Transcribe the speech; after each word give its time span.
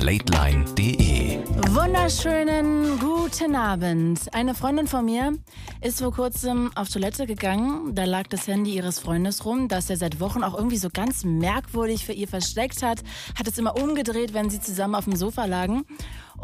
Lateline.de 0.00 1.38
Wunderschönen 1.68 2.98
guten 2.98 3.54
Abend. 3.54 4.20
Eine 4.34 4.54
Freundin 4.54 4.86
von 4.86 5.04
mir 5.04 5.38
ist 5.80 6.00
vor 6.00 6.12
kurzem 6.12 6.70
auf 6.74 6.88
Toilette 6.88 7.26
gegangen. 7.26 7.94
Da 7.94 8.04
lag 8.04 8.24
das 8.28 8.48
Handy 8.48 8.74
ihres 8.74 8.98
Freundes 8.98 9.44
rum, 9.44 9.68
das 9.68 9.88
er 9.90 9.96
seit 9.96 10.20
Wochen 10.20 10.42
auch 10.42 10.56
irgendwie 10.56 10.78
so 10.78 10.88
ganz 10.92 11.24
merkwürdig 11.24 12.04
für 12.04 12.12
ihr 12.12 12.28
versteckt 12.28 12.82
hat. 12.82 13.02
Hat 13.38 13.46
es 13.46 13.56
immer 13.56 13.80
umgedreht, 13.80 14.34
wenn 14.34 14.50
sie 14.50 14.60
zusammen 14.60 14.94
auf 14.96 15.04
dem 15.04 15.16
Sofa 15.16 15.44
lagen. 15.44 15.84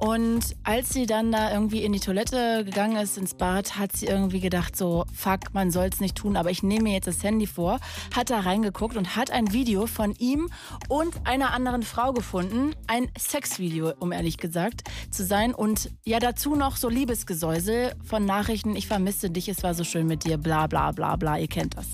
Und 0.00 0.56
als 0.64 0.94
sie 0.94 1.04
dann 1.04 1.30
da 1.30 1.52
irgendwie 1.52 1.84
in 1.84 1.92
die 1.92 2.00
Toilette 2.00 2.64
gegangen 2.64 2.96
ist, 2.96 3.18
ins 3.18 3.34
Bad, 3.34 3.78
hat 3.78 3.94
sie 3.94 4.06
irgendwie 4.06 4.40
gedacht, 4.40 4.74
so, 4.74 5.04
fuck, 5.14 5.52
man 5.52 5.70
soll 5.70 5.90
es 5.92 6.00
nicht 6.00 6.16
tun, 6.16 6.38
aber 6.38 6.50
ich 6.50 6.62
nehme 6.62 6.84
mir 6.84 6.94
jetzt 6.94 7.06
das 7.06 7.22
Handy 7.22 7.46
vor, 7.46 7.80
hat 8.16 8.30
da 8.30 8.40
reingeguckt 8.40 8.96
und 8.96 9.14
hat 9.14 9.30
ein 9.30 9.52
Video 9.52 9.86
von 9.86 10.14
ihm 10.14 10.48
und 10.88 11.26
einer 11.26 11.52
anderen 11.52 11.82
Frau 11.82 12.14
gefunden. 12.14 12.74
Ein 12.86 13.10
Sexvideo, 13.18 13.92
um 14.00 14.10
ehrlich 14.12 14.38
gesagt 14.38 14.84
zu 15.10 15.22
sein. 15.22 15.54
Und 15.54 15.90
ja, 16.06 16.18
dazu 16.18 16.56
noch 16.56 16.76
so 16.76 16.88
Liebesgesäusel 16.88 17.92
von 18.02 18.24
Nachrichten, 18.24 18.76
ich 18.76 18.86
vermisse 18.86 19.28
dich, 19.28 19.50
es 19.50 19.62
war 19.62 19.74
so 19.74 19.84
schön 19.84 20.06
mit 20.06 20.24
dir, 20.24 20.38
bla 20.38 20.66
bla 20.66 20.92
bla 20.92 21.16
bla, 21.16 21.36
ihr 21.36 21.48
kennt 21.48 21.76
das. 21.76 21.88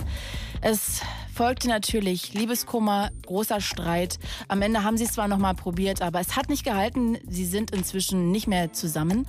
Es 0.61 1.01
folgte 1.37 1.69
natürlich 1.69 2.33
Liebeskummer, 2.33 3.11
großer 3.27 3.61
Streit. 3.61 4.19
Am 4.49 4.63
Ende 4.63 4.85
haben 4.85 4.97
sie 4.97 5.05
es 5.05 5.13
zwar 5.13 5.29
nochmal 5.29 5.55
probiert, 5.55 6.01
aber 6.01 6.19
es 6.19 6.35
hat 6.35 6.49
nicht 6.49 6.65
gehalten. 6.65 7.19
Sie 7.29 7.45
sind 7.45 7.73
inzwischen 7.73 8.31
nicht 8.31 8.47
mehr 8.47 8.73
zusammen. 8.73 9.29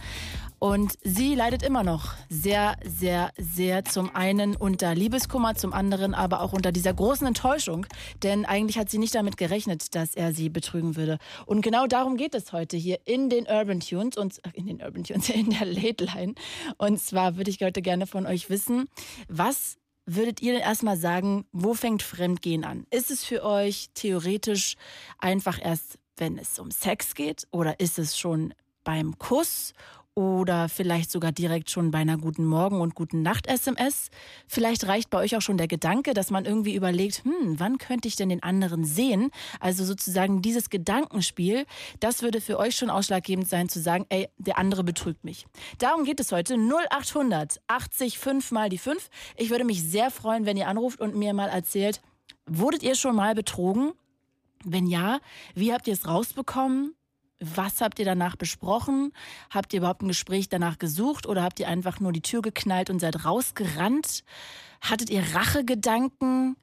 Und 0.58 0.94
sie 1.04 1.36
leidet 1.36 1.64
immer 1.64 1.84
noch 1.84 2.14
sehr, 2.30 2.78
sehr, 2.86 3.32
sehr 3.38 3.84
zum 3.84 4.16
einen 4.16 4.56
unter 4.56 4.96
Liebeskummer, 4.96 5.56
zum 5.56 5.74
anderen 5.74 6.14
aber 6.14 6.42
auch 6.42 6.54
unter 6.54 6.72
dieser 6.72 6.94
großen 6.94 7.28
Enttäuschung. 7.28 7.86
Denn 8.24 8.46
eigentlich 8.46 8.78
hat 8.78 8.90
sie 8.90 9.00
nicht 9.00 9.14
damit 9.14 9.36
gerechnet, 9.36 9.94
dass 9.94 10.16
er 10.16 10.34
sie 10.34 10.48
betrügen 10.48 10.96
würde. 10.96 11.18
Und 11.46 11.62
genau 11.62 11.88
darum 11.88 12.16
geht 12.16 12.36
es 12.36 12.54
heute 12.54 12.78
hier 12.78 13.00
in 13.04 13.30
den 13.30 13.48
Urban 13.48 13.82
Tunes 13.82 14.16
und 14.16 14.40
in 14.54 14.68
den 14.68 14.82
Urban 14.82 15.04
Tunes, 15.04 15.28
in 15.30 15.50
der 15.50 15.66
Late 15.66 16.06
Line. 16.06 16.36
Und 16.78 17.02
zwar 17.02 17.36
würde 17.36 17.52
ich 17.52 17.60
heute 17.62 17.82
gerne 17.82 18.08
von 18.08 18.26
euch 18.26 18.50
wissen, 18.50 18.88
was 19.28 19.78
würdet 20.08 20.42
ihr 20.42 20.54
denn 20.54 20.62
erstmal 20.62 20.98
sagen, 20.98 21.46
wo 21.52 21.74
fängt 21.74 22.02
Fremdgehen 22.02 22.64
an? 22.64 22.88
Ist 22.90 23.12
es 23.12 23.24
für 23.24 23.44
euch 23.44 23.90
theoretisch 23.94 24.76
einfach 25.20 25.60
erst, 25.62 26.00
wenn 26.16 26.40
es 26.40 26.58
um 26.58 26.72
Sex 26.72 27.14
geht? 27.14 27.48
Oder 27.52 27.80
ist 27.80 28.00
es 28.00 28.18
schon 28.18 28.54
beim 28.84 29.20
Kuss? 29.20 29.74
Oder 30.18 30.68
vielleicht 30.68 31.12
sogar 31.12 31.32
direkt 31.32 31.70
schon 31.70 31.92
bei 31.92 32.00
einer 32.00 32.18
guten 32.18 32.44
Morgen- 32.44 32.82
und 32.82 32.96
guten 32.96 33.22
Nacht-SMS. 33.22 34.10
Vielleicht 34.48 34.88
reicht 34.88 35.12
bei 35.12 35.20
euch 35.20 35.36
auch 35.36 35.44
schon 35.44 35.60
der 35.60 35.68
Gedanke, 35.68 36.16
dass 36.16 36.32
man 36.32 36.46
irgendwie 36.46 36.74
überlegt, 36.74 37.24
hm, 37.24 37.60
wann 37.60 37.78
könnte 37.78 38.08
ich 38.08 38.16
denn 38.16 38.30
den 38.30 38.42
anderen 38.42 38.84
sehen? 38.84 39.30
Also 39.60 39.86
sozusagen 39.86 40.42
dieses 40.42 40.72
Gedankenspiel, 40.72 41.68
das 42.00 42.24
würde 42.24 42.42
für 42.42 42.58
euch 42.58 42.76
schon 42.76 42.90
ausschlaggebend 42.90 43.48
sein, 43.48 43.70
zu 43.70 43.80
sagen, 43.80 44.08
ey, 44.10 44.28
der 44.40 44.58
andere 44.58 44.84
betrügt 44.84 45.24
mich. 45.24 45.46
Darum 45.78 46.04
geht 46.04 46.20
es 46.20 46.32
heute. 46.32 46.56
0800 46.56 47.62
80 47.68 48.18
5 48.18 48.52
mal 48.52 48.70
die 48.70 48.80
5. 48.80 49.12
Ich 49.36 49.52
würde 49.52 49.66
mich 49.66 49.84
sehr 49.84 50.10
freuen, 50.10 50.48
wenn 50.48 50.58
ihr 50.58 50.68
anruft 50.68 51.00
und 51.00 51.16
mir 51.16 51.36
mal 51.36 51.50
erzählt, 51.50 52.02
wurdet 52.48 52.82
ihr 52.82 52.96
schon 52.96 53.16
mal 53.16 53.36
betrogen? 53.36 53.92
Wenn 54.66 54.88
ja, 54.88 55.20
wie 55.54 55.74
habt 55.74 55.86
ihr 55.86 55.94
es 55.94 56.08
rausbekommen? 56.08 56.97
Was 57.40 57.82
habt 57.82 58.00
ihr 58.00 58.06
danach 58.06 58.36
besprochen? 58.36 59.14
Habt 59.50 59.74
ihr 59.74 59.80
überhaupt 59.80 60.02
ein 60.02 60.08
Gespräch 60.08 60.50
danach 60.50 60.80
gesucht 60.80 61.28
oder 61.28 61.44
habt 61.44 61.60
ihr 61.60 61.68
einfach 61.68 62.00
nur 62.00 62.12
die 62.12 62.22
Tür 62.22 62.42
geknallt 62.42 62.90
und 62.90 63.00
seid 63.00 63.26
rausgerannt? 63.26 64.24
Hattet 64.82 65.10
ihr 65.10 65.24
Rachegedanken? 65.36 66.56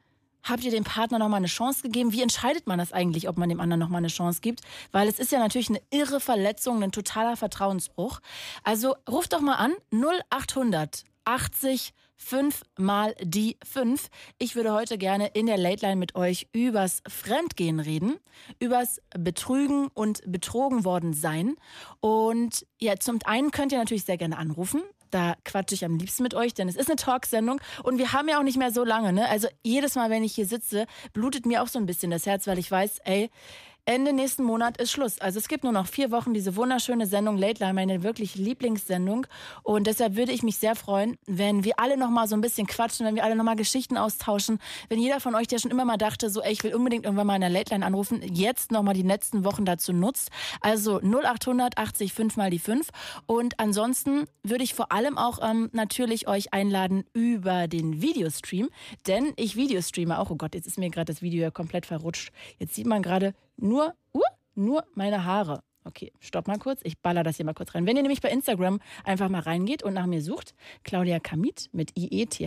Habt 0.43 0.65
ihr 0.65 0.71
dem 0.71 0.85
Partner 0.85 1.19
nochmal 1.19 1.39
eine 1.39 1.47
Chance 1.47 1.83
gegeben? 1.83 2.13
Wie 2.13 2.23
entscheidet 2.23 2.67
man 2.67 2.79
das 2.79 2.93
eigentlich, 2.93 3.29
ob 3.29 3.39
man 3.39 3.49
dem 3.49 3.61
anderen 3.61 3.81
nochmal 3.81 3.99
eine 3.99 4.09
Chance 4.09 4.41
gibt? 4.43 4.61
Weil 4.93 5.09
es 5.09 5.19
ist 5.19 5.33
ja 5.33 5.39
natürlich 5.39 5.71
eine 5.71 5.81
irre 5.91 6.21
Verletzung, 6.21 6.83
ein 6.83 6.93
totaler 6.93 7.37
Vertrauensbruch. 7.37 8.21
Also 8.63 8.95
ruft 9.09 9.33
doch 9.33 9.41
mal 9.41 9.55
an 9.55 9.73
0800 9.93 11.05
80 11.25 11.95
5 12.17 12.63
mal 12.79 13.15
die 13.21 13.57
5. 13.65 14.09
Ich 14.39 14.57
würde 14.57 14.73
heute 14.73 14.99
gerne 14.99 15.29
in 15.29 15.47
der 15.47 15.59
Late 15.59 15.87
Line 15.87 15.97
mit 15.97 16.15
euch 16.15 16.49
übers 16.53 17.03
Fremdgehen 17.09 17.81
reden, 17.81 18.17
übers 18.61 19.01
Betrügen 19.19 19.89
und 19.95 20.21
betrogen 20.27 20.85
worden 20.85 21.13
sein. 21.13 21.57
Und 22.01 22.67
ja, 22.79 22.97
zum 22.97 23.19
einen 23.25 23.51
könnt 23.51 23.73
ihr 23.73 23.79
natürlich 23.79 24.05
sehr 24.05 24.19
gerne 24.19 24.39
anrufen. 24.39 24.83
Da 25.11 25.37
quatsche 25.45 25.77
ich 25.77 25.85
am 25.85 25.97
liebsten 25.97 26.25
mit 26.25 26.35
euch, 26.35 26.55
denn 26.55 26.69
es 26.69 26.75
ist 26.75 26.89
eine 26.89 26.97
Talksendung 26.97 27.61
und 27.85 27.99
wir 27.99 28.13
haben 28.13 28.29
ja 28.29 28.39
auch 28.39 28.43
nicht 28.43 28.59
mehr 28.59 28.73
so 28.73 28.83
lange. 28.83 29.13
Ne? 29.13 29.29
Also 29.29 29.47
jedes 29.63 29.95
Mal, 29.95 30.11
wenn 30.11 30.25
ich 30.25 30.35
hier 30.35 30.47
sitze, 30.47 30.87
blutet 31.13 31.47
mir 31.47 31.63
auch 31.63 31.69
so 31.69 31.79
ein 31.79 31.87
bisschen 31.87 32.11
das 32.11 32.27
Herz, 32.27 32.49
weil 32.49 32.59
ich 32.59 32.69
weiß, 32.69 32.99
ey, 33.05 33.31
Ende 33.87 34.15
nächsten 34.15 34.45
Monat 34.45 34.79
ist 34.79 34.93
Schluss. 34.93 35.19
Also 35.21 35.39
es 35.39 35.47
gibt 35.47 35.63
nur 35.63 35.73
noch 35.73 35.87
vier 35.87 36.11
Wochen 36.11 36.33
diese 36.33 36.57
wunderschöne 36.57 37.07
Sendung 37.07 37.37
Late 37.37 37.63
Line, 37.63 37.75
meine 37.75 38.03
wirklich 38.03 38.35
Lieblingssendung. 38.35 39.27
Und 39.63 39.87
deshalb 39.87 40.17
würde 40.17 40.33
ich 40.33 40.43
mich 40.43 40.57
sehr 40.57 40.75
freuen, 40.75 41.19
wenn 41.27 41.65
wir 41.65 41.79
alle 41.79 41.99
noch 41.99 42.09
mal 42.09 42.27
so 42.27 42.35
ein 42.35 42.41
bisschen 42.41 42.67
quatschen, 42.67 43.05
wenn 43.05 43.15
wir 43.15 43.25
alle 43.25 43.37
noch 43.37 43.45
mal 43.45 43.57
Geschichten 43.57 43.99
austauschen. 43.99 44.59
Wenn 44.89 45.01
jeder 45.01 45.21
von 45.21 45.35
euch, 45.35 45.49
der 45.49 45.59
schon 45.59 45.71
immer 45.71 45.85
mal 45.85 45.99
dachte, 45.99 46.31
so, 46.31 46.41
ey, 46.41 46.53
ich 46.53 46.65
will 46.65 46.75
unbedingt 46.75 47.05
irgendwann 47.05 47.27
mal 47.27 47.35
in 47.35 47.43
der 47.43 47.51
Late 47.51 47.75
Line 47.75 47.85
anrufen, 47.85 48.23
jetzt 48.23 48.73
noch 48.73 48.83
mal 48.83 48.95
die 48.95 49.03
letzten 49.03 49.45
Wochen 49.45 49.67
dazu 49.67 49.93
nutzt. 49.93 50.31
Also 50.63 51.01
0800 51.03 51.77
80 51.77 52.15
5 52.15 52.37
mal 52.39 52.49
die 52.49 52.61
5. 52.61 52.89
Und 53.27 53.61
ansonsten 53.61 54.25
würde 54.43 54.65
ich 54.65 54.73
vor 54.73 54.93
allem 54.93 55.19
auch 55.19 55.41
ähm, 55.43 55.69
natürlich 55.73 56.27
euch 56.27 56.55
einladen 56.55 57.05
über 57.13 57.69
den 57.69 58.01
Videostream, 58.01 58.71
denn 59.07 59.35
ich 59.37 59.57
Videostreame 59.57 60.19
auch. 60.19 60.31
Oh 60.31 60.37
Gott, 60.37 60.55
jetzt 60.55 60.67
ist 60.67 60.79
mir 60.79 60.89
gerade 60.89 61.13
das 61.13 61.21
Video 61.21 61.43
ja 61.43 61.51
komplett 61.51 61.85
verrutscht. 61.85 62.33
Jetzt 62.59 62.75
sieht 62.75 62.87
man 62.87 63.03
gerade 63.03 63.35
nur, 63.57 63.95
uh, 64.15 64.21
nur 64.55 64.85
meine 64.95 65.25
Haare. 65.25 65.63
Okay, 65.85 66.13
stopp 66.19 66.49
mal 66.49 66.59
kurz. 66.59 66.81
Ich 66.83 66.99
baller 66.99 67.23
das 67.23 67.37
hier 67.37 67.45
mal 67.45 67.53
kurz 67.53 67.75
rein. 67.75 67.87
Wenn 67.87 67.97
ihr 67.97 68.03
nämlich 68.03 68.23
bei 68.23 68.31
Instagram 68.31 68.81
einfach 69.05 69.29
mal 69.29 69.41
reingeht 69.43 69.83
und 69.83 69.93
nach 69.93 70.07
mir 70.07 70.23
sucht, 70.23 70.55
Claudia 70.83 71.21
Kamit 71.21 71.69
mit 71.73 71.93
IETH, 71.97 72.41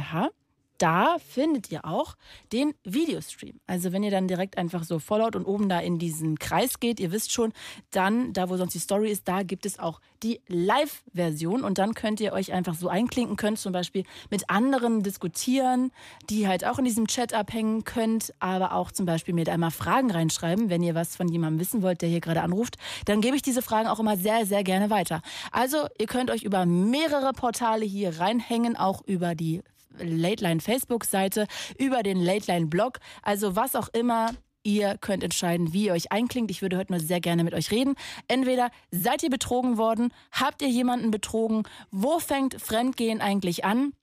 da 0.78 1.18
findet 1.20 1.72
ihr 1.72 1.86
auch 1.86 2.16
den 2.52 2.74
Videostream. 2.84 3.60
Also 3.68 3.92
wenn 3.92 4.04
ihr 4.04 4.12
dann 4.12 4.28
direkt 4.28 4.58
einfach 4.58 4.84
so 4.84 5.00
Fallout 5.00 5.36
und 5.36 5.46
oben 5.46 5.70
da 5.70 5.80
in 5.80 6.00
diesen 6.00 6.40
Kreis 6.40 6.80
geht, 6.80 7.00
ihr 7.00 7.12
wisst 7.12 7.32
schon, 7.32 7.54
dann, 7.92 8.34
da 8.34 8.50
wo 8.50 8.58
sonst 8.58 8.74
die 8.74 8.80
Story 8.80 9.12
ist, 9.12 9.28
da 9.28 9.44
gibt 9.44 9.66
es 9.66 9.80
auch 9.80 10.00
die 10.24 10.42
Live-Version 10.48 11.64
und 11.64 11.78
dann 11.78 11.94
könnt 11.94 12.20
ihr 12.20 12.34
euch 12.34 12.54
einfach 12.54 12.76
so 12.76 12.90
einklinken, 12.90 13.36
könnt 13.36 13.60
zum 13.60 13.72
Beispiel 13.72 14.04
mit 14.30 14.50
anderen 14.50 15.04
diskutieren, 15.04 15.92
die 16.30 16.48
halt 16.48 16.66
auch 16.66 16.80
in 16.80 16.86
diesem 16.86 17.08
Chat 17.08 17.34
abhängen 17.34 17.84
könnt, 17.84 18.34
aber 18.40 18.74
auch 18.74 18.92
zum 18.92 19.06
Beispiel 19.06 19.34
mir 19.34 19.46
da 19.46 19.54
einmal 19.54 19.72
Fragen 19.72 20.12
reinschreiben, 20.12 20.70
wenn 20.70 20.84
ihr 20.84 20.96
was 20.96 21.16
von 21.16 21.28
jemandem 21.28 21.60
wissen 21.60 21.82
wollt, 21.82 22.02
der 22.02 22.10
hier 22.10 22.22
gerade 22.22 22.42
anruft, 22.42 22.78
dann 23.06 23.22
gebe 23.22 23.36
ich 23.36 23.42
diese 23.42 23.62
Fragen 23.62 23.88
auch 23.88 24.00
immer 24.00 24.18
sehr, 24.18 24.46
sehr 24.46 24.64
gerne 24.64 24.90
weiter. 24.90 25.22
Also 25.52 25.88
ihr 26.00 26.08
könnt 26.08 26.32
euch 26.32 26.44
über 26.44 26.66
mehrere 26.66 27.34
Portale 27.34 27.86
hier 27.86 28.20
reinhängen, 28.20 28.76
auch 28.76 29.02
über 29.06 29.36
die 29.36 29.62
Late 30.00 30.44
Line 30.44 30.60
Facebook-Seite, 30.60 31.48
über 31.78 32.04
den 32.04 32.20
Late 32.20 32.52
Line 32.52 32.68
Blog. 32.68 33.00
Also 33.22 33.56
was 33.56 33.76
auch 33.76 33.90
immer. 33.90 34.32
Ihr 34.64 34.98
könnt 34.98 35.24
entscheiden, 35.24 35.72
wie 35.72 35.86
ihr 35.86 35.94
euch 35.94 36.12
einklingt. 36.12 36.52
Ich 36.52 36.62
würde 36.62 36.78
heute 36.78 36.92
nur 36.92 37.00
sehr 37.00 37.22
gerne 37.22 37.46
mit 37.46 37.54
euch 37.54 37.72
reden. 37.72 37.96
Entweder 38.28 38.70
seid 38.92 39.24
ihr 39.24 39.30
betrogen 39.30 39.78
worden, 39.78 40.12
habt 40.34 40.62
ihr 40.62 40.68
jemanden 40.68 41.10
betrogen, 41.10 41.64
wo 41.90 42.20
fängt 42.20 42.60
Fremdgehen 42.62 43.22
eigentlich 43.22 43.64
an? 43.64 43.94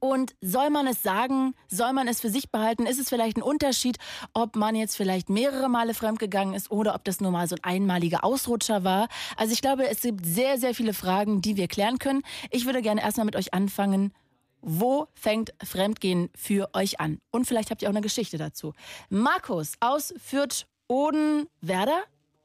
Und 0.00 0.34
soll 0.40 0.70
man 0.70 0.88
es 0.88 1.04
sagen? 1.04 1.54
Soll 1.68 1.92
man 1.92 2.08
es 2.08 2.20
für 2.20 2.28
sich 2.28 2.50
behalten? 2.50 2.86
Ist 2.86 2.98
es 2.98 3.08
vielleicht 3.08 3.36
ein 3.36 3.42
Unterschied, 3.42 3.98
ob 4.34 4.56
man 4.56 4.74
jetzt 4.74 4.96
vielleicht 4.96 5.30
mehrere 5.30 5.68
Male 5.68 5.94
fremdgegangen 5.94 6.54
ist 6.54 6.72
oder 6.72 6.96
ob 6.96 7.04
das 7.04 7.20
nur 7.20 7.30
mal 7.30 7.46
so 7.46 7.54
ein 7.54 7.62
einmaliger 7.62 8.24
Ausrutscher 8.24 8.82
war? 8.82 9.06
Also 9.36 9.52
ich 9.52 9.60
glaube, 9.60 9.88
es 9.88 10.00
gibt 10.00 10.26
sehr, 10.26 10.58
sehr 10.58 10.74
viele 10.74 10.94
Fragen, 10.94 11.40
die 11.40 11.56
wir 11.56 11.68
klären 11.68 12.00
können. 12.00 12.22
Ich 12.50 12.66
würde 12.66 12.82
gerne 12.82 13.00
erstmal 13.00 13.26
mit 13.26 13.36
euch 13.36 13.54
anfangen. 13.54 14.12
Wo 14.62 15.08
fängt 15.14 15.52
Fremdgehen 15.62 16.30
für 16.36 16.70
euch 16.72 17.00
an? 17.00 17.18
Und 17.32 17.46
vielleicht 17.46 17.70
habt 17.70 17.82
ihr 17.82 17.88
auch 17.88 17.92
eine 17.92 18.00
Geschichte 18.00 18.38
dazu. 18.38 18.74
Markus 19.10 19.74
aus 19.80 20.14
Fürth-Odenwerder. 20.18 22.04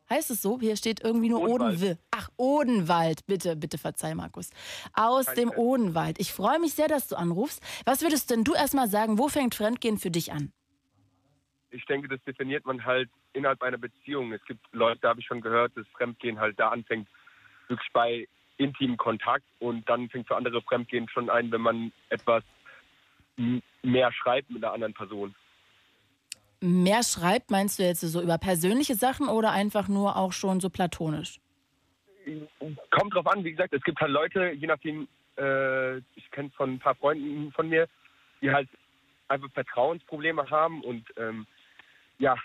Heißt 0.09 0.31
es 0.31 0.41
so? 0.41 0.59
Hier 0.59 0.77
steht 0.77 1.03
irgendwie 1.03 1.29
nur 1.29 1.41
Odenwald. 1.41 1.99
Ach, 2.11 2.29
Odenwald. 2.37 3.25
Bitte, 3.27 3.55
bitte 3.55 3.77
verzeih, 3.77 4.15
Markus. 4.15 4.49
Aus 4.93 5.27
Kein 5.27 5.35
dem. 5.35 5.49
Odenwald. 5.51 6.19
Ich 6.19 6.33
freue 6.33 6.59
mich 6.59 6.73
sehr, 6.73 6.87
dass 6.87 7.07
du 7.07 7.17
anrufst. 7.17 7.61
Was 7.85 8.01
würdest 8.01 8.31
denn 8.31 8.43
du 8.43 8.53
erstmal 8.53 8.87
sagen, 8.87 9.19
wo 9.19 9.27
fängt 9.27 9.53
Fremdgehen 9.53 9.97
für 9.97 10.09
dich 10.09 10.31
an? 10.31 10.51
Ich 11.69 11.85
denke, 11.85 12.07
das 12.07 12.23
definiert 12.23 12.65
man 12.65 12.83
halt 12.85 13.09
innerhalb 13.33 13.61
einer 13.61 13.77
Beziehung. 13.77 14.31
Es 14.31 14.43
gibt 14.45 14.65
Leute, 14.71 15.01
da 15.01 15.09
habe 15.09 15.19
ich 15.19 15.25
schon 15.27 15.41
gehört, 15.41 15.75
dass 15.75 15.85
Fremdgehen 15.89 16.39
halt 16.39 16.57
da 16.59 16.69
anfängt, 16.69 17.09
wirklich 17.67 17.89
bei 17.91 18.27
intimen 18.57 18.97
Kontakt 18.97 19.45
und 19.59 19.87
dann 19.89 20.09
fängt 20.09 20.27
für 20.27 20.35
andere 20.35 20.61
Fremdgehen 20.61 21.07
schon 21.09 21.29
ein, 21.29 21.51
wenn 21.51 21.61
man 21.61 21.91
etwas 22.09 22.43
mehr 23.83 24.11
schreibt 24.11 24.49
mit 24.49 24.63
einer 24.63 24.73
anderen 24.73 24.93
Person. 24.93 25.35
mehr 26.59 27.03
schreibt, 27.03 27.51
meinst 27.51 27.77
du 27.77 27.83
jetzt 27.83 28.01
so 28.01 28.21
über 28.21 28.37
persönliche 28.37 28.95
Sachen 28.95 29.29
oder 29.29 29.51
einfach 29.51 29.87
nur 29.87 30.17
auch 30.17 30.33
schon 30.33 30.59
so 30.59 30.69
platonisch? 30.69 31.39
Kommt 32.89 33.13
drauf 33.13 33.27
an, 33.27 33.43
wie 33.43 33.51
gesagt, 33.51 33.73
es 33.73 33.83
gibt 33.83 34.01
halt 34.01 34.11
Leute, 34.11 34.51
je 34.51 34.67
nachdem, 34.67 35.07
äh, 35.37 35.97
ich 35.97 36.29
kenne 36.31 36.49
von 36.57 36.73
ein 36.73 36.79
paar 36.79 36.95
Freunden 36.95 37.51
von 37.51 37.69
mir, 37.69 37.87
die 38.41 38.51
halt 38.51 38.67
einfach 39.27 39.51
Vertrauensprobleme 39.51 40.49
haben 40.49 40.81
und 40.81 41.05
ähm, 41.17 41.45
ja, 42.19 42.35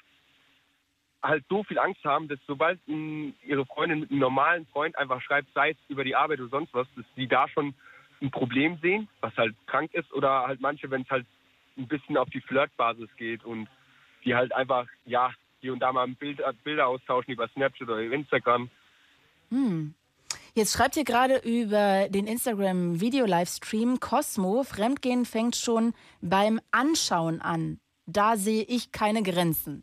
halt 1.22 1.44
so 1.48 1.62
viel 1.64 1.78
Angst 1.78 2.04
haben, 2.04 2.28
dass 2.28 2.38
sobald 2.46 2.80
ihre 2.86 3.64
Freundin 3.66 4.00
mit 4.00 4.10
einem 4.10 4.20
normalen 4.20 4.66
Freund 4.66 4.96
einfach 4.98 5.20
schreibt, 5.22 5.48
sei 5.54 5.70
es 5.70 5.76
über 5.88 6.04
die 6.04 6.16
Arbeit 6.16 6.40
oder 6.40 6.48
sonst 6.48 6.74
was, 6.74 6.86
dass 6.96 7.04
sie 7.14 7.28
da 7.28 7.48
schon 7.48 7.74
ein 8.20 8.30
Problem 8.30 8.78
sehen, 8.82 9.08
was 9.20 9.36
halt 9.36 9.54
krank 9.66 9.94
ist, 9.94 10.12
oder 10.12 10.46
halt 10.46 10.60
manche, 10.60 10.90
wenn 10.90 11.02
es 11.02 11.10
halt 11.10 11.26
ein 11.76 11.88
bisschen 11.88 12.16
auf 12.16 12.28
die 12.30 12.40
Flirtbasis 12.40 13.08
geht 13.16 13.44
und 13.44 13.68
die 14.24 14.34
halt 14.34 14.52
einfach, 14.52 14.86
ja, 15.04 15.32
hier 15.60 15.72
und 15.72 15.80
da 15.80 15.92
mal 15.92 16.08
Bild, 16.08 16.40
Bilder 16.64 16.88
austauschen 16.88 17.32
über 17.32 17.48
Snapchat 17.48 17.88
oder 17.88 18.00
Instagram. 18.00 18.68
Hm. 19.50 19.94
Jetzt 20.54 20.74
schreibt 20.74 20.96
ihr 20.96 21.04
gerade 21.04 21.38
über 21.38 22.08
den 22.10 22.26
Instagram-Video-Livestream 22.26 24.00
Cosmo, 24.00 24.64
Fremdgehen 24.64 25.24
fängt 25.24 25.56
schon 25.56 25.94
beim 26.20 26.60
Anschauen 26.72 27.40
an. 27.40 27.80
Da 28.06 28.36
sehe 28.36 28.64
ich 28.64 28.92
keine 28.92 29.22
Grenzen. 29.22 29.82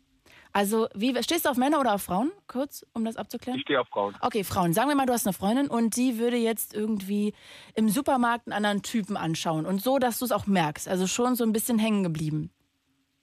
Also, 0.52 0.88
wie 0.94 1.14
stehst 1.22 1.44
du 1.44 1.50
auf 1.50 1.56
Männer 1.56 1.78
oder 1.80 1.94
auf 1.94 2.02
Frauen? 2.02 2.32
Kurz, 2.48 2.84
um 2.92 3.04
das 3.04 3.16
abzuklären. 3.16 3.58
Ich 3.58 3.62
stehe 3.62 3.80
auf 3.80 3.88
Frauen. 3.88 4.16
Okay, 4.20 4.42
Frauen. 4.42 4.72
Sagen 4.72 4.88
wir 4.88 4.96
mal, 4.96 5.06
du 5.06 5.12
hast 5.12 5.26
eine 5.26 5.32
Freundin 5.32 5.68
und 5.68 5.96
die 5.96 6.18
würde 6.18 6.36
jetzt 6.36 6.74
irgendwie 6.74 7.34
im 7.74 7.88
Supermarkt 7.88 8.46
einen 8.46 8.54
anderen 8.54 8.82
Typen 8.82 9.16
anschauen 9.16 9.64
und 9.64 9.80
so, 9.80 9.98
dass 9.98 10.18
du 10.18 10.24
es 10.24 10.32
auch 10.32 10.46
merkst. 10.46 10.88
Also 10.88 11.06
schon 11.06 11.36
so 11.36 11.44
ein 11.44 11.52
bisschen 11.52 11.78
hängen 11.78 12.02
geblieben. 12.02 12.50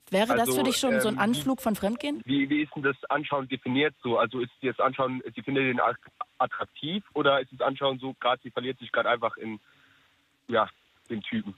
Wäre 0.09 0.27
das 0.27 0.47
Also, 0.47 0.56
für 0.56 0.63
dich 0.63 0.77
schon 0.77 1.01
so 1.01 1.09
ein 1.09 1.15
ähm, 1.15 1.19
Anflug 1.19 1.62
von 1.62 1.75
Fremdgehen? 1.75 2.21
Wie, 2.24 2.50
wie 2.50 2.62
ist 2.62 2.74
denn 2.74 2.83
das 2.83 2.95
Anschauen 3.09 3.50
definiert 3.50 3.94
so? 4.01 4.18
Also 4.18 4.39
ist 4.39 4.51
das 4.62 4.80
Anschauen, 4.80 5.21
sie 5.35 5.41
findet 5.41 5.65
den 5.65 5.81
att- 5.81 5.97
attraktiv 6.38 7.03
oder 7.13 7.41
ist 7.41 7.51
das 7.51 7.59
Anschauen 7.59 8.00
so, 8.00 8.13
gerade 8.21 8.41
sie 8.41 8.51
verliert 8.51 8.80
sich 8.80 8.89
gerade 8.94 9.09
einfach 9.09 9.35
in, 9.35 9.59
ja, 10.47 10.69
den 11.09 11.21
Typen? 11.23 11.56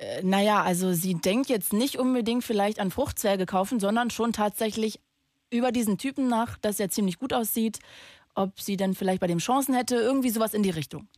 Äh, 0.00 0.22
naja, 0.22 0.62
also 0.62 0.92
sie 0.92 1.14
denkt 1.14 1.48
jetzt 1.48 1.72
nicht 1.72 1.96
unbedingt 1.98 2.42
vielleicht 2.42 2.80
an 2.80 2.90
Fruchtzwerge 2.90 3.44
kaufen, 3.46 3.80
sondern 3.80 4.10
schon 4.10 4.32
tatsächlich 4.32 4.98
über 5.52 5.72
diesen 5.72 5.98
Typen 5.98 6.28
nach, 6.28 6.56
dass 6.58 6.80
er 6.80 6.88
ziemlich 6.88 7.18
gut 7.18 7.32
aussieht, 7.32 7.80
ob 8.34 8.58
sie 8.58 8.76
denn 8.76 8.94
vielleicht 8.94 9.20
bei 9.20 9.26
dem 9.26 9.38
Chancen 9.38 9.74
hätte, 9.74 9.96
irgendwie 9.96 10.30
sowas 10.30 10.54
in 10.54 10.62
die 10.62 10.70
Richtung. 10.70 11.08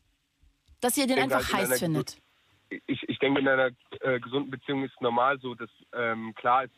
Dass 0.81 0.97
ihr 0.97 1.07
den 1.07 1.19
einfach 1.19 1.53
halt 1.53 1.71
heiß 1.71 1.79
findet. 1.79 2.19
Ich, 2.87 3.07
ich 3.09 3.19
denke, 3.19 3.41
in 3.41 3.47
einer 3.47 3.71
äh, 4.01 4.19
gesunden 4.19 4.51
Beziehung 4.51 4.83
ist 4.83 5.01
normal 5.01 5.39
so, 5.39 5.55
dass 5.55 5.69
ähm, 5.95 6.35
klar 6.35 6.65
ist 6.65 6.73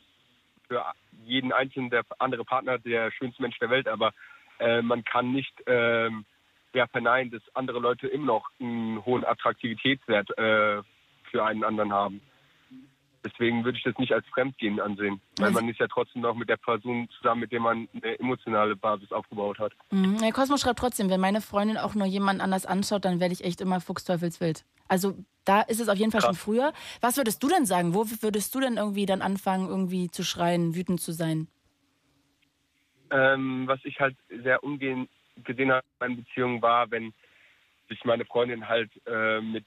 für 0.66 0.84
jeden 1.24 1.52
einzelnen 1.52 1.88
der 1.88 2.04
andere 2.18 2.44
Partner 2.44 2.78
der 2.78 3.12
schönste 3.12 3.40
Mensch 3.40 3.58
der 3.60 3.70
Welt, 3.70 3.86
aber 3.86 4.12
äh, 4.58 4.82
man 4.82 5.04
kann 5.04 5.32
nicht 5.32 5.54
ähm, 5.66 6.26
ja, 6.74 6.86
verneinen, 6.88 7.30
dass 7.30 7.42
andere 7.54 7.78
Leute 7.78 8.08
immer 8.08 8.26
noch 8.26 8.50
einen 8.60 9.04
hohen 9.04 9.24
Attraktivitätswert 9.24 10.36
äh, 10.36 10.82
für 11.34 11.44
einen 11.44 11.64
anderen 11.64 11.92
haben. 11.92 12.20
Deswegen 13.24 13.64
würde 13.64 13.76
ich 13.78 13.82
das 13.84 13.96
nicht 13.98 14.12
als 14.12 14.24
Fremdgehen 14.28 14.78
ansehen, 14.78 15.20
weil 15.38 15.46
Also- 15.46 15.60
man 15.60 15.68
ist 15.68 15.80
ja 15.80 15.88
trotzdem 15.88 16.22
noch 16.22 16.36
mit 16.36 16.48
der 16.48 16.58
Person 16.58 17.08
zusammen, 17.16 17.40
mit 17.40 17.50
der 17.50 17.58
man 17.58 17.88
eine 17.94 18.16
emotionale 18.20 18.76
Basis 18.76 19.10
aufgebaut 19.10 19.58
hat. 19.58 19.72
Mhm. 19.90 20.18
Herr 20.22 20.30
Cosmo 20.30 20.56
schreibt 20.58 20.78
trotzdem, 20.78 21.10
wenn 21.10 21.20
meine 21.20 21.40
Freundin 21.40 21.76
auch 21.78 21.94
nur 21.96 22.06
jemand 22.06 22.40
anders 22.40 22.66
anschaut, 22.66 23.04
dann 23.04 23.18
werde 23.18 23.32
ich 23.32 23.42
echt 23.42 23.60
immer 23.60 23.80
fuchsteufelswild. 23.80 24.64
Also 24.88 25.16
da 25.44 25.62
ist 25.62 25.80
es 25.80 25.88
auf 25.88 25.96
jeden 25.96 26.12
Fall 26.12 26.20
schon 26.20 26.30
Krass. 26.34 26.42
früher. 26.42 26.72
Was 27.00 27.16
würdest 27.16 27.42
du 27.42 27.48
denn 27.48 27.64
sagen? 27.66 27.94
Wo 27.94 28.04
würdest 28.20 28.54
du 28.54 28.60
denn 28.60 28.76
irgendwie 28.76 29.06
dann 29.06 29.22
anfangen, 29.22 29.68
irgendwie 29.68 30.08
zu 30.10 30.22
schreien, 30.22 30.76
wütend 30.76 31.00
zu 31.00 31.10
sein? 31.12 31.48
Ähm, 33.10 33.66
was 33.66 33.80
ich 33.84 33.98
halt 34.00 34.16
sehr 34.28 34.62
ungehen 34.62 35.08
gesehen 35.44 35.72
habe 35.72 35.84
in 35.84 36.06
meinen 36.08 36.16
Beziehungen 36.24 36.62
war, 36.62 36.90
wenn 36.90 37.12
sich 37.88 38.04
meine 38.04 38.24
Freundin 38.24 38.68
halt 38.68 38.90
äh, 39.06 39.40
mit 39.40 39.64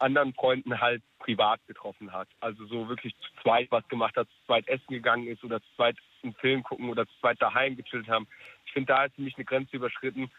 anderen 0.00 0.34
Freunden 0.34 0.80
halt 0.80 1.02
privat 1.18 1.60
getroffen 1.66 2.12
hat. 2.12 2.28
Also 2.40 2.66
so 2.66 2.88
wirklich 2.88 3.14
zu 3.18 3.42
zweit 3.42 3.70
was 3.70 3.86
gemacht 3.88 4.16
hat, 4.16 4.28
zu 4.28 4.46
zweit 4.46 4.66
essen 4.68 4.88
gegangen 4.88 5.26
ist 5.26 5.44
oder 5.44 5.60
zu 5.60 5.68
zweit 5.76 5.96
einen 6.22 6.34
Film 6.34 6.62
gucken 6.62 6.88
oder 6.88 7.06
zu 7.06 7.12
zweit 7.20 7.40
daheim 7.40 7.76
gechillt 7.76 8.08
haben. 8.08 8.26
Ich 8.66 8.72
finde, 8.72 8.92
da 8.92 9.04
ist 9.04 9.14
für 9.14 9.22
mich 9.22 9.36
eine 9.36 9.44
Grenze 9.44 9.76
überschritten, 9.76 10.30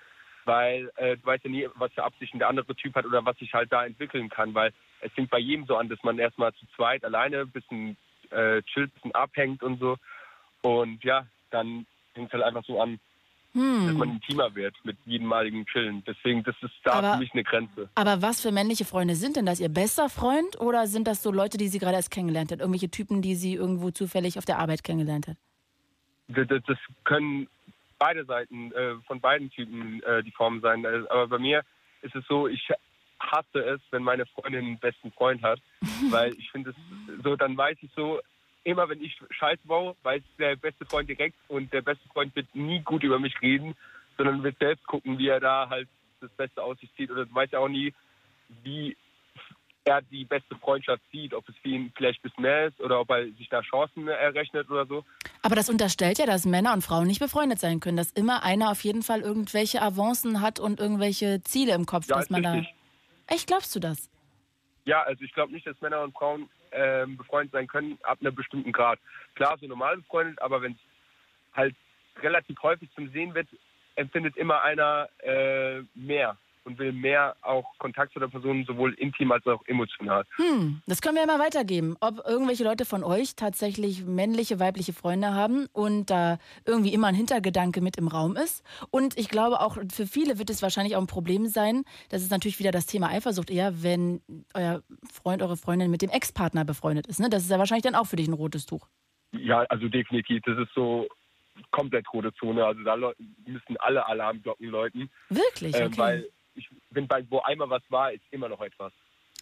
weil 0.46 0.92
äh, 0.96 1.18
du 1.18 1.26
weißt 1.26 1.44
ja 1.44 1.50
nie, 1.50 1.68
was 1.76 1.94
für 1.94 2.04
Absichten 2.04 2.40
der 2.40 2.50
andere 2.50 2.76
Typ 2.76 2.96
hat 2.96 3.06
oder 3.06 3.26
was 3.26 3.38
sich 3.38 3.54
halt 3.54 3.72
da 3.72 3.86
entwickeln 3.86 4.30
kann, 4.30 4.54
weil 4.54 4.74
es 5.02 5.12
fängt 5.14 5.30
bei 5.30 5.40
jedem 5.40 5.66
so 5.66 5.78
an, 5.78 5.90
dass 5.90 6.02
man 6.04 6.20
erstmal 6.20 6.54
zu 6.54 6.66
zweit 6.76 7.04
alleine 7.04 7.42
ein 7.42 7.52
bisschen 7.52 7.98
äh, 8.32 8.62
chillt, 8.64 8.92
ein 8.92 8.94
bisschen 8.96 9.16
abhängt 9.16 9.64
und 9.64 9.80
so. 9.80 9.98
Und 10.62 11.04
ja, 11.04 11.26
dann 11.50 11.86
fängt 12.14 12.28
es 12.28 12.34
halt 12.34 12.44
einfach 12.44 12.64
so 12.66 12.82
an, 12.82 13.00
dass 13.54 13.62
Hm. 13.64 13.98
man 13.98 14.10
intimer 14.12 14.54
wird 14.56 14.74
mit 14.86 14.98
jedem 15.06 15.28
maligen 15.28 15.66
Chillen. 15.66 16.04
Deswegen, 16.06 16.44
das 16.44 16.56
ist 16.62 16.72
da 16.84 16.94
Aber- 16.94 17.14
für 17.14 17.20
mich 17.20 17.34
eine 17.34 17.44
Grenze. 17.44 17.90
Aber 17.96 18.22
was 18.22 18.42
für 18.42 18.52
männliche 18.52 18.86
Freunde 18.86 19.16
sind 19.16 19.36
denn 19.36 19.46
das? 19.46 19.60
Ihr 19.60 19.70
bester 19.70 20.10
Freund 20.10 20.60
oder 20.60 20.88
sind 20.88 21.08
das 21.08 21.22
so 21.22 21.32
Leute, 21.32 21.58
die 21.58 21.68
sie 21.68 21.80
gerade 21.80 21.96
erst 21.96 22.12
kennengelernt 22.12 22.52
hat? 22.52 22.60
Irgendwelche 22.60 22.90
Typen, 22.90 23.22
die 23.22 23.36
sie 23.36 23.56
irgendwo 23.56 23.92
zufällig 23.92 24.38
auf 24.38 24.46
der 24.46 24.60
Arbeit 24.60 24.84
kennengelernt 24.84 25.28
hat? 25.28 25.38
Das, 26.30 26.48
das- 26.48 26.64
das 26.66 26.78
können 27.04 27.48
beide 28.00 28.26
Seiten 28.26 28.72
äh, 28.72 28.96
von 29.06 29.20
beiden 29.20 29.50
Typen 29.52 30.02
äh, 30.04 30.24
die 30.24 30.32
Form 30.32 30.62
sein. 30.62 30.86
Äh, 30.86 31.04
Aber 31.10 31.28
bei 31.28 31.38
mir 31.40 31.64
ist 32.02 32.16
es 32.16 32.26
so, 32.28 32.48
ich 32.48 32.68
hasse 33.20 33.60
es, 33.60 33.82
wenn 33.92 34.02
meine 34.02 34.26
Freundin 34.28 34.66
einen 34.66 34.80
besten 34.80 35.12
Freund 35.12 35.44
hat, 35.44 35.60
weil 36.10 36.34
ich 36.34 36.50
finde 36.52 36.72
es 36.72 36.76
so, 37.24 37.36
dann 37.36 37.56
weiß 37.58 37.78
ich 37.82 37.92
so, 37.96 38.20
immer 38.64 38.88
wenn 38.90 39.02
ich 39.02 39.18
Scheiße 39.32 39.66
baue, 39.66 39.96
weiß 40.04 40.22
der 40.38 40.56
beste 40.56 40.86
Freund 40.86 41.10
direkt 41.10 41.36
und 41.48 41.72
der 41.74 41.82
beste 41.82 42.08
Freund 42.10 42.36
wird 42.36 42.54
nie 42.56 42.80
gut 42.82 43.04
über 43.04 43.20
mich 43.20 43.40
reden, 43.42 43.76
sondern 44.18 44.44
wird 44.44 44.58
selbst 44.60 44.86
gucken, 44.86 45.18
wie 45.18 45.28
er 45.28 45.40
da 45.40 45.68
halt 45.70 45.88
das 46.20 46.32
Beste 46.32 46.62
aus 46.62 46.80
sich 46.80 46.94
zieht 46.96 47.10
oder 47.10 47.26
weiß 47.34 47.52
ja 47.52 47.60
auch 47.60 47.68
nie, 47.68 47.94
wie 48.64 48.96
er 49.84 50.02
die 50.04 50.26
beste 50.26 50.56
Freundschaft 50.58 51.02
sieht, 51.12 51.34
ob 51.34 51.48
es 51.50 51.56
für 51.58 51.70
ihn 51.70 51.92
vielleicht 51.96 52.20
ein 52.20 52.30
bisschen 52.30 52.44
mehr 52.44 52.68
ist 52.68 52.80
oder 52.80 53.00
ob 53.00 53.10
er 53.10 53.26
sich 53.32 53.50
da 53.50 53.62
Chancen 53.62 54.08
errechnet 54.08 54.70
oder 54.70 54.86
so. 54.86 55.04
Aber 55.42 55.56
das 55.56 55.70
unterstellt 55.70 56.20
ja, 56.20 56.28
dass 56.28 56.46
Männer 56.46 56.74
und 56.74 56.84
Frauen 56.84 57.08
nicht 57.08 57.20
befreundet 57.20 57.60
sein 57.60 57.80
können, 57.80 57.98
dass 57.98 58.12
immer 58.12 58.44
einer 58.44 58.70
auf 58.70 58.84
jeden 58.84 59.02
Fall 59.02 59.22
irgendwelche 59.22 59.82
Avancen 59.82 60.42
hat 60.42 60.60
und 60.60 60.80
irgendwelche 60.80 61.42
Ziele 61.44 61.74
im 61.74 61.88
Kopf, 61.88 62.08
Ja, 62.08 62.18
dass 62.18 62.30
man 62.30 62.46
richtig. 62.46 62.76
da. 63.28 63.34
Echt, 63.34 63.48
glaubst 63.48 63.76
du 63.76 63.80
das? 63.80 64.10
Ja, 64.86 65.02
also 65.02 65.24
ich 65.24 65.34
glaube 65.34 65.52
nicht, 65.52 65.66
dass 65.66 65.80
Männer 65.82 66.02
und 66.02 66.14
Frauen 66.14 66.48
ähm, 66.72 67.18
befreundet 67.18 67.52
sein 67.52 67.68
können 67.68 67.98
ab 68.04 68.20
einem 68.22 68.36
bestimmten 68.36 68.72
Grad. 68.72 69.00
Klar, 69.36 69.58
so 69.60 69.68
normal 69.68 69.98
befreundet, 69.98 70.42
aber 70.42 70.62
wenn 70.62 70.74
es 70.74 70.80
halt 71.54 71.76
relativ 72.22 72.62
häufig 72.62 72.90
zum 72.96 73.10
Sehen 73.12 73.34
wird, 73.34 73.48
empfindet 73.96 74.38
immer 74.38 74.62
einer 74.62 75.10
äh, 75.20 75.82
mehr 75.96 76.38
und 76.64 76.78
will 76.80 76.92
mehr 76.92 77.36
auch 77.42 77.66
Kontakt 77.80 78.14
zu 78.14 78.20
der 78.20 78.28
Person, 78.28 78.66
sowohl 78.66 78.94
intim 78.94 79.32
als 79.32 79.46
auch 79.48 79.64
emotional. 79.66 80.26
Hm, 80.36 80.82
das 80.86 81.02
können 81.02 81.16
wir 81.16 81.22
ja 81.22 81.28
mal 81.28 81.40
weitergeben. 81.40 81.96
Ob 82.00 82.26
irgendwelche 82.28 82.64
Leute 82.64 82.86
von 82.86 83.04
euch 83.04 83.36
tatsächlich 83.36 84.06
männliche, 84.06 84.60
weibliche 84.60 84.94
Freunde 84.94 85.34
haben 85.34 85.68
und 85.74 86.10
da 86.10 86.38
irgendwie 86.66 86.94
immer 86.94 87.08
ein 87.08 87.16
Hintergedanke 87.16 87.82
mit 87.82 87.98
im 87.98 88.08
Raum 88.08 88.36
ist. 88.36 88.64
Und 88.92 89.18
ich 89.18 89.30
glaube 89.30 89.60
auch, 89.62 89.78
für 89.92 90.06
viele 90.06 90.38
wird 90.38 90.50
es 90.50 90.62
wahrscheinlich 90.62 90.96
auch 90.96 91.02
ein 91.02 91.08
Problem 91.08 91.48
sein. 91.48 91.84
Das 92.10 92.22
ist 92.22 92.32
natürlich 92.32 92.60
wieder 92.60 92.72
das 92.72 92.86
Thema 92.86 93.10
Eifersucht 93.10 93.50
eher, 93.50 93.82
wenn 93.84 94.22
euer 94.54 94.84
Freund, 95.12 95.42
eure 95.42 95.58
Freundin 95.58 95.90
mit 95.92 96.02
dem 96.02 96.10
Ex-Partner 96.10 96.64
befreundet 96.66 97.08
ist. 97.08 97.20
Ne? 97.20 97.30
Das 97.30 97.44
ist 97.44 97.50
ja 97.50 97.58
wahrscheinlich 97.60 97.84
dann 97.84 97.96
auch 97.96 98.06
für 98.08 98.16
dich 98.18 98.28
ein 98.28 98.34
rotes 98.34 98.66
Tuch. 98.66 98.88
Ja, 99.32 99.60
also 99.70 99.88
definitiv. 99.88 100.42
Das 100.46 100.58
ist 100.58 100.74
so 100.76 101.08
komplett 101.72 102.06
rote 102.14 102.34
Zone. 102.34 102.66
Also 102.66 102.84
da 102.84 102.96
müssen 103.46 103.78
alle 103.80 104.06
Alarmglocken 104.08 104.68
läuten, 104.68 105.10
Wirklich? 105.30 105.76
äh, 105.76 105.86
Okay. 105.86 105.98
weil 105.98 106.30
ich 106.56 106.70
bin 106.90 107.08
bei, 107.08 107.26
wo 107.30 107.40
einmal 107.40 107.70
was 107.70 107.84
war, 107.90 108.12
ist 108.12 108.24
immer 108.32 108.50
noch 108.50 108.62
etwas. 108.62 108.92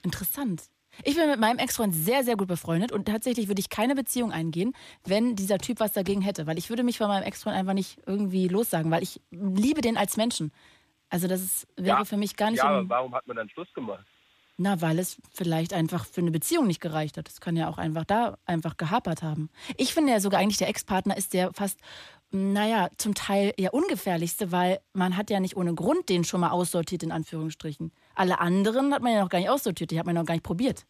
Interessant. 0.04 0.64
Ich 1.04 1.16
bin 1.16 1.30
mit 1.30 1.40
meinem 1.40 1.60
Ex-Freund 1.60 1.94
sehr, 1.94 2.24
sehr 2.24 2.36
gut 2.36 2.48
befreundet 2.48 2.92
und 2.92 3.06
tatsächlich 3.06 3.48
würde 3.48 3.60
ich 3.60 3.70
keine 3.70 3.96
Beziehung 3.96 4.32
eingehen, 4.32 4.74
wenn 5.06 5.36
dieser 5.36 5.60
Typ 5.60 5.80
was 5.80 5.94
dagegen 5.94 6.22
hätte, 6.22 6.48
weil 6.48 6.58
ich 6.58 6.70
würde 6.70 6.84
mich 6.84 6.98
von 6.98 7.08
meinem 7.08 7.24
Ex-Freund 7.24 7.56
einfach 7.56 7.74
nicht 7.74 8.00
irgendwie 8.08 8.48
lossagen, 8.48 8.90
weil 8.92 9.04
ich 9.04 9.22
liebe 9.32 9.82
den 9.82 9.98
als 9.98 10.18
Menschen. 10.18 10.52
Also 11.10 11.28
das 11.28 11.42
ist, 11.42 11.68
wäre 11.76 12.00
Ja. 12.00 12.06
für 12.06 12.18
mich 12.18 12.36
gar 12.36 12.50
nicht 12.52 12.60
Ja, 12.60 12.70
aber 12.70 12.90
warum 12.90 13.14
hat 13.14 13.28
man 13.28 13.38
dann 13.38 13.50
Schluss 13.50 13.72
gemacht? 13.74 14.06
na, 14.62 14.82
weil 14.82 15.00
es 15.00 15.18
vielleicht 15.34 15.74
einfach 15.74 16.06
für 16.06 16.20
eine 16.20 16.32
Beziehung 16.32 16.68
nicht 16.68 16.82
gereicht 16.82 17.16
hat. 17.18 17.30
Es 17.30 17.40
kann 17.40 17.56
ja 17.56 17.70
auch 17.70 17.78
einfach 17.78 18.04
da 18.04 18.38
einfach 18.46 18.76
gehapert 18.76 19.24
haben. 19.24 19.50
Ich 19.78 19.94
finde 19.94 20.12
ja 20.12 20.20
sogar 20.20 20.42
eigentlich, 20.42 20.58
der 20.58 20.68
Ex-Partner 20.68 21.16
ist 21.16 21.34
der 21.34 21.54
fast, 21.54 21.80
naja, 22.32 22.90
zum 22.98 23.16
Teil 23.16 23.54
eher 23.58 23.74
ungefährlichste, 23.74 24.52
weil 24.52 24.80
man 24.94 25.18
hat 25.18 25.30
ja 25.30 25.40
nicht 25.40 25.58
ohne 25.58 25.74
Grund 25.74 26.10
den 26.10 26.24
schon 26.24 26.42
mal 26.42 26.52
aussortiert, 26.52 27.04
in 27.04 27.12
Anführungsstrichen. 27.12 27.92
Alle 28.16 28.40
anderen 28.40 28.94
hat 28.94 29.02
man 29.02 29.14
ja 29.14 29.22
noch 29.22 29.30
gar 29.30 29.40
nicht 29.40 29.50
aussortiert, 29.50 29.92
die 29.92 30.00
hat 30.00 30.06
man 30.06 30.16
noch 30.16 30.26
gar 30.26 30.36
nicht 30.36 30.46
probiert. 30.46 30.86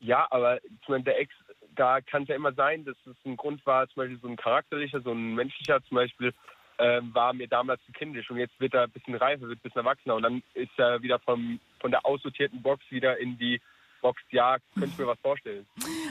Ja, 0.00 0.26
aber 0.30 0.58
der 0.88 1.18
Ex, 1.18 1.34
da 1.74 2.00
kann 2.00 2.22
es 2.22 2.28
ja 2.28 2.36
immer 2.36 2.52
sein, 2.54 2.84
dass 2.84 2.96
es 3.04 3.16
ein 3.24 3.36
Grund 3.36 3.64
war, 3.66 3.88
zum 3.88 4.02
Beispiel 4.02 4.18
so 4.20 4.28
ein 4.28 4.36
charakterlicher, 4.36 5.00
so 5.00 5.12
ein 5.12 5.34
menschlicher 5.34 5.82
zum 5.84 5.96
Beispiel, 5.96 6.32
ähm, 6.78 7.12
war 7.12 7.32
mir 7.32 7.48
damals 7.48 7.84
zu 7.84 7.92
kindisch 7.92 8.30
und 8.30 8.38
jetzt 8.38 8.58
wird 8.60 8.72
er 8.72 8.84
ein 8.84 8.90
bisschen 8.90 9.16
reifer, 9.16 9.48
wird 9.48 9.58
ein 9.58 9.62
bisschen 9.62 9.80
erwachsener 9.80 10.14
und 10.14 10.22
dann 10.22 10.42
ist 10.54 10.70
er 10.78 11.02
wieder 11.02 11.18
vom, 11.18 11.60
von 11.80 11.90
der 11.90 12.06
aussortierten 12.06 12.62
Box 12.62 12.84
wieder 12.90 13.18
in 13.18 13.36
die 13.36 13.60
boxt, 14.00 14.24
ja, 14.30 14.56
könnte 14.74 14.88
ich 14.88 14.98
mir 14.98 15.06
was 15.06 15.18
vorstellen. 15.20 15.66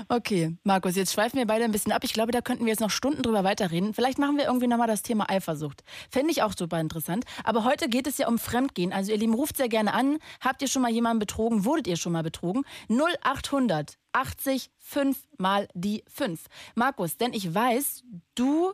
Okay, 0.09 0.55
Markus, 0.63 0.95
jetzt 0.95 1.13
schweifen 1.13 1.37
wir 1.37 1.45
beide 1.45 1.65
ein 1.65 1.71
bisschen 1.71 1.91
ab. 1.91 2.03
Ich 2.03 2.13
glaube, 2.13 2.31
da 2.31 2.41
könnten 2.41 2.65
wir 2.65 2.71
jetzt 2.71 2.79
noch 2.79 2.89
Stunden 2.89 3.23
drüber 3.23 3.43
weiterreden. 3.43 3.93
Vielleicht 3.93 4.19
machen 4.19 4.37
wir 4.37 4.45
irgendwie 4.45 4.67
nochmal 4.67 4.87
das 4.87 5.03
Thema 5.03 5.29
Eifersucht. 5.29 5.83
Fände 6.09 6.31
ich 6.31 6.43
auch 6.43 6.53
super 6.57 6.79
interessant. 6.79 7.25
Aber 7.43 7.63
heute 7.63 7.89
geht 7.89 8.07
es 8.07 8.17
ja 8.17 8.27
um 8.27 8.39
Fremdgehen. 8.39 8.93
Also 8.93 9.11
ihr 9.11 9.17
Lieben, 9.17 9.33
ruft 9.33 9.57
sehr 9.57 9.69
gerne 9.69 9.93
an. 9.93 10.19
Habt 10.41 10.61
ihr 10.61 10.67
schon 10.67 10.81
mal 10.81 10.91
jemanden 10.91 11.19
betrogen? 11.19 11.65
Wurdet 11.65 11.87
ihr 11.87 11.97
schon 11.97 12.13
mal 12.13 12.23
betrogen? 12.23 12.63
0800 12.89 13.97
80 14.13 14.71
5 14.79 15.27
mal 15.37 15.67
die 15.75 16.03
5. 16.07 16.47
Markus, 16.73 17.17
denn 17.17 17.33
ich 17.33 17.53
weiß, 17.53 18.03
du 18.33 18.73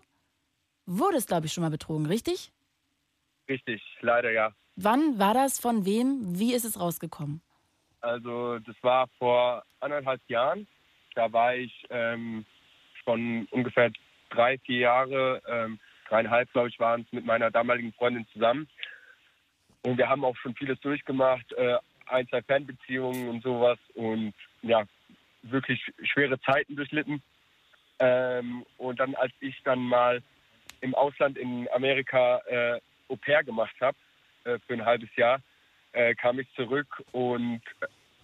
wurdest, 0.85 1.27
glaube 1.27 1.47
ich, 1.47 1.53
schon 1.53 1.63
mal 1.63 1.69
betrogen, 1.69 2.05
richtig? 2.05 2.53
Richtig, 3.49 3.81
leider 4.01 4.31
ja. 4.31 4.53
Wann 4.75 5.19
war 5.19 5.33
das? 5.33 5.59
Von 5.59 5.85
wem? 5.85 6.39
Wie 6.39 6.53
ist 6.53 6.65
es 6.65 6.79
rausgekommen? 6.79 7.41
Also 8.03 8.59
das 8.59 8.75
war 8.81 9.07
vor 9.17 9.63
anderthalb 9.79 10.21
Jahren. 10.27 10.67
Da 11.15 11.31
war 11.31 11.55
ich 11.55 11.85
ähm, 11.89 12.45
schon 13.03 13.47
ungefähr 13.51 13.91
drei, 14.29 14.57
vier 14.59 14.79
Jahre, 14.79 15.41
ähm, 15.47 15.79
dreieinhalb 16.09 16.51
glaube 16.51 16.69
ich, 16.69 16.79
waren 16.79 17.01
es 17.01 17.13
mit 17.13 17.25
meiner 17.25 17.49
damaligen 17.49 17.93
Freundin 17.93 18.27
zusammen. 18.33 18.67
Und 19.83 19.97
wir 19.97 20.09
haben 20.09 20.25
auch 20.25 20.35
schon 20.37 20.55
vieles 20.55 20.79
durchgemacht, 20.81 21.51
äh, 21.53 21.77
ein, 22.07 22.27
zwei 22.27 22.41
Fernbeziehungen 22.41 23.29
und 23.29 23.41
sowas 23.41 23.79
und 23.93 24.33
ja, 24.61 24.83
wirklich 25.43 25.81
schwere 26.03 26.39
Zeiten 26.41 26.75
durchlitten. 26.75 27.21
Ähm, 27.99 28.65
und 28.77 28.99
dann, 28.99 29.15
als 29.15 29.31
ich 29.39 29.55
dann 29.63 29.79
mal 29.79 30.21
im 30.81 30.93
Ausland 30.93 31.37
in 31.37 31.69
Amerika 31.73 32.39
äh, 32.47 32.81
Au 33.07 33.15
pair 33.15 33.43
gemacht 33.43 33.75
habe, 33.79 33.97
äh, 34.43 34.59
für 34.67 34.73
ein 34.73 34.85
halbes 34.85 35.09
Jahr, 35.15 35.39
äh, 35.93 36.13
kam 36.15 36.39
ich 36.39 36.47
zurück 36.55 36.87
und 37.11 37.61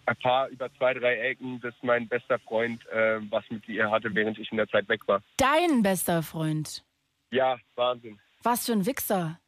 ein 0.05 0.15
paar 0.17 0.47
über 0.49 0.73
zwei, 0.75 0.93
drei 0.93 1.19
Ecken, 1.19 1.61
dass 1.61 1.73
mein 1.81 2.07
bester 2.07 2.39
Freund 2.39 2.85
äh, 2.88 3.19
was 3.29 3.43
mit 3.49 3.67
ihr 3.67 3.89
hatte, 3.89 4.13
während 4.13 4.38
ich 4.39 4.51
in 4.51 4.57
der 4.57 4.67
Zeit 4.67 4.89
weg 4.89 5.07
war. 5.07 5.21
Dein 5.38 5.83
bester 5.83 6.23
Freund? 6.23 6.83
Ja, 7.31 7.57
Wahnsinn. 7.75 8.19
Was 8.43 8.65
für 8.65 8.73
ein 8.73 8.85
Wichser? 8.85 9.39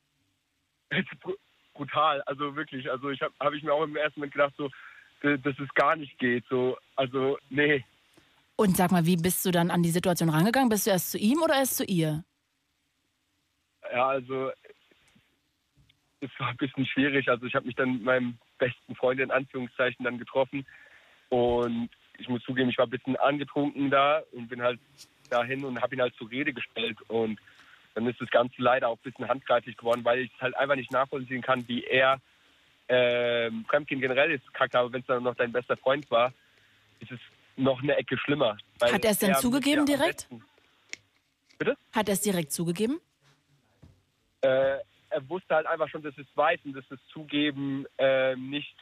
Brutal, 1.74 2.22
also 2.24 2.56
wirklich. 2.56 2.90
Also 2.92 3.10
ich 3.10 3.22
habe 3.22 3.34
hab 3.40 3.54
ich 3.54 3.64
mir 3.64 3.74
auch 3.74 3.84
im 3.84 3.96
ersten 3.96 4.20
Moment 4.20 4.34
gedacht, 4.34 4.54
so, 4.58 4.70
dass 5.22 5.60
es 5.60 5.74
gar 5.74 5.96
nicht 5.96 6.18
geht. 6.20 6.46
So, 6.50 6.78
also 6.96 7.38
nee. 7.50 7.84
Und 8.56 8.78
sag 8.78 8.92
mal, 8.92 9.06
wie 9.06 9.18
bist 9.18 9.44
du 9.46 9.52
dann 9.52 9.72
an 9.72 9.82
die 9.82 9.90
Situation 9.90 10.30
rangegangen? 10.30 10.70
Bist 10.70 10.86
du 10.86 10.92
erst 10.92 11.12
zu 11.12 11.18
ihm 11.18 11.42
oder 11.42 11.56
erst 11.56 11.78
zu 11.78 11.86
ihr? 11.86 12.24
Ja, 13.92 14.10
also 14.10 14.52
es 16.22 16.30
war 16.40 16.50
ein 16.50 16.58
bisschen 16.58 16.86
schwierig. 16.86 17.28
Also 17.28 17.46
ich 17.46 17.56
habe 17.56 17.66
mich 17.66 17.76
dann 17.76 17.94
mit 17.94 18.04
meinem 18.04 18.38
besten 18.58 18.96
Freund 18.96 19.20
in 19.20 19.32
Anführungszeichen 19.32 20.06
dann 20.06 20.18
getroffen 20.18 20.66
und 21.30 21.90
ich 22.18 22.30
muss 22.30 22.44
zugeben, 22.44 22.70
ich 22.70 22.78
war 22.78 22.86
ein 22.86 22.92
bisschen 22.92 23.16
angetrunken 23.18 23.90
da 23.90 24.22
und 24.32 24.48
bin 24.48 24.62
halt 24.62 24.80
dahin 25.30 25.64
und 25.66 25.82
habe 25.82 25.96
ihn 25.96 26.02
halt 26.02 26.16
zur 26.16 26.30
Rede 26.30 26.54
gestellt 26.54 26.98
und 27.08 27.40
dann 27.96 28.08
ist 28.08 28.22
das 28.22 28.30
Ganze 28.30 28.56
leider 28.58 28.88
auch 28.88 28.98
ein 28.98 29.12
bisschen 29.12 29.28
handgreiflich 29.28 29.76
geworden, 29.76 30.06
weil 30.06 30.20
ich 30.20 30.32
es 30.34 30.42
halt 30.42 30.56
einfach 30.56 30.76
nicht 30.76 30.92
nachvollziehen 30.92 31.42
kann, 31.42 31.68
wie 31.68 31.84
er 31.84 32.22
äh, 32.88 33.50
Fremdgehen 33.68 34.02
generell 34.02 34.32
ist 34.32 34.54
kacke, 34.54 34.78
aber 34.78 34.94
wenn 34.94 35.02
es 35.02 35.08
dann 35.08 35.24
noch 35.24 35.36
dein 35.36 35.52
bester 35.52 35.78
Freund 35.78 36.10
war, 36.12 36.34
ist 37.00 37.12
es 37.12 37.20
noch 37.56 37.82
eine 37.82 37.96
Ecke 37.96 38.18
schlimmer. 38.18 38.58
Hat 38.82 39.04
er 39.04 39.12
es 39.12 39.20
denn 39.20 39.36
zugegeben 39.36 39.86
direkt? 39.86 40.28
Bitte? 41.58 41.78
Hat 41.94 42.08
er 42.08 42.14
es 42.14 42.22
direkt 42.22 42.52
zugegeben? 42.52 43.00
Äh, 44.42 44.78
er 45.12 45.28
wusste 45.30 45.56
halt 45.56 45.68
einfach 45.68 45.90
schon, 45.90 46.02
dass 46.02 46.18
es 46.18 46.28
weiß 46.36 46.60
und 46.66 46.74
dass 46.74 46.88
das 46.90 47.00
Zugeben 47.12 47.86
äh, 47.98 48.36
nicht 48.36 48.76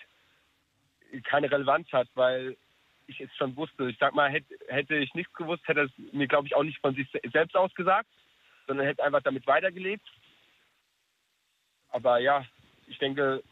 keine 1.23 1.51
Relevanz 1.51 1.91
hat, 1.91 2.07
weil 2.13 2.55
ich 3.07 3.19
es 3.19 3.35
schon 3.35 3.55
wusste. 3.55 3.89
Ich 3.89 3.97
sag 3.99 4.13
mal, 4.13 4.29
hätte, 4.29 4.53
hätte 4.67 4.95
ich 4.95 5.13
nichts 5.15 5.33
gewusst, 5.33 5.67
hätte 5.67 5.81
er 5.81 5.85
es 5.85 6.13
mir, 6.13 6.27
glaube 6.27 6.47
ich, 6.47 6.55
auch 6.55 6.63
nicht 6.63 6.79
von 6.79 6.93
sich 6.95 7.07
selbst 7.31 7.55
aus 7.55 7.73
gesagt, 7.73 8.07
sondern 8.67 8.85
hätte 8.85 9.03
einfach 9.03 9.23
damit 9.23 9.47
weitergelebt. 9.47 10.07
Aber 11.89 12.19
ja, 12.19 12.45
ich 12.85 12.99
denke, 12.99 13.43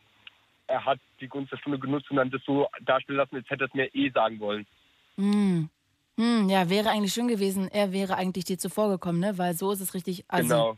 er 0.67 0.85
hat 0.85 0.99
die 1.19 1.27
Gunst 1.27 1.51
der 1.51 1.57
Stunde 1.57 1.79
genutzt 1.79 2.11
und 2.11 2.17
dann 2.17 2.29
das 2.29 2.43
so 2.45 2.67
darstellen 2.81 3.17
lassen, 3.17 3.35
als 3.35 3.49
hätte 3.49 3.63
er 3.63 3.67
es 3.67 3.73
mir 3.73 3.95
eh 3.95 4.11
sagen 4.11 4.39
wollen. 4.39 4.67
Hm. 5.15 5.69
Hm, 6.17 6.49
ja, 6.49 6.69
wäre 6.69 6.89
eigentlich 6.89 7.13
schön 7.13 7.27
gewesen. 7.27 7.69
Er 7.71 7.91
wäre 7.91 8.15
eigentlich 8.15 8.45
dir 8.45 8.57
zuvor 8.57 8.89
gekommen, 8.89 9.19
ne? 9.19 9.37
Weil 9.37 9.53
so 9.53 9.71
ist 9.71 9.81
es 9.81 9.93
richtig. 9.93 10.25
Also, 10.27 10.47
genau. 10.47 10.77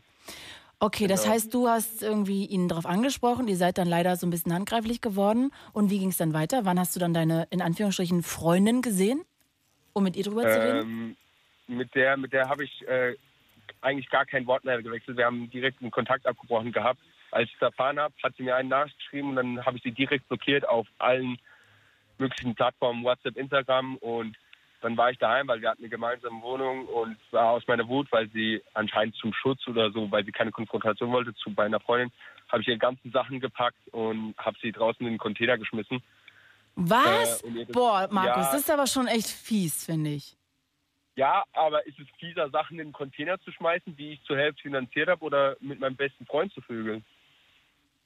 Okay, 0.82 1.06
das 1.06 1.22
Genau. 1.22 1.34
heißt, 1.34 1.52
du 1.52 1.68
hast 1.68 2.02
irgendwie 2.02 2.46
ihn 2.46 2.66
darauf 2.66 2.86
angesprochen, 2.86 3.46
ihr 3.48 3.56
seid 3.56 3.76
dann 3.76 3.86
leider 3.86 4.16
so 4.16 4.26
ein 4.26 4.30
bisschen 4.30 4.54
handgreiflich 4.54 5.02
geworden. 5.02 5.52
Und 5.74 5.90
wie 5.90 5.98
ging 5.98 6.08
es 6.08 6.16
dann 6.16 6.32
weiter? 6.32 6.64
Wann 6.64 6.78
hast 6.78 6.96
du 6.96 7.00
dann 7.00 7.12
deine, 7.12 7.46
in 7.50 7.60
Anführungsstrichen, 7.60 8.22
Freundin 8.22 8.80
gesehen, 8.80 9.22
um 9.92 10.04
mit 10.04 10.16
ihr 10.16 10.24
drüber 10.24 10.42
zu 10.42 10.58
reden? 10.58 10.80
Ähm, 10.80 11.16
mit 11.68 11.94
der, 11.94 12.16
mit 12.16 12.32
der 12.32 12.48
habe 12.48 12.64
ich 12.64 12.88
äh, 12.88 13.14
eigentlich 13.82 14.08
gar 14.08 14.24
kein 14.24 14.46
Wort 14.46 14.64
mehr 14.64 14.82
gewechselt. 14.82 15.18
Wir 15.18 15.26
haben 15.26 15.50
direkt 15.50 15.82
einen 15.82 15.90
Kontakt 15.90 16.26
abgebrochen 16.26 16.72
gehabt. 16.72 17.00
Als 17.30 17.48
ich 17.48 17.54
es 17.56 17.62
erfahren 17.62 18.00
habe, 18.00 18.14
hat 18.22 18.34
sie 18.36 18.42
mir 18.42 18.56
einen 18.56 18.70
Nachricht 18.70 18.96
geschrieben 18.98 19.28
und 19.30 19.36
dann 19.36 19.64
habe 19.66 19.76
ich 19.76 19.82
sie 19.82 19.92
direkt 19.92 20.26
blockiert 20.28 20.66
auf 20.66 20.86
allen 20.98 21.36
möglichen 22.18 22.54
Plattformen, 22.54 23.04
WhatsApp, 23.04 23.36
Instagram 23.36 23.96
und 23.96 24.36
dann 24.80 24.96
war 24.96 25.10
ich 25.10 25.18
daheim, 25.18 25.48
weil 25.48 25.60
wir 25.60 25.70
hatten 25.70 25.82
eine 25.82 25.90
gemeinsame 25.90 26.40
Wohnung 26.42 26.86
und 26.86 27.16
war 27.30 27.50
aus 27.50 27.66
meiner 27.66 27.86
Wut, 27.88 28.10
weil 28.10 28.28
sie 28.30 28.62
anscheinend 28.74 29.14
zum 29.16 29.32
Schutz 29.32 29.66
oder 29.66 29.90
so, 29.90 30.10
weil 30.10 30.24
sie 30.24 30.32
keine 30.32 30.52
Konfrontation 30.52 31.12
wollte 31.12 31.34
zu 31.34 31.50
bei 31.54 31.64
einer 31.64 31.80
Freundin, 31.80 32.10
habe 32.48 32.62
ich 32.62 32.68
ihre 32.68 32.78
ganzen 32.78 33.12
Sachen 33.12 33.40
gepackt 33.40 33.78
und 33.92 34.34
habe 34.38 34.56
sie 34.60 34.72
draußen 34.72 35.06
in 35.06 35.12
den 35.14 35.18
Container 35.18 35.58
geschmissen. 35.58 36.02
Was? 36.76 37.42
äh, 37.42 37.66
Boah, 37.72 38.08
Markus, 38.10 38.46
Ja. 38.46 38.52
das 38.52 38.60
ist 38.62 38.70
aber 38.70 38.86
schon 38.86 39.06
echt 39.06 39.28
fies, 39.28 39.84
finde 39.84 40.10
ich. 40.10 40.36
Ja, 41.16 41.44
aber 41.52 41.86
ist 41.86 41.98
es 41.98 42.06
fieser, 42.18 42.48
Sachen 42.50 42.78
in 42.78 42.88
den 42.88 42.92
Container 42.92 43.38
zu 43.40 43.52
schmeißen, 43.52 43.94
die 43.96 44.12
ich 44.12 44.22
zur 44.22 44.36
Hälfte 44.38 44.62
finanziert 44.62 45.08
habe, 45.08 45.22
oder 45.22 45.56
mit 45.60 45.78
meinem 45.80 45.96
besten 45.96 46.24
Freund 46.24 46.52
zu 46.52 46.60
vögeln? 46.62 47.04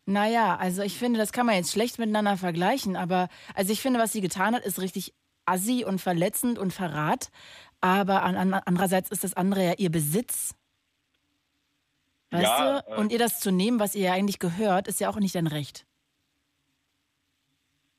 Naja, 0.07 0.57
also 0.57 0.83
ich 0.83 0.99
finde, 0.99 1.19
das 1.19 1.33
kann 1.33 1.47
man 1.47 1.55
jetzt 1.55 1.73
schlecht 1.73 1.99
miteinander 1.99 2.37
vergleichen, 2.37 2.97
aber 2.97 3.29
also 3.55 3.73
ich 3.73 3.81
finde, 3.81 4.01
was 4.01 4.13
sie 4.13 4.21
getan 4.21 4.55
hat, 4.55 4.65
ist 4.65 4.81
richtig 4.81 5.15
assi 5.47 5.85
und 5.85 6.01
verletzend 6.01 6.59
und 6.59 6.73
Verrat. 6.73 7.31
Aber 7.81 8.23
an, 8.23 8.37
an, 8.37 8.55
andererseits 8.55 9.11
ist 9.11 9.25
das 9.25 9.35
andere 9.35 9.65
ja 9.65 9.73
ihr 9.77 9.91
Besitz. 9.91 10.55
Weißt 12.31 12.43
Ja, 12.45 12.81
du? 12.81 12.93
äh, 12.93 12.97
Und 12.97 13.13
ihr 13.13 13.19
das 13.19 13.41
zu 13.41 13.51
nehmen, 13.51 13.79
was 13.79 13.95
ihr 13.95 14.05
ja 14.07 14.13
eigentlich 14.15 14.39
gehört, 14.39 14.89
ist 14.89 15.01
ja 15.01 15.09
auch 15.09 15.17
nicht 15.19 15.35
dein 15.35 15.47
Recht. 15.47 15.87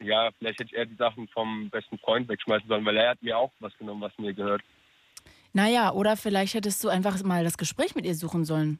Ja, 0.01 0.29
vielleicht 0.37 0.59
hätte 0.59 0.71
ich 0.71 0.77
eher 0.77 0.85
die 0.85 0.95
Sachen 0.95 1.27
vom 1.29 1.69
besten 1.69 1.97
Freund 1.99 2.27
wegschmeißen 2.27 2.67
sollen, 2.67 2.85
weil 2.85 2.97
er 2.97 3.11
hat 3.11 3.21
mir 3.23 3.37
auch 3.37 3.51
was 3.59 3.75
genommen, 3.77 4.01
was 4.01 4.17
mir 4.17 4.33
gehört. 4.33 4.61
Naja, 5.53 5.91
oder 5.93 6.17
vielleicht 6.17 6.53
hättest 6.53 6.83
du 6.83 6.89
einfach 6.89 7.23
mal 7.23 7.43
das 7.43 7.57
Gespräch 7.57 7.95
mit 7.95 8.05
ihr 8.05 8.15
suchen 8.15 8.43
sollen. 8.43 8.79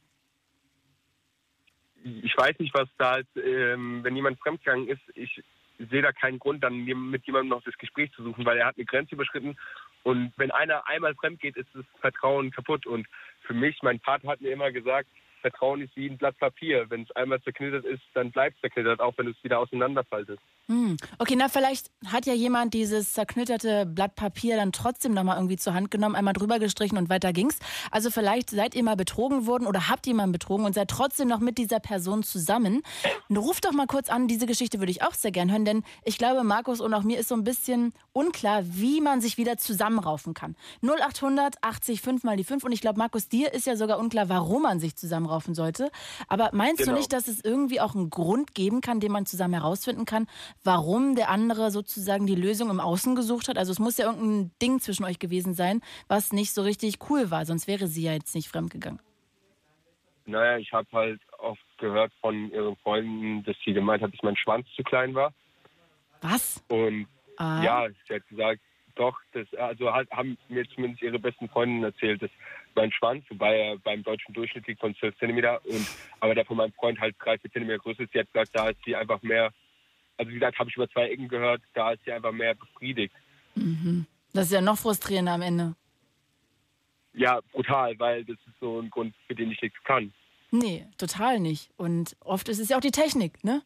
Ich 2.04 2.38
weiß 2.38 2.60
nicht, 2.60 2.74
was 2.74 2.90
da, 2.98 3.12
als, 3.14 3.28
ähm, 3.36 4.04
wenn 4.04 4.16
jemand 4.16 4.40
fremdgegangen 4.40 4.88
ist, 4.90 5.02
ich 5.16 5.42
sehe 5.78 6.02
da 6.02 6.12
keinen 6.12 6.40
Grund, 6.40 6.64
dann 6.64 6.84
mit 6.86 7.26
jemandem 7.26 7.50
noch 7.50 7.64
das 7.64 7.78
Gespräch 7.78 8.12
zu 8.14 8.24
suchen, 8.24 8.46
weil 8.46 8.58
er 8.58 8.68
hat 8.68 8.78
eine 8.78 8.86
Grenze 8.86 9.16
überschritten. 9.16 9.58
Und 10.04 10.34
wenn 10.38 10.52
einer 10.52 10.88
einmal 10.88 11.16
fremd 11.16 11.40
geht, 11.40 11.58
ist 11.58 11.70
das 11.74 11.86
Vertrauen 12.00 12.52
kaputt. 12.52 12.86
Und 12.86 13.08
für 13.42 13.54
mich, 13.54 13.82
mein 13.82 14.00
Vater 14.00 14.28
hat 14.28 14.42
mir 14.42 14.52
immer 14.52 14.72
gesagt, 14.72 15.10
Vertrauen 15.42 15.82
ist 15.82 15.96
wie 15.96 16.08
ein 16.10 16.18
Blatt 16.18 16.38
Papier. 16.40 16.90
Wenn 16.90 17.04
es 17.04 17.12
einmal 17.12 17.42
zerknittert 17.42 17.86
ist, 17.86 18.04
dann 18.14 18.32
bleibt 18.32 18.56
es 18.56 18.62
zerknittert, 18.62 19.00
auch 19.00 19.16
wenn 19.18 19.28
es 19.28 19.44
wieder 19.44 19.60
auseinanderfaltest. 19.60 20.42
Hm. 20.68 20.98
Okay, 21.20 21.36
na 21.38 21.48
vielleicht 21.48 21.92
hat 22.08 22.26
ja 22.26 22.34
jemand 22.34 22.74
dieses 22.74 23.14
zerknitterte 23.14 23.86
Blatt 23.86 24.16
Papier 24.16 24.56
dann 24.56 24.72
trotzdem 24.72 25.14
nochmal 25.14 25.38
irgendwie 25.38 25.58
zur 25.58 25.76
Hand 25.76 25.92
genommen, 25.92 26.16
einmal 26.16 26.34
drüber 26.34 26.58
gestrichen 26.58 26.98
und 26.98 27.08
weiter 27.08 27.34
ging's. 27.34 27.60
Also 27.92 28.10
vielleicht 28.10 28.50
seid 28.50 28.74
ihr 28.74 28.84
mal 28.84 28.96
betrogen 28.96 29.46
worden 29.46 29.68
oder 29.68 29.90
habt 29.90 30.08
jemanden 30.08 30.32
betrogen 30.32 30.66
und 30.66 30.74
seid 30.74 30.90
trotzdem 30.90 31.28
noch 31.28 31.40
mit 31.40 31.60
dieser 31.60 31.80
Person 31.80 32.24
zusammen. 32.24 32.82
Ruft 33.30 33.66
doch 33.66 33.74
mal 33.74 33.86
kurz 33.86 34.10
an, 34.10 34.28
diese 34.28 34.48
Geschichte 34.48 34.80
würde 34.80 34.92
ich 34.92 35.04
auch 35.04 35.14
sehr 35.14 35.32
gern 35.32 35.52
hören, 35.52 35.66
denn 35.66 35.84
ich 36.04 36.18
glaube, 36.18 36.44
Markus 36.44 36.82
und 36.82 36.94
auch 36.96 37.04
mir 37.04 37.20
ist 37.20 37.28
so 37.30 37.36
ein 37.36 37.44
bisschen 37.44 37.94
unklar, 38.12 38.64
wie 38.66 39.02
man 39.02 39.22
sich 39.22 39.38
wieder 39.38 39.58
zusammenraufen 39.58 40.34
kann. 40.34 40.56
0800 40.82 41.58
80 41.62 42.02
5 42.02 42.24
mal 42.24 42.38
die 42.38 42.44
5 42.44 42.64
und 42.64 42.72
ich 42.72 42.82
glaube, 42.82 42.98
Markus, 42.98 43.28
dir 43.30 43.54
ist 43.54 43.68
ja 43.68 43.76
sogar 43.76 44.00
unklar, 44.00 44.30
warum 44.30 44.64
man 44.64 44.80
sich 44.80 44.96
zusammenraufen 44.96 45.54
sollte. 45.54 45.92
Aber 46.28 46.50
meinst 46.54 46.82
du 46.82 46.86
Genau. 46.86 46.98
nicht, 46.98 47.14
dass 47.14 47.28
es 47.28 47.44
irgendwie 47.44 47.82
auch 47.82 47.94
einen 47.96 48.10
Grund 48.10 48.56
geben 48.56 48.82
kann, 48.82 49.00
den 49.00 49.12
man 49.12 49.26
zusammen 49.28 49.54
herausfinden 49.54 50.06
kann, 50.06 50.28
warum 50.64 51.16
der 51.16 51.30
andere 51.30 51.72
sozusagen 51.72 52.26
die 52.28 52.36
Lösung 52.36 52.70
im 52.70 52.80
Außen 52.80 53.16
gesucht 53.16 53.48
hat? 53.48 53.58
Also 53.58 53.72
es 53.72 53.80
muss 53.80 53.98
ja 53.98 54.06
irgendein 54.06 54.52
Ding 54.62 54.80
zwischen 54.80 55.06
euch 55.06 55.20
gewesen 55.20 55.54
sein, 55.54 55.82
was 56.08 56.32
nicht 56.34 56.54
so 56.54 56.62
richtig 56.62 56.98
cool 57.10 57.32
war, 57.32 57.46
sonst 57.46 57.68
wäre 57.68 57.88
sie 57.88 58.04
ja 58.04 58.14
jetzt 58.14 58.36
nicht 58.36 58.48
fremdgegangen. 58.48 59.00
Naja, 60.26 60.58
ich 60.58 60.72
habe 60.74 60.88
halt 60.92 61.22
oft 61.38 61.62
gehört 61.78 62.12
von 62.20 62.52
ihren 62.52 62.76
Freunden, 62.78 63.44
dass 63.44 63.56
sie 63.64 63.74
gemeint 63.74 64.02
hat, 64.02 64.12
dass 64.12 64.24
mein 64.24 64.36
Schwanz 64.38 64.68
zu 64.76 64.82
klein 64.84 65.14
war. 65.14 65.34
Was? 66.22 66.64
Und 66.70 67.08
Ah. 67.38 67.62
ja, 67.64 67.88
sie 68.08 68.16
hat 68.16 68.28
gesagt, 68.28 68.62
doch, 68.96 69.20
das, 69.34 69.46
also 69.56 69.92
halt, 69.92 70.10
haben 70.12 70.38
mir 70.48 70.68
zumindest 70.70 71.04
ihre 71.04 71.20
besten 71.20 71.50
Freundinnen 71.50 71.84
erzählt, 71.84 72.22
dass 72.22 72.32
mein 72.76 72.92
Schwanz, 72.94 73.26
wobei 73.30 73.58
er 73.58 73.78
beim 73.78 74.04
deutschen 74.04 74.34
Durchschnitt 74.34 74.68
liegt 74.68 74.80
von 74.80 74.96
12 74.96 75.18
Zentimeter, 75.18 75.60
und, 75.66 75.86
aber 76.22 76.34
der 76.34 76.46
von 76.46 76.56
meinem 76.58 76.72
Freund 76.72 77.00
halt 77.00 77.16
3, 77.20 77.38
4 77.40 77.52
Zentimeter 77.52 77.80
größer 77.80 78.04
ist. 78.04 78.14
Sie 78.14 78.20
hat 78.20 78.32
gesagt, 78.32 78.52
da 78.54 78.70
ist 78.70 78.80
sie 78.86 78.96
einfach 78.96 79.22
mehr, 79.22 79.52
also 80.18 80.30
wie 80.30 80.36
gesagt, 80.36 80.58
habe 80.60 80.70
ich 80.70 80.76
über 80.76 80.90
zwei 80.90 81.10
Ecken 81.10 81.28
gehört, 81.28 81.62
da 81.74 81.92
ist 81.92 82.04
sie 82.06 82.12
einfach 82.12 82.32
mehr 82.32 82.56
befriedigt. 82.56 83.14
Das 84.34 84.46
ist 84.48 84.52
ja 84.52 84.62
noch 84.62 84.78
frustrierender 84.78 85.34
am 85.34 85.42
Ende. 85.42 85.76
Ja, 87.14 87.40
brutal, 87.52 87.98
weil 88.00 88.26
das 88.26 88.38
ist 88.46 88.60
so 88.60 88.80
ein 88.80 88.90
Grund, 88.90 89.16
für 89.28 89.36
den 89.36 89.52
ich 89.52 89.62
nichts 89.62 89.82
kann. 89.84 90.14
Nee, 90.52 90.86
total 90.98 91.40
nicht. 91.40 91.70
Und 91.78 92.16
oft 92.20 92.50
ist 92.50 92.60
es 92.60 92.70
ja 92.70 92.78
auch 92.78 92.82
die 92.82 92.92
Technik, 92.92 93.44
ne? 93.44 93.62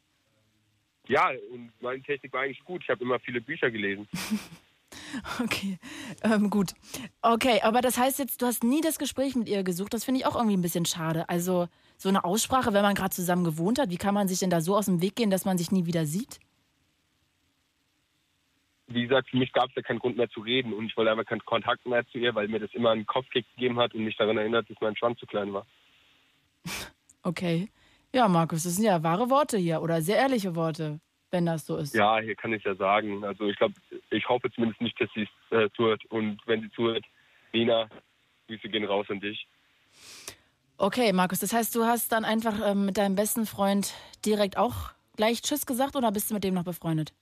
Ja, 1.07 1.31
und 1.51 1.71
meine 1.81 2.01
Technik 2.03 2.31
war 2.33 2.41
eigentlich 2.41 2.63
gut. 2.65 2.83
Ich 2.83 2.89
habe 2.89 3.03
immer 3.03 3.19
viele 3.19 3.41
Bücher 3.41 3.71
gelesen. 3.71 4.07
Okay, 5.43 5.77
ähm, 6.23 6.49
gut. 6.49 6.73
Okay, 7.21 7.61
aber 7.61 7.81
das 7.81 7.97
heißt 7.97 8.19
jetzt, 8.19 8.41
du 8.41 8.45
hast 8.45 8.63
nie 8.63 8.81
das 8.81 8.99
Gespräch 8.99 9.35
mit 9.35 9.49
ihr 9.49 9.63
gesucht. 9.63 9.93
Das 9.93 10.03
finde 10.03 10.19
ich 10.19 10.25
auch 10.25 10.35
irgendwie 10.35 10.57
ein 10.57 10.61
bisschen 10.61 10.85
schade. 10.85 11.27
Also 11.29 11.67
so 11.97 12.09
eine 12.09 12.23
Aussprache, 12.23 12.73
wenn 12.73 12.83
man 12.83 12.95
gerade 12.95 13.11
zusammen 13.11 13.43
gewohnt 13.43 13.79
hat, 13.79 13.89
wie 13.89 13.97
kann 13.97 14.13
man 14.13 14.27
sich 14.27 14.39
denn 14.39 14.49
da 14.49 14.61
so 14.61 14.75
aus 14.75 14.85
dem 14.85 15.01
Weg 15.01 15.15
gehen, 15.15 15.29
dass 15.29 15.45
man 15.45 15.57
sich 15.57 15.71
nie 15.71 15.85
wieder 15.85 16.05
sieht? 16.05 16.39
Wie 18.87 19.03
gesagt, 19.03 19.29
für 19.29 19.37
mich 19.37 19.51
gab 19.53 19.69
es 19.69 19.75
ja 19.75 19.81
keinen 19.83 19.99
Grund 19.99 20.17
mehr 20.17 20.29
zu 20.29 20.41
reden 20.41 20.73
und 20.73 20.87
ich 20.87 20.97
wollte 20.97 21.11
einfach 21.11 21.25
keinen 21.25 21.45
Kontakt 21.45 21.85
mehr 21.85 22.07
zu 22.07 22.17
ihr, 22.17 22.33
weil 22.33 22.47
mir 22.47 22.59
das 22.59 22.73
immer 22.73 22.89
einen 22.89 23.05
Kopfkick 23.05 23.45
gegeben 23.55 23.79
hat 23.79 23.93
und 23.93 24.03
mich 24.03 24.17
daran 24.17 24.37
erinnert, 24.37 24.69
dass 24.69 24.77
mein 24.81 24.95
Schwanz 24.95 25.19
zu 25.19 25.25
klein 25.25 25.53
war. 25.53 25.65
Okay. 27.21 27.69
Ja, 28.15 28.29
Markus, 28.29 28.63
das 28.63 28.75
sind 28.75 28.85
ja 28.85 29.03
wahre 29.03 29.29
Worte 29.29 29.57
hier 29.57 29.81
oder 29.81 30.01
sehr 30.01 30.15
ehrliche 30.15 30.55
Worte, 30.55 31.01
wenn 31.31 31.45
das 31.45 31.65
so 31.65 31.77
ist. 31.77 31.93
Ja, 31.95 32.19
hier 32.19 32.35
kann 32.35 32.53
ich 32.53 32.63
ja 32.63 32.75
sagen. 32.75 33.23
Also 33.23 33.45
ich 33.45 33.57
glaube, 33.57 33.75
ich 34.09 34.27
hoffe 34.27 34.51
zumindest 34.51 34.81
nicht, 34.81 34.99
dass 34.99 35.09
sie 35.13 35.27
es 35.49 35.57
äh, 35.57 35.69
tut. 35.69 36.03
Und 36.05 36.39
wenn 36.45 36.61
sie 36.61 36.69
tut, 36.69 37.03
Nina, 37.53 37.89
Grüße 38.47 38.69
gehen 38.69 38.85
raus 38.85 39.05
an 39.09 39.19
dich. 39.19 39.47
Okay, 40.77 41.11
Markus, 41.13 41.39
das 41.39 41.53
heißt, 41.53 41.75
du 41.75 41.83
hast 41.83 42.11
dann 42.11 42.25
einfach 42.25 42.55
ähm, 42.65 42.85
mit 42.85 42.97
deinem 42.97 43.15
besten 43.15 43.45
Freund 43.45 43.93
direkt 44.25 44.57
auch 44.57 44.91
gleich 45.17 45.41
Tschüss 45.41 45.65
gesagt 45.65 45.95
oder 45.95 46.11
bist 46.11 46.29
du 46.29 46.33
mit 46.33 46.43
dem 46.43 46.53
noch 46.53 46.63
befreundet? 46.63 47.13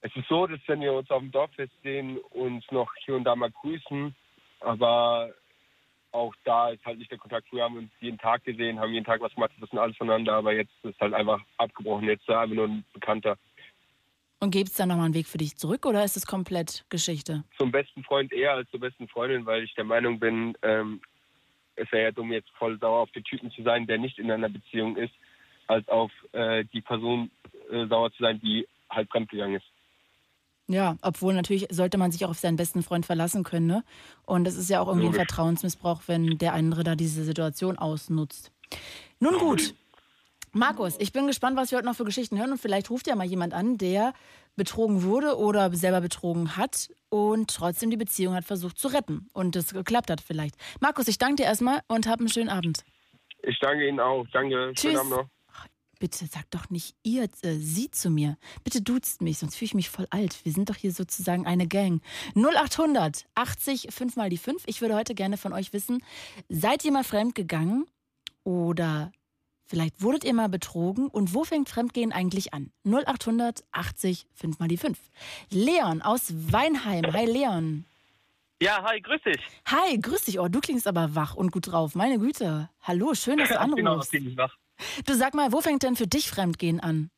Es 0.00 0.14
ist 0.16 0.28
so, 0.28 0.46
dass 0.46 0.60
wenn 0.66 0.80
wir 0.80 0.92
uns 0.92 1.10
auf 1.10 1.20
dem 1.20 1.30
Dorffest 1.30 1.72
sehen, 1.82 2.18
uns 2.30 2.64
noch 2.70 2.92
hier 3.04 3.16
und 3.16 3.24
da 3.24 3.36
mal 3.36 3.50
grüßen, 3.50 4.14
aber 4.60 5.32
auch 6.12 6.34
da 6.44 6.70
ist 6.70 6.84
halt 6.84 6.98
nicht 6.98 7.10
der 7.10 7.18
Kontakt. 7.18 7.48
Früher 7.48 7.64
haben 7.64 7.74
wir 7.74 7.82
uns 7.82 7.90
jeden 8.00 8.18
Tag 8.18 8.44
gesehen, 8.44 8.78
haben 8.78 8.92
jeden 8.92 9.04
Tag 9.04 9.20
was 9.20 9.34
gemacht, 9.34 9.50
wissen 9.58 9.78
alles 9.78 9.96
voneinander, 9.96 10.34
aber 10.34 10.52
jetzt 10.52 10.72
ist 10.82 11.00
halt 11.00 11.14
einfach 11.14 11.40
abgebrochen. 11.56 12.06
Jetzt 12.06 12.22
ist 12.22 12.28
er 12.28 12.40
einfach 12.40 12.54
nur 12.54 12.68
ein 12.68 12.84
Bekannter. 12.92 13.36
Und 14.40 14.50
gibt 14.50 14.68
es 14.70 14.74
da 14.74 14.86
nochmal 14.86 15.06
einen 15.06 15.14
Weg 15.14 15.26
für 15.26 15.38
dich 15.38 15.56
zurück 15.56 15.86
oder 15.86 16.04
ist 16.04 16.16
es 16.16 16.26
komplett 16.26 16.84
Geschichte? 16.88 17.44
Zum 17.56 17.70
besten 17.70 18.02
Freund 18.02 18.32
eher 18.32 18.54
als 18.54 18.68
zur 18.70 18.80
besten 18.80 19.06
Freundin, 19.08 19.46
weil 19.46 19.62
ich 19.62 19.74
der 19.74 19.84
Meinung 19.84 20.18
bin, 20.18 20.56
ähm, 20.62 21.00
es 21.76 21.90
wäre 21.92 22.04
ja 22.04 22.10
dumm, 22.10 22.32
jetzt 22.32 22.50
voll 22.58 22.78
sauer 22.78 23.00
auf 23.00 23.10
den 23.12 23.24
Typen 23.24 23.50
zu 23.52 23.62
sein, 23.62 23.86
der 23.86 23.98
nicht 23.98 24.18
in 24.18 24.30
einer 24.30 24.48
Beziehung 24.48 24.96
ist, 24.96 25.14
als 25.68 25.86
auf 25.88 26.10
äh, 26.32 26.64
die 26.72 26.80
Person 26.80 27.30
äh, 27.70 27.86
sauer 27.86 28.12
zu 28.12 28.22
sein, 28.22 28.40
die 28.40 28.66
halt 28.90 29.08
fremdgegangen 29.10 29.56
ist. 29.56 29.66
Ja, 30.72 30.96
obwohl 31.02 31.34
natürlich 31.34 31.66
sollte 31.70 31.98
man 31.98 32.12
sich 32.12 32.24
auch 32.24 32.30
auf 32.30 32.38
seinen 32.38 32.56
besten 32.56 32.82
Freund 32.82 33.06
verlassen 33.06 33.44
können. 33.44 33.66
Ne? 33.66 33.84
Und 34.24 34.46
es 34.48 34.56
ist 34.56 34.70
ja 34.70 34.80
auch 34.80 34.88
irgendwie 34.88 35.06
ein 35.06 35.12
Logisch. 35.12 35.26
Vertrauensmissbrauch, 35.26 36.02
wenn 36.06 36.38
der 36.38 36.54
andere 36.54 36.82
da 36.84 36.94
diese 36.94 37.24
Situation 37.24 37.78
ausnutzt. 37.78 38.50
Nun 39.20 39.38
gut. 39.38 39.74
Markus, 40.54 40.96
ich 40.98 41.12
bin 41.12 41.26
gespannt, 41.26 41.56
was 41.56 41.70
wir 41.70 41.78
heute 41.78 41.86
noch 41.86 41.96
für 41.96 42.04
Geschichten 42.04 42.38
hören 42.38 42.52
und 42.52 42.58
vielleicht 42.58 42.90
ruft 42.90 43.06
ja 43.06 43.16
mal 43.16 43.26
jemand 43.26 43.54
an, 43.54 43.78
der 43.78 44.12
betrogen 44.54 45.02
wurde 45.02 45.38
oder 45.38 45.72
selber 45.74 46.02
betrogen 46.02 46.56
hat 46.56 46.90
und 47.08 47.54
trotzdem 47.54 47.90
die 47.90 47.96
Beziehung 47.96 48.34
hat 48.34 48.44
versucht 48.44 48.78
zu 48.78 48.88
retten 48.88 49.28
und 49.32 49.56
es 49.56 49.72
geklappt 49.72 50.10
hat 50.10 50.20
vielleicht. 50.20 50.56
Markus, 50.80 51.08
ich 51.08 51.16
danke 51.16 51.36
dir 51.36 51.44
erstmal 51.44 51.80
und 51.88 52.06
hab 52.06 52.18
einen 52.18 52.28
schönen 52.28 52.50
Abend. 52.50 52.84
Ich 53.42 53.58
danke 53.60 53.88
Ihnen 53.88 53.98
auch. 53.98 54.26
Danke. 54.32 54.72
Tschüss. 54.74 54.92
Schönen 54.92 54.96
Abend 54.98 55.10
noch. 55.10 55.26
Bitte 56.02 56.26
sag 56.26 56.50
doch 56.50 56.68
nicht 56.68 56.96
ihr, 57.04 57.28
äh, 57.42 57.54
sie 57.54 57.88
zu 57.88 58.10
mir. 58.10 58.36
Bitte 58.64 58.82
duzt 58.82 59.22
mich, 59.22 59.38
sonst 59.38 59.54
fühle 59.54 59.66
ich 59.66 59.74
mich 59.74 59.88
voll 59.88 60.08
alt. 60.10 60.44
Wir 60.44 60.50
sind 60.50 60.68
doch 60.68 60.74
hier 60.74 60.90
sozusagen 60.90 61.46
eine 61.46 61.68
Gang. 61.68 62.02
0800 62.34 63.24
80 63.36 63.86
5 63.88 64.16
mal 64.16 64.28
die 64.28 64.36
5. 64.36 64.64
Ich 64.66 64.80
würde 64.80 64.96
heute 64.96 65.14
gerne 65.14 65.36
von 65.36 65.52
euch 65.52 65.72
wissen, 65.72 66.02
seid 66.48 66.84
ihr 66.84 66.90
mal 66.90 67.04
fremdgegangen 67.04 67.86
oder 68.42 69.12
vielleicht 69.64 70.02
wurdet 70.02 70.24
ihr 70.24 70.34
mal 70.34 70.48
betrogen 70.48 71.06
und 71.06 71.34
wo 71.34 71.44
fängt 71.44 71.68
Fremdgehen 71.68 72.10
eigentlich 72.10 72.52
an? 72.52 72.72
0800 72.84 73.62
80 73.70 74.26
5 74.34 74.58
mal 74.58 74.66
die 74.66 74.78
5. 74.78 74.98
Leon 75.50 76.02
aus 76.02 76.32
Weinheim. 76.34 77.12
Hi 77.12 77.26
Leon. 77.26 77.84
Ja, 78.60 78.82
hi, 78.82 79.00
grüß 79.00 79.22
dich. 79.22 79.40
Hi, 79.66 80.00
grüß 80.00 80.22
dich. 80.24 80.40
Oh, 80.40 80.48
du 80.48 80.58
klingst 80.58 80.88
aber 80.88 81.14
wach 81.14 81.36
und 81.36 81.52
gut 81.52 81.70
drauf. 81.70 81.94
Meine 81.94 82.18
Güte. 82.18 82.70
Hallo, 82.82 83.14
schön, 83.14 83.38
dass 83.38 83.50
du 83.50 83.54
genau, 83.76 83.92
anrufst. 83.92 84.10
bin 84.10 84.28
ich 84.28 84.36
wach. 84.36 84.52
Du 85.06 85.14
sag 85.14 85.34
mal, 85.34 85.52
wo 85.52 85.60
fängt 85.60 85.82
denn 85.82 85.96
für 85.96 86.06
dich 86.06 86.30
Fremdgehen 86.30 86.80
an? 86.80 87.10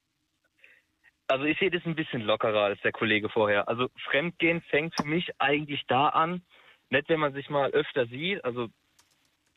Also 1.27 1.44
ich 1.44 1.59
sehe 1.59 1.70
das 1.70 1.85
ein 1.87 1.94
bisschen 1.94 2.22
lockerer 2.22 2.64
als 2.64 2.81
der 2.83 2.92
Kollege 2.92 3.29
vorher. 3.29 3.68
Also 3.68 3.88
Fremdgehen 4.05 4.61
fängt 4.62 4.94
für 4.94 5.07
mich 5.07 5.31
eigentlich 5.38 5.83
da 5.87 6.09
an, 6.09 6.42
nicht 6.90 7.09
wenn 7.09 7.20
man 7.20 7.33
sich 7.33 7.48
mal 7.48 7.70
öfter 7.70 8.07
sieht, 8.07 8.44
also 8.44 8.68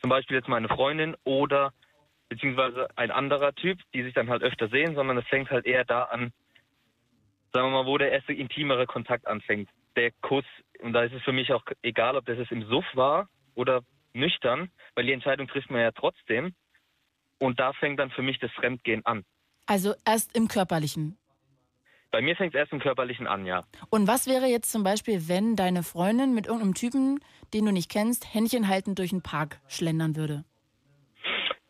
zum 0.01 0.09
Beispiel 0.09 0.37
jetzt 0.37 0.47
meine 0.47 0.69
Freundin 0.69 1.15
oder 1.23 1.73
beziehungsweise 2.29 2.87
ein 2.95 3.11
anderer 3.11 3.53
Typ, 3.53 3.79
die 3.93 4.03
sich 4.03 4.13
dann 4.13 4.29
halt 4.29 4.43
öfter 4.43 4.67
sehen, 4.69 4.95
sondern 4.95 5.17
es 5.17 5.27
fängt 5.27 5.49
halt 5.49 5.65
eher 5.65 5.85
da 5.85 6.03
an, 6.03 6.33
sagen 7.53 7.67
wir 7.67 7.83
mal, 7.83 7.85
wo 7.85 7.97
der 7.97 8.11
erste 8.11 8.33
intimere 8.33 8.85
Kontakt 8.85 9.27
anfängt. 9.27 9.69
Der 9.95 10.11
Kuss. 10.21 10.45
Und 10.79 10.93
da 10.93 11.03
ist 11.03 11.13
es 11.13 11.23
für 11.23 11.31
mich 11.31 11.51
auch 11.53 11.63
egal, 11.81 12.15
ob 12.15 12.25
das 12.25 12.37
jetzt 12.37 12.51
im 12.51 12.65
Suff 12.67 12.85
war 12.93 13.27
oder 13.55 13.81
nüchtern, 14.13 14.71
weil 14.95 15.05
die 15.05 15.13
Entscheidung 15.13 15.47
trifft 15.47 15.71
man 15.71 15.81
ja 15.81 15.91
trotzdem. 15.91 16.53
Und 17.39 17.59
da 17.59 17.73
fängt 17.73 17.99
dann 17.99 18.09
für 18.11 18.21
mich 18.21 18.39
das 18.39 18.51
Fremdgehen 18.51 19.05
an. 19.05 19.23
Also 19.65 19.93
erst 20.05 20.35
im 20.35 20.47
Körperlichen. 20.47 21.17
Bei 22.11 22.21
mir 22.21 22.35
fängt 22.35 22.55
es 22.55 22.59
erst 22.59 22.71
im 22.71 22.79
Körperlichen 22.79 23.27
an, 23.27 23.45
ja. 23.45 23.63
Und 23.89 24.07
was 24.07 24.27
wäre 24.27 24.45
jetzt 24.45 24.71
zum 24.71 24.83
Beispiel, 24.83 25.27
wenn 25.27 25.55
deine 25.55 25.83
Freundin 25.83 26.33
mit 26.33 26.47
irgendeinem 26.47 26.73
Typen, 26.73 27.19
den 27.53 27.65
du 27.65 27.71
nicht 27.71 27.91
kennst, 27.91 28.33
Händchen 28.33 28.69
haltend 28.69 28.97
durch 28.97 29.09
den 29.09 29.21
Park 29.21 29.59
schlendern 29.67 30.15
würde? 30.15 30.45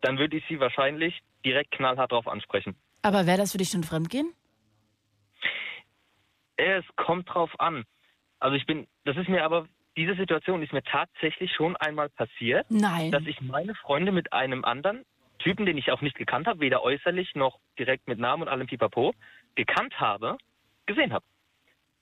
Dann 0.00 0.18
würde 0.18 0.36
ich 0.36 0.44
sie 0.48 0.60
wahrscheinlich 0.60 1.20
direkt 1.44 1.72
knallhart 1.72 2.12
drauf 2.12 2.28
ansprechen. 2.28 2.76
Aber 3.02 3.26
wäre 3.26 3.38
das 3.38 3.52
für 3.52 3.58
dich 3.58 3.70
schon 3.70 3.82
Fremdgehen? 3.82 4.32
Es 6.56 6.84
kommt 6.96 7.28
drauf 7.28 7.50
an. 7.58 7.84
Also 8.38 8.56
ich 8.56 8.66
bin, 8.66 8.86
das 9.04 9.16
ist 9.16 9.28
mir 9.28 9.44
aber, 9.44 9.66
diese 9.96 10.14
Situation 10.14 10.62
ist 10.62 10.72
mir 10.72 10.82
tatsächlich 10.82 11.52
schon 11.52 11.76
einmal 11.76 12.08
passiert, 12.10 12.66
Nein. 12.70 13.10
dass 13.10 13.24
ich 13.26 13.40
meine 13.40 13.74
Freunde 13.74 14.12
mit 14.12 14.32
einem 14.32 14.64
anderen 14.64 15.04
Typen, 15.38 15.66
den 15.66 15.78
ich 15.78 15.90
auch 15.92 16.00
nicht 16.00 16.16
gekannt 16.16 16.46
habe, 16.46 16.60
weder 16.60 16.82
äußerlich 16.82 17.34
noch 17.34 17.58
direkt 17.78 18.08
mit 18.08 18.18
Namen 18.18 18.42
und 18.44 18.48
allem 18.48 18.66
Pipapo, 18.66 19.14
gekannt 19.54 19.98
habe, 20.00 20.38
gesehen 20.86 21.12
habe. 21.12 21.24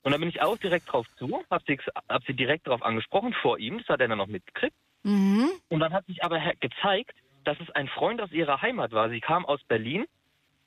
Und 0.03 0.11
dann 0.11 0.21
bin 0.21 0.29
ich 0.29 0.41
auch 0.41 0.57
direkt 0.57 0.91
drauf 0.91 1.05
zu, 1.17 1.43
habe 1.49 1.63
sie, 1.67 1.79
hab 2.09 2.23
sie 2.25 2.33
direkt 2.33 2.67
drauf 2.67 2.81
angesprochen 2.81 3.33
vor 3.41 3.59
ihm, 3.59 3.79
das 3.79 3.87
hat 3.89 3.99
er 4.01 4.07
dann 4.07 4.17
noch 4.17 4.27
mitgekriegt. 4.27 4.75
Mhm. 5.03 5.49
Und 5.69 5.79
dann 5.79 5.93
hat 5.93 6.05
sich 6.05 6.23
aber 6.23 6.39
gezeigt, 6.59 7.13
dass 7.43 7.59
es 7.59 7.69
ein 7.71 7.87
Freund 7.89 8.21
aus 8.21 8.31
ihrer 8.31 8.61
Heimat 8.61 8.91
war. 8.91 9.09
Sie 9.09 9.19
kam 9.21 9.45
aus 9.45 9.63
Berlin 9.67 10.05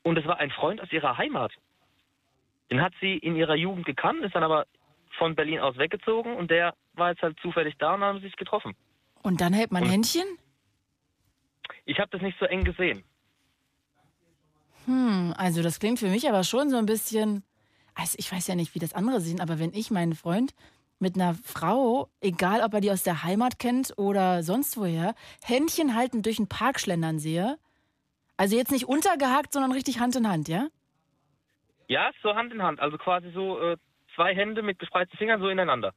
und 0.02 0.18
es 0.18 0.24
war 0.26 0.38
ein 0.38 0.50
Freund 0.50 0.80
aus 0.80 0.92
ihrer 0.92 1.18
Heimat. 1.18 1.52
Den 2.70 2.80
hat 2.80 2.92
sie 3.00 3.16
in 3.18 3.36
ihrer 3.36 3.54
Jugend 3.56 3.84
gekannt, 3.86 4.22
ist 4.24 4.34
dann 4.34 4.44
aber 4.44 4.66
von 5.18 5.34
Berlin 5.34 5.58
aus 5.58 5.76
weggezogen 5.76 6.36
und 6.36 6.50
der 6.50 6.74
war 6.94 7.10
jetzt 7.10 7.22
halt 7.22 7.38
zufällig 7.40 7.74
da 7.78 7.94
und 7.94 8.02
haben 8.02 8.20
sich 8.20 8.36
getroffen. 8.36 8.74
Und 9.22 9.40
dann 9.40 9.52
hält 9.52 9.72
man 9.72 9.82
Und- 9.82 9.90
Händchen? 9.90 10.24
Ich 11.84 11.98
habe 11.98 12.10
das 12.10 12.22
nicht 12.22 12.38
so 12.38 12.46
eng 12.46 12.64
gesehen. 12.64 13.04
Hm, 14.86 15.34
also 15.36 15.62
das 15.62 15.78
klingt 15.78 15.98
für 15.98 16.08
mich 16.08 16.28
aber 16.28 16.44
schon 16.44 16.70
so 16.70 16.76
ein 16.76 16.86
bisschen. 16.86 17.44
Also 17.94 18.16
ich 18.18 18.32
weiß 18.32 18.46
ja 18.46 18.54
nicht, 18.54 18.74
wie 18.74 18.78
das 18.78 18.94
andere 18.94 19.20
sehen, 19.20 19.40
aber 19.40 19.58
wenn 19.58 19.74
ich 19.74 19.90
meinen 19.90 20.14
Freund 20.14 20.54
mit 21.00 21.16
einer 21.16 21.34
Frau, 21.34 22.08
egal 22.20 22.62
ob 22.62 22.74
er 22.74 22.80
die 22.80 22.90
aus 22.90 23.02
der 23.02 23.24
Heimat 23.24 23.58
kennt 23.58 23.94
oder 23.96 24.42
sonst 24.42 24.76
woher, 24.76 25.14
Händchen 25.42 25.94
haltend 25.94 26.26
durch 26.26 26.36
den 26.36 26.48
Park 26.48 26.78
schlendern 26.78 27.18
sehe, 27.18 27.58
also 28.36 28.56
jetzt 28.56 28.70
nicht 28.70 28.86
untergehakt, 28.86 29.52
sondern 29.52 29.72
richtig 29.72 30.00
Hand 30.00 30.16
in 30.16 30.28
Hand, 30.28 30.48
ja? 30.48 30.68
Ja, 31.88 32.10
so 32.22 32.34
Hand 32.34 32.52
in 32.52 32.62
Hand, 32.62 32.80
also 32.80 32.96
quasi 32.96 33.30
so 33.32 33.60
äh, 33.60 33.76
zwei 34.14 34.34
Hände 34.34 34.62
mit 34.62 34.78
gespreizten 34.78 35.18
Fingern 35.18 35.40
so 35.40 35.48
ineinander. 35.48 35.92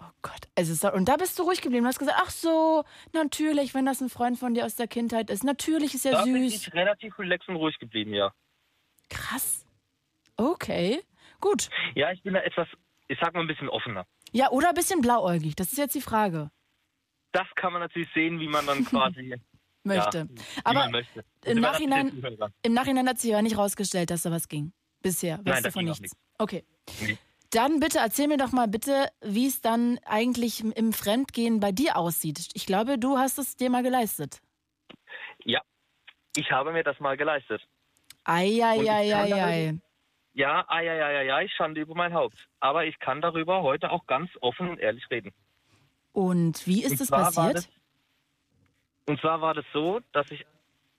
Oh 0.00 0.10
Gott. 0.22 0.48
Also, 0.56 0.74
so- 0.74 0.92
und 0.92 1.06
da 1.08 1.16
bist 1.16 1.38
du 1.38 1.42
ruhig 1.42 1.60
geblieben. 1.60 1.82
Du 1.84 1.88
hast 1.88 1.98
gesagt, 1.98 2.18
ach 2.20 2.30
so, 2.30 2.84
natürlich, 3.12 3.74
wenn 3.74 3.84
das 3.86 4.00
ein 4.00 4.08
Freund 4.08 4.38
von 4.38 4.54
dir 4.54 4.64
aus 4.64 4.76
der 4.76 4.86
Kindheit 4.88 5.28
ist. 5.30 5.42
Natürlich 5.44 5.94
ist 5.94 6.06
er 6.06 6.12
Da 6.12 6.24
bin 6.24 6.48
süß. 6.48 6.54
ich 6.68 6.72
relativ 6.74 7.18
relaxed 7.18 7.48
und 7.48 7.56
ruhig 7.56 7.78
geblieben, 7.78 8.14
ja. 8.14 8.32
Krass. 9.08 9.64
Okay, 10.36 11.02
gut. 11.40 11.68
Ja, 11.94 12.12
ich 12.12 12.22
bin 12.22 12.34
da 12.34 12.40
etwas, 12.40 12.68
ich 13.08 13.18
sag 13.20 13.34
mal 13.34 13.40
ein 13.40 13.46
bisschen 13.48 13.68
offener. 13.68 14.06
Ja, 14.32 14.50
oder 14.50 14.68
ein 14.68 14.74
bisschen 14.74 15.00
blauäugig. 15.00 15.56
Das 15.56 15.72
ist 15.72 15.78
jetzt 15.78 15.94
die 15.94 16.00
Frage. 16.00 16.50
Das 17.32 17.46
kann 17.56 17.72
man 17.72 17.82
natürlich 17.82 18.08
sehen, 18.14 18.38
wie 18.40 18.48
man 18.48 18.66
dann 18.66 18.84
quasi 18.84 19.34
Möchte. 19.84 20.28
Ja, 20.30 20.42
Aber 20.64 20.88
möchte. 20.90 21.24
im 21.44 21.60
Nachhinein- 21.60 22.22
im 22.62 22.72
Nachhinein 22.74 23.08
hat 23.08 23.18
sich 23.18 23.30
ja 23.30 23.40
nicht 23.40 23.56
rausgestellt, 23.56 24.10
dass 24.10 24.22
da 24.22 24.30
was 24.30 24.48
ging. 24.48 24.72
Bisher. 25.00 25.38
Weißt 25.38 25.46
Nein, 25.46 25.62
du 25.62 25.72
von 25.72 25.84
nichts. 25.84 26.00
nichts. 26.00 26.16
Okay. 26.38 26.64
Nee. 27.00 27.16
Dann 27.50 27.80
bitte 27.80 27.98
erzähl 27.98 28.28
mir 28.28 28.36
doch 28.36 28.52
mal 28.52 28.68
bitte, 28.68 29.08
wie 29.22 29.46
es 29.46 29.60
dann 29.62 29.98
eigentlich 30.04 30.62
im- 30.76 30.92
Fremdgehen 30.92 31.60
bei 31.60 31.72
dir 31.72 31.96
aussieht. 31.96 32.50
Ich 32.54 32.66
glaube, 32.66 32.98
du 32.98 33.16
hast 33.16 33.38
es 33.38 33.56
dir 33.56 33.70
mal 33.70 33.82
geleistet. 33.82 34.40
Ja, 35.44 35.60
ich 36.36 36.50
habe 36.50 36.72
mir 36.72 36.84
das 36.84 37.00
mal 37.00 37.16
geleistet. 37.16 37.62
Eieieiei. 38.24 39.78
Ja, 40.34 40.66
ja, 40.82 40.82
ja, 40.82 41.10
ja, 41.10 41.22
ja, 41.22 41.40
ich 41.40 41.52
schande 41.54 41.80
über 41.80 41.94
mein 41.94 42.12
Haupt. 42.12 42.48
Aber 42.60 42.84
ich 42.84 42.98
kann 42.98 43.20
darüber 43.22 43.62
heute 43.62 43.90
auch 43.90 44.06
ganz 44.06 44.30
offen 44.40 44.68
und 44.68 44.78
ehrlich 44.78 45.08
reden. 45.10 45.32
Und 46.12 46.66
wie 46.66 46.82
ist 46.84 46.92
Und 46.92 47.00
es 47.00 47.10
passiert? 47.10 47.56
das- 47.56 47.68
Und 49.06 49.20
zwar 49.20 49.40
war 49.40 49.54
das 49.54 49.64
so, 49.72 50.00
dass 50.12 50.30
ich 50.30 50.44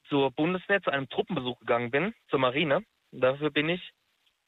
zur 0.10 0.32
Bundeswehr 0.32 0.82
zu 0.82 0.90
einem 0.90 1.08
Truppenbesuch 1.10 1.60
gegangen 1.60 1.92
bin, 1.92 2.16
zur 2.30 2.40
Marine. 2.40 2.84
Dafür 3.12 3.52
bin 3.52 3.70
ich 3.70 3.92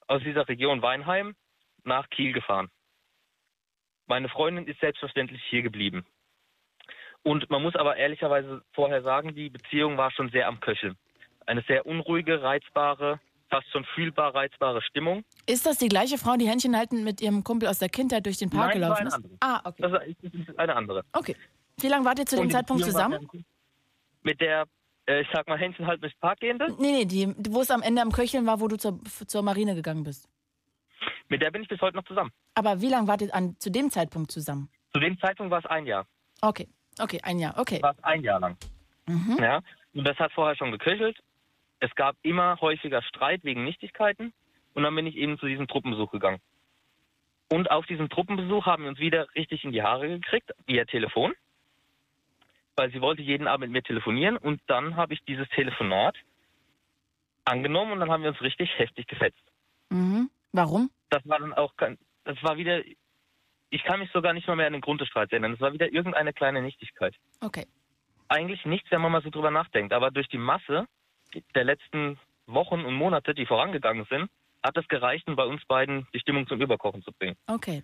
aus 0.07 0.21
dieser 0.23 0.47
Region 0.47 0.81
Weinheim 0.81 1.35
nach 1.83 2.09
Kiel 2.09 2.33
gefahren. 2.33 2.69
Meine 4.07 4.29
Freundin 4.29 4.67
ist 4.67 4.79
selbstverständlich 4.79 5.41
hier 5.49 5.61
geblieben. 5.61 6.05
Und 7.23 7.49
man 7.49 7.61
muss 7.61 7.75
aber 7.75 7.97
ehrlicherweise 7.97 8.63
vorher 8.73 9.03
sagen, 9.03 9.35
die 9.35 9.49
Beziehung 9.49 9.97
war 9.97 10.11
schon 10.11 10.29
sehr 10.31 10.47
am 10.47 10.59
Köcheln. 10.59 10.97
Eine 11.45 11.63
sehr 11.67 11.85
unruhige, 11.85 12.41
reizbare, 12.41 13.19
fast 13.49 13.69
schon 13.71 13.85
fühlbar 13.93 14.33
reizbare 14.33 14.81
Stimmung. 14.81 15.23
Ist 15.45 15.65
das 15.65 15.77
die 15.77 15.87
gleiche 15.87 16.17
Frau, 16.17 16.35
die 16.37 16.47
Händchen 16.47 16.75
haltend 16.75 17.03
mit 17.03 17.21
ihrem 17.21 17.43
Kumpel 17.43 17.67
aus 17.67 17.79
der 17.79 17.89
Kindheit 17.89 18.25
durch 18.25 18.37
den 18.37 18.49
Park 18.49 18.69
Nein, 18.69 18.81
gelaufen 18.81 18.99
eine 18.99 19.07
ist? 19.09 19.13
andere. 19.13 19.33
Ah, 19.39 19.61
okay. 19.65 19.81
Das 19.81 20.39
ist 20.47 20.59
eine 20.59 20.75
andere. 20.75 21.03
Okay. 21.13 21.35
Wie 21.79 21.87
lange 21.87 22.05
wart 22.05 22.19
ihr 22.19 22.25
zu 22.25 22.37
dem 22.37 22.49
Zeitpunkt 22.49 22.83
Beziehung 22.83 23.09
zusammen? 23.09 23.29
Mit 24.23 24.39
der, 24.41 24.65
äh, 25.07 25.21
ich 25.21 25.27
sag 25.33 25.47
mal, 25.47 25.57
Händchen 25.57 25.87
halt 25.87 26.01
durch 26.01 26.13
den 26.13 26.19
Park 26.19 26.39
gehende. 26.39 26.67
Nee, 26.79 26.91
nee, 26.91 27.05
die, 27.05 27.33
wo 27.49 27.61
es 27.61 27.71
am 27.71 27.81
Ende 27.81 28.01
am 28.01 28.11
Köcheln 28.11 28.45
war, 28.45 28.59
wo 28.61 28.67
du 28.67 28.77
zur, 28.77 28.99
zur 29.27 29.41
Marine 29.41 29.75
gegangen 29.75 30.03
bist. 30.03 30.29
Mit 31.31 31.41
der 31.41 31.49
bin 31.49 31.61
ich 31.63 31.69
bis 31.69 31.79
heute 31.79 31.95
noch 31.95 32.03
zusammen. 32.03 32.29
Aber 32.55 32.81
wie 32.81 32.89
lange 32.89 33.07
wart 33.07 33.21
ihr 33.21 33.33
an, 33.33 33.55
zu 33.57 33.71
dem 33.71 33.89
Zeitpunkt 33.89 34.31
zusammen? 34.31 34.69
Zu 34.91 34.99
dem 34.99 35.17
Zeitpunkt 35.17 35.49
war 35.49 35.59
es 35.59 35.65
ein 35.65 35.85
Jahr. 35.85 36.05
Okay, 36.41 36.67
okay, 36.99 37.21
ein 37.23 37.39
Jahr, 37.39 37.57
okay. 37.57 37.81
War 37.81 37.93
es 37.97 38.03
ein 38.03 38.21
Jahr 38.21 38.41
lang. 38.41 38.57
Mhm. 39.07 39.37
Ja. 39.39 39.61
Und 39.93 40.05
das 40.05 40.17
hat 40.19 40.33
vorher 40.33 40.57
schon 40.57 40.71
geköchelt. 40.71 41.17
Es 41.79 41.95
gab 41.95 42.17
immer 42.21 42.59
häufiger 42.59 43.01
Streit 43.01 43.45
wegen 43.45 43.63
Nichtigkeiten. 43.63 44.33
Und 44.73 44.83
dann 44.83 44.93
bin 44.93 45.07
ich 45.07 45.15
eben 45.15 45.39
zu 45.39 45.45
diesem 45.45 45.69
Truppenbesuch 45.69 46.11
gegangen. 46.11 46.41
Und 47.49 47.71
auf 47.71 47.85
diesem 47.85 48.09
Truppenbesuch 48.09 48.65
haben 48.65 48.83
wir 48.83 48.89
uns 48.89 48.99
wieder 48.99 49.33
richtig 49.33 49.63
in 49.63 49.71
die 49.71 49.83
Haare 49.83 50.09
gekriegt, 50.09 50.51
via 50.65 50.83
Telefon. 50.83 51.33
Weil 52.75 52.91
sie 52.91 52.99
wollte 52.99 53.21
jeden 53.21 53.47
Abend 53.47 53.61
mit 53.61 53.71
mir 53.71 53.83
telefonieren. 53.83 54.35
Und 54.35 54.59
dann 54.67 54.97
habe 54.97 55.13
ich 55.13 55.23
dieses 55.23 55.47
Telefonat 55.49 56.17
angenommen 57.45 57.93
und 57.93 58.01
dann 58.01 58.11
haben 58.11 58.23
wir 58.23 58.31
uns 58.31 58.41
richtig 58.41 58.77
heftig 58.77 59.07
gefetzt. 59.07 59.41
Mhm. 59.89 60.29
Warum? 60.53 60.89
das 61.09 61.21
war 61.27 61.39
dann 61.39 61.53
auch, 61.53 61.75
kein- 61.75 61.97
das 62.23 62.41
war 62.41 62.55
wieder, 62.57 62.81
ich 63.69 63.83
kann 63.83 63.99
mich 63.99 64.09
sogar 64.11 64.33
nicht 64.33 64.47
mal 64.47 64.55
mehr 64.55 64.67
an 64.67 64.73
den 64.73 64.81
Grund 64.81 65.01
des 65.01 65.07
Streits 65.09 65.31
erinnern. 65.31 65.51
Das 65.51 65.61
war 65.61 65.73
wieder 65.73 65.91
irgendeine 65.91 66.31
kleine 66.33 66.61
Nichtigkeit. 66.61 67.15
Okay. 67.41 67.65
Eigentlich 68.29 68.63
nichts, 68.65 68.89
wenn 68.91 69.01
man 69.01 69.11
mal 69.11 69.21
so 69.21 69.29
drüber 69.29 69.51
nachdenkt. 69.51 69.91
Aber 69.93 70.09
durch 70.11 70.27
die 70.29 70.37
Masse 70.37 70.85
der 71.55 71.63
letzten 71.65 72.17
Wochen 72.47 72.85
und 72.85 72.93
Monate, 72.93 73.33
die 73.33 73.45
vorangegangen 73.45 74.05
sind, 74.09 74.29
hat 74.63 74.77
es 74.77 74.87
gereicht, 74.87 75.27
um 75.27 75.35
bei 75.35 75.43
uns 75.45 75.65
beiden 75.65 76.07
die 76.13 76.19
Stimmung 76.19 76.47
zum 76.47 76.61
Überkochen 76.61 77.01
zu 77.03 77.11
bringen. 77.11 77.35
Okay. 77.47 77.83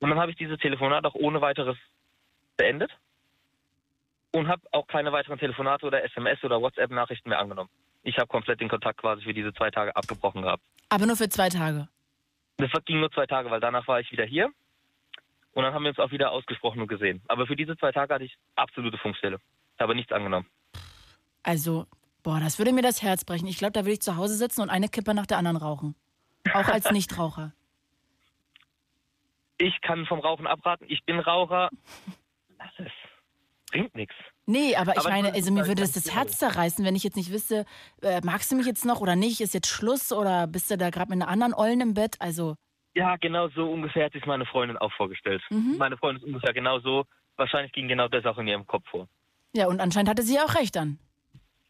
Und 0.00 0.08
dann 0.10 0.18
habe 0.18 0.30
ich 0.30 0.36
dieses 0.38 0.58
Telefonat 0.58 1.04
auch 1.04 1.14
ohne 1.14 1.40
weiteres 1.42 1.76
beendet 2.56 2.90
und 4.32 4.48
habe 4.48 4.62
auch 4.72 4.86
keine 4.86 5.12
weiteren 5.12 5.38
Telefonate 5.38 5.86
oder 5.86 6.02
SMS 6.04 6.42
oder 6.42 6.60
WhatsApp-Nachrichten 6.60 7.28
mehr 7.28 7.38
angenommen. 7.38 7.70
Ich 8.02 8.16
habe 8.18 8.28
komplett 8.28 8.60
den 8.60 8.68
Kontakt 8.68 8.98
quasi 9.00 9.22
für 9.22 9.34
diese 9.34 9.52
zwei 9.52 9.70
Tage 9.70 9.94
abgebrochen 9.94 10.42
gehabt. 10.42 10.62
Aber 10.88 11.06
nur 11.06 11.16
für 11.16 11.28
zwei 11.28 11.48
Tage. 11.48 11.88
Das 12.70 12.84
ging 12.84 13.00
nur 13.00 13.10
zwei 13.10 13.26
Tage, 13.26 13.50
weil 13.50 13.60
danach 13.60 13.86
war 13.88 14.00
ich 14.00 14.10
wieder 14.12 14.24
hier. 14.24 14.50
Und 15.52 15.64
dann 15.64 15.74
haben 15.74 15.82
wir 15.82 15.90
uns 15.90 15.98
auch 15.98 16.10
wieder 16.12 16.30
ausgesprochen 16.30 16.80
und 16.80 16.88
gesehen. 16.88 17.20
Aber 17.28 17.46
für 17.46 17.56
diese 17.56 17.76
zwei 17.76 17.92
Tage 17.92 18.14
hatte 18.14 18.24
ich 18.24 18.36
absolute 18.54 18.98
Funkstelle. 18.98 19.38
Habe 19.78 19.94
nichts 19.94 20.12
angenommen. 20.12 20.46
Also, 21.42 21.86
boah, 22.22 22.38
das 22.40 22.58
würde 22.58 22.72
mir 22.72 22.82
das 22.82 23.02
Herz 23.02 23.24
brechen. 23.24 23.48
Ich 23.48 23.58
glaube, 23.58 23.72
da 23.72 23.80
würde 23.80 23.94
ich 23.94 24.00
zu 24.00 24.16
Hause 24.16 24.36
sitzen 24.36 24.62
und 24.62 24.70
eine 24.70 24.88
Kippe 24.88 25.12
nach 25.12 25.26
der 25.26 25.38
anderen 25.38 25.56
rauchen. 25.56 25.96
Auch 26.54 26.68
als 26.68 26.90
Nichtraucher. 26.92 27.52
Ich 29.58 29.80
kann 29.80 30.06
vom 30.06 30.20
Rauchen 30.20 30.46
abraten. 30.46 30.86
Ich 30.88 31.04
bin 31.04 31.18
Raucher. 31.18 31.68
Lass 32.58 32.72
es. 32.78 32.92
Bringt 33.70 33.94
nichts. 33.94 34.14
Nee, 34.46 34.74
aber 34.74 34.92
ich 34.92 34.98
Aber 34.98 35.10
meine, 35.10 35.32
also 35.32 35.52
mir 35.52 35.66
würde 35.66 35.82
das 35.82 35.92
das 35.92 36.12
Herz 36.14 36.38
zerreißen, 36.38 36.84
wenn 36.84 36.96
ich 36.96 37.04
jetzt 37.04 37.16
nicht 37.16 37.32
wüsste, 37.32 37.64
äh, 38.02 38.20
magst 38.24 38.50
du 38.50 38.56
mich 38.56 38.66
jetzt 38.66 38.84
noch 38.84 39.00
oder 39.00 39.14
nicht? 39.14 39.40
Ist 39.40 39.54
jetzt 39.54 39.68
Schluss 39.68 40.12
oder 40.12 40.46
bist 40.48 40.70
du 40.70 40.76
da 40.76 40.90
gerade 40.90 41.10
mit 41.10 41.22
einer 41.22 41.30
anderen 41.30 41.54
Ollen 41.54 41.80
im 41.80 41.94
Bett? 41.94 42.16
Also, 42.18 42.56
Ja, 42.94 43.16
genau 43.16 43.48
so 43.50 43.70
ungefähr 43.70 44.06
hat 44.06 44.12
sich 44.12 44.26
meine 44.26 44.44
Freundin 44.44 44.76
auch 44.78 44.92
vorgestellt. 44.94 45.42
Mhm. 45.50 45.76
Meine 45.78 45.96
Freundin 45.96 46.22
ist 46.22 46.26
ungefähr 46.26 46.52
genau 46.52 46.80
so. 46.80 47.04
Wahrscheinlich 47.36 47.72
ging 47.72 47.86
genau 47.88 48.08
das 48.08 48.26
auch 48.26 48.36
in 48.38 48.48
ihrem 48.48 48.66
Kopf 48.66 48.86
vor. 48.90 49.08
ja, 49.54 49.66
und 49.68 49.80
anscheinend 49.80 50.10
hatte 50.10 50.22
sie 50.22 50.38
auch 50.40 50.54
recht 50.56 50.74
dann. 50.76 50.98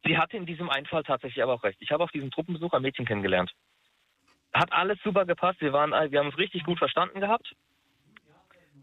Sie 0.05 0.17
hatte 0.19 0.37
in 0.37 0.47
diesem 0.47 0.69
einen 0.71 0.87
Fall 0.87 1.05
tatsächlich 1.05 1.43
aber 1.43 1.55
auch 1.55 1.63
recht. 1.63 1.79
Ich 1.81 1.93
habe 1.93 2.03
auf 2.03 2.11
diesem 2.11 2.31
Truppenbesuch 2.31 2.73
ein 2.73 2.83
Mädchen 2.83 3.05
kennengelernt. 3.07 3.53
Hat 4.53 4.73
alles 4.73 4.99
super 5.05 5.25
gepasst. 5.27 5.61
Wir, 5.61 5.73
waren, 5.73 5.93
wir 5.93 6.19
haben 6.19 6.27
uns 6.27 6.39
richtig 6.39 6.65
gut 6.65 6.79
verstanden 6.79 7.21
gehabt. 7.21 7.55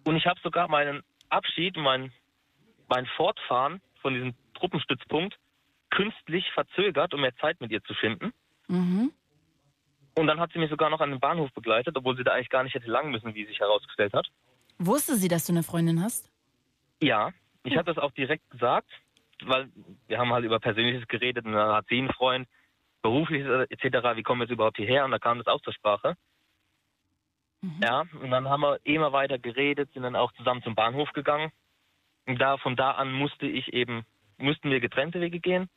Und 0.06 0.16
ich 0.16 0.26
habe 0.26 0.40
sogar 0.42 0.70
meinen 0.70 1.02
Abschied, 1.30 1.76
mein, 1.76 2.14
mein 2.90 3.06
Fortfahren 3.16 3.82
von 4.02 4.14
diesem 4.14 4.34
Truppenstützpunkt 4.56 5.38
künstlich 5.90 6.46
verzögert, 6.54 7.14
um 7.14 7.22
mehr 7.22 7.36
Zeit 7.38 7.60
mit 7.62 7.72
ihr 7.72 7.84
zu 7.84 7.94
finden. 7.94 8.34
Mhm. 8.68 9.12
Und 10.16 10.28
dann 10.28 10.40
hat 10.40 10.52
sie 10.52 10.60
mich 10.60 10.70
sogar 10.70 10.90
noch 10.90 11.00
an 11.00 11.12
den 11.12 11.20
Bahnhof 11.20 11.52
begleitet, 11.54 11.96
obwohl 11.96 12.18
sie 12.18 12.24
da 12.24 12.34
eigentlich 12.34 12.50
gar 12.50 12.64
nicht 12.64 12.74
hätte 12.74 12.90
lang 12.90 13.12
müssen, 13.12 13.34
wie 13.36 13.46
sich 13.46 13.60
herausgestellt 13.60 14.14
hat. 14.14 14.28
Wusste 14.78 15.16
sie, 15.16 15.28
dass 15.28 15.46
du 15.46 15.54
eine 15.54 15.64
Freundin 15.64 16.02
hast? 16.02 16.32
Ja, 17.02 17.32
ich 17.64 17.78
habe 17.78 17.94
das 17.94 18.02
auch 18.02 18.12
direkt 18.12 18.50
gesagt, 18.50 18.90
weil 19.44 19.70
wir 20.08 20.18
haben 20.18 20.34
halt 20.34 20.46
über 20.46 20.60
Persönliches 20.60 21.08
geredet 21.08 21.46
und 21.46 21.54
dann 21.54 21.74
hat 21.74 21.86
sie 21.88 21.98
einen 21.98 22.12
Freund, 22.12 22.48
berufliches 23.02 23.68
etc., 23.70 24.16
wie 24.16 24.24
kommen 24.24 24.42
wir 24.42 24.46
jetzt 24.46 24.54
überhaupt 24.54 24.78
hierher? 24.78 25.06
Und 25.06 25.12
da 25.12 25.20
kam 25.20 25.38
das 25.38 25.48
auch 25.48 25.62
zur 25.62 25.74
Sprache. 25.74 26.16
Ja, 27.82 28.06
und 28.22 28.32
dann 28.32 28.48
haben 28.48 28.62
wir 28.62 28.80
immer 28.84 29.12
weiter 29.12 29.38
geredet, 29.38 29.92
sind 29.94 30.04
dann 30.04 30.16
auch 30.16 30.32
zusammen 30.34 30.64
zum 30.64 30.76
Bahnhof 30.76 31.12
gegangen. 31.12 31.52
Und 32.30 32.40
da, 32.40 32.58
von 32.58 32.76
da 32.76 32.92
an 32.92 33.12
musste 33.12 33.48
ich 33.48 33.74
eben, 33.74 34.06
mussten 34.38 34.70
wir 34.70 34.80
getrennte 34.80 35.20
Wege 35.20 35.40
gehen. 35.40 35.68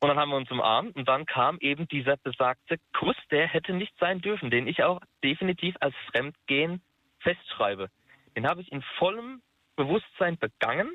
Und 0.00 0.08
dann 0.10 0.18
haben 0.18 0.28
wir 0.28 0.36
uns 0.36 0.50
umarmt 0.50 0.94
und 0.94 1.08
dann 1.08 1.24
kam 1.24 1.56
eben 1.60 1.88
dieser 1.88 2.18
besagte 2.18 2.76
Kuss, 2.92 3.16
der 3.30 3.48
hätte 3.48 3.72
nicht 3.72 3.94
sein 3.98 4.20
dürfen, 4.20 4.50
den 4.50 4.66
ich 4.66 4.82
auch 4.84 5.00
definitiv 5.24 5.74
als 5.80 5.94
Fremdgehen 6.12 6.82
festschreibe. 7.20 7.88
Den 8.36 8.46
habe 8.46 8.60
ich 8.60 8.70
in 8.70 8.82
vollem 8.98 9.40
Bewusstsein 9.74 10.36
begangen. 10.36 10.90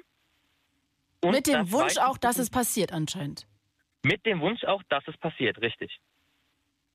Und 1.24 1.32
Mit 1.32 1.48
dem 1.48 1.72
Wunsch 1.72 1.98
auch, 1.98 2.20
dass 2.20 2.38
es 2.38 2.52
passiert 2.52 2.94
anscheinend. 2.94 3.48
mit 4.04 4.24
dem 4.28 4.39
Wunsch 4.39 4.63
auch, 4.66 4.84
dass 4.84 5.06
es 5.08 5.18
passiert, 5.18 5.60
richtig. 5.62 6.00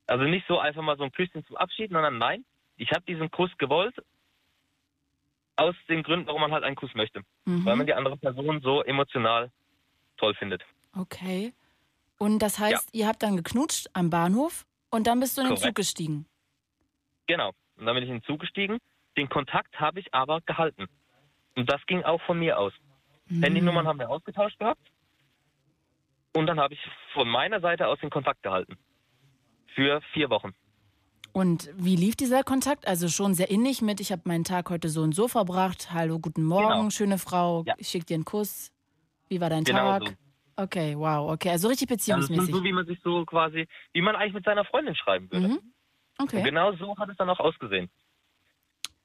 Also 0.06 0.24
nicht 0.24 0.46
so 0.46 0.60
einfach 0.60 0.82
mal 0.82 0.96
so 0.96 1.02
ein 1.02 1.12
Küsschen 1.12 1.44
zum 1.44 1.56
Abschied, 1.56 1.90
sondern 1.90 2.18
nein, 2.18 2.44
ich 2.76 2.92
habe 2.92 3.04
diesen 3.04 3.32
Kuss 3.32 3.50
gewollt, 3.58 3.96
aus 5.58 5.74
den 5.88 6.02
Gründen, 6.02 6.26
warum 6.28 6.40
man 6.40 6.52
halt 6.52 6.64
einen 6.64 6.76
Kuss 6.76 6.94
möchte. 6.94 7.22
Weil 7.44 7.76
man 7.76 7.78
Mhm. 7.80 7.86
die 7.86 7.94
andere 7.94 8.16
Person 8.16 8.60
so 8.62 8.82
emotional 8.84 9.50
toll 10.16 10.34
findet. 10.34 10.62
Okay. 10.96 11.52
Und 12.18 12.38
das 12.40 12.58
heißt, 12.58 12.88
ihr 12.92 13.06
habt 13.06 13.22
dann 13.22 13.36
geknutscht 13.36 13.88
am 13.92 14.08
Bahnhof 14.10 14.64
und 14.90 15.06
dann 15.06 15.20
bist 15.20 15.36
du 15.36 15.42
in 15.42 15.48
den 15.48 15.54
Korrekt. 15.56 15.66
Zug 15.66 15.74
gestiegen. 15.74 16.26
Genau. 17.26 17.52
Und 17.76 17.86
dann 17.86 17.94
bin 17.94 18.04
ich 18.04 18.10
in 18.10 18.16
den 18.16 18.24
Zug 18.24 18.40
gestiegen. 18.40 18.78
Den 19.16 19.28
Kontakt 19.28 19.78
habe 19.78 20.00
ich 20.00 20.14
aber 20.14 20.40
gehalten. 20.42 20.86
Und 21.56 21.70
das 21.70 21.84
ging 21.86 22.02
auch 22.04 22.20
von 22.22 22.38
mir 22.38 22.58
aus. 22.58 22.72
Mhm. 23.26 23.42
Handynummern 23.42 23.86
haben 23.86 23.98
wir 23.98 24.08
ausgetauscht 24.10 24.58
gehabt. 24.58 24.90
Und 26.34 26.46
dann 26.46 26.60
habe 26.60 26.74
ich 26.74 26.80
von 27.12 27.28
meiner 27.28 27.60
Seite 27.60 27.88
aus 27.88 27.98
den 28.00 28.10
Kontakt 28.10 28.42
gehalten. 28.44 28.76
Für 29.74 30.00
vier 30.12 30.30
Wochen. 30.30 30.54
Und 31.38 31.70
wie 31.76 31.94
lief 31.94 32.16
dieser 32.16 32.42
Kontakt? 32.42 32.88
Also 32.88 33.06
schon 33.06 33.32
sehr 33.32 33.48
innig 33.48 33.80
mit, 33.80 34.00
ich 34.00 34.10
habe 34.10 34.22
meinen 34.24 34.42
Tag 34.42 34.70
heute 34.70 34.88
so 34.88 35.02
und 35.02 35.14
so 35.14 35.28
verbracht. 35.28 35.92
Hallo, 35.92 36.18
guten 36.18 36.42
Morgen, 36.42 36.78
Genau. 36.78 36.90
schöne 36.90 37.16
Frau. 37.16 37.62
Ja. 37.64 37.74
Ich 37.78 37.86
schicke 37.86 38.06
dir 38.06 38.14
einen 38.14 38.24
Kuss. 38.24 38.72
Wie 39.28 39.40
war 39.40 39.48
dein 39.48 39.62
Genau 39.62 40.00
Tag? 40.00 40.02
so. 40.08 40.14
Okay, 40.64 40.96
wow, 40.98 41.30
okay. 41.30 41.50
Also 41.50 41.68
richtig 41.68 41.88
Also 41.88 41.94
beziehungsmäßig. 41.94 42.52
so, 42.52 42.64
wie 42.64 42.72
man 42.72 42.86
sich 42.86 42.98
so 43.04 43.24
quasi, 43.24 43.68
wie 43.92 44.00
man 44.02 44.16
eigentlich 44.16 44.32
mit 44.32 44.44
seiner 44.46 44.64
Freundin 44.64 44.96
schreiben 44.96 45.30
würde. 45.30 45.46
Mhm. 45.46 45.58
Und 46.18 46.24
Okay. 46.24 46.42
genau 46.42 46.72
so 46.74 46.98
hat 46.98 47.08
es 47.08 47.16
dann 47.16 47.30
auch 47.30 47.38
ausgesehen. 47.38 47.88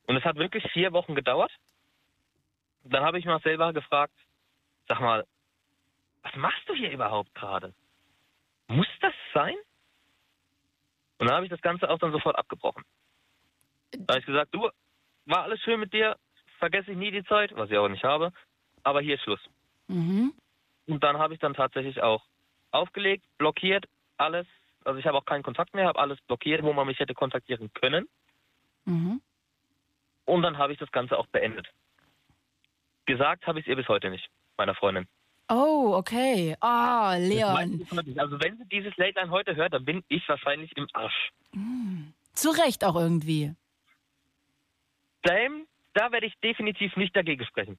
Und 0.07 0.15
es 0.17 0.23
hat 0.23 0.35
wirklich 0.37 0.63
vier 0.73 0.91
Wochen 0.91 1.13
gedauert. 1.13 1.51
Dann 2.83 3.03
habe 3.03 3.19
ich 3.19 3.25
mich 3.25 3.33
auch 3.35 3.43
selber 3.43 3.71
gefragt, 3.73 4.15
sag 4.87 4.99
mal, 5.01 5.23
was 6.23 6.35
machst 6.35 6.67
du 6.67 6.73
hier 6.73 6.89
überhaupt 6.89 7.35
gerade? 7.35 7.75
Muss 8.69 8.87
das 9.01 9.13
sein? 9.35 9.53
Und 11.23 11.29
dann 11.29 11.37
habe 11.37 11.45
ich 11.45 11.51
das 11.51 11.61
Ganze 11.61 11.89
auch 11.89 11.99
dann 11.99 12.11
sofort 12.11 12.37
abgebrochen. 12.37 12.83
Da 13.91 14.15
habe 14.15 14.19
ich 14.19 14.25
gesagt, 14.25 14.53
du, 14.53 14.69
war 15.25 15.43
alles 15.43 15.61
schön 15.61 15.79
mit 15.79 15.93
dir, 15.93 16.17
vergesse 16.59 16.91
ich 16.91 16.97
nie 16.97 17.11
die 17.11 17.23
Zeit, 17.23 17.55
was 17.55 17.71
ich 17.71 17.77
auch 17.77 17.87
nicht 17.87 18.03
habe, 18.03 18.33
aber 18.83 18.99
hier 18.99 19.15
ist 19.15 19.23
Schluss. 19.23 19.39
Mhm. 19.87 20.33
Und 20.85 21.01
dann 21.01 21.19
habe 21.19 21.33
ich 21.33 21.39
dann 21.39 21.53
tatsächlich 21.53 22.03
auch 22.03 22.25
aufgelegt, 22.71 23.23
blockiert, 23.37 23.85
alles. 24.17 24.45
Also 24.83 24.99
ich 24.99 25.05
habe 25.05 25.17
auch 25.17 25.23
keinen 25.23 25.43
Kontakt 25.43 25.73
mehr, 25.73 25.87
habe 25.87 25.97
alles 25.97 26.19
blockiert, 26.27 26.61
wo 26.61 26.73
man 26.73 26.87
mich 26.87 26.99
hätte 26.99 27.13
kontaktieren 27.13 27.71
können. 27.73 28.09
Mhm. 28.83 29.21
Und 30.25 30.41
dann 30.41 30.57
habe 30.57 30.73
ich 30.73 30.79
das 30.79 30.91
Ganze 30.91 31.17
auch 31.17 31.27
beendet. 31.27 31.69
Gesagt 33.05 33.47
habe 33.47 33.61
ich 33.61 33.65
es 33.65 33.69
ihr 33.69 33.77
bis 33.77 33.87
heute 33.87 34.09
nicht, 34.09 34.27
meiner 34.57 34.75
Freundin. 34.75 35.07
Oh, 35.49 35.93
okay. 35.95 36.55
Oh, 36.61 37.11
Das 37.11 37.19
Leon. 37.19 37.85
Also 38.17 38.39
wenn 38.41 38.57
sie 38.57 38.65
dieses 38.71 38.95
Late 38.97 39.19
Line 39.19 39.31
heute 39.31 39.55
hört, 39.55 39.73
dann 39.73 39.85
bin 39.85 40.03
ich 40.07 40.27
wahrscheinlich 40.27 40.75
im 40.77 40.87
Arsch. 40.93 41.31
Zu 42.33 42.49
Recht 42.51 42.83
auch 42.83 42.95
irgendwie. 42.95 43.53
Sam, 45.25 45.67
da 45.93 46.11
werde 46.11 46.27
ich 46.27 46.33
definitiv 46.43 46.95
nicht 46.95 47.15
dagegen 47.15 47.45
sprechen. 47.45 47.77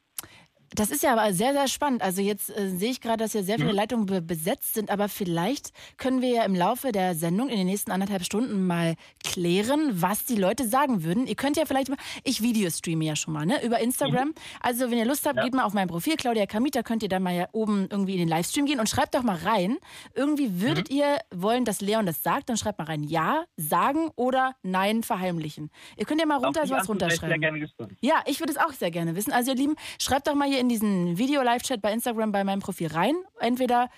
Das 0.75 0.91
ist 0.91 1.03
ja 1.03 1.13
aber 1.13 1.33
sehr, 1.33 1.53
sehr 1.53 1.69
spannend. 1.69 2.03
Also 2.03 2.21
jetzt 2.21 2.51
äh, 2.51 2.69
sehe 2.69 2.91
ich 2.91 3.01
gerade, 3.01 3.19
dass 3.25 3.33
hier 3.33 3.45
sehr 3.45 3.57
viele 3.59 3.71
Mhm. 3.71 3.77
Leitungen 3.77 4.07
be 4.07 4.21
besetzt 4.21 4.75
sind, 4.75 4.91
aber 4.91 5.09
vielleicht 5.09 5.71
können 5.99 6.21
wir 6.21 6.31
ja 6.31 6.43
im 6.45 6.55
Laufe 6.55 6.91
der 6.93 7.15
Sendung 7.15 7.49
in 7.49 7.57
den 7.57 7.67
nächsten 7.67 7.91
anderthalb 7.93 8.25
Stunden 8.25 8.67
mal 8.67 8.95
klären, 9.23 10.01
was 10.03 10.25
die 10.25 10.37
Leute 10.37 10.67
sagen 10.67 11.05
würden. 11.05 11.27
Ihr 11.27 11.35
könnt 11.37 11.57
ja 11.57 11.65
vielleicht 11.67 11.89
mal, 11.89 11.97
ich 12.25 12.43
Videostreame 12.43 13.05
ja 13.05 13.17
schon 13.17 13.35
mal, 13.35 13.47
ne, 13.47 13.65
über 13.65 13.79
Instagram. 13.79 14.29
Mhm. 14.29 14.35
Also 14.61 14.91
wenn 14.91 14.99
ihr 14.99 15.05
Lust 15.05 15.27
habt, 15.27 15.41
geht 15.43 15.55
mal 15.55 15.65
auf 15.65 15.73
mein 15.75 15.89
Profil, 15.89 16.17
Claudia 16.17 16.47
Kamita, 16.47 16.83
könnt 16.83 17.03
ihr 17.03 17.09
dann 17.09 17.23
mal 17.23 17.35
ja 17.35 17.47
oben 17.53 17.87
irgendwie 17.91 18.15
in 18.15 18.19
den 18.19 18.29
Livestream 18.29 18.67
gehen 18.67 18.81
und 18.81 18.89
schreibt 18.89 19.15
doch 19.15 19.23
mal 19.23 19.37
rein, 19.37 19.77
irgendwie 20.15 20.61
würdet 20.61 20.91
Mhm. 20.91 20.97
ihr 20.97 21.19
wollen, 21.33 21.65
dass 21.65 21.81
Leon 21.81 22.07
das 22.07 22.23
sagt, 22.23 22.49
dann 22.49 22.57
schreibt 22.57 22.79
mal 22.79 22.85
rein, 22.87 23.05
ja, 23.05 23.45
sagen 23.57 24.11
oder 24.17 24.57
nein, 24.63 25.03
verheimlichen. 25.03 25.71
Ihr 25.97 26.05
könnt 26.07 26.21
ja 26.21 26.27
mal 26.27 26.37
runter 26.39 26.67
sowas 26.67 26.85
ich 26.85 26.89
runterschreiben. 26.89 27.61
Gespannt. 27.61 27.93
Ja, 28.01 28.23
ich 28.27 28.41
würde 28.41 28.53
es 28.53 28.59
auch 28.59 28.73
sehr 28.73 28.91
gerne 28.91 29.15
wissen. 29.17 29.33
Also 29.33 29.53
ihr 29.53 29.57
Lieben, 29.57 29.77
schreibt 30.01 30.27
doch 30.27 30.35
mal 30.35 30.49
hier 30.49 30.61
in 30.61 30.64
diesen 30.69 31.19
Video-Live-Chat 31.19 31.81
bei 31.83 31.93
Instagram 31.93 32.33
bei 32.33 32.45
meinem 32.45 32.61
Profil 32.61 32.89
rein. 32.89 33.15
Entweder 33.39 33.89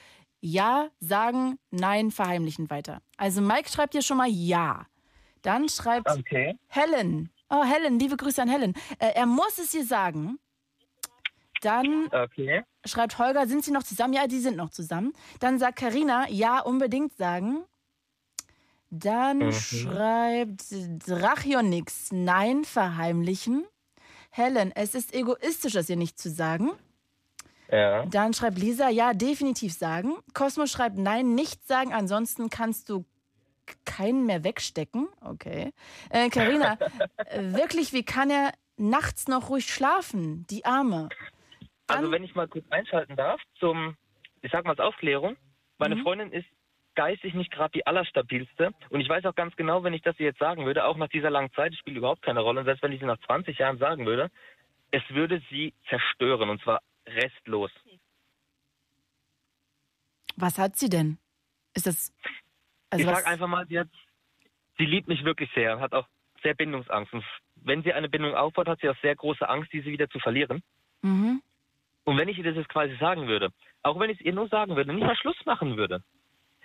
ja, 0.40 0.88
sagen, 1.00 1.58
nein, 1.70 2.10
verheimlichen 2.10 2.70
weiter. 2.70 3.00
Also 3.16 3.40
Mike 3.40 3.68
schreibt 3.70 3.92
hier 3.94 4.02
schon 4.02 4.16
mal 4.18 4.28
ja. 4.28 4.86
Dann 5.42 5.68
schreibt 5.68 6.08
Okay. 6.10 6.58
Helen. 6.68 7.30
Oh, 7.48 7.64
Helen, 7.64 7.98
liebe 7.98 8.16
Grüße 8.16 8.42
an 8.42 8.48
Helen. 8.48 8.74
Äh, 8.98 9.12
er 9.14 9.26
muss 9.26 9.58
es 9.58 9.72
ihr 9.74 9.84
sagen. 9.84 10.38
Dann 11.62 12.08
Okay. 12.12 12.62
schreibt 12.84 13.18
Holger, 13.18 13.46
sind 13.46 13.64
sie 13.64 13.70
noch 13.72 13.82
zusammen? 13.82 14.12
Ja, 14.12 14.26
die 14.26 14.40
sind 14.40 14.56
noch 14.56 14.70
zusammen. 14.70 15.12
Dann 15.40 15.58
sagt 15.58 15.78
Karina, 15.78 16.28
ja, 16.28 16.60
unbedingt 16.60 17.16
sagen. 17.16 17.64
Dann 18.90 19.38
Mhm. 19.38 19.52
schreibt 19.52 20.64
Drachionix, 21.06 22.12
nein, 22.12 22.64
verheimlichen. 22.64 23.64
Helen, 24.36 24.72
es 24.74 24.94
ist 24.94 25.14
egoistisch, 25.14 25.72
das 25.72 25.88
ihr 25.88 25.96
nicht 25.96 26.18
zu 26.18 26.30
sagen. 26.30 26.72
Ja. 27.70 28.04
Dann 28.06 28.32
schreibt 28.34 28.58
Lisa, 28.58 28.88
ja, 28.90 29.12
definitiv 29.14 29.72
sagen. 29.72 30.14
Cosmo 30.34 30.66
schreibt, 30.66 30.98
nein, 30.98 31.34
nicht 31.34 31.66
sagen, 31.66 31.92
ansonsten 31.92 32.48
kannst 32.50 32.88
du 32.88 33.04
keinen 33.84 34.26
mehr 34.26 34.44
wegstecken. 34.44 35.08
Okay. 35.20 35.72
Äh, 36.10 36.28
Carina, 36.30 36.78
wirklich, 37.36 37.92
wie 37.92 38.04
kann 38.04 38.30
er 38.30 38.52
nachts 38.76 39.26
noch 39.26 39.48
ruhig 39.50 39.66
schlafen? 39.72 40.46
Die 40.48 40.64
Arme. 40.64 41.08
Also 41.88 42.02
Dann- 42.04 42.12
wenn 42.12 42.24
ich 42.24 42.34
mal 42.34 42.46
kurz 42.46 42.64
einschalten 42.70 43.16
darf 43.16 43.40
zum, 43.58 43.96
ich 44.42 44.52
sag 44.52 44.64
mal 44.64 44.70
als 44.72 44.80
Aufklärung. 44.80 45.36
Meine 45.78 45.96
Mhm. 45.96 46.02
Freundin 46.02 46.32
ist 46.32 46.46
geistig 46.96 47.34
nicht 47.34 47.52
gerade 47.52 47.72
die 47.72 47.86
allerstabilste. 47.86 48.72
Und 48.90 49.00
ich 49.00 49.08
weiß 49.08 49.24
auch 49.26 49.34
ganz 49.34 49.54
genau, 49.56 49.84
wenn 49.84 49.94
ich 49.94 50.02
das 50.02 50.18
ihr 50.18 50.26
jetzt 50.26 50.40
sagen 50.40 50.66
würde, 50.66 50.84
auch 50.84 50.96
nach 50.96 51.08
dieser 51.08 51.30
langen 51.30 51.52
Zeit, 51.52 51.74
spielt 51.76 51.96
überhaupt 51.96 52.22
keine 52.22 52.40
Rolle. 52.40 52.60
Und 52.60 52.66
selbst 52.66 52.82
wenn 52.82 52.92
ich 52.92 53.00
sie 53.00 53.06
nach 53.06 53.20
20 53.26 53.58
Jahren 53.58 53.78
sagen 53.78 54.06
würde, 54.06 54.30
es 54.90 55.02
würde 55.10 55.40
sie 55.50 55.74
zerstören. 55.88 56.50
Und 56.50 56.60
zwar 56.62 56.80
restlos. 57.06 57.70
Was 60.36 60.58
hat 60.58 60.76
sie 60.76 60.88
denn? 60.88 61.18
Ist 61.74 61.86
das. 61.86 62.12
Also 62.90 63.04
ich 63.04 63.10
was, 63.10 63.22
sag 63.22 63.32
einfach 63.32 63.48
mal, 63.48 63.66
sie, 63.66 63.78
hat, 63.78 63.88
sie 64.78 64.84
liebt 64.84 65.08
mich 65.08 65.24
wirklich 65.24 65.50
sehr, 65.54 65.80
hat 65.80 65.92
auch 65.92 66.08
sehr 66.42 66.54
Bindungsangst. 66.54 67.12
Und 67.12 67.24
wenn 67.56 67.82
sie 67.82 67.92
eine 67.92 68.08
Bindung 68.08 68.34
aufbaut, 68.34 68.68
hat 68.68 68.80
sie 68.80 68.88
auch 68.88 69.00
sehr 69.02 69.16
große 69.16 69.48
Angst, 69.48 69.72
diese 69.72 69.86
wieder 69.86 70.08
zu 70.08 70.18
verlieren. 70.18 70.62
Mhm. 71.02 71.42
Und 72.04 72.16
wenn 72.16 72.28
ich 72.28 72.38
ihr 72.38 72.44
das 72.44 72.54
jetzt 72.54 72.68
quasi 72.68 72.96
sagen 72.98 73.26
würde, 73.26 73.50
auch 73.82 73.98
wenn 73.98 74.10
ich 74.10 74.20
es 74.20 74.26
ihr 74.26 74.32
nur 74.32 74.48
sagen 74.48 74.76
würde, 74.76 74.92
nicht 74.92 75.04
mal 75.04 75.16
Schluss 75.16 75.36
machen 75.44 75.76
würde, 75.76 76.02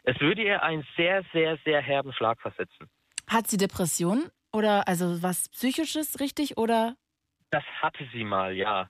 es 0.04 0.20
würde 0.20 0.44
ihr 0.44 0.64
einen 0.64 0.86
sehr, 0.96 1.24
sehr, 1.34 1.58
sehr 1.64 1.82
herben 1.82 2.14
Schlag 2.14 2.42
versetzen. 2.42 2.90
Hat 3.28 3.48
sie 3.48 3.58
Depressionen? 3.58 4.30
Oder 4.54 4.88
also 4.88 5.24
was 5.24 5.50
Psychisches, 5.50 6.20
richtig? 6.20 6.58
Oder. 6.58 6.96
Das 7.52 7.64
hatte 7.82 8.08
sie 8.12 8.24
mal, 8.24 8.54
ja. 8.54 8.90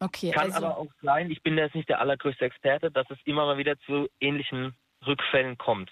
Okay, 0.00 0.32
Kann 0.32 0.52
also. 0.52 0.66
aber 0.66 0.78
auch 0.78 0.88
sein, 1.00 1.30
ich 1.30 1.42
bin 1.42 1.56
da 1.56 1.64
jetzt 1.64 1.74
nicht 1.74 1.88
der 1.88 2.00
allergrößte 2.00 2.44
Experte, 2.44 2.90
dass 2.90 3.08
es 3.10 3.18
immer 3.24 3.46
mal 3.46 3.56
wieder 3.56 3.78
zu 3.80 4.08
ähnlichen 4.20 4.74
Rückfällen 5.06 5.56
kommt. 5.58 5.90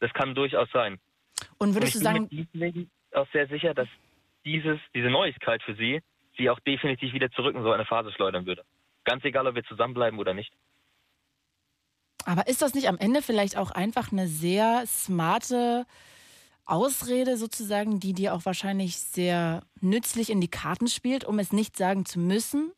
Das 0.00 0.12
kann 0.12 0.34
durchaus 0.34 0.68
sein. 0.72 0.98
Und 1.58 1.68
Und 1.68 1.74
würdest 1.74 1.94
ich 1.94 2.02
du 2.02 2.08
bin 2.12 2.14
sagen, 2.14 2.28
mir 2.30 2.46
deswegen 2.52 2.90
auch 3.12 3.28
sehr 3.32 3.46
sicher, 3.46 3.72
dass 3.72 3.88
dieses, 4.44 4.80
diese 4.94 5.08
Neuigkeit 5.10 5.62
für 5.62 5.76
sie, 5.76 6.00
sie 6.36 6.50
auch 6.50 6.58
definitiv 6.60 7.12
wieder 7.12 7.30
zurück 7.30 7.54
in 7.54 7.62
so 7.62 7.70
eine 7.70 7.84
Phase 7.84 8.10
schleudern 8.12 8.46
würde. 8.46 8.64
Ganz 9.04 9.24
egal, 9.24 9.46
ob 9.46 9.54
wir 9.54 9.64
zusammenbleiben 9.64 10.18
oder 10.18 10.34
nicht. 10.34 10.52
Aber 12.26 12.46
ist 12.48 12.62
das 12.62 12.74
nicht 12.74 12.88
am 12.88 12.98
Ende 12.98 13.22
vielleicht 13.22 13.56
auch 13.56 13.70
einfach 13.70 14.12
eine 14.12 14.28
sehr 14.28 14.84
smarte 14.86 15.86
Ausrede 16.64 17.36
sozusagen, 17.36 18.00
die 18.00 18.12
dir 18.12 18.34
auch 18.34 18.44
wahrscheinlich 18.46 18.98
sehr 18.98 19.62
nützlich 19.80 20.30
in 20.30 20.40
die 20.40 20.48
Karten 20.50 20.86
spielt, 20.86 21.24
um 21.24 21.38
es 21.38 21.52
nicht 21.52 21.76
sagen 21.76 22.04
zu 22.06 22.18
müssen? 22.18 22.72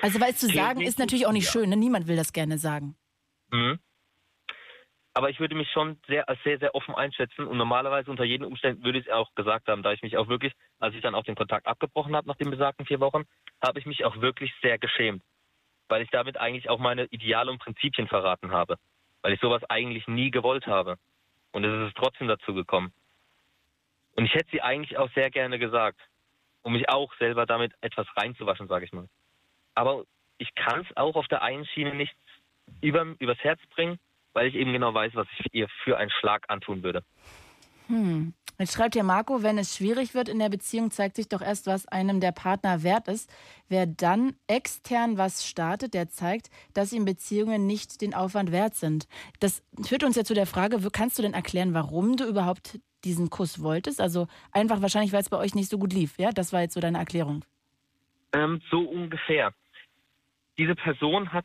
Also, 0.00 0.20
weil 0.20 0.32
es 0.32 0.38
zu 0.38 0.48
sagen 0.48 0.80
ist 0.80 0.98
natürlich 0.98 1.26
auch 1.26 1.32
nicht 1.32 1.46
Ja. 1.46 1.52
schön, 1.52 1.70
ne? 1.70 1.76
niemand 1.76 2.06
will 2.08 2.16
das 2.16 2.32
gerne 2.32 2.58
sagen. 2.58 2.96
Mhm. 3.50 3.78
Aber 5.14 5.28
ich 5.28 5.40
würde 5.40 5.54
mich 5.54 5.70
schon 5.70 6.00
sehr 6.06 6.28
als 6.28 6.38
sehr, 6.42 6.58
sehr 6.58 6.74
offen 6.74 6.94
einschätzen 6.94 7.46
und 7.46 7.58
normalerweise 7.58 8.10
unter 8.10 8.24
jeden 8.24 8.44
Umständen 8.44 8.82
würde 8.82 8.98
ich 8.98 9.06
es 9.06 9.12
auch 9.12 9.34
gesagt 9.34 9.68
haben, 9.68 9.82
da 9.82 9.92
ich 9.92 10.02
mich 10.02 10.16
auch 10.16 10.28
wirklich, 10.28 10.54
als 10.78 10.94
ich 10.94 11.02
dann 11.02 11.14
auch 11.14 11.24
den 11.24 11.34
Kontakt 11.34 11.66
abgebrochen 11.66 12.16
habe 12.16 12.26
nach 12.26 12.36
den 12.36 12.50
besagten 12.50 12.86
vier 12.86 12.98
Wochen, 13.00 13.24
habe 13.62 13.78
ich 13.78 13.84
mich 13.84 14.04
auch 14.06 14.20
wirklich 14.22 14.52
sehr 14.62 14.78
geschämt, 14.78 15.22
weil 15.92 16.00
ich 16.00 16.10
damit 16.10 16.38
eigentlich 16.38 16.70
auch 16.70 16.78
meine 16.78 17.04
Ideale 17.10 17.50
und 17.50 17.58
Prinzipien 17.58 18.08
verraten 18.08 18.50
habe, 18.50 18.78
weil 19.20 19.34
ich 19.34 19.40
sowas 19.40 19.62
eigentlich 19.68 20.08
nie 20.08 20.30
gewollt 20.30 20.66
habe. 20.66 20.96
Und 21.50 21.64
es 21.64 21.88
ist 21.88 21.98
trotzdem 21.98 22.28
dazu 22.28 22.54
gekommen. 22.54 22.94
Und 24.16 24.24
ich 24.24 24.32
hätte 24.32 24.48
sie 24.52 24.62
eigentlich 24.62 24.96
auch 24.96 25.10
sehr 25.12 25.30
gerne 25.30 25.58
gesagt, 25.58 26.00
um 26.62 26.72
mich 26.72 26.88
auch 26.88 27.12
selber 27.18 27.44
damit 27.44 27.74
etwas 27.82 28.06
reinzuwaschen, 28.16 28.68
sage 28.68 28.86
ich 28.86 28.92
mal. 28.94 29.06
Aber 29.74 30.04
ich 30.38 30.54
kann 30.54 30.80
es 30.80 30.96
auch 30.96 31.14
auf 31.14 31.28
der 31.28 31.42
einen 31.42 31.66
Schiene 31.66 31.94
nicht 31.94 32.16
über, 32.80 33.14
übers 33.18 33.38
Herz 33.40 33.60
bringen, 33.74 33.98
weil 34.32 34.46
ich 34.46 34.54
eben 34.54 34.72
genau 34.72 34.94
weiß, 34.94 35.14
was 35.14 35.26
ich 35.40 35.52
ihr 35.52 35.68
für 35.84 35.98
einen 35.98 36.10
Schlag 36.10 36.46
antun 36.48 36.82
würde. 36.82 37.04
Hm. 37.92 38.32
Jetzt 38.58 38.74
schreibt 38.74 38.94
hier 38.94 39.02
Marco, 39.02 39.42
wenn 39.42 39.58
es 39.58 39.76
schwierig 39.76 40.14
wird 40.14 40.28
in 40.28 40.38
der 40.38 40.48
Beziehung, 40.48 40.90
zeigt 40.90 41.16
sich 41.16 41.28
doch 41.28 41.42
erst, 41.42 41.66
was 41.66 41.86
einem 41.88 42.20
der 42.20 42.32
Partner 42.32 42.82
wert 42.82 43.06
ist. 43.06 43.30
Wer 43.68 43.86
dann 43.86 44.34
extern 44.46 45.18
was 45.18 45.46
startet, 45.46 45.92
der 45.92 46.08
zeigt, 46.08 46.48
dass 46.72 46.92
ihm 46.92 47.04
Beziehungen 47.04 47.66
nicht 47.66 48.00
den 48.00 48.14
Aufwand 48.14 48.50
wert 48.50 48.76
sind. 48.76 49.08
Das 49.40 49.62
führt 49.84 50.04
uns 50.04 50.16
ja 50.16 50.24
zu 50.24 50.32
der 50.32 50.46
Frage, 50.46 50.78
kannst 50.90 51.18
du 51.18 51.22
denn 51.22 51.34
erklären, 51.34 51.74
warum 51.74 52.16
du 52.16 52.24
überhaupt 52.24 52.78
diesen 53.04 53.28
Kuss 53.28 53.62
wolltest? 53.62 54.00
Also 54.00 54.26
einfach 54.52 54.80
wahrscheinlich, 54.80 55.12
weil 55.12 55.20
es 55.20 55.28
bei 55.28 55.38
euch 55.38 55.54
nicht 55.54 55.68
so 55.68 55.78
gut 55.78 55.92
lief, 55.92 56.18
ja? 56.18 56.30
Das 56.30 56.52
war 56.54 56.62
jetzt 56.62 56.74
so 56.74 56.80
deine 56.80 56.98
Erklärung. 56.98 57.44
Ähm, 58.32 58.62
so 58.70 58.80
ungefähr. 58.80 59.52
Diese 60.56 60.74
Person 60.74 61.32
hat, 61.32 61.44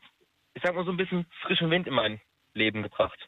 ich 0.53 0.63
sag 0.63 0.75
mal, 0.75 0.85
so 0.85 0.91
ein 0.91 0.97
bisschen 0.97 1.25
frischen 1.41 1.69
Wind 1.71 1.87
in 1.87 1.93
mein 1.93 2.21
Leben 2.53 2.83
gebracht. 2.83 3.27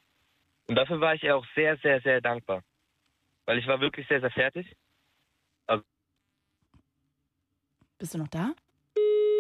Und 0.68 0.76
dafür 0.76 1.02
war 1.02 1.16
ich 1.16 1.24
ihr 1.24 1.36
auch 1.36 1.46
sehr, 1.56 1.76
sehr, 1.78 2.00
sehr 2.02 2.22
dankbar. 2.22 2.64
Weil 3.50 3.58
ich 3.58 3.66
war 3.66 3.82
wirklich 3.82 4.08
sehr, 4.08 4.22
sehr 4.22 4.30
fertig. 4.30 4.78
Bist 7.98 8.14
du 8.14 8.20
noch 8.20 8.28
da? 8.28 8.54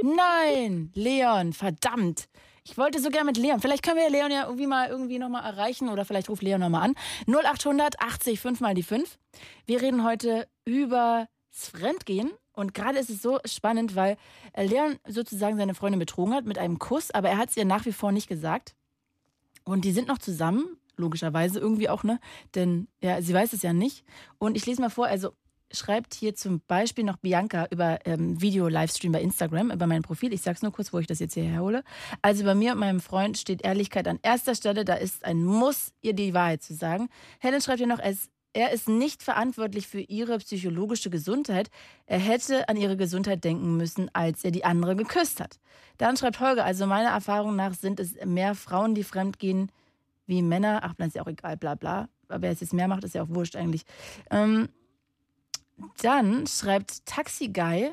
Nein, 0.01 0.91
Leon, 0.95 1.53
verdammt. 1.53 2.27
Ich 2.63 2.75
wollte 2.75 2.99
so 2.99 3.11
gerne 3.11 3.25
mit 3.25 3.37
Leon. 3.37 3.59
Vielleicht 3.59 3.83
können 3.83 3.97
wir 3.97 4.09
Leon 4.09 4.31
ja 4.31 4.45
irgendwie 4.45 4.65
mal 4.65 4.89
irgendwie 4.89 5.19
noch 5.19 5.29
mal 5.29 5.45
erreichen 5.45 5.89
oder 5.89 6.05
vielleicht 6.05 6.27
ruft 6.27 6.41
Leon 6.41 6.59
noch 6.59 6.69
mal 6.69 6.81
an. 6.81 6.95
0800 7.27 8.01
80 8.01 8.39
5 8.39 8.61
mal 8.61 8.73
die 8.73 8.81
5. 8.81 9.19
Wir 9.67 9.79
reden 9.79 10.03
heute 10.03 10.47
über 10.65 11.27
das 11.51 11.69
Fremdgehen 11.69 12.31
und 12.53 12.73
gerade 12.73 12.97
ist 12.97 13.11
es 13.11 13.21
so 13.21 13.39
spannend, 13.45 13.95
weil 13.95 14.17
äh, 14.53 14.65
Leon 14.65 14.97
sozusagen 15.07 15.55
seine 15.57 15.75
Freundin 15.75 15.99
betrogen 15.99 16.33
hat 16.33 16.45
mit 16.45 16.57
einem 16.57 16.79
Kuss, 16.79 17.11
aber 17.11 17.29
er 17.29 17.37
hat 17.37 17.49
es 17.49 17.57
ihr 17.57 17.65
nach 17.65 17.85
wie 17.85 17.93
vor 17.93 18.11
nicht 18.11 18.27
gesagt. 18.27 18.75
Und 19.65 19.85
die 19.85 19.91
sind 19.91 20.07
noch 20.07 20.17
zusammen, 20.17 20.79
logischerweise 20.99 21.59
irgendwie 21.59 21.89
auch, 21.89 22.03
ne? 22.03 22.19
Denn 22.55 22.87
ja, 23.01 23.21
sie 23.21 23.33
weiß 23.33 23.53
es 23.53 23.61
ja 23.61 23.73
nicht. 23.73 24.03
Und 24.37 24.55
ich 24.55 24.65
lese 24.65 24.81
mal 24.81 24.89
vor, 24.89 25.07
also 25.07 25.33
schreibt 25.71 26.13
hier 26.13 26.35
zum 26.35 26.61
Beispiel 26.67 27.03
noch 27.03 27.17
Bianca 27.17 27.67
über 27.71 27.99
ähm, 28.05 28.41
Video-Livestream 28.41 29.11
bei 29.11 29.21
Instagram, 29.21 29.71
über 29.71 29.87
mein 29.87 30.01
Profil. 30.01 30.33
Ich 30.33 30.41
sag's 30.41 30.61
nur 30.61 30.71
kurz, 30.71 30.91
wo 30.93 30.99
ich 30.99 31.07
das 31.07 31.19
jetzt 31.19 31.33
hierher 31.33 31.61
hole. 31.61 31.83
Also 32.21 32.43
bei 32.43 32.55
mir 32.55 32.73
und 32.73 32.79
meinem 32.79 32.99
Freund 32.99 33.37
steht 33.37 33.63
Ehrlichkeit 33.63 34.07
an 34.07 34.19
erster 34.21 34.55
Stelle. 34.55 34.85
Da 34.85 34.95
ist 34.95 35.25
ein 35.25 35.43
Muss, 35.43 35.93
ihr 36.01 36.13
die 36.13 36.33
Wahrheit 36.33 36.63
zu 36.63 36.73
sagen. 36.73 37.09
Helen 37.39 37.61
schreibt 37.61 37.79
hier 37.79 37.87
noch, 37.87 37.99
es, 37.99 38.29
er 38.53 38.71
ist 38.71 38.89
nicht 38.89 39.21
verantwortlich 39.21 39.87
für 39.87 40.01
ihre 40.01 40.39
psychologische 40.39 41.09
Gesundheit. 41.09 41.69
Er 42.07 42.19
hätte 42.19 42.67
an 42.67 42.77
ihre 42.77 42.97
Gesundheit 42.97 43.43
denken 43.43 43.77
müssen, 43.77 44.09
als 44.13 44.43
er 44.43 44.51
die 44.51 44.65
andere 44.65 44.95
geküsst 44.95 45.39
hat. 45.39 45.59
Dann 45.97 46.17
schreibt 46.17 46.39
Holger, 46.39 46.65
also 46.65 46.87
meiner 46.87 47.09
Erfahrung 47.09 47.55
nach 47.55 47.73
sind 47.73 47.99
es 47.99 48.15
mehr 48.25 48.55
Frauen, 48.55 48.95
die 48.95 49.03
fremdgehen, 49.03 49.71
wie 50.29 50.41
Männer. 50.41 50.79
Ach, 50.83 50.93
dann 50.93 51.09
ist 51.09 51.15
ja 51.15 51.23
auch 51.23 51.27
egal, 51.27 51.57
bla 51.57 51.75
bla. 51.75 52.07
Aber 52.29 52.41
wer 52.43 52.51
es 52.51 52.61
jetzt 52.61 52.73
mehr 52.73 52.87
macht, 52.87 53.03
ist 53.03 53.15
ja 53.15 53.23
auch 53.23 53.29
wurscht 53.29 53.55
eigentlich. 53.57 53.83
Ähm, 54.31 54.69
dann 56.01 56.47
schreibt 56.47 57.05
Taxi 57.05 57.49
Guy, 57.49 57.91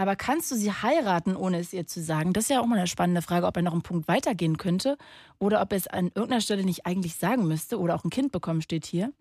Aber 0.00 0.14
kannst 0.14 0.52
du 0.52 0.54
sie 0.54 0.70
heiraten, 0.70 1.34
ohne 1.34 1.58
es 1.58 1.72
ihr 1.72 1.84
zu 1.84 2.00
sagen? 2.00 2.32
Das 2.32 2.44
ist 2.44 2.50
ja 2.50 2.60
auch 2.60 2.66
mal 2.66 2.78
eine 2.78 2.86
spannende 2.86 3.20
Frage, 3.20 3.46
ob 3.46 3.56
er 3.56 3.62
noch 3.62 3.72
einen 3.72 3.82
Punkt 3.82 4.06
weitergehen 4.06 4.56
könnte 4.56 4.96
oder 5.40 5.60
ob 5.60 5.72
er 5.72 5.78
es 5.78 5.88
an 5.88 6.12
irgendeiner 6.14 6.40
Stelle 6.40 6.64
nicht 6.64 6.86
eigentlich 6.86 7.16
sagen 7.16 7.48
müsste 7.48 7.80
oder 7.80 7.96
auch 7.96 8.04
ein 8.04 8.10
Kind 8.10 8.30
bekommen, 8.30 8.62
steht 8.62 8.86
hier. 8.86 9.12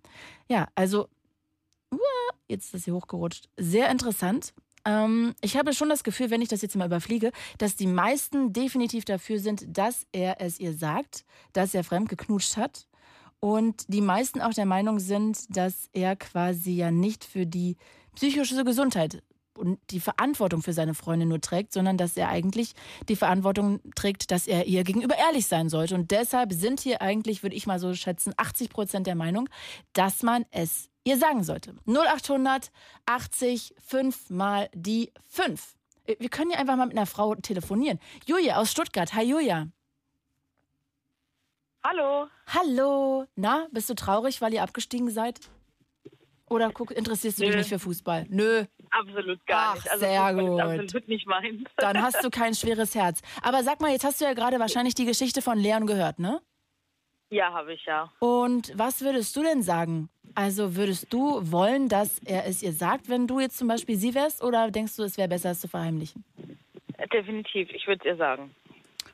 Ja, 0.47 0.67
also, 0.75 1.07
jetzt 2.47 2.65
ist 2.65 2.73
das 2.75 2.83
hier 2.83 2.93
hochgerutscht. 2.93 3.49
Sehr 3.57 3.89
interessant. 3.89 4.53
Ähm, 4.87 5.35
ich 5.41 5.57
habe 5.57 5.73
schon 5.73 5.89
das 5.89 6.03
Gefühl, 6.03 6.31
wenn 6.31 6.41
ich 6.41 6.47
das 6.47 6.61
jetzt 6.61 6.75
mal 6.75 6.85
überfliege, 6.85 7.31
dass 7.57 7.75
die 7.75 7.87
meisten 7.87 8.53
definitiv 8.53 9.05
dafür 9.05 9.39
sind, 9.39 9.65
dass 9.67 10.07
er 10.13 10.39
es 10.39 10.59
ihr 10.59 10.73
sagt, 10.73 11.25
dass 11.53 11.73
er 11.73 11.83
fremd 11.83 12.09
geknutscht 12.09 12.57
hat. 12.57 12.87
Und 13.39 13.83
die 13.89 14.01
meisten 14.01 14.41
auch 14.41 14.53
der 14.53 14.65
Meinung 14.65 14.99
sind, 14.99 15.45
dass 15.55 15.89
er 15.93 16.15
quasi 16.15 16.71
ja 16.71 16.89
nicht 16.89 17.23
für 17.23 17.45
die 17.45 17.75
psychische 18.15 18.63
Gesundheit 18.63 19.21
und 19.57 19.79
die 19.89 19.99
Verantwortung 19.99 20.61
für 20.61 20.73
seine 20.73 20.93
Freundin 20.93 21.29
nur 21.29 21.41
trägt, 21.41 21.73
sondern 21.73 21.97
dass 21.97 22.15
er 22.15 22.29
eigentlich 22.29 22.73
die 23.09 23.15
Verantwortung 23.15 23.79
trägt, 23.95 24.31
dass 24.31 24.47
er 24.47 24.65
ihr 24.65 24.83
gegenüber 24.83 25.17
ehrlich 25.17 25.47
sein 25.47 25.69
sollte. 25.69 25.95
Und 25.95 26.11
deshalb 26.11 26.53
sind 26.53 26.79
hier 26.79 27.01
eigentlich, 27.01 27.43
würde 27.43 27.55
ich 27.55 27.67
mal 27.67 27.79
so 27.79 27.93
schätzen, 27.93 28.33
80 28.37 28.69
Prozent 28.69 29.07
der 29.07 29.15
Meinung, 29.15 29.49
dass 29.93 30.23
man 30.23 30.45
es 30.51 30.89
ihr 31.07 31.17
sagen 31.17 31.43
sollte. 31.43 31.75
0800 31.85 32.71
80 33.05 33.73
5 33.85 34.29
mal 34.29 34.69
die 34.73 35.11
5. 35.27 35.75
Wir 36.05 36.29
können 36.29 36.51
ja 36.51 36.57
einfach 36.57 36.75
mal 36.75 36.85
mit 36.85 36.97
einer 36.97 37.05
Frau 37.05 37.35
telefonieren. 37.35 37.99
Julia 38.25 38.57
aus 38.57 38.71
Stuttgart. 38.71 39.13
Hi 39.13 39.23
Julia. 39.23 39.67
Hallo. 41.83 42.27
Hallo. 42.47 43.25
Na, 43.35 43.67
bist 43.71 43.89
du 43.89 43.93
traurig, 43.93 44.41
weil 44.41 44.53
ihr 44.53 44.63
abgestiegen 44.63 45.09
seid? 45.09 45.39
Oder 46.49 46.71
guck, 46.71 46.91
interessierst 46.91 47.39
du 47.39 47.43
dich 47.43 47.51
Nö. 47.51 47.57
nicht 47.57 47.69
für 47.69 47.79
Fußball? 47.79 48.25
Nö. 48.29 48.65
Absolut 48.89 49.45
gar 49.47 49.71
Ach, 49.71 49.75
nicht. 49.75 49.91
Also 49.91 50.05
sehr 50.05 50.33
gut. 50.33 50.61
Absolut 50.61 51.07
nicht 51.07 51.27
meins. 51.27 51.61
Dann 51.75 52.01
hast 52.01 52.23
du 52.23 52.29
kein 52.29 52.55
schweres 52.55 52.95
Herz. 52.95 53.21
Aber 53.41 53.63
sag 53.63 53.81
mal, 53.81 53.91
jetzt 53.91 54.05
hast 54.05 54.21
du 54.21 54.25
ja 54.25 54.33
gerade 54.33 54.59
wahrscheinlich 54.59 54.95
die 54.95 55.05
Geschichte 55.05 55.41
von 55.41 55.57
Leon 55.57 55.87
gehört, 55.87 56.19
ne? 56.19 56.41
Ja, 57.29 57.51
habe 57.53 57.73
ich 57.73 57.85
ja. 57.85 58.11
Und 58.19 58.71
was 58.77 59.01
würdest 59.01 59.35
du 59.35 59.43
denn 59.43 59.61
sagen? 59.61 60.09
Also 60.35 60.75
würdest 60.75 61.11
du 61.11 61.51
wollen, 61.51 61.89
dass 61.89 62.19
er 62.19 62.45
es 62.45 62.61
ihr 62.61 62.73
sagt, 62.73 63.09
wenn 63.09 63.27
du 63.27 63.39
jetzt 63.39 63.57
zum 63.57 63.67
Beispiel 63.67 63.95
sie 63.97 64.13
wärst? 64.13 64.43
Oder 64.43 64.69
denkst 64.71 64.95
du, 64.95 65.03
es 65.03 65.17
wäre 65.17 65.27
besser, 65.27 65.51
es 65.51 65.61
zu 65.61 65.67
verheimlichen? 65.67 66.23
Definitiv. 67.11 67.69
Ich 67.71 67.87
würde 67.87 68.01
es 68.01 68.05
ihr 68.05 68.17
sagen. 68.17 68.53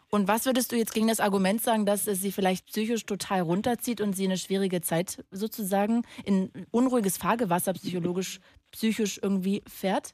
Und 0.10 0.28
was 0.28 0.46
würdest 0.46 0.72
du 0.72 0.76
jetzt 0.76 0.94
gegen 0.94 1.08
das 1.08 1.20
Argument 1.20 1.60
sagen, 1.62 1.86
dass 1.88 2.06
es 2.06 2.22
sie 2.22 2.32
vielleicht 2.32 2.68
psychisch 2.68 3.06
total 3.06 3.42
runterzieht 3.42 4.00
und 4.00 4.14
sie 4.14 4.26
eine 4.26 4.38
schwierige 4.38 4.82
Zeit 4.82 5.24
sozusagen 5.32 6.04
in 6.24 6.52
unruhiges 6.72 7.18
Fahrgewasser 7.18 7.74
psychologisch, 7.74 8.40
psychisch 8.72 9.20
irgendwie 9.24 9.64
fährt? 9.68 10.14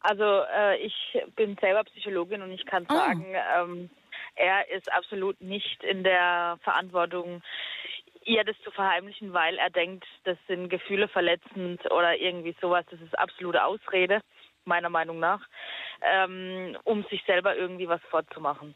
Also 0.00 0.22
äh, 0.54 0.76
ich 0.78 0.94
bin 1.34 1.56
selber 1.60 1.82
Psychologin 1.84 2.42
und 2.42 2.52
ich 2.52 2.64
kann 2.66 2.86
Ah. 2.88 2.94
sagen, 2.94 3.26
ähm, 3.56 3.90
er 4.38 4.70
ist 4.70 4.90
absolut 4.92 5.40
nicht 5.40 5.82
in 5.82 6.04
der 6.04 6.58
Verantwortung, 6.62 7.42
ihr 8.24 8.44
das 8.44 8.56
zu 8.62 8.70
verheimlichen, 8.70 9.32
weil 9.32 9.56
er 9.56 9.70
denkt, 9.70 10.04
das 10.24 10.36
sind 10.46 10.68
Gefühle 10.68 11.08
verletzend 11.08 11.84
oder 11.90 12.16
irgendwie 12.16 12.54
sowas. 12.60 12.84
Das 12.90 13.00
ist 13.00 13.18
absolute 13.18 13.64
Ausrede, 13.64 14.20
meiner 14.64 14.90
Meinung 14.90 15.18
nach, 15.18 15.40
ähm, 16.02 16.76
um 16.84 17.04
sich 17.10 17.22
selber 17.26 17.56
irgendwie 17.56 17.88
was 17.88 18.02
vorzumachen. 18.10 18.74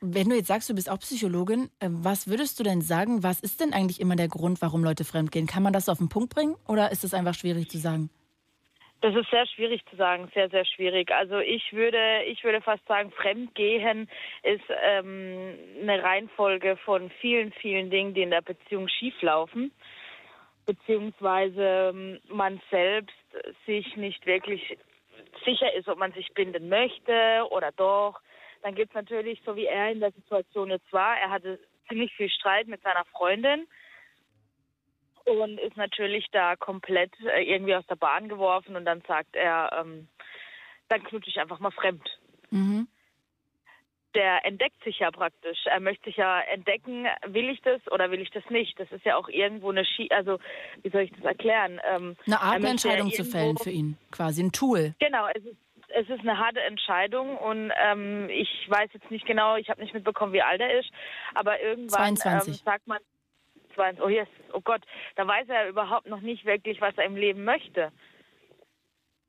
Wenn 0.00 0.30
du 0.30 0.36
jetzt 0.36 0.46
sagst, 0.46 0.70
du 0.70 0.74
bist 0.74 0.88
auch 0.88 0.98
Psychologin, 1.00 1.68
äh, 1.80 1.88
was 1.90 2.28
würdest 2.28 2.58
du 2.58 2.62
denn 2.62 2.80
sagen, 2.80 3.22
was 3.22 3.40
ist 3.40 3.60
denn 3.60 3.74
eigentlich 3.74 4.00
immer 4.00 4.16
der 4.16 4.28
Grund, 4.28 4.62
warum 4.62 4.82
Leute 4.82 5.04
fremdgehen? 5.04 5.46
Kann 5.46 5.62
man 5.62 5.72
das 5.72 5.88
auf 5.88 5.98
den 5.98 6.08
Punkt 6.08 6.34
bringen 6.34 6.56
oder 6.66 6.90
ist 6.90 7.04
es 7.04 7.12
einfach 7.12 7.34
schwierig 7.34 7.68
zu 7.68 7.78
sagen? 7.78 8.08
Das 9.02 9.14
ist 9.14 9.30
sehr 9.30 9.46
schwierig 9.46 9.82
zu 9.86 9.96
sagen, 9.96 10.30
sehr, 10.34 10.50
sehr 10.50 10.66
schwierig. 10.66 11.10
Also 11.10 11.38
ich 11.38 11.72
würde, 11.72 12.22
ich 12.26 12.44
würde 12.44 12.60
fast 12.60 12.86
sagen, 12.86 13.10
Fremdgehen 13.12 14.10
ist 14.42 14.64
ähm, 14.82 15.58
eine 15.80 16.02
Reihenfolge 16.02 16.76
von 16.76 17.10
vielen, 17.20 17.50
vielen 17.52 17.90
Dingen, 17.90 18.12
die 18.12 18.22
in 18.22 18.30
der 18.30 18.42
Beziehung 18.42 18.88
schieflaufen, 18.88 19.72
beziehungsweise 20.66 21.92
ähm, 21.94 22.20
man 22.28 22.60
selbst 22.70 23.16
sich 23.64 23.96
nicht 23.96 24.26
wirklich 24.26 24.76
sicher 25.46 25.72
ist, 25.72 25.88
ob 25.88 25.98
man 25.98 26.12
sich 26.12 26.32
binden 26.34 26.68
möchte 26.68 27.46
oder 27.50 27.72
doch. 27.72 28.20
Dann 28.62 28.74
gibt 28.74 28.90
es 28.90 28.94
natürlich, 28.94 29.40
so 29.46 29.56
wie 29.56 29.64
er 29.64 29.90
in 29.90 30.00
der 30.00 30.12
Situation 30.12 30.68
jetzt 30.68 30.92
war, 30.92 31.16
er 31.18 31.30
hatte 31.30 31.58
ziemlich 31.88 32.12
viel 32.14 32.28
Streit 32.28 32.68
mit 32.68 32.82
seiner 32.82 33.06
Freundin 33.06 33.66
und 35.24 35.58
ist 35.58 35.76
natürlich 35.76 36.26
da 36.32 36.56
komplett 36.56 37.12
äh, 37.20 37.42
irgendwie 37.42 37.74
aus 37.74 37.86
der 37.86 37.96
Bahn 37.96 38.28
geworfen 38.28 38.76
und 38.76 38.84
dann 38.84 39.02
sagt 39.06 39.36
er, 39.36 39.70
ähm, 39.80 40.08
dann 40.88 41.02
knutsche 41.04 41.30
ich 41.30 41.38
einfach 41.38 41.60
mal 41.60 41.70
fremd. 41.70 42.02
Mhm. 42.50 42.88
Der 44.14 44.44
entdeckt 44.44 44.82
sich 44.82 44.98
ja 44.98 45.10
praktisch. 45.12 45.66
Er 45.66 45.78
möchte 45.78 46.06
sich 46.06 46.16
ja 46.16 46.40
entdecken, 46.40 47.06
will 47.26 47.48
ich 47.48 47.60
das 47.62 47.80
oder 47.92 48.10
will 48.10 48.20
ich 48.20 48.30
das 48.30 48.42
nicht? 48.50 48.78
Das 48.80 48.90
ist 48.90 49.04
ja 49.04 49.16
auch 49.16 49.28
irgendwo 49.28 49.70
eine 49.70 49.84
Schie 49.84 50.10
also 50.10 50.38
wie 50.82 50.90
soll 50.90 51.02
ich 51.02 51.12
das 51.12 51.24
erklären? 51.24 51.80
Ähm, 51.88 52.16
Eine 52.26 52.40
Art, 52.40 52.56
eine 52.56 52.68
möchte 52.68 52.88
ja 52.88 52.94
Entscheidung 52.94 53.12
zu 53.12 53.24
fällen 53.24 53.56
für 53.56 53.70
ihn, 53.70 53.96
quasi 54.10 54.42
ein 54.42 54.50
Tool. 54.50 54.94
Genau, 54.98 55.28
es 55.32 55.44
ist, 55.44 55.56
es 55.90 56.08
ist 56.08 56.20
eine 56.20 56.38
harte 56.38 56.60
Entscheidung 56.60 57.36
und 57.36 57.70
ähm, 57.80 58.28
ich 58.30 58.48
weiß 58.68 58.90
jetzt 58.94 59.10
nicht 59.12 59.26
genau, 59.26 59.56
ich 59.56 59.68
habe 59.70 59.80
nicht 59.80 59.94
mitbekommen, 59.94 60.32
wie 60.32 60.42
alt 60.42 60.60
er 60.60 60.80
ist, 60.80 60.90
aber 61.34 61.60
irgendwann 61.60 62.16
22. 62.16 62.54
Ähm, 62.54 62.60
sagt 62.64 62.86
man, 62.88 62.98
22, 63.80 64.02
oh, 64.02 64.08
yes, 64.08 64.28
oh 64.52 64.60
Gott, 64.60 64.82
da 65.16 65.26
weiß 65.26 65.48
er 65.48 65.68
überhaupt 65.68 66.06
noch 66.06 66.20
nicht 66.20 66.44
wirklich, 66.44 66.80
was 66.80 66.96
er 66.98 67.04
im 67.04 67.16
Leben 67.16 67.44
möchte. 67.44 67.92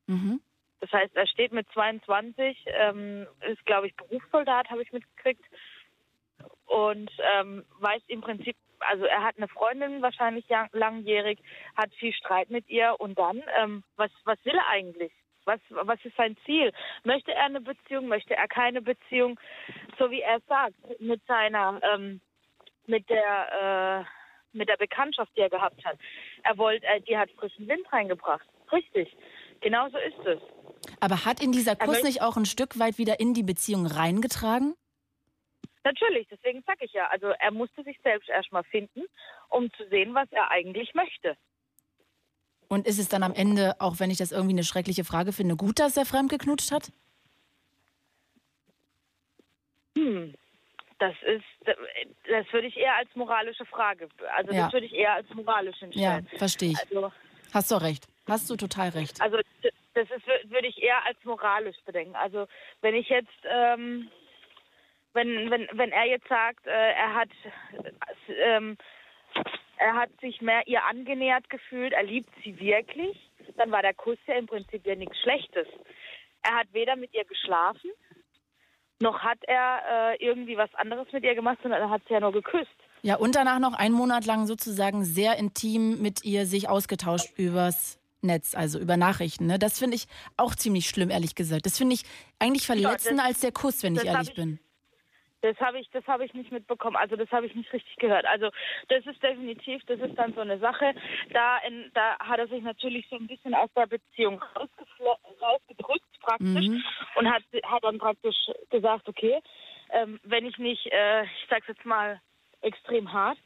Mhm. 0.07 0.41
Das 0.81 0.91
heißt, 0.91 1.15
er 1.15 1.27
steht 1.27 1.53
mit 1.53 1.69
22, 1.71 2.65
ähm, 2.67 3.27
ist, 3.47 3.65
glaube 3.65 3.87
ich, 3.87 3.95
Berufssoldat, 3.95 4.69
habe 4.69 4.81
ich 4.81 4.91
mitgekriegt. 4.91 5.43
Und 6.65 7.11
ähm, 7.35 7.65
weiß 7.79 8.01
im 8.07 8.21
Prinzip, 8.21 8.55
also 8.79 9.05
er 9.05 9.23
hat 9.23 9.37
eine 9.37 9.47
Freundin 9.47 10.01
wahrscheinlich 10.01 10.47
lang- 10.49 10.69
langjährig, 10.73 11.39
hat 11.77 11.93
viel 11.93 12.13
Streit 12.13 12.49
mit 12.49 12.67
ihr 12.67 12.95
und 12.97 13.17
dann, 13.19 13.43
ähm, 13.57 13.83
was, 13.95 14.11
was 14.25 14.43
will 14.43 14.55
er 14.55 14.67
eigentlich? 14.67 15.13
Was, 15.45 15.59
was 15.69 16.03
ist 16.03 16.15
sein 16.17 16.35
Ziel? 16.45 16.71
Möchte 17.03 17.31
er 17.33 17.45
eine 17.45 17.61
Beziehung? 17.61 18.07
Möchte 18.07 18.35
er 18.35 18.47
keine 18.47 18.81
Beziehung? 18.81 19.39
So 19.97 20.11
wie 20.11 20.21
er 20.21 20.39
sagt, 20.41 20.75
mit 20.99 21.23
seiner, 21.25 21.79
ähm, 21.83 22.21
mit 22.85 23.09
der, 23.09 24.05
äh, 24.05 24.20
mit 24.53 24.69
der 24.69 24.77
Bekanntschaft, 24.77 25.31
die 25.35 25.41
er 25.41 25.49
gehabt 25.49 25.83
hat. 25.85 25.97
Er 26.43 26.57
wollte, 26.57 26.85
äh, 26.87 27.01
die 27.01 27.17
hat 27.17 27.29
frischen 27.31 27.67
Wind 27.67 27.91
reingebracht. 27.91 28.45
Richtig. 28.71 29.15
Genau 29.61 29.89
so 29.89 29.97
ist 29.97 30.25
es. 30.25 30.39
Aber 30.99 31.25
hat 31.25 31.41
ihn 31.41 31.51
dieser 31.51 31.75
Kuss 31.75 32.03
nicht 32.03 32.21
auch 32.21 32.37
ein 32.37 32.45
Stück 32.45 32.79
weit 32.79 32.97
wieder 32.97 33.19
in 33.19 33.33
die 33.33 33.43
Beziehung 33.43 33.85
reingetragen? 33.85 34.75
Natürlich, 35.83 36.27
deswegen 36.29 36.63
sage 36.65 36.85
ich 36.85 36.93
ja. 36.93 37.07
Also 37.07 37.27
er 37.27 37.51
musste 37.51 37.83
sich 37.83 37.99
selbst 38.03 38.29
erstmal 38.29 38.63
finden, 38.63 39.03
um 39.49 39.71
zu 39.73 39.87
sehen, 39.89 40.13
was 40.13 40.31
er 40.31 40.49
eigentlich 40.51 40.93
möchte. 40.93 41.35
Und 42.67 42.87
ist 42.87 42.99
es 42.99 43.09
dann 43.09 43.23
am 43.23 43.33
Ende, 43.33 43.75
auch 43.79 43.99
wenn 43.99 44.11
ich 44.11 44.17
das 44.17 44.31
irgendwie 44.31 44.53
eine 44.53 44.63
schreckliche 44.63 45.03
Frage 45.03 45.33
finde, 45.33 45.55
gut, 45.55 45.79
dass 45.79 45.97
er 45.97 46.05
fremdgeknutscht 46.05 46.71
hat? 46.71 46.91
Hm. 49.97 50.33
Das 51.01 51.15
ist, 51.23 51.43
das 51.65 52.45
würde 52.53 52.67
ich 52.67 52.77
eher 52.77 52.95
als 52.95 53.09
moralische 53.15 53.65
Frage, 53.65 54.07
also 54.37 54.53
Ja. 54.53 54.65
das 54.65 54.73
würde 54.73 54.85
ich 54.85 54.93
eher 54.93 55.13
als 55.13 55.27
moralisch 55.33 55.77
Ja, 55.81 55.87
hinstellen. 56.17 56.27
verstehe 56.37 56.71
ich. 56.73 56.79
Also, 56.79 57.11
Hast 57.51 57.71
du 57.71 57.75
recht. 57.81 58.05
Hast 58.27 58.47
du 58.51 58.55
total 58.55 58.89
recht. 58.89 59.19
also 59.19 59.37
das 59.95 60.09
ist, 60.11 60.27
würde 60.51 60.67
ich 60.67 60.77
eher 60.81 61.03
als 61.03 61.17
moralisch 61.23 61.75
bedenken. 61.87 62.15
Also 62.15 62.45
wenn 62.81 62.93
ich 62.93 63.09
jetzt, 63.09 63.33
ähm, 63.49 64.11
wenn, 65.13 65.49
wenn, 65.49 65.67
wenn 65.73 65.91
er 65.91 66.05
jetzt 66.05 66.27
sagt, 66.27 66.67
äh, 66.67 66.91
er 66.93 67.15
hat, 67.15 67.29
äh, 68.27 68.33
ähm, 68.33 68.77
er 69.77 69.95
hat 69.95 70.11
sich 70.21 70.39
mehr 70.39 70.61
ihr 70.67 70.83
angenähert 70.85 71.49
gefühlt, 71.49 71.93
er 71.93 72.03
liebt 72.03 72.29
sie 72.43 72.59
wirklich, 72.59 73.17
dann 73.57 73.71
war 73.71 73.81
der 73.81 73.95
Kuss 73.95 74.19
ja 74.27 74.35
im 74.35 74.45
Prinzip 74.45 74.85
ja 74.85 74.93
nichts 74.95 75.19
Schlechtes. 75.19 75.67
Er 76.43 76.57
hat 76.59 76.67
weder 76.73 76.95
mit 76.95 77.11
ihr 77.15 77.25
geschlafen, 77.25 77.89
noch 79.01 79.19
hat 79.19 79.39
er 79.43 80.13
äh, 80.13 80.25
irgendwie 80.25 80.57
was 80.57 80.73
anderes 80.75 81.07
mit 81.11 81.23
ihr 81.23 81.35
gemacht, 81.35 81.59
sondern 81.61 81.81
er 81.81 81.89
hat 81.89 82.01
sie 82.07 82.13
ja 82.13 82.19
nur 82.19 82.31
geküsst. 82.31 82.69
Ja, 83.01 83.15
und 83.15 83.35
danach 83.35 83.59
noch 83.59 83.73
einen 83.73 83.95
Monat 83.95 84.25
lang 84.25 84.45
sozusagen 84.45 85.03
sehr 85.03 85.37
intim 85.37 86.01
mit 86.01 86.23
ihr 86.23 86.45
sich 86.45 86.69
ausgetauscht 86.69 87.37
übers 87.37 87.99
Netz, 88.21 88.53
also 88.55 88.79
über 88.79 88.97
Nachrichten. 88.97 89.47
Ne? 89.47 89.57
Das 89.57 89.79
finde 89.79 89.95
ich 89.95 90.05
auch 90.37 90.55
ziemlich 90.55 90.87
schlimm, 90.87 91.09
ehrlich 91.09 91.33
gesagt. 91.33 91.65
Das 91.65 91.77
finde 91.77 91.95
ich 91.95 92.03
eigentlich 92.39 92.67
verletzender 92.67 93.23
als 93.23 93.39
der 93.41 93.51
Kuss, 93.51 93.81
wenn 93.83 93.95
ich 93.95 94.05
ehrlich 94.05 94.29
ich- 94.29 94.35
bin. 94.35 94.59
Das 95.43 95.57
habe 95.59 95.79
ich, 95.79 95.89
das 95.89 96.05
habe 96.05 96.23
ich 96.23 96.35
nicht 96.35 96.51
mitbekommen. 96.51 96.95
Also 96.95 97.15
das 97.15 97.31
habe 97.31 97.47
ich 97.47 97.55
nicht 97.55 97.73
richtig 97.73 97.95
gehört. 97.95 98.25
Also 98.27 98.51
das 98.89 99.03
ist 99.07 99.23
definitiv, 99.23 99.81
das 99.87 99.99
ist 99.99 100.15
dann 100.15 100.35
so 100.35 100.41
eine 100.41 100.59
Sache. 100.59 100.93
Da, 101.33 101.57
in, 101.67 101.89
da 101.95 102.19
hat 102.19 102.37
er 102.37 102.47
sich 102.47 102.61
natürlich 102.61 103.07
so 103.09 103.15
ein 103.15 103.25
bisschen 103.25 103.55
aus 103.55 103.71
der 103.75 103.87
Beziehung 103.87 104.39
rausgedrückt 105.41 106.10
praktisch 106.21 106.67
Mhm. 106.67 106.83
und 107.15 107.29
hat, 107.29 107.43
hat 107.63 107.83
dann 107.83 107.97
praktisch 107.97 108.37
gesagt, 108.69 109.07
okay, 109.09 109.39
ähm, 109.91 110.19
wenn 110.23 110.45
ich 110.45 110.57
nicht, 110.57 110.85
äh, 110.91 111.23
ich 111.23 111.47
sag's 111.49 111.67
jetzt 111.67 111.85
mal 111.85 112.21
extrem 112.61 113.11
hart, 113.11 113.37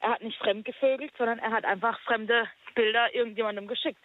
er 0.00 0.10
hat 0.10 0.22
nicht 0.22 0.38
fremd 0.38 0.64
gevögelt, 0.64 1.12
sondern 1.16 1.38
er 1.38 1.50
hat 1.52 1.64
einfach 1.64 1.98
fremde 2.00 2.46
Bilder 2.74 3.14
irgendjemandem 3.14 3.68
geschickt. 3.68 4.00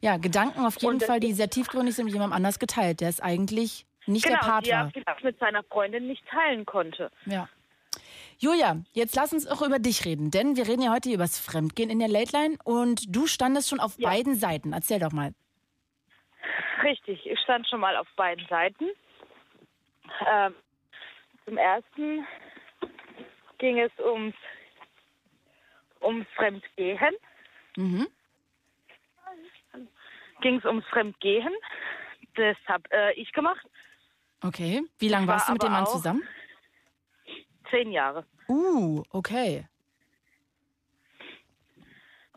Ja, 0.00 0.16
Gedanken 0.16 0.64
auf 0.64 0.76
jeden 0.80 0.94
Und 0.94 1.04
Fall, 1.04 1.20
die 1.20 1.32
sehr 1.32 1.50
tiefgründig 1.50 1.94
sind, 1.94 2.06
mit 2.06 2.14
jemandem 2.14 2.36
anders 2.36 2.58
geteilt. 2.58 3.00
Der 3.00 3.08
ist 3.10 3.22
eigentlich 3.22 3.86
nicht 4.06 4.24
genau, 4.24 4.38
der 4.40 4.46
Part 4.46 4.66
die 4.66 4.70
er 4.70 4.90
vielleicht 4.90 5.24
mit 5.24 5.38
seiner 5.38 5.62
Freundin 5.64 6.06
nicht 6.06 6.26
teilen 6.26 6.64
konnte. 6.64 7.10
Ja. 7.26 7.48
Julia, 8.38 8.80
jetzt 8.92 9.16
lass 9.16 9.32
uns 9.32 9.46
auch 9.46 9.62
über 9.62 9.78
dich 9.80 10.04
reden, 10.04 10.30
denn 10.30 10.56
wir 10.56 10.66
reden 10.68 10.82
ja 10.82 10.92
heute 10.92 11.10
über 11.10 11.24
das 11.24 11.38
Fremdgehen 11.40 11.90
in 11.90 11.98
der 11.98 12.08
Late 12.08 12.32
Line 12.32 12.56
und 12.64 13.14
du 13.14 13.26
standest 13.26 13.68
schon 13.68 13.80
auf 13.80 13.98
Ja. 13.98 14.08
beiden 14.10 14.36
Seiten. 14.36 14.72
Erzähl 14.72 15.00
doch 15.00 15.12
mal. 15.12 15.32
Richtig, 16.82 17.26
ich 17.26 17.38
stand 17.40 17.68
schon 17.68 17.80
mal 17.80 17.96
auf 17.96 18.06
beiden 18.16 18.46
Seiten. 18.46 18.86
Ähm, 20.26 20.54
zum 21.44 21.56
ersten 21.56 22.26
ging 23.58 23.78
es 23.78 23.92
ums, 23.98 24.34
ums 26.00 26.26
Fremdgehen. 26.36 27.14
Mhm. 27.76 28.06
Ging 30.40 30.58
es 30.58 30.64
ums 30.64 30.84
Fremdgehen. 30.86 31.54
Das 32.34 32.56
habe 32.66 32.84
äh, 32.90 33.12
ich 33.14 33.32
gemacht. 33.32 33.66
Okay. 34.42 34.82
Wie 34.98 35.08
lange 35.08 35.26
war 35.26 35.34
warst 35.34 35.48
du 35.48 35.52
mit 35.52 35.62
dem 35.62 35.72
Mann 35.72 35.86
zusammen? 35.86 36.22
Zehn 37.70 37.90
Jahre. 37.90 38.24
Uh, 38.48 39.02
okay. 39.10 39.66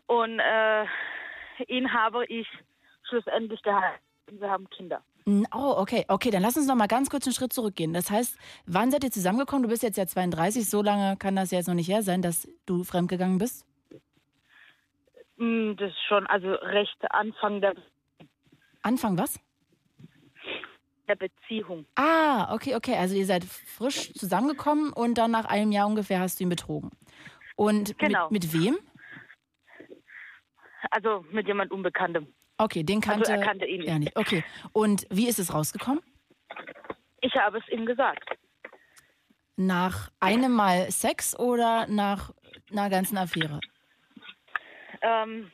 Und 0.06 0.40
äh, 0.40 0.86
ihn 1.68 1.92
habe 1.92 2.26
ich 2.26 2.46
schlussendlich 3.08 3.62
geheiratet. 3.62 4.01
Wir 4.30 4.50
haben 4.50 4.68
Kinder. 4.70 5.02
Oh, 5.54 5.74
okay. 5.76 6.04
Okay, 6.08 6.30
dann 6.30 6.42
lass 6.42 6.56
uns 6.56 6.66
noch 6.66 6.74
mal 6.74 6.88
ganz 6.88 7.08
kurz 7.10 7.26
einen 7.26 7.34
Schritt 7.34 7.52
zurückgehen. 7.52 7.92
Das 7.92 8.10
heißt, 8.10 8.36
wann 8.66 8.90
seid 8.90 9.04
ihr 9.04 9.10
zusammengekommen? 9.10 9.62
Du 9.62 9.68
bist 9.68 9.82
jetzt 9.82 9.96
ja 9.96 10.06
32, 10.06 10.68
so 10.68 10.82
lange 10.82 11.16
kann 11.16 11.36
das 11.36 11.50
ja 11.50 11.58
jetzt 11.58 11.68
noch 11.68 11.74
nicht 11.74 11.88
her 11.88 12.02
sein, 12.02 12.22
dass 12.22 12.48
du 12.66 12.82
fremdgegangen 12.82 13.38
bist? 13.38 13.64
Mm, 15.36 15.74
Das 15.76 15.90
ist 15.90 16.02
schon 16.08 16.26
also 16.26 16.52
recht 16.52 16.96
Anfang 17.10 17.60
der, 17.60 17.74
Anfang 18.82 19.16
was? 19.18 19.38
der 21.08 21.16
Beziehung. 21.16 21.84
Ah, 21.96 22.52
okay, 22.54 22.74
okay. 22.74 22.94
Also 22.96 23.14
ihr 23.14 23.26
seid 23.26 23.44
frisch 23.44 24.12
zusammengekommen 24.14 24.92
und 24.92 25.18
dann 25.18 25.30
nach 25.32 25.44
einem 25.44 25.70
Jahr 25.72 25.86
ungefähr 25.86 26.20
hast 26.20 26.38
du 26.40 26.44
ihn 26.44 26.48
betrogen. 26.50 26.90
Und 27.56 27.96
Genau. 27.98 28.28
mit, 28.30 28.44
mit 28.44 28.52
wem? 28.54 28.78
Also 30.90 31.24
mit 31.30 31.46
jemand 31.46 31.70
Unbekanntem. 31.70 32.26
Okay, 32.62 32.84
den 32.84 33.00
kannte 33.00 33.28
Also 33.28 33.32
er 33.32 33.44
kannte 33.46 33.66
ihn 33.66 33.80
nicht. 33.80 33.88
er 33.88 33.98
nicht. 33.98 34.16
Okay. 34.16 34.44
Und 34.72 35.04
wie 35.10 35.26
ist 35.28 35.40
es 35.40 35.52
rausgekommen? 35.52 36.00
Ich 37.20 37.34
habe 37.34 37.58
es 37.58 37.68
ihm 37.68 37.86
gesagt. 37.86 38.30
Nach 39.56 40.10
einem 40.20 40.52
Mal 40.52 40.90
Sex 40.92 41.36
oder 41.38 41.86
nach 41.88 42.30
einer 42.70 42.88
ganzen 42.88 43.18
Affäre? 43.18 43.58
Ähm, 45.00 45.50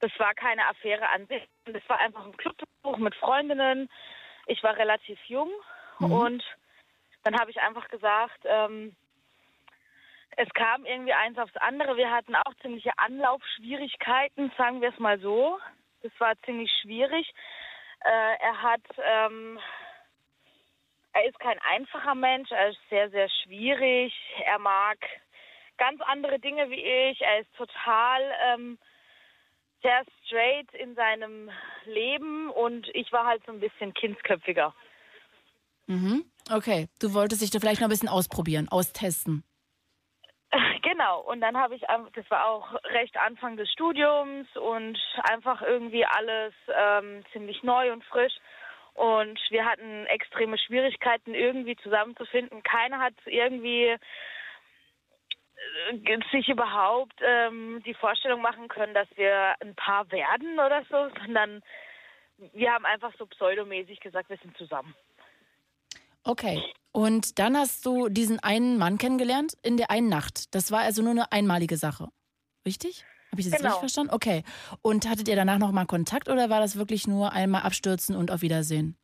das 0.00 0.10
war 0.18 0.34
keine 0.34 0.66
Affäre 0.68 1.08
an 1.10 1.26
sich. 1.28 1.42
Das 1.64 1.82
war 1.88 1.98
einfach 2.00 2.24
ein 2.26 2.36
Clubbesuch 2.36 2.98
mit 2.98 3.14
Freundinnen. 3.14 3.88
Ich 4.46 4.62
war 4.64 4.76
relativ 4.76 5.18
jung 5.28 5.50
Mhm. 6.00 6.12
und 6.12 6.44
dann 7.22 7.38
habe 7.38 7.50
ich 7.52 7.60
einfach 7.60 7.88
gesagt, 7.88 8.40
ähm, 8.44 8.96
es 10.36 10.48
kam 10.50 10.84
irgendwie 10.84 11.14
eins 11.14 11.38
aufs 11.38 11.56
andere. 11.56 11.96
Wir 11.96 12.10
hatten 12.10 12.34
auch 12.34 12.54
ziemliche 12.60 12.92
Anlaufschwierigkeiten, 12.98 14.52
sagen 14.56 14.82
wir 14.82 14.90
es 14.90 14.98
mal 14.98 15.18
so. 15.18 15.58
Das 16.02 16.12
war 16.18 16.34
ziemlich 16.42 16.70
schwierig. 16.82 17.32
Äh, 18.04 18.36
er 18.40 18.62
hat, 18.62 18.82
ähm, 18.98 19.58
er 21.12 21.24
ist 21.26 21.38
kein 21.40 21.58
einfacher 21.60 22.14
Mensch. 22.14 22.50
Er 22.50 22.68
ist 22.68 22.78
sehr, 22.90 23.10
sehr 23.10 23.28
schwierig. 23.42 24.12
Er 24.44 24.58
mag 24.58 24.98
ganz 25.78 26.00
andere 26.02 26.38
Dinge 26.38 26.68
wie 26.68 26.84
ich. 26.84 27.20
Er 27.22 27.40
ist 27.40 27.54
total 27.56 28.22
ähm, 28.44 28.78
sehr 29.82 30.04
straight 30.24 30.70
in 30.74 30.94
seinem 30.94 31.50
Leben 31.86 32.50
und 32.50 32.88
ich 32.94 33.10
war 33.10 33.24
halt 33.24 33.42
so 33.46 33.52
ein 33.52 33.60
bisschen 33.60 33.94
kindsköpfiger. 33.94 34.74
Mhm. 35.86 36.26
Okay. 36.50 36.88
Du 37.00 37.14
wolltest 37.14 37.40
dich 37.40 37.50
da 37.50 37.58
vielleicht 37.58 37.80
noch 37.80 37.88
ein 37.88 37.90
bisschen 37.90 38.08
ausprobieren, 38.08 38.68
austesten. 38.68 39.44
Genau, 40.82 41.20
und 41.20 41.40
dann 41.40 41.56
habe 41.56 41.74
ich, 41.74 41.82
das 42.14 42.30
war 42.30 42.46
auch 42.46 42.74
recht 42.84 43.16
Anfang 43.16 43.56
des 43.56 43.70
Studiums 43.72 44.48
und 44.56 44.98
einfach 45.24 45.62
irgendwie 45.62 46.04
alles 46.04 46.54
ähm, 46.68 47.24
ziemlich 47.32 47.62
neu 47.62 47.92
und 47.92 48.04
frisch. 48.04 48.34
Und 48.94 49.38
wir 49.50 49.66
hatten 49.66 50.06
extreme 50.06 50.56
Schwierigkeiten, 50.58 51.34
irgendwie 51.34 51.76
zusammenzufinden. 51.76 52.62
Keiner 52.62 52.98
hat 52.98 53.14
irgendwie 53.26 53.94
äh, 55.92 56.18
sich 56.32 56.48
überhaupt 56.48 57.20
ähm, 57.20 57.82
die 57.84 57.94
Vorstellung 57.94 58.40
machen 58.40 58.68
können, 58.68 58.94
dass 58.94 59.08
wir 59.16 59.54
ein 59.60 59.74
Paar 59.74 60.10
werden 60.10 60.58
oder 60.58 60.82
so, 60.88 61.10
sondern 61.20 61.62
wir 62.38 62.72
haben 62.72 62.86
einfach 62.86 63.12
so 63.18 63.26
pseudomäßig 63.26 64.00
gesagt, 64.00 64.30
wir 64.30 64.38
sind 64.38 64.56
zusammen. 64.56 64.94
Okay. 66.26 66.62
Und 66.92 67.38
dann 67.38 67.56
hast 67.56 67.86
du 67.86 68.08
diesen 68.08 68.40
einen 68.40 68.78
Mann 68.78 68.98
kennengelernt 68.98 69.54
in 69.62 69.76
der 69.76 69.90
einen 69.90 70.08
Nacht. 70.08 70.54
Das 70.54 70.72
war 70.72 70.80
also 70.80 71.02
nur 71.02 71.12
eine 71.12 71.30
einmalige 71.30 71.76
Sache. 71.76 72.08
Richtig? 72.64 73.04
Habe 73.30 73.40
ich 73.40 73.50
das 73.50 73.58
Genau. 73.58 73.68
richtig 73.68 73.80
verstanden? 73.80 74.14
Okay. 74.14 74.42
Und 74.82 75.08
hattet 75.08 75.28
ihr 75.28 75.36
danach 75.36 75.58
nochmal 75.58 75.86
Kontakt 75.86 76.28
oder 76.28 76.50
war 76.50 76.60
das 76.60 76.76
wirklich 76.76 77.06
nur 77.06 77.32
einmal 77.32 77.62
abstürzen 77.62 78.16
und 78.16 78.30
auf 78.30 78.42
Wiedersehen? 78.42 78.96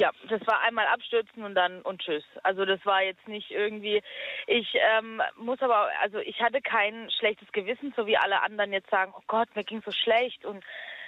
Ja, 0.00 0.10
das 0.28 0.40
war 0.46 0.60
einmal 0.60 0.86
abstürzen 0.86 1.42
und 1.42 1.54
dann 1.54 1.82
und 1.82 2.00
tschüss. 2.00 2.24
Also 2.42 2.64
das 2.64 2.84
war 2.86 3.02
jetzt 3.02 3.26
nicht 3.28 3.50
irgendwie. 3.50 4.02
Ich 4.46 4.68
ähm, 4.98 5.20
muss 5.36 5.60
aber, 5.60 5.88
also 6.00 6.18
ich 6.18 6.40
hatte 6.40 6.62
kein 6.62 7.10
schlechtes 7.10 7.50
Gewissen, 7.52 7.92
so 7.96 8.06
wie 8.06 8.16
alle 8.16 8.42
anderen 8.42 8.72
jetzt 8.72 8.88
sagen, 8.88 9.12
oh 9.16 9.22
Gott, 9.26 9.54
mir 9.56 9.64
ging 9.64 9.82
so 9.84 9.92
schlecht 9.92 10.44
und 10.44 10.64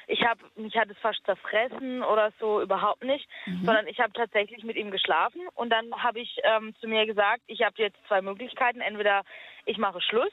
ich 0.07 0.23
habe 0.25 0.41
mich 0.57 0.77
hat 0.77 0.91
es 0.91 0.99
fast 0.99 1.25
zerfressen 1.25 2.03
oder 2.03 2.33
so 2.41 2.61
überhaupt 2.61 3.05
nicht, 3.05 3.29
sondern 3.65 3.87
ich 3.87 4.01
habe 4.01 4.13
tatsächlich 4.13 4.65
mit 4.65 4.77
ihm 4.77 4.91
geschlafen 4.91 5.41
und 5.55 5.71
dann 5.71 5.93
habe 6.03 6.21
ich 6.21 6.39
ähm, 6.45 6.75
zu 6.81 6.89
mir 6.89 7.07
gesagt, 7.07 7.43
ich 7.47 7.63
habe 7.63 7.75
jetzt 7.79 7.97
zwei 8.09 8.23
Möglichkeiten, 8.23 8.81
entweder 8.81 9.23
ich 9.65 9.79
mache 9.79 10.01
Schluss 10.01 10.33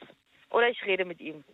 oder 0.50 0.68
ich 0.68 0.84
rede 0.84 1.04
mit 1.04 1.20
ihm. 1.20 1.44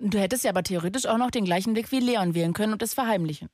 Du 0.00 0.18
hättest 0.18 0.44
ja 0.44 0.50
aber 0.50 0.62
theoretisch 0.62 1.06
auch 1.06 1.18
noch 1.18 1.30
den 1.30 1.44
gleichen 1.44 1.74
Weg 1.74 1.90
wie 1.90 2.00
Leon 2.00 2.34
wählen 2.34 2.52
können 2.52 2.72
und 2.72 2.82
es 2.82 2.94
verheimlichen. 2.94 3.50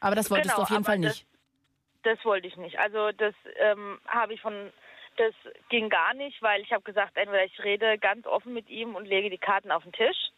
Aber 0.00 0.14
das 0.16 0.30
wolltest 0.30 0.54
Genau, 0.54 0.56
du 0.56 0.62
auf 0.62 0.70
jeden 0.70 0.84
Fall 0.84 0.98
nicht. 0.98 1.26
Das 2.02 2.24
wollte 2.24 2.46
ich 2.46 2.56
nicht. 2.56 2.78
Also 2.78 3.10
das 3.12 3.34
ähm, 3.56 3.98
habe 4.06 4.34
ich 4.34 4.40
von, 4.40 4.72
das 5.16 5.34
ging 5.68 5.88
gar 5.88 6.14
nicht, 6.14 6.40
weil 6.42 6.62
ich 6.62 6.72
habe 6.72 6.82
gesagt, 6.82 7.16
entweder 7.16 7.44
ich 7.44 7.62
rede 7.62 7.98
ganz 7.98 8.26
offen 8.26 8.52
mit 8.52 8.68
ihm 8.68 8.94
und 8.94 9.06
lege 9.06 9.30
die 9.30 9.38
Karten 9.38 9.70
auf 9.70 9.82
den 9.82 9.92
Tisch. 9.92 10.30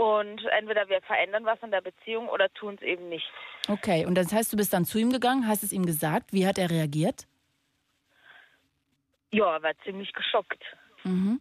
Und 0.00 0.42
entweder 0.46 0.88
wir 0.88 1.02
verändern 1.02 1.44
was 1.44 1.62
an 1.62 1.72
der 1.72 1.82
Beziehung 1.82 2.26
oder 2.30 2.48
tun 2.54 2.76
es 2.76 2.80
eben 2.80 3.10
nicht. 3.10 3.30
Okay, 3.68 4.06
und 4.06 4.14
das 4.14 4.32
heißt, 4.32 4.50
du 4.50 4.56
bist 4.56 4.72
dann 4.72 4.86
zu 4.86 4.98
ihm 4.98 5.12
gegangen, 5.12 5.46
hast 5.46 5.62
es 5.62 5.74
ihm 5.74 5.84
gesagt. 5.84 6.32
Wie 6.32 6.46
hat 6.46 6.56
er 6.56 6.70
reagiert? 6.70 7.26
Ja, 9.30 9.56
er 9.56 9.62
war 9.62 9.72
ziemlich 9.84 10.10
geschockt. 10.14 10.64
Mhm. 11.04 11.38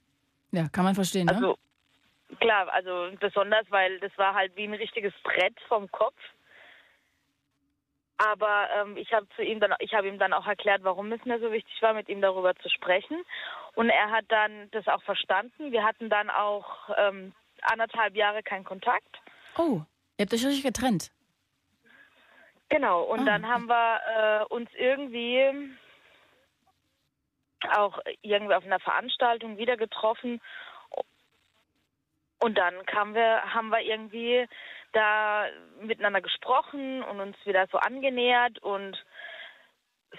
Ja, 0.52 0.68
kann 0.68 0.84
man 0.84 0.94
verstehen, 0.94 1.28
ne? 1.28 1.36
Also 1.36 1.58
klar, 2.42 2.68
also 2.74 3.12
besonders, 3.18 3.66
weil 3.70 3.98
das 4.02 4.12
war 4.18 4.34
halt 4.34 4.54
wie 4.58 4.66
ein 4.66 4.74
richtiges 4.74 5.14
Brett 5.24 5.56
vom 5.70 5.90
Kopf. 5.90 6.20
Aber 8.18 8.68
ähm, 8.76 8.98
ich 8.98 9.14
habe 9.14 9.26
zu 9.38 9.42
ihm 9.42 9.62
dann, 9.62 9.74
ich 9.80 9.94
habe 9.94 10.10
ihm 10.10 10.20
dann 10.20 10.34
auch 10.34 10.48
erklärt, 10.48 10.84
warum 10.84 11.14
es 11.14 11.24
mir 11.24 11.40
so 11.40 11.54
wichtig 11.54 11.82
war, 11.82 11.94
mit 11.94 12.10
ihm 12.10 12.20
darüber 12.20 12.54
zu 12.58 12.68
sprechen. 12.68 13.24
Und 13.76 13.90
er 13.90 14.12
hat 14.12 14.26
dann 14.28 14.70
das 14.72 14.86
auch 14.90 15.02
verstanden. 15.04 15.72
Wir 15.72 15.86
hatten 15.86 16.10
dann 16.10 16.30
auch 16.30 16.90
ähm, 16.98 17.32
anderthalb 17.64 18.16
Jahre 18.16 18.44
keinen 18.44 18.64
Kontakt. 18.64 19.22
Oh, 19.58 19.82
ihr 20.18 20.26
habt 20.26 20.34
euch 20.34 20.46
richtig 20.46 20.64
getrennt. 20.64 21.12
Genau. 22.70 23.04
Und 23.04 23.22
Ah, 23.22 23.26
dann 23.26 23.48
haben 23.48 23.68
wir 23.68 24.02
äh, 24.50 24.54
uns 24.54 24.70
irgendwie 24.76 25.76
auch 27.72 28.00
irgendwie 28.22 28.54
auf 28.54 28.64
einer 28.64 28.80
Veranstaltung 28.80 29.58
wieder 29.58 29.76
getroffen. 29.76 30.40
Und 32.42 32.58
dann 32.58 32.86
kamen 32.86 33.16
wir, 33.16 33.54
haben 33.54 33.70
wir 33.70 33.82
irgendwie 33.82 34.48
da 34.94 35.48
miteinander 35.82 36.22
gesprochen 36.22 37.04
und 37.04 37.20
uns 37.20 37.36
wieder 37.46 37.68
so 37.68 37.78
angenähert 37.78 38.60
und 38.60 38.98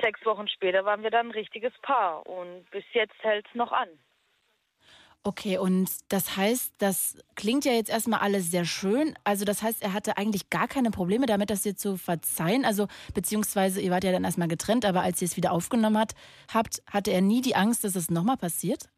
sechs 0.00 0.24
Wochen 0.24 0.46
später 0.48 0.84
waren 0.84 1.02
wir 1.02 1.10
dann 1.10 1.28
ein 1.28 1.32
richtiges 1.32 1.72
Paar 1.82 2.26
und 2.26 2.70
bis 2.70 2.84
jetzt 2.92 3.16
hält 3.22 3.46
es 3.48 3.54
noch 3.54 3.72
an. 3.72 3.88
Okay, 5.22 5.58
und 5.58 5.90
das 6.08 6.36
heißt, 6.38 6.72
das 6.78 7.18
klingt 7.34 7.66
ja 7.66 7.72
jetzt 7.72 7.90
erstmal 7.90 8.20
alles 8.20 8.50
sehr 8.50 8.64
schön. 8.64 9.14
Also 9.22 9.44
das 9.44 9.62
heißt, 9.62 9.82
er 9.82 9.92
hatte 9.92 10.16
eigentlich 10.16 10.48
gar 10.48 10.66
keine 10.66 10.90
Probleme 10.90 11.26
damit, 11.26 11.50
das 11.50 11.60
dir 11.62 11.76
zu 11.76 11.98
verzeihen. 11.98 12.64
Also 12.64 12.88
beziehungsweise 13.12 13.82
ihr 13.82 13.90
wart 13.90 14.02
ja 14.04 14.12
dann 14.12 14.24
erstmal 14.24 14.48
getrennt, 14.48 14.86
aber 14.86 15.02
als 15.02 15.20
ihr 15.20 15.26
es 15.26 15.36
wieder 15.36 15.52
aufgenommen 15.52 15.98
hat, 15.98 16.14
habt, 16.52 16.82
hatte 16.86 17.10
er 17.10 17.20
nie 17.20 17.42
die 17.42 17.54
Angst, 17.54 17.84
dass 17.84 17.96
es 17.96 18.10
nochmal 18.10 18.38
passiert? 18.38 18.88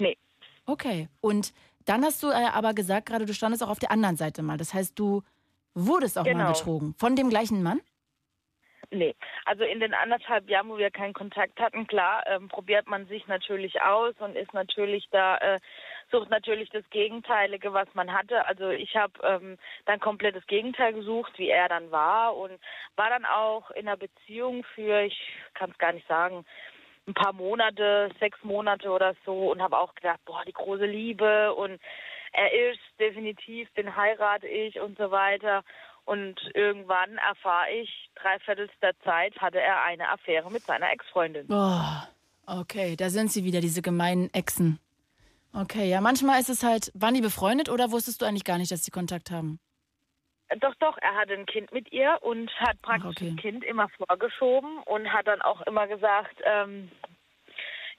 Nee. 0.00 0.18
Okay. 0.66 1.08
Und 1.20 1.52
dann 1.84 2.02
hast 2.04 2.20
du 2.24 2.28
äh, 2.30 2.32
aber 2.52 2.74
gesagt, 2.74 3.06
gerade 3.06 3.24
du 3.24 3.32
standest 3.34 3.62
auch 3.62 3.68
auf 3.68 3.78
der 3.78 3.92
anderen 3.92 4.16
Seite 4.16 4.42
mal. 4.42 4.56
Das 4.56 4.74
heißt, 4.74 4.98
du 4.98 5.22
wurdest 5.74 6.18
auch 6.18 6.24
mal 6.24 6.32
Genau. 6.32 6.52
betrogen. 6.52 6.94
Von 6.98 7.14
dem 7.14 7.28
gleichen 7.30 7.62
Mann? 7.62 7.80
Nee, 8.94 9.14
also 9.46 9.64
in 9.64 9.80
den 9.80 9.94
anderthalb 9.94 10.50
Jahren, 10.50 10.68
wo 10.68 10.76
wir 10.76 10.90
keinen 10.90 11.14
Kontakt 11.14 11.58
hatten, 11.58 11.86
klar, 11.86 12.24
ähm, 12.26 12.48
probiert 12.48 12.86
man 12.88 13.06
sich 13.06 13.26
natürlich 13.26 13.80
aus 13.80 14.14
und 14.18 14.36
ist 14.36 14.52
natürlich 14.52 15.08
da 15.10 15.38
äh, 15.38 15.60
sucht 16.10 16.28
natürlich 16.28 16.68
das 16.68 16.84
Gegenteilige, 16.90 17.72
was 17.72 17.88
man 17.94 18.12
hatte. 18.12 18.46
Also 18.46 18.68
ich 18.68 18.94
habe 18.94 19.14
ähm, 19.22 19.56
dann 19.86 19.98
komplett 19.98 20.36
das 20.36 20.46
Gegenteil 20.46 20.92
gesucht, 20.92 21.32
wie 21.38 21.48
er 21.48 21.70
dann 21.70 21.90
war 21.90 22.36
und 22.36 22.52
war 22.94 23.08
dann 23.08 23.24
auch 23.24 23.70
in 23.70 23.88
einer 23.88 23.96
Beziehung 23.96 24.62
für, 24.74 25.00
ich 25.04 25.18
kann 25.54 25.70
es 25.70 25.78
gar 25.78 25.94
nicht 25.94 26.06
sagen, 26.06 26.44
ein 27.08 27.14
paar 27.14 27.32
Monate, 27.32 28.10
sechs 28.20 28.38
Monate 28.44 28.90
oder 28.90 29.14
so 29.24 29.50
und 29.52 29.62
habe 29.62 29.78
auch 29.78 29.94
gedacht, 29.94 30.20
boah, 30.26 30.42
die 30.46 30.52
große 30.52 30.84
Liebe 30.84 31.54
und 31.54 31.80
er 32.32 32.70
ist 32.70 32.80
definitiv, 33.00 33.70
den 33.72 33.96
heirate 33.96 34.48
ich 34.48 34.80
und 34.80 34.98
so 34.98 35.10
weiter. 35.10 35.64
Und 36.04 36.40
irgendwann 36.54 37.16
erfahre 37.18 37.70
ich, 37.70 38.10
drei 38.16 38.38
Viertel 38.40 38.68
der 38.80 38.98
Zeit 39.00 39.38
hatte 39.40 39.60
er 39.60 39.82
eine 39.82 40.08
Affäre 40.08 40.50
mit 40.50 40.62
seiner 40.62 40.90
Ex-Freundin. 40.90 41.46
Boah, 41.46 42.08
okay, 42.46 42.96
da 42.96 43.08
sind 43.08 43.30
sie 43.30 43.44
wieder, 43.44 43.60
diese 43.60 43.82
gemeinen 43.82 44.28
Exen. 44.34 44.80
Okay, 45.54 45.88
ja, 45.88 46.00
manchmal 46.00 46.40
ist 46.40 46.48
es 46.48 46.64
halt, 46.64 46.90
waren 46.94 47.14
die 47.14 47.20
befreundet 47.20 47.68
oder 47.68 47.92
wusstest 47.92 48.20
du 48.20 48.26
eigentlich 48.26 48.44
gar 48.44 48.58
nicht, 48.58 48.72
dass 48.72 48.84
sie 48.84 48.90
Kontakt 48.90 49.30
haben? 49.30 49.60
Doch, 50.60 50.74
doch, 50.80 50.98
er 51.00 51.14
hatte 51.14 51.34
ein 51.34 51.46
Kind 51.46 51.72
mit 51.72 51.92
ihr 51.92 52.18
und 52.20 52.50
hat 52.60 52.80
praktisch 52.82 53.16
okay. 53.16 53.32
das 53.34 53.42
Kind 53.42 53.64
immer 53.64 53.88
vorgeschoben 53.88 54.78
und 54.84 55.10
hat 55.12 55.26
dann 55.26 55.40
auch 55.40 55.62
immer 55.62 55.86
gesagt, 55.86 56.36
ähm, 56.44 56.90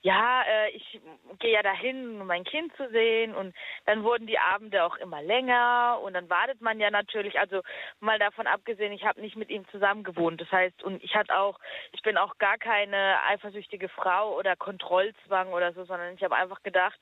ja, 0.04 0.43
äh, 0.43 0.72
ich 0.72 1.01
gehe 1.39 1.54
ja 1.54 1.64
dahin, 1.64 2.20
um 2.20 2.28
mein 2.28 2.43
Kind 2.43 2.76
zu 2.76 2.89
sehen. 2.89 3.34
Und 3.34 3.56
dann 3.86 4.04
wurden 4.04 4.28
die 4.28 4.38
Abende 4.38 4.84
auch 4.84 4.97
immer 4.97 5.22
länger. 5.22 5.99
Und 6.04 6.14
dann 6.14 6.30
wartet 6.30 6.62
man 6.62 6.80
ja 6.80 6.91
natürlich, 6.91 7.39
also 7.39 7.62
mal 8.01 8.20
davon 8.20 8.45
abgesehen, 8.45 8.91
ich 8.91 9.06
habe 9.06 9.22
nicht 9.22 9.38
mit 9.38 9.49
ihm 9.49 9.66
zusammen 9.70 10.04
gewohnt. 10.04 10.41
Das 10.41 10.51
heißt, 10.51 10.84
und 10.84 11.01
ich 11.01 11.16
hatte 11.16 11.38
auch, 11.38 11.58
ich 11.93 12.01
bin 12.01 12.18
auch 12.18 12.38
gar 12.38 12.58
keine 12.58 13.18
eifersüchtige 13.30 13.88
Frau 13.88 14.38
oder 14.38 14.58
Kontrollzwang 14.58 15.54
oder 15.54 15.72
so, 15.72 15.86
sondern 15.86 16.14
ich 16.16 16.24
habe 16.24 16.36
einfach 16.36 16.62
gedacht, 16.64 16.99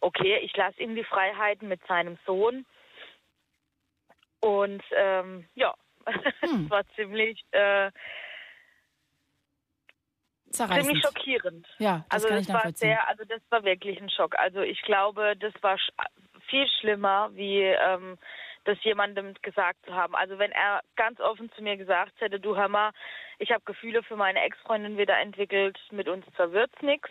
okay, 0.00 0.38
ich 0.38 0.56
lasse 0.56 0.80
ihm 0.80 0.94
die 0.94 1.04
Freiheiten 1.04 1.66
mit 1.66 1.84
seinem 1.88 2.18
Sohn. 2.24 2.64
Und 4.40 4.82
ähm, 4.92 5.48
ja, 5.56 5.74
Hm. 6.40 6.64
es 6.64 6.70
war 6.70 6.84
ziemlich, 6.94 7.44
äh, 7.50 7.90
Zerreißend. 10.54 10.86
ziemlich 10.86 11.04
schockierend. 11.04 11.66
Ja, 11.78 12.04
das 12.08 12.24
also 12.24 12.28
kann 12.28 12.36
das 12.38 12.48
ich 12.48 12.54
war 12.54 12.72
sehr, 12.72 13.08
also 13.08 13.24
das 13.24 13.40
war 13.50 13.64
wirklich 13.64 14.00
ein 14.00 14.10
Schock. 14.10 14.38
Also 14.38 14.60
ich 14.60 14.80
glaube, 14.82 15.34
das 15.38 15.52
war 15.62 15.78
sch 15.78 15.90
viel 16.48 16.68
schlimmer, 16.80 17.30
wie 17.32 17.62
ähm, 17.62 18.18
das 18.64 18.82
jemandem 18.82 19.34
gesagt 19.42 19.84
zu 19.86 19.94
haben. 19.94 20.14
Also 20.14 20.38
wenn 20.38 20.52
er 20.52 20.82
ganz 20.96 21.20
offen 21.20 21.50
zu 21.52 21.62
mir 21.62 21.76
gesagt 21.76 22.12
hätte, 22.20 22.40
du 22.40 22.56
hör 22.56 22.68
mal, 22.68 22.90
ich 23.38 23.50
habe 23.50 23.62
Gefühle 23.64 24.02
für 24.02 24.16
meine 24.16 24.40
Ex-Freundin 24.42 24.98
wieder 24.98 25.18
entwickelt, 25.18 25.78
mit 25.90 26.08
uns 26.08 26.24
zwar 26.36 26.52
wird's 26.52 26.80
nix, 26.82 27.10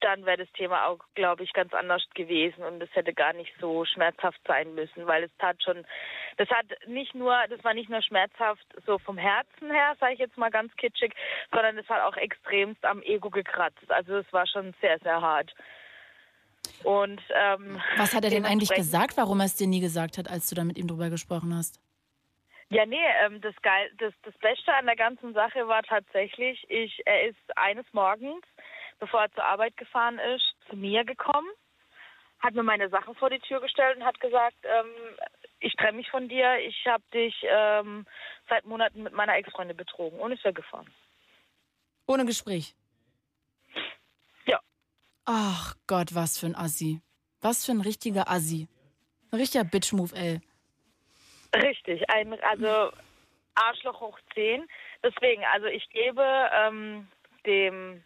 dann 0.00 0.24
wäre 0.24 0.38
das 0.38 0.52
Thema 0.52 0.86
auch, 0.86 0.98
glaube 1.14 1.42
ich, 1.42 1.52
ganz 1.52 1.72
anders 1.74 2.02
gewesen 2.14 2.62
und 2.62 2.82
es 2.82 2.88
hätte 2.94 3.12
gar 3.12 3.32
nicht 3.32 3.52
so 3.60 3.84
schmerzhaft 3.84 4.40
sein 4.46 4.74
müssen, 4.74 5.06
weil 5.06 5.24
es 5.24 5.30
tat 5.38 5.62
schon, 5.62 5.84
das 6.36 6.48
hat 6.50 6.66
nicht 6.86 7.14
nur, 7.14 7.34
das 7.48 7.62
war 7.64 7.74
nicht 7.74 7.90
nur 7.90 8.02
schmerzhaft 8.02 8.64
so 8.86 8.98
vom 8.98 9.18
Herzen 9.18 9.70
her, 9.70 9.96
sage 9.98 10.14
ich 10.14 10.18
jetzt 10.18 10.36
mal 10.36 10.50
ganz 10.50 10.74
kitschig, 10.76 11.14
sondern 11.52 11.78
es 11.78 11.88
hat 11.88 12.02
auch 12.02 12.16
extremst 12.16 12.84
am 12.84 13.02
Ego 13.02 13.30
gekratzt. 13.30 13.90
Also 13.90 14.16
es 14.16 14.32
war 14.32 14.46
schon 14.46 14.74
sehr, 14.80 14.98
sehr 15.00 15.20
hart. 15.20 15.52
Und 16.84 17.20
ähm, 17.30 17.80
Was 17.96 18.14
hat 18.14 18.24
er 18.24 18.30
denn 18.30 18.44
eigentlich 18.44 18.74
gesagt, 18.74 19.16
warum 19.16 19.40
er 19.40 19.46
es 19.46 19.56
dir 19.56 19.66
nie 19.66 19.80
gesagt 19.80 20.18
hat, 20.18 20.28
als 20.28 20.48
du 20.48 20.54
da 20.54 20.64
mit 20.64 20.78
ihm 20.78 20.88
drüber 20.88 21.10
gesprochen 21.10 21.54
hast? 21.54 21.80
Ja, 22.68 22.84
nee, 22.84 22.98
ähm, 23.24 23.40
das, 23.40 23.54
geil, 23.62 23.90
das, 23.98 24.12
das 24.24 24.36
Beste 24.38 24.74
an 24.74 24.86
der 24.86 24.96
ganzen 24.96 25.32
Sache 25.34 25.68
war 25.68 25.84
tatsächlich, 25.84 26.64
ich, 26.68 27.00
er 27.06 27.28
ist 27.28 27.56
eines 27.56 27.86
Morgens, 27.92 28.44
bevor 28.98 29.22
er 29.22 29.32
zur 29.32 29.44
Arbeit 29.44 29.76
gefahren 29.76 30.18
ist, 30.18 30.54
zu 30.68 30.76
mir 30.76 31.04
gekommen, 31.04 31.48
hat 32.40 32.54
mir 32.54 32.62
meine 32.62 32.88
Sachen 32.88 33.14
vor 33.14 33.30
die 33.30 33.38
Tür 33.40 33.60
gestellt 33.60 33.96
und 33.96 34.04
hat 34.04 34.20
gesagt, 34.20 34.56
ähm, 34.64 34.90
ich 35.60 35.74
trenne 35.74 35.96
mich 35.96 36.10
von 36.10 36.28
dir, 36.28 36.58
ich 36.58 36.86
habe 36.86 37.02
dich 37.12 37.34
ähm, 37.42 38.06
seit 38.48 38.66
Monaten 38.66 39.02
mit 39.02 39.14
meiner 39.14 39.36
Ex-Freundin 39.36 39.76
betrogen 39.76 40.18
und 40.20 40.32
ist 40.32 40.44
weggefahren. 40.44 40.88
Ohne 42.06 42.24
Gespräch. 42.24 42.74
Ja. 44.46 44.60
Ach 45.24 45.74
Gott, 45.86 46.14
was 46.14 46.38
für 46.38 46.46
ein 46.46 46.54
Assi. 46.54 47.00
Was 47.40 47.64
für 47.64 47.72
ein 47.72 47.80
richtiger 47.80 48.30
Assi. 48.30 48.68
Ein 49.32 49.40
richtiger 49.40 49.64
Bitch-Move, 49.64 50.14
ey. 50.14 50.40
Richtig, 51.54 52.08
ein, 52.10 52.32
also 52.42 52.92
Arschloch 53.54 54.00
hoch 54.00 54.18
10. 54.34 54.66
Deswegen, 55.02 55.42
also 55.52 55.66
ich 55.66 55.88
gebe 55.90 56.22
ähm, 56.52 57.08
dem 57.44 58.04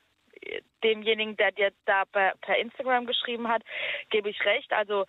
demjenigen, 0.83 1.37
der 1.37 1.53
dir 1.53 1.73
da 1.85 2.05
per, 2.05 2.35
per 2.41 2.59
Instagram 2.59 3.07
geschrieben 3.07 3.49
hat, 3.49 3.63
gebe 4.11 4.31
ich 4.31 4.45
recht. 4.45 4.73
Also 4.73 5.07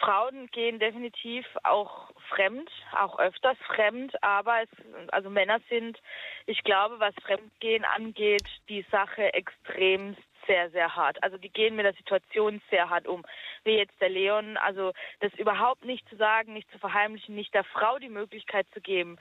Frauen 0.00 0.46
gehen 0.46 0.78
definitiv 0.78 1.46
auch 1.62 2.10
fremd, 2.30 2.70
auch 2.92 3.18
öfters 3.18 3.58
fremd, 3.66 4.14
aber 4.22 4.62
es, 4.62 4.68
also 5.12 5.28
Männer 5.28 5.60
sind, 5.68 5.98
ich 6.46 6.62
glaube, 6.64 6.98
was 7.00 7.14
Fremdgehen 7.22 7.84
angeht, 7.84 8.46
die 8.68 8.84
Sache 8.90 9.34
extrem 9.34 10.16
sehr, 10.46 10.70
sehr 10.70 10.96
hart. 10.96 11.22
Also 11.22 11.36
die 11.36 11.50
gehen 11.50 11.76
mit 11.76 11.84
der 11.84 11.92
Situation 11.92 12.62
sehr 12.70 12.88
hart 12.88 13.06
um. 13.06 13.24
Wie 13.64 13.76
jetzt 13.76 14.00
der 14.00 14.08
Leon, 14.08 14.56
also 14.56 14.92
das 15.20 15.32
überhaupt 15.34 15.84
nicht 15.84 16.08
zu 16.08 16.16
sagen, 16.16 16.54
nicht 16.54 16.70
zu 16.70 16.78
verheimlichen, 16.78 17.34
nicht 17.34 17.52
der 17.52 17.64
Frau 17.64 17.98
die 17.98 18.08
Möglichkeit 18.08 18.66
zu 18.72 18.80
geben, 18.80 19.18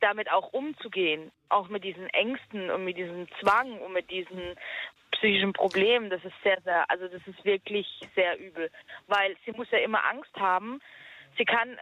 damit 0.00 0.30
auch 0.30 0.52
umzugehen, 0.52 1.30
auch 1.48 1.68
mit 1.68 1.84
diesen 1.84 2.08
Ängsten 2.10 2.70
und 2.70 2.84
mit 2.84 2.96
diesem 2.96 3.28
Zwang 3.40 3.80
und 3.80 3.92
mit 3.92 4.10
diesen 4.10 4.56
psychischen 5.12 5.52
Problemen, 5.52 6.10
das 6.10 6.24
ist 6.24 6.34
sehr, 6.42 6.60
sehr, 6.62 6.90
also 6.90 7.08
das 7.08 7.26
ist 7.26 7.44
wirklich 7.44 7.86
sehr 8.14 8.38
übel, 8.38 8.70
weil 9.06 9.36
sie 9.44 9.52
muss 9.52 9.70
ja 9.70 9.78
immer 9.78 10.04
Angst 10.04 10.34
haben. 10.36 10.80
Sie 11.38 11.44
kann, 11.44 11.76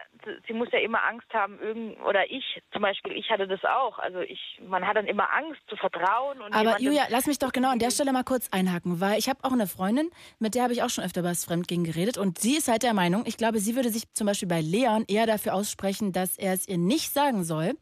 sie 0.47 0.53
muss 0.53 0.69
ja 0.71 0.79
immer 0.79 1.03
Angst 1.03 1.31
haben, 1.33 1.59
irgend 1.59 1.99
oder 2.01 2.29
ich 2.29 2.61
zum 2.71 2.81
Beispiel, 2.81 3.13
ich 3.13 3.29
hatte 3.29 3.47
das 3.47 3.63
auch. 3.63 3.99
Also 3.99 4.19
ich, 4.19 4.59
man 4.67 4.85
hat 4.85 4.97
dann 4.97 5.07
immer 5.07 5.31
Angst 5.33 5.61
zu 5.67 5.75
vertrauen 5.75 6.41
und 6.41 6.53
Aber 6.53 6.79
Julia, 6.79 7.03
lass 7.09 7.27
mich 7.27 7.39
doch 7.39 7.51
genau 7.51 7.71
an 7.71 7.79
der 7.79 7.91
Stelle 7.91 8.11
mal 8.11 8.23
kurz 8.23 8.49
einhaken, 8.51 8.99
weil 9.01 9.17
ich 9.19 9.29
habe 9.29 9.39
auch 9.43 9.51
eine 9.51 9.67
Freundin, 9.67 10.09
mit 10.39 10.55
der 10.55 10.63
habe 10.63 10.73
ich 10.73 10.83
auch 10.83 10.89
schon 10.89 11.03
öfter 11.03 11.21
über 11.21 11.29
das 11.29 11.45
Fremdgehen 11.45 11.83
geredet 11.83 12.17
und 12.17 12.39
sie 12.39 12.57
ist 12.57 12.67
halt 12.67 12.83
der 12.83 12.93
Meinung, 12.93 13.23
ich 13.25 13.37
glaube, 13.37 13.59
sie 13.59 13.75
würde 13.75 13.89
sich 13.89 14.11
zum 14.13 14.27
Beispiel 14.27 14.47
bei 14.47 14.61
Leon 14.61 15.05
eher 15.07 15.25
dafür 15.25 15.53
aussprechen, 15.53 16.11
dass 16.11 16.37
er 16.37 16.53
es 16.53 16.67
ihr 16.67 16.77
nicht 16.77 17.13
sagen 17.13 17.43
soll, 17.43 17.73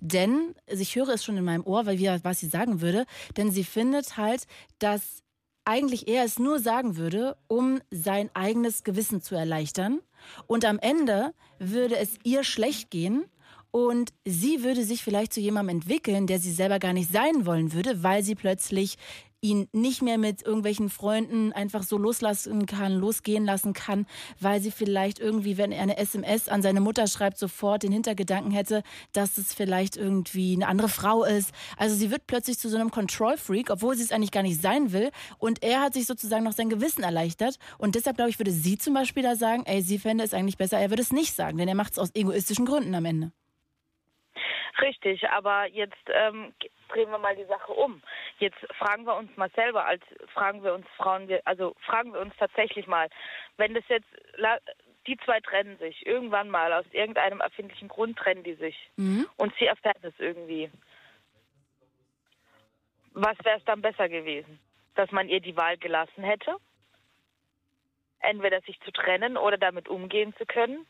denn 0.00 0.54
also 0.68 0.82
ich 0.82 0.96
höre 0.96 1.08
es 1.08 1.24
schon 1.24 1.36
in 1.36 1.44
meinem 1.44 1.64
Ohr, 1.64 1.86
weil 1.86 1.98
wir, 1.98 2.20
was 2.22 2.40
sie 2.40 2.46
sagen 2.46 2.80
würde, 2.80 3.06
denn 3.36 3.50
sie 3.50 3.64
findet 3.64 4.16
halt, 4.16 4.46
dass 4.78 5.21
eigentlich 5.64 6.08
er 6.08 6.24
es 6.24 6.38
nur 6.38 6.58
sagen 6.58 6.96
würde, 6.96 7.36
um 7.48 7.80
sein 7.90 8.30
eigenes 8.34 8.84
Gewissen 8.84 9.22
zu 9.22 9.34
erleichtern. 9.34 10.00
Und 10.46 10.64
am 10.64 10.78
Ende 10.78 11.34
würde 11.58 11.96
es 11.96 12.16
ihr 12.24 12.44
schlecht 12.44 12.90
gehen 12.90 13.24
und 13.70 14.12
sie 14.24 14.62
würde 14.62 14.84
sich 14.84 15.02
vielleicht 15.02 15.32
zu 15.32 15.40
jemandem 15.40 15.76
entwickeln, 15.76 16.26
der 16.26 16.38
sie 16.38 16.52
selber 16.52 16.78
gar 16.78 16.92
nicht 16.92 17.10
sein 17.10 17.46
wollen 17.46 17.72
würde, 17.72 18.02
weil 18.02 18.22
sie 18.22 18.34
plötzlich 18.34 18.98
ihn 19.42 19.68
nicht 19.72 20.02
mehr 20.02 20.18
mit 20.18 20.42
irgendwelchen 20.46 20.88
Freunden 20.88 21.52
einfach 21.52 21.82
so 21.82 21.98
loslassen 21.98 22.64
kann, 22.64 22.94
losgehen 22.94 23.44
lassen 23.44 23.72
kann, 23.72 24.06
weil 24.40 24.60
sie 24.60 24.70
vielleicht 24.70 25.18
irgendwie, 25.18 25.58
wenn 25.58 25.72
er 25.72 25.82
eine 25.82 25.98
SMS 25.98 26.48
an 26.48 26.62
seine 26.62 26.80
Mutter 26.80 27.08
schreibt, 27.08 27.38
sofort 27.38 27.82
den 27.82 27.90
Hintergedanken 27.90 28.52
hätte, 28.52 28.84
dass 29.12 29.38
es 29.38 29.52
vielleicht 29.52 29.96
irgendwie 29.96 30.54
eine 30.54 30.68
andere 30.68 30.88
Frau 30.88 31.24
ist. 31.24 31.50
Also 31.76 31.96
sie 31.96 32.12
wird 32.12 32.28
plötzlich 32.28 32.58
zu 32.58 32.68
so 32.68 32.76
einem 32.76 32.92
Control-Freak, 32.92 33.70
obwohl 33.70 33.96
sie 33.96 34.04
es 34.04 34.12
eigentlich 34.12 34.30
gar 34.30 34.44
nicht 34.44 34.62
sein 34.62 34.92
will. 34.92 35.10
Und 35.38 35.62
er 35.64 35.80
hat 35.80 35.94
sich 35.94 36.06
sozusagen 36.06 36.44
noch 36.44 36.52
sein 36.52 36.70
Gewissen 36.70 37.02
erleichtert. 37.02 37.58
Und 37.78 37.96
deshalb, 37.96 38.16
glaube 38.16 38.30
ich, 38.30 38.38
würde 38.38 38.52
sie 38.52 38.78
zum 38.78 38.94
Beispiel 38.94 39.24
da 39.24 39.34
sagen, 39.34 39.64
ey, 39.66 39.82
sie 39.82 39.98
fände 39.98 40.22
es 40.22 40.34
eigentlich 40.34 40.56
besser, 40.56 40.78
er 40.78 40.90
würde 40.90 41.02
es 41.02 41.12
nicht 41.12 41.34
sagen, 41.34 41.58
denn 41.58 41.68
er 41.68 41.74
macht 41.74 41.92
es 41.92 41.98
aus 41.98 42.10
egoistischen 42.14 42.64
Gründen 42.64 42.94
am 42.94 43.04
Ende. 43.04 43.32
Richtig, 44.80 45.28
aber 45.28 45.66
jetzt 45.66 46.02
ähm, 46.08 46.54
drehen 46.88 47.10
wir 47.10 47.18
mal 47.18 47.36
die 47.36 47.44
Sache 47.44 47.72
um. 47.72 48.02
Jetzt 48.38 48.58
fragen 48.78 49.04
wir 49.04 49.14
uns 49.16 49.34
mal 49.36 49.50
selber, 49.50 49.84
als 49.84 50.02
fragen 50.32 50.62
wir 50.62 50.74
uns 50.74 50.86
Frauen, 50.96 51.28
also 51.44 51.74
fragen 51.80 52.12
wir 52.12 52.20
uns 52.20 52.34
tatsächlich 52.38 52.86
mal, 52.86 53.08
wenn 53.56 53.74
das 53.74 53.84
jetzt 53.88 54.08
die 55.06 55.16
zwei 55.18 55.40
trennen 55.40 55.78
sich 55.78 56.06
irgendwann 56.06 56.48
mal 56.48 56.72
aus 56.72 56.86
irgendeinem 56.92 57.40
erfindlichen 57.40 57.88
Grund 57.88 58.16
trennen 58.18 58.44
die 58.44 58.54
sich 58.54 58.76
Mhm. 58.96 59.26
und 59.36 59.52
sie 59.58 59.66
erfährt 59.66 60.02
es 60.02 60.14
irgendwie. 60.18 60.70
Was 63.12 63.36
wäre 63.44 63.58
es 63.58 63.64
dann 63.64 63.82
besser 63.82 64.08
gewesen, 64.08 64.58
dass 64.94 65.10
man 65.10 65.28
ihr 65.28 65.40
die 65.40 65.56
Wahl 65.56 65.76
gelassen 65.76 66.24
hätte? 66.24 66.56
Entweder 68.20 68.60
sich 68.62 68.80
zu 68.80 68.92
trennen 68.92 69.36
oder 69.36 69.58
damit 69.58 69.88
umgehen 69.88 70.34
zu 70.38 70.46
können 70.46 70.86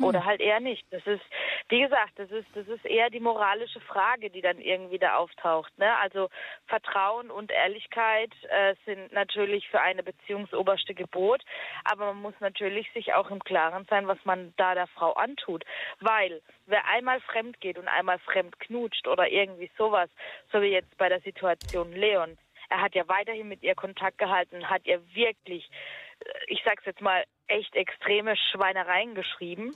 oder 0.00 0.24
halt 0.24 0.40
eher 0.40 0.60
nicht. 0.60 0.84
Das 0.90 1.06
ist, 1.06 1.22
wie 1.68 1.80
gesagt, 1.80 2.12
das 2.16 2.30
ist, 2.30 2.46
das 2.54 2.68
ist 2.68 2.84
eher 2.84 3.10
die 3.10 3.20
moralische 3.20 3.80
Frage, 3.80 4.30
die 4.30 4.42
dann 4.42 4.58
irgendwie 4.58 4.98
da 4.98 5.16
auftaucht. 5.16 5.76
Ne? 5.78 5.96
Also 5.98 6.28
Vertrauen 6.66 7.30
und 7.30 7.50
Ehrlichkeit 7.50 8.32
äh, 8.48 8.74
sind 8.84 9.12
natürlich 9.12 9.68
für 9.68 9.80
eine 9.80 10.02
Beziehung 10.02 10.46
das 10.50 10.58
oberste 10.58 10.94
Gebot, 10.94 11.42
aber 11.84 12.06
man 12.06 12.22
muss 12.22 12.34
natürlich 12.40 12.90
sich 12.92 13.14
auch 13.14 13.30
im 13.30 13.42
Klaren 13.42 13.86
sein, 13.88 14.06
was 14.06 14.18
man 14.24 14.52
da 14.56 14.74
der 14.74 14.86
Frau 14.88 15.12
antut. 15.14 15.64
Weil 16.00 16.42
wer 16.66 16.86
einmal 16.86 17.20
fremd 17.20 17.60
geht 17.60 17.78
und 17.78 17.88
einmal 17.88 18.18
fremd 18.18 18.58
knutscht 18.60 19.08
oder 19.08 19.28
irgendwie 19.28 19.70
sowas, 19.78 20.10
so 20.52 20.60
wie 20.60 20.72
jetzt 20.72 20.96
bei 20.98 21.08
der 21.08 21.20
Situation 21.20 21.92
Leon, 21.92 22.36
er 22.68 22.82
hat 22.82 22.94
ja 22.94 23.06
weiterhin 23.08 23.48
mit 23.48 23.62
ihr 23.62 23.74
Kontakt 23.74 24.18
gehalten, 24.18 24.68
hat 24.68 24.86
ihr 24.86 25.00
wirklich, 25.14 25.68
ich 26.48 26.60
sag's 26.64 26.84
jetzt 26.86 27.00
mal, 27.00 27.24
echt 27.48 27.74
extreme 27.74 28.34
Schweinereien 28.52 29.14
geschrieben. 29.14 29.74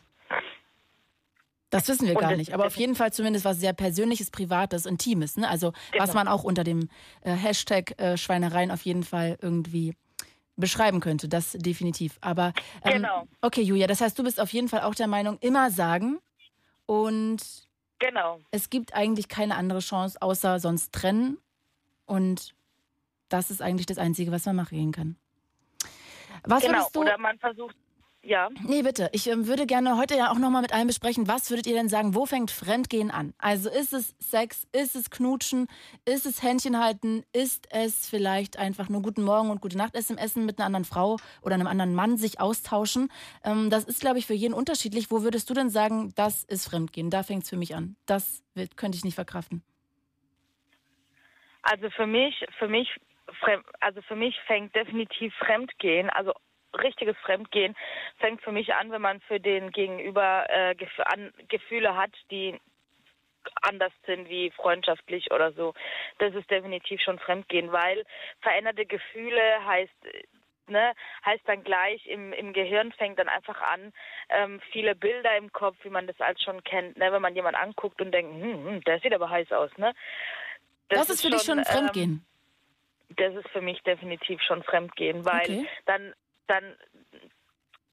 Das 1.70 1.88
wissen 1.88 2.08
wir 2.08 2.16
Und 2.16 2.20
gar 2.20 2.36
nicht. 2.36 2.52
Aber 2.52 2.66
auf 2.66 2.76
jeden 2.76 2.96
Fall 2.96 3.12
zumindest 3.12 3.44
was 3.44 3.60
sehr 3.60 3.72
Persönliches, 3.72 4.30
Privates, 4.32 4.86
Intimes. 4.86 5.36
Ne? 5.36 5.48
Also 5.48 5.72
was 5.96 6.10
Genau. 6.10 6.14
man 6.14 6.28
auch 6.28 6.42
unter 6.42 6.64
dem 6.64 6.88
äh, 7.22 7.30
Hashtag 7.32 7.98
äh, 8.00 8.16
Schweinereien 8.16 8.72
auf 8.72 8.82
jeden 8.82 9.04
Fall 9.04 9.38
irgendwie 9.40 9.94
beschreiben 10.56 10.98
könnte. 11.00 11.28
Das 11.28 11.52
definitiv. 11.52 12.18
Aber 12.22 12.52
ähm, 12.84 13.02
Genau. 13.02 13.28
okay, 13.40 13.62
Julia, 13.62 13.86
das 13.86 14.00
heißt, 14.00 14.18
du 14.18 14.24
bist 14.24 14.40
auf 14.40 14.52
jeden 14.52 14.68
Fall 14.68 14.80
auch 14.82 14.96
der 14.96 15.06
Meinung, 15.06 15.38
immer 15.40 15.70
sagen. 15.70 16.18
Und 16.86 17.38
Genau. 18.00 18.40
es 18.50 18.68
gibt 18.68 18.94
eigentlich 18.94 19.28
keine 19.28 19.54
andere 19.54 19.78
Chance, 19.80 20.20
außer 20.20 20.58
sonst 20.58 20.92
trennen. 20.92 21.38
Und 22.04 22.52
das 23.28 23.50
ist 23.52 23.62
eigentlich 23.62 23.86
das 23.86 23.98
Einzige, 23.98 24.32
was 24.32 24.44
man 24.46 24.56
machen 24.56 24.90
kann. 24.90 25.16
Was 26.44 26.62
genau. 26.62 26.78
würdest 26.78 26.96
du. 26.96 27.00
Oder 27.00 27.18
man 27.18 27.38
versucht, 27.38 27.76
ja. 28.22 28.50
Nee, 28.66 28.82
bitte. 28.82 29.08
Ich 29.12 29.28
ähm, 29.28 29.46
würde 29.46 29.66
gerne 29.66 29.96
heute 29.96 30.14
ja 30.14 30.30
auch 30.30 30.38
nochmal 30.38 30.60
mit 30.60 30.74
allen 30.74 30.86
besprechen, 30.86 31.26
was 31.26 31.50
würdet 31.50 31.66
ihr 31.66 31.74
denn 31.74 31.88
sagen, 31.88 32.14
wo 32.14 32.26
fängt 32.26 32.50
Fremdgehen 32.50 33.10
an? 33.10 33.32
Also 33.38 33.70
ist 33.70 33.94
es 33.94 34.14
Sex, 34.18 34.68
ist 34.72 34.94
es 34.94 35.10
Knutschen, 35.10 35.68
ist 36.04 36.26
es 36.26 36.42
Händchen 36.42 36.78
halten, 36.78 37.24
ist 37.32 37.66
es 37.70 38.08
vielleicht 38.08 38.58
einfach 38.58 38.90
nur 38.90 39.00
Guten 39.00 39.22
Morgen 39.22 39.48
und 39.50 39.62
Gute 39.62 39.78
Nacht 39.78 39.94
SMS 39.94 40.36
mit 40.36 40.58
einer 40.58 40.66
anderen 40.66 40.84
Frau 40.84 41.16
oder 41.40 41.54
einem 41.54 41.66
anderen 41.66 41.94
Mann 41.94 42.18
sich 42.18 42.40
austauschen? 42.40 43.10
Ähm, 43.42 43.70
das 43.70 43.84
ist, 43.84 44.00
glaube 44.00 44.18
ich, 44.18 44.26
für 44.26 44.34
jeden 44.34 44.54
unterschiedlich. 44.54 45.10
Wo 45.10 45.22
würdest 45.22 45.48
du 45.48 45.54
denn 45.54 45.70
sagen, 45.70 46.12
das 46.14 46.44
ist 46.44 46.68
Fremdgehen? 46.68 47.08
Da 47.08 47.22
fängt 47.22 47.44
es 47.44 47.48
für 47.48 47.56
mich 47.56 47.74
an. 47.74 47.96
Das 48.04 48.42
wird, 48.54 48.76
könnte 48.76 48.96
ich 48.96 49.04
nicht 49.04 49.14
verkraften. 49.14 49.62
Also 51.62 51.88
für 51.90 52.06
mich, 52.06 52.44
für 52.58 52.68
mich, 52.68 52.88
also 53.80 54.02
für 54.02 54.16
mich 54.16 54.38
fängt 54.46 54.74
definitiv 54.74 55.34
Fremdgehen, 55.36 56.10
also 56.10 56.32
richtiges 56.78 57.16
Fremdgehen 57.18 57.76
fängt 58.18 58.42
für 58.42 58.52
mich 58.52 58.74
an, 58.74 58.90
wenn 58.90 59.02
man 59.02 59.20
für 59.22 59.40
den 59.40 59.70
Gegenüber 59.72 60.46
äh, 60.48 60.74
Gef 60.74 60.90
an, 61.00 61.32
Gefühle 61.48 61.96
hat, 61.96 62.12
die 62.30 62.58
anders 63.62 63.92
sind 64.06 64.28
wie 64.28 64.50
freundschaftlich 64.50 65.32
oder 65.32 65.52
so. 65.52 65.74
Das 66.18 66.34
ist 66.34 66.50
definitiv 66.50 67.00
schon 67.00 67.18
Fremdgehen, 67.18 67.72
weil 67.72 68.04
veränderte 68.40 68.86
Gefühle 68.86 69.64
heißt 69.64 69.94
Ne, 70.66 70.92
heißt 71.26 71.42
dann 71.46 71.64
gleich 71.64 72.06
im, 72.06 72.32
im 72.32 72.52
Gehirn 72.52 72.92
fängt 72.92 73.18
dann 73.18 73.28
einfach 73.28 73.60
an, 73.60 73.92
ähm, 74.28 74.60
viele 74.70 74.94
Bilder 74.94 75.36
im 75.36 75.50
Kopf, 75.50 75.76
wie 75.82 75.90
man 75.90 76.06
das 76.06 76.20
als 76.20 76.40
schon 76.40 76.62
kennt, 76.62 76.96
ne, 76.96 77.10
wenn 77.10 77.20
man 77.20 77.34
jemanden 77.34 77.60
anguckt 77.60 78.00
und 78.00 78.12
denkt, 78.12 78.32
hm, 78.32 78.64
hm, 78.64 78.84
der 78.84 79.00
sieht 79.00 79.12
aber 79.12 79.28
heiß 79.28 79.50
aus, 79.50 79.76
ne? 79.78 79.92
Das, 80.88 81.10
ist 81.10 81.22
für 81.22 81.30
dich 81.30 81.42
schon 81.42 81.58
ähm, 81.58 81.64
Fremdgehen. 81.64 82.24
Das 83.16 83.34
ist 83.34 83.48
für 83.50 83.60
mich 83.60 83.80
definitiv 83.82 84.40
schon 84.42 84.62
Fremdgehen, 84.62 85.24
weil 85.24 85.50
Okay. 85.50 85.66
dann, 85.86 86.14
dann 86.46 86.76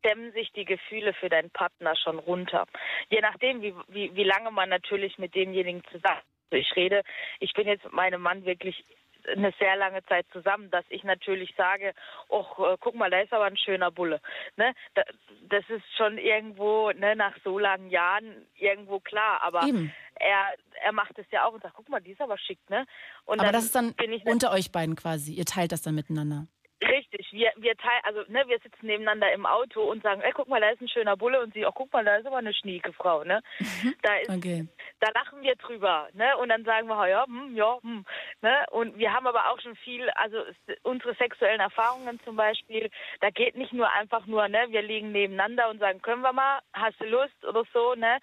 dämmen 0.03 0.31
sich 0.31 0.51
die 0.53 0.65
Gefühle 0.65 1.13
für 1.13 1.29
deinen 1.29 1.49
Partner 1.49 1.95
schon 1.95 2.19
runter. 2.19 2.65
Je 3.09 3.21
nachdem, 3.21 3.61
wie, 3.61 3.73
wie, 3.87 4.15
wie 4.15 4.23
lange 4.23 4.51
man 4.51 4.69
natürlich 4.69 5.17
mit 5.17 5.35
demjenigen 5.35 5.83
zusammen 5.91 6.21
also 6.49 6.61
ich 6.61 6.75
rede, 6.75 7.03
ich 7.39 7.53
bin 7.53 7.67
jetzt 7.67 7.83
mit 7.83 7.93
meinem 7.93 8.21
Mann 8.21 8.45
wirklich 8.45 8.83
eine 9.27 9.53
sehr 9.59 9.75
lange 9.75 10.03
Zeit 10.05 10.25
zusammen, 10.31 10.69
dass 10.71 10.85
ich 10.89 11.03
natürlich 11.03 11.53
sage, 11.55 11.93
och, 12.29 12.59
äh, 12.59 12.77
guck 12.79 12.95
mal, 12.95 13.09
da 13.09 13.19
ist 13.19 13.33
aber 13.33 13.45
ein 13.45 13.57
schöner 13.57 13.91
Bulle. 13.91 14.21
Ne? 14.55 14.73
Da, 14.95 15.03
das 15.49 15.63
ist 15.69 15.85
schon 15.97 16.17
irgendwo, 16.17 16.91
ne, 16.91 17.15
nach 17.15 17.35
so 17.43 17.59
langen 17.59 17.89
Jahren 17.89 18.47
irgendwo 18.55 18.99
klar, 18.99 19.41
aber 19.41 19.63
Eben. 19.63 19.93
er, 20.15 20.53
er 20.83 20.91
macht 20.91 21.17
es 21.17 21.25
ja 21.31 21.45
auch 21.45 21.53
und 21.53 21.61
sagt, 21.61 21.75
guck 21.75 21.89
mal, 21.89 22.01
die 22.01 22.11
ist 22.11 22.21
aber 22.21 22.37
schick, 22.37 22.59
ne? 22.69 22.85
Und 23.25 23.39
Aber 23.39 23.51
das 23.51 23.65
ist 23.65 23.75
dann 23.75 23.93
bin 23.93 24.11
ich 24.13 24.25
unter 24.25 24.51
euch 24.51 24.71
beiden 24.71 24.95
quasi. 24.95 25.33
Ihr 25.33 25.45
teilt 25.45 25.71
das 25.71 25.81
dann 25.81 25.95
miteinander. 25.95 26.47
Richtig, 26.79 27.27
wir, 27.31 27.51
wir 27.57 27.75
teilen, 27.75 28.01
also 28.03 28.21
ne, 28.27 28.43
wir 28.47 28.59
sitzen 28.59 28.85
nebeneinander 28.85 29.31
im 29.33 29.47
Auto 29.47 29.81
und 29.81 30.03
sagen, 30.03 30.21
ey, 30.21 30.31
guck 30.31 30.47
mal, 30.47 30.61
da 30.61 30.69
ist 30.69 30.79
ein 30.79 30.87
schöner 30.87 31.17
Bulle 31.17 31.41
und 31.41 31.51
sie, 31.55 31.65
oh, 31.65 31.71
guck 31.73 31.91
mal, 31.91 32.05
da 32.05 32.17
ist 32.17 32.27
aber 32.27 32.37
eine 32.37 32.53
schnieke 32.53 32.93
Frau, 32.93 33.23
ne? 33.23 33.41
Da 34.03 34.15
ist, 34.17 34.29
Okay. 34.29 34.67
da 34.99 35.07
lachen 35.15 35.41
wir 35.41 35.55
drüber, 35.55 36.07
ne? 36.13 36.37
Und 36.37 36.49
dann 36.49 36.63
sagen 36.65 36.87
wir, 36.87 37.07
ja, 37.07 37.25
hm, 37.25 37.55
ja, 37.55 37.79
hm, 37.81 38.05
ne? 38.41 38.65
Und 38.69 38.95
wir 38.97 39.11
haben 39.11 39.25
aber 39.25 39.49
auch 39.49 39.59
schon 39.59 39.75
viel, 39.77 40.07
also 40.11 40.37
unsere 40.83 41.15
sexuellen 41.15 41.61
Erfahrungen 41.61 42.19
zum 42.23 42.35
Beispiel, 42.35 42.91
da 43.21 43.31
geht 43.31 43.55
nicht 43.55 43.73
nur 43.73 43.91
einfach 43.93 44.27
nur, 44.27 44.47
ne, 44.47 44.67
wir 44.69 44.83
liegen 44.83 45.11
nebeneinander 45.11 45.69
und 45.69 45.79
sagen, 45.79 45.99
können 46.03 46.21
wir 46.21 46.33
mal, 46.33 46.59
hast 46.73 46.99
du 47.01 47.05
Lust 47.05 47.43
oder 47.43 47.63
so, 47.73 47.95
ne? 47.95 48.19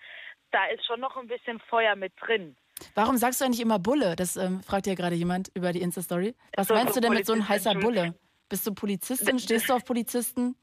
Da 0.53 0.67
ist 0.67 0.87
schon 0.87 1.01
noch 1.01 1.17
ein 1.17 1.27
bisschen 1.27 1.59
Feuer 1.59 1.97
mit 1.97 2.13
drin. 2.21 2.57
Warum 2.95 3.17
sagst 3.17 3.41
du 3.41 3.45
eigentlich 3.45 3.61
immer 3.61 3.79
Bulle? 3.81 4.15
Das 4.15 4.37
ähm, 4.37 4.63
fragt 4.63 4.87
ja 4.87 4.95
gerade 4.95 5.17
jemand 5.17 5.51
über 5.55 5.73
die 5.73 5.81
Insta-Story. 5.83 6.35
Was 6.57 6.69
So, 6.69 6.75
meinst 6.75 6.95
so 6.95 7.01
du 7.01 7.07
denn 7.07 7.15
mit 7.15 7.27
so 7.27 7.33
einem 7.33 7.49
heißer 7.49 7.75
Bulle? 7.75 8.15
Bist 8.49 8.67
du 8.67 8.75
Polizistin? 8.75 9.39
Stehst 9.39 9.69
du 9.69 9.75
auf 9.75 9.85
Polizisten? 9.85 10.57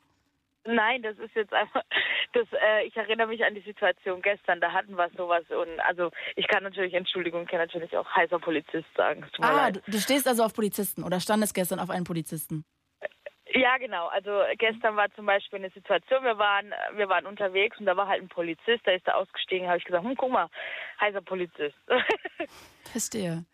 Nein, 0.64 1.02
das 1.02 1.18
ist 1.18 1.34
jetzt 1.36 1.54
einfach, 1.54 1.82
das, 2.34 2.48
äh, 2.54 2.86
ich 2.86 2.96
erinnere 2.96 3.28
mich 3.28 3.44
an 3.44 3.56
die 3.56 3.62
Situation 3.62 4.22
gestern, 4.22 4.62
da 4.62 4.72
hatten 4.72 4.96
wir 4.96 5.10
sowas 5.18 5.44
und 5.50 5.80
also 5.80 6.12
ich 6.36 6.48
kann 6.48 6.64
natürlich, 6.64 6.94
Entschuldigung, 6.94 7.46
kann 7.46 7.60
natürlich 7.60 7.98
auch 7.98 8.08
heißer 8.16 8.40
Polizist 8.40 8.88
sagen. 8.96 9.26
Ah, 9.40 9.68
leid. 9.68 9.82
du, 9.88 9.92
du 9.92 10.00
stehst 10.00 10.28
also 10.28 10.44
auf 10.44 10.54
Polizisten 10.54 11.04
oder 11.04 11.20
standest 11.20 11.56
gestern 11.56 11.80
auf 11.80 11.90
einen 11.90 12.04
Polizisten. 12.04 12.64
Ja, 13.54 13.78
genau. 13.78 14.08
Also 14.08 14.44
gestern 14.58 14.96
war 14.96 15.12
zum 15.14 15.26
Beispiel 15.26 15.60
eine 15.60 15.70
Situation, 15.72 16.24
wir 16.24 16.38
waren, 16.38 16.74
wir 16.96 17.10
waren 17.10 17.26
unterwegs 17.26 17.78
und 17.80 17.86
da 17.86 17.98
war 17.98 18.08
halt 18.08 18.22
ein 18.22 18.30
Polizist, 18.30 18.82
da 18.86 18.92
ist 18.92 19.08
er 19.08 19.18
ausgestiegen, 19.18 19.68
habe 19.68 19.78
ich 19.78 19.84
gesagt, 19.84 20.04
hm, 20.04 20.16
guck 20.16 20.32
mal, 20.32 20.48
heißer 21.00 21.22
Polizist. 21.22 21.76
Verstehe. 22.92 23.46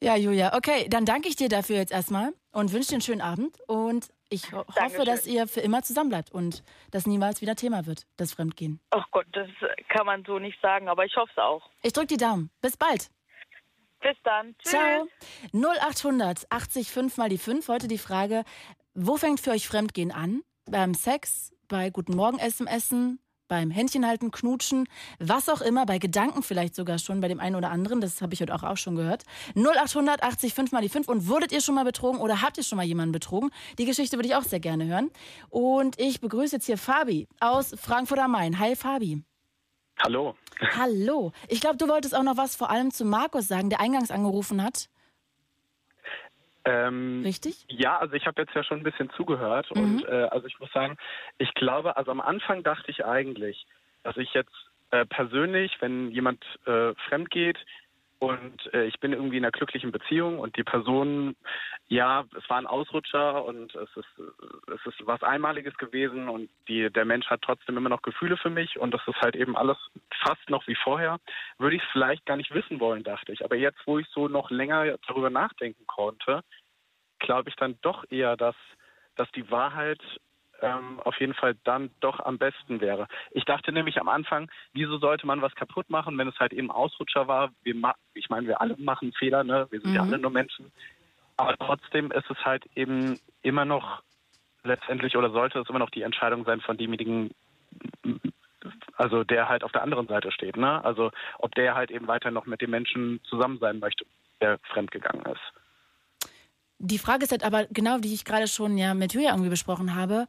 Ja, 0.00 0.16
Julia. 0.16 0.54
Okay, 0.54 0.88
dann 0.88 1.04
danke 1.04 1.28
ich 1.28 1.36
dir 1.36 1.48
dafür 1.48 1.76
jetzt 1.76 1.92
erstmal 1.92 2.32
und 2.52 2.72
wünsche 2.72 2.88
dir 2.90 2.94
einen 2.94 3.02
schönen 3.02 3.20
Abend. 3.20 3.56
Und 3.66 4.08
ich 4.28 4.52
ho 4.52 4.58
hoffe, 4.58 4.72
Dankeschön. 4.74 5.04
dass 5.06 5.26
ihr 5.26 5.46
für 5.46 5.60
immer 5.60 5.82
zusammen 5.82 6.10
bleibt 6.10 6.30
und 6.32 6.62
das 6.90 7.06
niemals 7.06 7.40
wieder 7.40 7.56
Thema 7.56 7.86
wird, 7.86 8.06
das 8.16 8.34
Fremdgehen. 8.34 8.80
Ach 8.90 9.06
Gott, 9.10 9.26
das 9.32 9.48
kann 9.88 10.06
man 10.06 10.24
so 10.24 10.38
nicht 10.38 10.60
sagen, 10.60 10.88
aber 10.88 11.04
ich 11.04 11.16
hoffe 11.16 11.32
es 11.32 11.38
auch. 11.38 11.68
Ich 11.82 11.92
drücke 11.92 12.08
die 12.08 12.16
Daumen. 12.16 12.50
Bis 12.60 12.76
bald. 12.76 13.10
Bis 14.00 14.16
dann. 14.22 14.54
Tschüss. 14.58 14.72
Ciao. 14.72 15.08
0800 15.52 16.46
80 16.50 16.90
5 16.90 17.16
mal 17.16 17.28
die 17.28 17.38
5. 17.38 17.66
Heute 17.68 17.88
die 17.88 17.98
Frage, 17.98 18.44
wo 19.00 19.16
fängt 19.16 19.38
für 19.38 19.52
euch 19.52 19.68
Fremdgehen 19.68 20.10
an? 20.10 20.42
Beim 20.68 20.92
Sex, 20.92 21.52
bei 21.68 21.88
Guten 21.90 22.16
Morgen 22.16 22.38
SMSen, 22.38 23.20
beim 23.46 23.70
Händchenhalten, 23.70 24.32
Knutschen, 24.32 24.88
was 25.20 25.48
auch 25.48 25.60
immer, 25.60 25.86
bei 25.86 25.98
Gedanken 25.98 26.42
vielleicht 26.42 26.74
sogar 26.74 26.98
schon 26.98 27.20
bei 27.20 27.28
dem 27.28 27.38
einen 27.38 27.54
oder 27.54 27.70
anderen. 27.70 28.00
Das 28.00 28.20
habe 28.20 28.34
ich 28.34 28.40
heute 28.40 28.52
auch, 28.54 28.64
auch 28.64 28.76
schon 28.76 28.96
gehört. 28.96 29.22
0800 29.54 30.24
80 30.24 30.52
5 30.52 30.72
mal 30.72 30.82
die 30.82 30.88
5. 30.88 31.06
Und 31.06 31.28
wurdet 31.28 31.52
ihr 31.52 31.60
schon 31.60 31.76
mal 31.76 31.84
betrogen 31.84 32.20
oder 32.20 32.42
habt 32.42 32.58
ihr 32.58 32.64
schon 32.64 32.76
mal 32.76 32.84
jemanden 32.84 33.12
betrogen? 33.12 33.50
Die 33.78 33.84
Geschichte 33.84 34.16
würde 34.16 34.28
ich 34.28 34.34
auch 34.34 34.42
sehr 34.42 34.60
gerne 34.60 34.86
hören. 34.86 35.10
Und 35.48 35.98
ich 36.00 36.20
begrüße 36.20 36.56
jetzt 36.56 36.66
hier 36.66 36.76
Fabi 36.76 37.28
aus 37.38 37.74
Frankfurt 37.80 38.18
am 38.18 38.32
Main. 38.32 38.58
Hi 38.58 38.74
Fabi. 38.74 39.22
Hallo. 40.02 40.34
Hallo. 40.76 41.30
Ich 41.46 41.60
glaube, 41.60 41.76
du 41.76 41.86
wolltest 41.86 42.16
auch 42.16 42.24
noch 42.24 42.36
was 42.36 42.56
vor 42.56 42.70
allem 42.70 42.90
zu 42.90 43.04
Markus 43.04 43.46
sagen, 43.46 43.70
der 43.70 43.80
eingangs 43.80 44.10
angerufen 44.10 44.62
hat. 44.62 44.88
Ähm, 46.68 47.22
Richtig? 47.24 47.64
ja, 47.68 47.98
also 47.98 48.14
ich 48.14 48.26
habe 48.26 48.42
jetzt 48.42 48.54
ja 48.54 48.62
schon 48.62 48.78
ein 48.80 48.84
bisschen 48.84 49.08
zugehört 49.16 49.74
Mhm. 49.74 49.82
und 49.82 50.04
äh, 50.04 50.28
also 50.30 50.46
ich 50.46 50.58
muss 50.60 50.70
sagen, 50.72 50.96
ich 51.38 51.52
glaube, 51.54 51.96
also 51.96 52.10
am 52.10 52.20
Anfang 52.20 52.62
dachte 52.62 52.90
ich 52.90 53.04
eigentlich, 53.04 53.66
dass 54.02 54.16
ich 54.18 54.34
jetzt 54.34 54.52
äh, 54.90 55.06
persönlich, 55.06 55.76
wenn 55.80 56.10
jemand 56.10 56.44
äh, 56.66 56.94
fremd 57.08 57.30
geht 57.30 57.58
und 58.20 58.74
äh, 58.74 58.84
ich 58.86 58.98
bin 58.98 59.12
irgendwie 59.12 59.36
in 59.36 59.44
einer 59.44 59.52
glücklichen 59.52 59.92
Beziehung 59.92 60.40
und 60.40 60.56
die 60.56 60.64
Person, 60.64 61.36
ja, 61.86 62.24
es 62.36 62.50
war 62.50 62.58
ein 62.58 62.66
Ausrutscher 62.66 63.44
und 63.44 63.74
es 63.76 63.88
ist, 63.96 64.18
es 64.66 64.86
ist 64.86 65.06
was 65.06 65.22
Einmaliges 65.22 65.76
gewesen 65.78 66.28
und 66.28 66.50
die, 66.66 66.90
der 66.90 67.04
Mensch 67.04 67.26
hat 67.28 67.42
trotzdem 67.42 67.76
immer 67.76 67.88
noch 67.88 68.02
Gefühle 68.02 68.36
für 68.36 68.50
mich 68.50 68.78
und 68.78 68.92
das 68.92 69.06
ist 69.06 69.20
halt 69.20 69.36
eben 69.36 69.56
alles 69.56 69.76
fast 70.22 70.50
noch 70.50 70.66
wie 70.66 70.74
vorher, 70.74 71.18
würde 71.58 71.76
ich 71.76 71.82
es 71.82 71.88
vielleicht 71.92 72.26
gar 72.26 72.36
nicht 72.36 72.52
wissen 72.52 72.80
wollen, 72.80 73.04
dachte 73.04 73.32
ich. 73.32 73.44
Aber 73.44 73.54
jetzt, 73.56 73.78
wo 73.86 73.98
ich 73.98 74.08
so 74.08 74.26
noch 74.26 74.50
länger 74.50 74.98
darüber 75.06 75.30
nachdenken 75.30 75.86
konnte, 75.86 76.42
glaube 77.18 77.50
ich 77.50 77.56
dann 77.56 77.78
doch 77.82 78.04
eher, 78.10 78.36
dass, 78.36 78.56
dass 79.16 79.30
die 79.32 79.50
Wahrheit 79.50 80.00
ähm, 80.60 81.00
auf 81.04 81.18
jeden 81.20 81.34
Fall 81.34 81.54
dann 81.64 81.90
doch 82.00 82.20
am 82.20 82.38
besten 82.38 82.80
wäre. 82.80 83.06
Ich 83.30 83.44
dachte 83.44 83.72
nämlich 83.72 84.00
am 84.00 84.08
Anfang, 84.08 84.50
wieso 84.72 84.98
sollte 84.98 85.26
man 85.26 85.42
was 85.42 85.54
kaputt 85.54 85.88
machen, 85.88 86.18
wenn 86.18 86.28
es 86.28 86.38
halt 86.38 86.52
eben 86.52 86.70
Ausrutscher 86.70 87.28
war? 87.28 87.50
Wir 87.62 87.74
ma 87.74 87.94
ich 88.14 88.28
meine, 88.28 88.48
wir 88.48 88.60
alle 88.60 88.76
machen 88.76 89.12
Fehler, 89.12 89.44
ne? 89.44 89.66
Wir 89.70 89.80
sind 89.80 89.94
ja 89.94 90.02
Mhm. 90.02 90.08
alle 90.08 90.18
nur 90.18 90.30
Menschen. 90.30 90.72
Aber 91.36 91.56
trotzdem 91.56 92.10
ist 92.10 92.28
es 92.30 92.44
halt 92.44 92.66
eben 92.74 93.20
immer 93.42 93.64
noch 93.64 94.02
letztendlich 94.64 95.16
oder 95.16 95.30
sollte 95.30 95.60
es 95.60 95.68
immer 95.68 95.78
noch 95.78 95.90
die 95.90 96.02
Entscheidung 96.02 96.44
sein 96.44 96.60
von 96.60 96.76
demjenigen, 96.76 97.30
also 98.96 99.22
der 99.22 99.48
halt 99.48 99.62
auf 99.62 99.70
der 99.72 99.82
anderen 99.82 100.08
Seite 100.08 100.32
steht, 100.32 100.56
ne? 100.56 100.84
Also 100.84 101.12
ob 101.38 101.54
der 101.54 101.76
halt 101.76 101.92
eben 101.92 102.08
weiter 102.08 102.32
noch 102.32 102.46
mit 102.46 102.60
dem 102.60 102.70
Menschen 102.70 103.20
zusammen 103.22 103.58
sein 103.58 103.78
möchte, 103.78 104.04
der 104.40 104.58
fremdgegangen 104.64 105.24
ist. 105.26 105.52
Die 106.78 106.98
Frage 106.98 107.24
ist 107.24 107.32
halt 107.32 107.42
aber 107.42 107.66
genau, 107.66 107.98
die 107.98 108.14
ich 108.14 108.24
gerade 108.24 108.46
schon 108.46 108.78
ja 108.78 108.94
mit 108.94 109.12
Julia 109.12 109.30
irgendwie 109.30 109.50
besprochen 109.50 109.94
habe, 109.94 110.26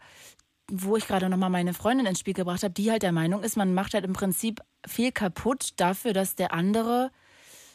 wo 0.71 0.97
ich 0.97 1.07
gerade 1.07 1.29
nochmal 1.29 1.49
meine 1.49 1.73
Freundin 1.73 2.05
ins 2.05 2.19
Spiel 2.19 2.33
gebracht 2.33 2.63
habe, 2.63 2.73
die 2.73 2.91
halt 2.91 3.03
der 3.03 3.11
Meinung 3.11 3.43
ist, 3.43 3.57
man 3.57 3.73
macht 3.73 3.93
halt 3.93 4.05
im 4.05 4.13
Prinzip 4.13 4.61
viel 4.87 5.11
kaputt 5.11 5.71
dafür, 5.77 6.13
dass 6.13 6.35
der 6.35 6.53
andere 6.53 7.11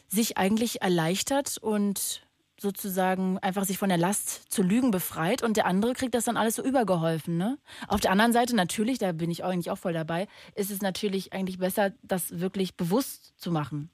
sich 0.09 0.39
eigentlich 0.39 0.83
erleichtert 0.83 1.59
und 1.59 2.25
sozusagen 2.57 3.39
einfach 3.39 3.65
sich 3.65 3.79
von 3.79 3.89
der 3.89 3.99
Last 3.99 4.53
zu 4.53 4.63
lügen 4.63 4.91
befreit 4.91 5.43
und 5.43 5.57
der 5.57 5.67
andere 5.67 5.93
kriegt 5.93 6.15
das 6.15 6.25
dann 6.25 6.37
alles 6.37 6.57
so 6.57 6.65
übergeholfen. 6.65 7.37
Ne? 7.37 7.59
Auf 7.89 8.01
der 8.01 8.13
anderen 8.13 8.33
Seite 8.33 8.55
natürlich, 8.55 8.99
da 8.99 9.13
bin 9.13 9.31
ich 9.31 9.45
eigentlich 9.45 9.71
auch 9.71 9.79
voll 9.79 9.93
dabei, 9.93 10.29
ist 10.55 10.71
es 10.71 10.81
natürlich 10.81 11.33
eigentlich 11.33 11.59
besser, 11.59 11.93
das 12.03 12.41
wirklich 12.41 12.77
bewusst 12.77 13.35
zu 13.39 13.51
machen. 13.51 13.91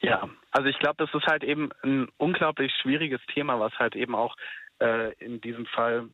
Ja, 0.00 0.28
also 0.50 0.68
ich 0.68 0.78
glaube, 0.78 1.04
das 1.04 1.14
ist 1.14 1.26
halt 1.26 1.44
eben 1.44 1.70
ein 1.82 2.08
unglaublich 2.16 2.72
schwieriges 2.82 3.20
Thema, 3.32 3.60
was 3.60 3.72
halt 3.78 3.94
eben 3.94 4.14
auch 4.14 4.36
äh, 4.80 5.12
in 5.14 5.40
diesem 5.40 5.66
Fall 5.66 6.08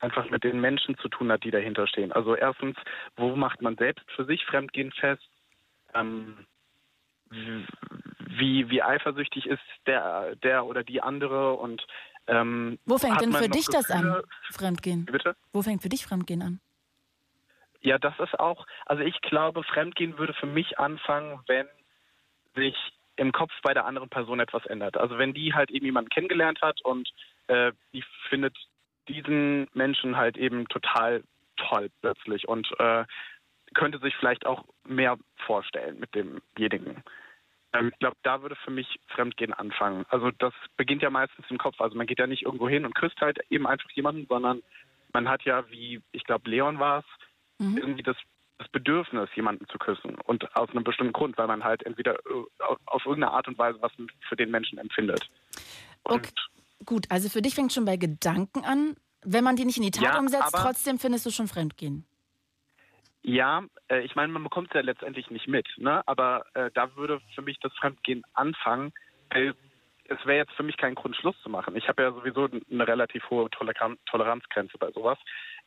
einfach 0.00 0.28
mit 0.30 0.44
den 0.44 0.60
Menschen 0.60 0.98
zu 0.98 1.08
tun 1.08 1.30
hat, 1.30 1.44
die 1.44 1.50
dahinter 1.50 1.86
stehen. 1.86 2.12
Also 2.12 2.34
erstens, 2.34 2.76
wo 3.16 3.36
macht 3.36 3.62
man 3.62 3.76
selbst 3.76 4.04
für 4.12 4.24
sich 4.24 4.44
Fremdgehen 4.44 4.92
fest? 4.92 5.22
Ähm, 5.94 6.46
wie, 7.30 8.68
wie 8.68 8.82
eifersüchtig 8.82 9.46
ist 9.46 9.62
der, 9.86 10.36
der 10.36 10.66
oder 10.66 10.82
die 10.84 11.00
andere 11.00 11.54
und 11.54 11.86
ähm, 12.26 12.78
Wo 12.84 12.98
fängt 12.98 13.20
denn 13.20 13.32
für 13.32 13.48
dich 13.48 13.66
Gefühle, 13.66 13.82
das 13.88 13.90
an, 13.90 14.22
Fremdgehen? 14.50 15.06
Bitte? 15.06 15.34
Wo 15.52 15.62
fängt 15.62 15.82
für 15.82 15.88
dich 15.88 16.04
Fremdgehen 16.04 16.42
an? 16.42 16.60
Ja, 17.80 17.98
das 17.98 18.14
ist 18.20 18.38
auch, 18.38 18.66
also 18.86 19.02
ich 19.02 19.20
glaube, 19.22 19.64
Fremdgehen 19.64 20.18
würde 20.18 20.34
für 20.34 20.46
mich 20.46 20.78
anfangen, 20.78 21.40
wenn 21.46 21.66
sich 22.54 22.76
im 23.22 23.32
Kopf 23.32 23.52
bei 23.62 23.72
der 23.72 23.86
anderen 23.86 24.08
Person 24.08 24.40
etwas 24.40 24.66
ändert. 24.66 24.96
Also 24.96 25.16
wenn 25.16 25.32
die 25.32 25.54
halt 25.54 25.70
eben 25.70 25.86
jemanden 25.86 26.10
kennengelernt 26.10 26.60
hat 26.60 26.80
und 26.82 27.08
äh, 27.46 27.72
die 27.92 28.04
findet 28.28 28.56
diesen 29.08 29.68
Menschen 29.72 30.16
halt 30.16 30.36
eben 30.36 30.68
total 30.68 31.22
toll 31.56 31.90
plötzlich 32.00 32.48
und 32.48 32.68
äh, 32.78 33.04
könnte 33.74 33.98
sich 33.98 34.14
vielleicht 34.16 34.44
auch 34.44 34.64
mehr 34.84 35.16
vorstellen 35.46 35.98
mit 35.98 36.14
demjenigen. 36.14 37.02
Ähm, 37.72 37.90
ich 37.92 37.98
glaube, 38.00 38.16
da 38.22 38.42
würde 38.42 38.56
für 38.56 38.70
mich 38.70 39.00
Fremdgehen 39.08 39.52
anfangen. 39.52 40.04
Also 40.08 40.30
das 40.30 40.52
beginnt 40.76 41.02
ja 41.02 41.10
meistens 41.10 41.46
im 41.48 41.58
Kopf. 41.58 41.80
Also 41.80 41.96
man 41.96 42.06
geht 42.06 42.18
ja 42.18 42.26
nicht 42.26 42.42
irgendwo 42.42 42.68
hin 42.68 42.84
und 42.84 42.94
küsst 42.94 43.20
halt 43.20 43.38
eben 43.50 43.66
einfach 43.66 43.90
jemanden, 43.92 44.26
sondern 44.26 44.62
man 45.12 45.28
hat 45.28 45.42
ja, 45.44 45.70
wie 45.70 46.02
ich 46.12 46.24
glaube, 46.24 46.50
Leon 46.50 46.78
war 46.78 47.00
es, 47.00 47.04
Mhm. 47.62 47.78
irgendwie 47.78 48.02
das, 48.02 48.16
das 48.62 48.70
Bedürfnis, 48.70 49.28
jemanden 49.34 49.66
zu 49.68 49.78
küssen. 49.78 50.14
Und 50.24 50.54
aus 50.56 50.70
einem 50.70 50.84
bestimmten 50.84 51.12
Grund, 51.12 51.36
weil 51.38 51.46
man 51.46 51.64
halt 51.64 51.84
entweder 51.84 52.14
äh, 52.14 52.44
auf, 52.86 53.04
irgendeine 53.04 53.32
Art 53.32 53.48
und 53.48 53.58
Weise 53.58 53.78
was 53.80 53.92
für 54.28 54.36
den 54.36 54.50
Menschen 54.50 54.78
empfindet. 54.78 55.28
Und 56.04 56.26
Okay. 56.26 56.32
Gut, 56.84 57.06
also 57.10 57.28
für 57.28 57.42
dich 57.42 57.54
fängt 57.54 57.72
schon 57.72 57.84
bei 57.84 57.96
Gedanken 57.96 58.64
an. 58.64 58.96
Wenn 59.24 59.44
man 59.44 59.54
die 59.54 59.64
nicht 59.64 59.76
in 59.76 59.84
die 59.84 59.92
Tat 59.92 60.14
Ja, 60.14 60.18
umsetzt, 60.18 60.52
trotzdem 60.52 60.98
findest 60.98 61.24
du 61.26 61.30
schon 61.30 61.46
Fremdgehen. 61.46 62.04
Ja, 63.22 63.62
äh, 63.88 64.00
ich 64.00 64.16
meine, 64.16 64.32
man 64.32 64.42
bekommt 64.42 64.68
es 64.68 64.74
ja 64.74 64.80
letztendlich 64.80 65.30
nicht 65.30 65.46
mit, 65.46 65.66
ne? 65.76 66.02
aber 66.06 66.44
äh, 66.54 66.70
da 66.74 66.96
würde 66.96 67.20
für 67.36 67.42
mich 67.42 67.58
das 67.60 67.72
Fremdgehen 67.74 68.24
anfangen, 68.34 68.92
weil 69.30 69.54
es 70.04 70.26
wäre 70.26 70.38
jetzt 70.38 70.52
für 70.52 70.62
mich 70.62 70.76
kein 70.76 70.94
Grund, 70.94 71.16
Schluss 71.16 71.40
zu 71.42 71.48
machen. 71.48 71.76
Ich 71.76 71.88
habe 71.88 72.02
ja 72.02 72.12
sowieso 72.12 72.48
eine 72.70 72.86
relativ 72.86 73.28
hohe 73.30 73.48
Toleran 73.50 73.98
Toleranzgrenze 74.06 74.78
bei 74.78 74.90
sowas. 74.90 75.18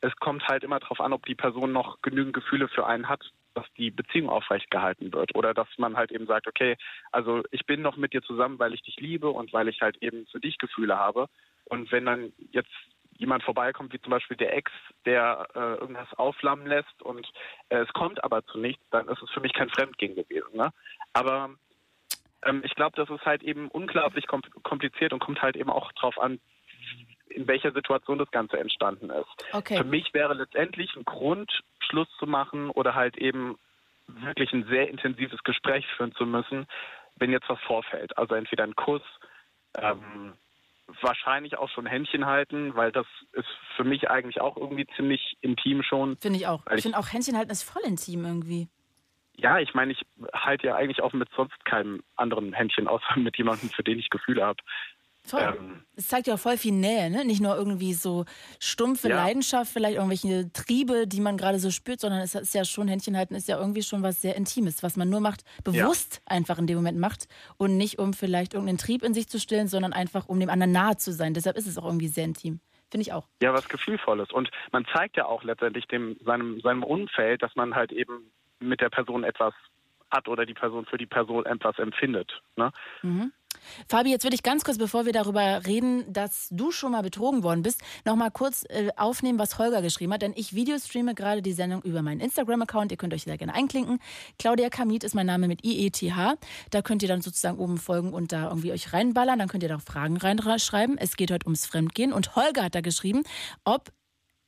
Es 0.01 0.15
kommt 0.17 0.47
halt 0.47 0.63
immer 0.63 0.79
darauf 0.79 0.99
an, 0.99 1.13
ob 1.13 1.25
die 1.25 1.35
Person 1.35 1.71
noch 1.71 2.01
genügend 2.01 2.33
Gefühle 2.33 2.67
für 2.67 2.85
einen 2.85 3.07
hat, 3.07 3.21
dass 3.53 3.65
die 3.77 3.91
Beziehung 3.91 4.29
aufrecht 4.29 4.69
gehalten 4.69 5.13
wird 5.13 5.33
oder 5.35 5.53
dass 5.53 5.67
man 5.77 5.95
halt 5.95 6.11
eben 6.11 6.27
sagt, 6.27 6.47
okay, 6.47 6.75
also 7.11 7.43
ich 7.51 7.65
bin 7.65 7.81
noch 7.81 7.95
mit 7.95 8.13
dir 8.13 8.21
zusammen, 8.21 8.59
weil 8.59 8.73
ich 8.73 8.81
dich 8.83 8.97
liebe 8.97 9.29
und 9.29 9.53
weil 9.53 9.69
ich 9.69 9.81
halt 9.81 9.97
eben 10.01 10.27
für 10.27 10.39
dich 10.39 10.57
Gefühle 10.57 10.97
habe. 10.97 11.27
Und 11.65 11.91
wenn 11.91 12.05
dann 12.05 12.33
jetzt 12.51 12.71
jemand 13.17 13.43
vorbeikommt, 13.43 13.93
wie 13.93 14.01
zum 14.01 14.11
Beispiel 14.11 14.37
der 14.37 14.55
Ex, 14.55 14.71
der 15.05 15.47
äh, 15.55 15.75
irgendwas 15.79 16.13
aufflammen 16.15 16.67
lässt 16.67 17.01
und 17.01 17.25
äh, 17.69 17.77
es 17.77 17.93
kommt 17.93 18.23
aber 18.23 18.45
zu 18.45 18.59
nichts, 18.59 18.83
dann 18.91 19.07
ist 19.07 19.21
es 19.21 19.29
für 19.31 19.39
mich 19.39 19.53
kein 19.53 19.69
Fremdgehen 19.69 20.15
gewesen. 20.15 20.55
Ne? 20.55 20.71
Aber 21.13 21.51
ähm, 22.45 22.61
ich 22.65 22.75
glaube, 22.75 22.95
das 22.95 23.09
ist 23.09 23.25
halt 23.25 23.43
eben 23.43 23.67
unglaublich 23.69 24.27
kom 24.27 24.41
kompliziert 24.63 25.13
und 25.13 25.19
kommt 25.19 25.41
halt 25.41 25.55
eben 25.55 25.69
auch 25.69 25.91
drauf 25.93 26.17
an, 26.19 26.39
in 27.29 27.47
welcher 27.47 27.71
Situation 27.71 28.17
das 28.17 28.31
Ganze 28.31 28.57
entstanden 28.59 29.09
ist. 29.09 29.53
Okay. 29.53 29.77
Für 29.77 29.83
mich 29.83 30.13
wäre 30.13 30.33
letztendlich 30.33 30.95
ein 30.95 31.03
Grund, 31.05 31.51
Schluss 31.79 32.07
zu 32.19 32.25
machen 32.27 32.69
oder 32.69 32.95
halt 32.95 33.17
eben 33.17 33.57
wirklich 34.07 34.53
ein 34.53 34.65
sehr 34.67 34.89
intensives 34.89 35.43
Gespräch 35.43 35.85
führen 35.97 36.13
zu 36.15 36.25
müssen, 36.25 36.67
wenn 37.17 37.31
jetzt 37.31 37.49
was 37.49 37.59
vorfällt. 37.61 38.17
Also 38.17 38.35
entweder 38.35 38.63
ein 38.63 38.75
Kuss, 38.75 39.01
ähm, 39.77 40.33
wahrscheinlich 41.01 41.57
auch 41.57 41.69
schon 41.69 41.85
Händchen 41.87 42.25
halten, 42.25 42.75
weil 42.75 42.91
das 42.91 43.07
ist 43.33 43.47
für 43.75 43.83
mich 43.83 44.09
eigentlich 44.09 44.39
auch 44.41 44.55
irgendwie 44.57 44.85
ziemlich 44.95 45.37
intim 45.41 45.81
schon. 45.83 46.17
Finde 46.17 46.37
ich 46.39 46.47
auch. 46.47 46.63
Ich 46.67 46.77
ich- 46.77 46.81
finde 46.83 46.99
auch 46.99 47.11
Händchen 47.11 47.35
halten 47.37 47.51
ist 47.51 47.63
voll 47.63 47.81
intim 47.83 48.23
irgendwie. 48.25 48.67
Ja, 49.37 49.59
ich 49.59 49.73
meine, 49.73 49.91
ich 49.91 50.05
halte 50.33 50.67
ja 50.67 50.75
eigentlich 50.75 51.01
auch 51.01 51.13
mit 51.13 51.29
sonst 51.35 51.63
keinem 51.65 52.03
anderen 52.15 52.53
Händchen, 52.53 52.87
außer 52.87 53.15
mit 53.17 53.37
jemandem, 53.37 53.69
für 53.69 53.83
den 53.83 53.99
ich 53.99 54.09
Gefühle 54.09 54.45
habe. 54.45 54.61
Voll. 55.25 55.41
Ähm. 55.41 55.83
Es 55.95 56.07
zeigt 56.07 56.27
ja 56.27 56.35
auch 56.35 56.39
voll 56.39 56.57
viel 56.57 56.73
Nähe, 56.73 57.09
ne? 57.09 57.25
Nicht 57.25 57.41
nur 57.41 57.55
irgendwie 57.55 57.93
so 57.93 58.25
stumpfe 58.59 59.09
Ja. 59.09 59.15
Leidenschaft, 59.15 59.71
vielleicht 59.71 59.95
irgendwelche 59.95 60.51
Triebe, 60.53 61.07
die 61.07 61.19
man 61.19 61.35
gerade 61.35 61.57
so 61.57 61.71
spürt, 61.71 61.99
sondern 61.99 62.21
es 62.21 62.35
ist 62.35 62.53
ja 62.53 62.63
schon, 62.63 62.87
Händchen 62.87 63.17
halten 63.17 63.33
ist 63.33 63.47
ja 63.47 63.57
irgendwie 63.59 63.81
schon 63.81 64.03
was 64.03 64.21
sehr 64.21 64.35
Intimes, 64.35 64.83
was 64.83 64.97
man 64.97 65.09
nur 65.09 65.21
macht, 65.21 65.43
bewusst 65.63 66.21
einfach 66.25 66.59
in 66.59 66.67
dem 66.67 66.77
Moment 66.77 66.99
macht 66.99 67.27
und 67.57 67.75
nicht 67.75 67.97
um 67.97 68.13
vielleicht 68.13 68.53
irgendeinen 68.53 68.77
Trieb 68.77 69.03
in 69.03 69.15
sich 69.15 69.27
zu 69.27 69.39
stillen, 69.39 69.67
sondern 69.67 69.93
einfach 69.93 70.27
um 70.27 70.39
dem 70.39 70.49
anderen 70.49 70.71
nahe 70.71 70.97
zu 70.97 71.11
sein. 71.11 71.33
Deshalb 71.33 71.57
ist 71.57 71.67
es 71.67 71.77
auch 71.77 71.85
irgendwie 71.85 72.07
sehr 72.07 72.25
intim. 72.25 72.59
Finde 72.91 73.01
ich 73.01 73.13
auch. 73.13 73.27
Ja, 73.41 73.51
was 73.51 73.67
Gefühlvolles. 73.67 74.31
Und 74.31 74.51
man 74.71 74.85
zeigt 74.93 75.17
ja 75.17 75.25
auch 75.25 75.43
letztendlich 75.43 75.87
dem, 75.87 76.17
seinem, 76.23 76.59
seinem 76.61 76.83
Umfeld, 76.83 77.41
dass 77.41 77.55
man 77.55 77.73
halt 77.73 77.91
eben 77.91 78.31
mit 78.59 78.81
der 78.81 78.89
Person 78.89 79.23
etwas 79.23 79.53
hat 80.11 80.27
oder 80.27 80.45
die 80.45 80.53
Person 80.53 80.85
für 80.85 80.97
die 80.97 81.05
Person 81.05 81.45
etwas 81.45 81.77
empfindet. 81.79 82.41
Ne? 82.55 82.71
Fabi, 83.87 84.11
jetzt 84.11 84.23
würde 84.23 84.35
ich 84.35 84.43
ganz 84.43 84.63
kurz, 84.63 84.77
bevor 84.77 85.05
wir 85.05 85.13
darüber 85.13 85.65
reden, 85.65 86.11
dass 86.11 86.49
du 86.51 86.71
schon 86.71 86.91
mal 86.91 87.01
betrogen 87.01 87.43
worden 87.43 87.63
bist, 87.63 87.81
noch 88.05 88.15
mal 88.15 88.29
kurz 88.29 88.65
äh, 88.69 88.89
aufnehmen, 88.97 89.39
was 89.39 89.57
Holger 89.57 89.81
geschrieben 89.81 90.13
hat. 90.13 90.21
Denn 90.21 90.33
ich 90.35 90.55
videostreame 90.55 91.15
gerade 91.15 91.41
die 91.41 91.53
Sendung 91.53 91.81
über 91.83 92.01
meinen 92.01 92.19
Instagram-Account. 92.19 92.91
Ihr 92.91 92.97
könnt 92.97 93.13
euch 93.13 93.23
sehr 93.23 93.37
gerne 93.37 93.53
einklinken. 93.53 93.99
Claudia 94.39 94.69
Kamit 94.69 95.03
ist 95.03 95.15
mein 95.15 95.25
Name 95.25 95.47
mit 95.47 95.63
IETH. 95.63 96.37
Da 96.71 96.81
könnt 96.81 97.01
ihr 97.01 97.09
dann 97.09 97.21
sozusagen 97.21 97.57
oben 97.57 97.77
folgen 97.77 98.13
und 98.13 98.31
da 98.31 98.49
irgendwie 98.49 98.71
euch 98.71 98.93
reinballern. 98.93 99.39
Dann 99.39 99.47
könnt 99.47 99.63
ihr 99.63 99.69
da 99.69 99.77
auch 99.77 99.81
Fragen 99.81 100.17
reinschreiben. 100.17 100.97
Es 100.97 101.15
geht 101.15 101.31
heute 101.31 101.45
ums 101.45 101.65
Fremdgehen. 101.65 102.13
Und 102.13 102.35
Holger 102.35 102.63
hat 102.63 102.75
da 102.75 102.81
geschrieben, 102.81 103.23
ob 103.63 103.91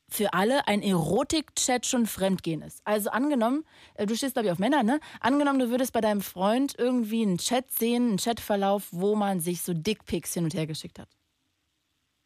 für 0.08 0.32
alle 0.32 0.66
ein 0.66 0.82
Erotik-Chat 0.82 1.86
schon 1.86 2.06
Fremdgehen 2.06 2.62
ist. 2.62 2.80
Also 2.84 3.10
angenommen, 3.10 3.64
äh, 3.94 4.06
du 4.06 4.16
stehst 4.16 4.34
glaube 4.34 4.46
ich 4.46 4.52
auf 4.52 4.58
Männer, 4.58 4.82
ne? 4.82 5.00
Angenommen, 5.20 5.58
du 5.58 5.70
würdest 5.70 5.92
bei 5.92 6.00
deinem 6.00 6.22
Freund 6.22 6.74
irgendwie 6.78 7.22
einen 7.22 7.38
Chat 7.38 7.70
sehen, 7.70 8.08
einen 8.08 8.16
Chatverlauf, 8.18 8.88
wo 8.90 9.14
man 9.14 9.40
sich 9.40 9.62
so 9.62 9.74
Dickpics 9.74 10.34
hin 10.34 10.44
und 10.44 10.54
her 10.54 10.66
geschickt 10.66 10.98
hat. 10.98 11.08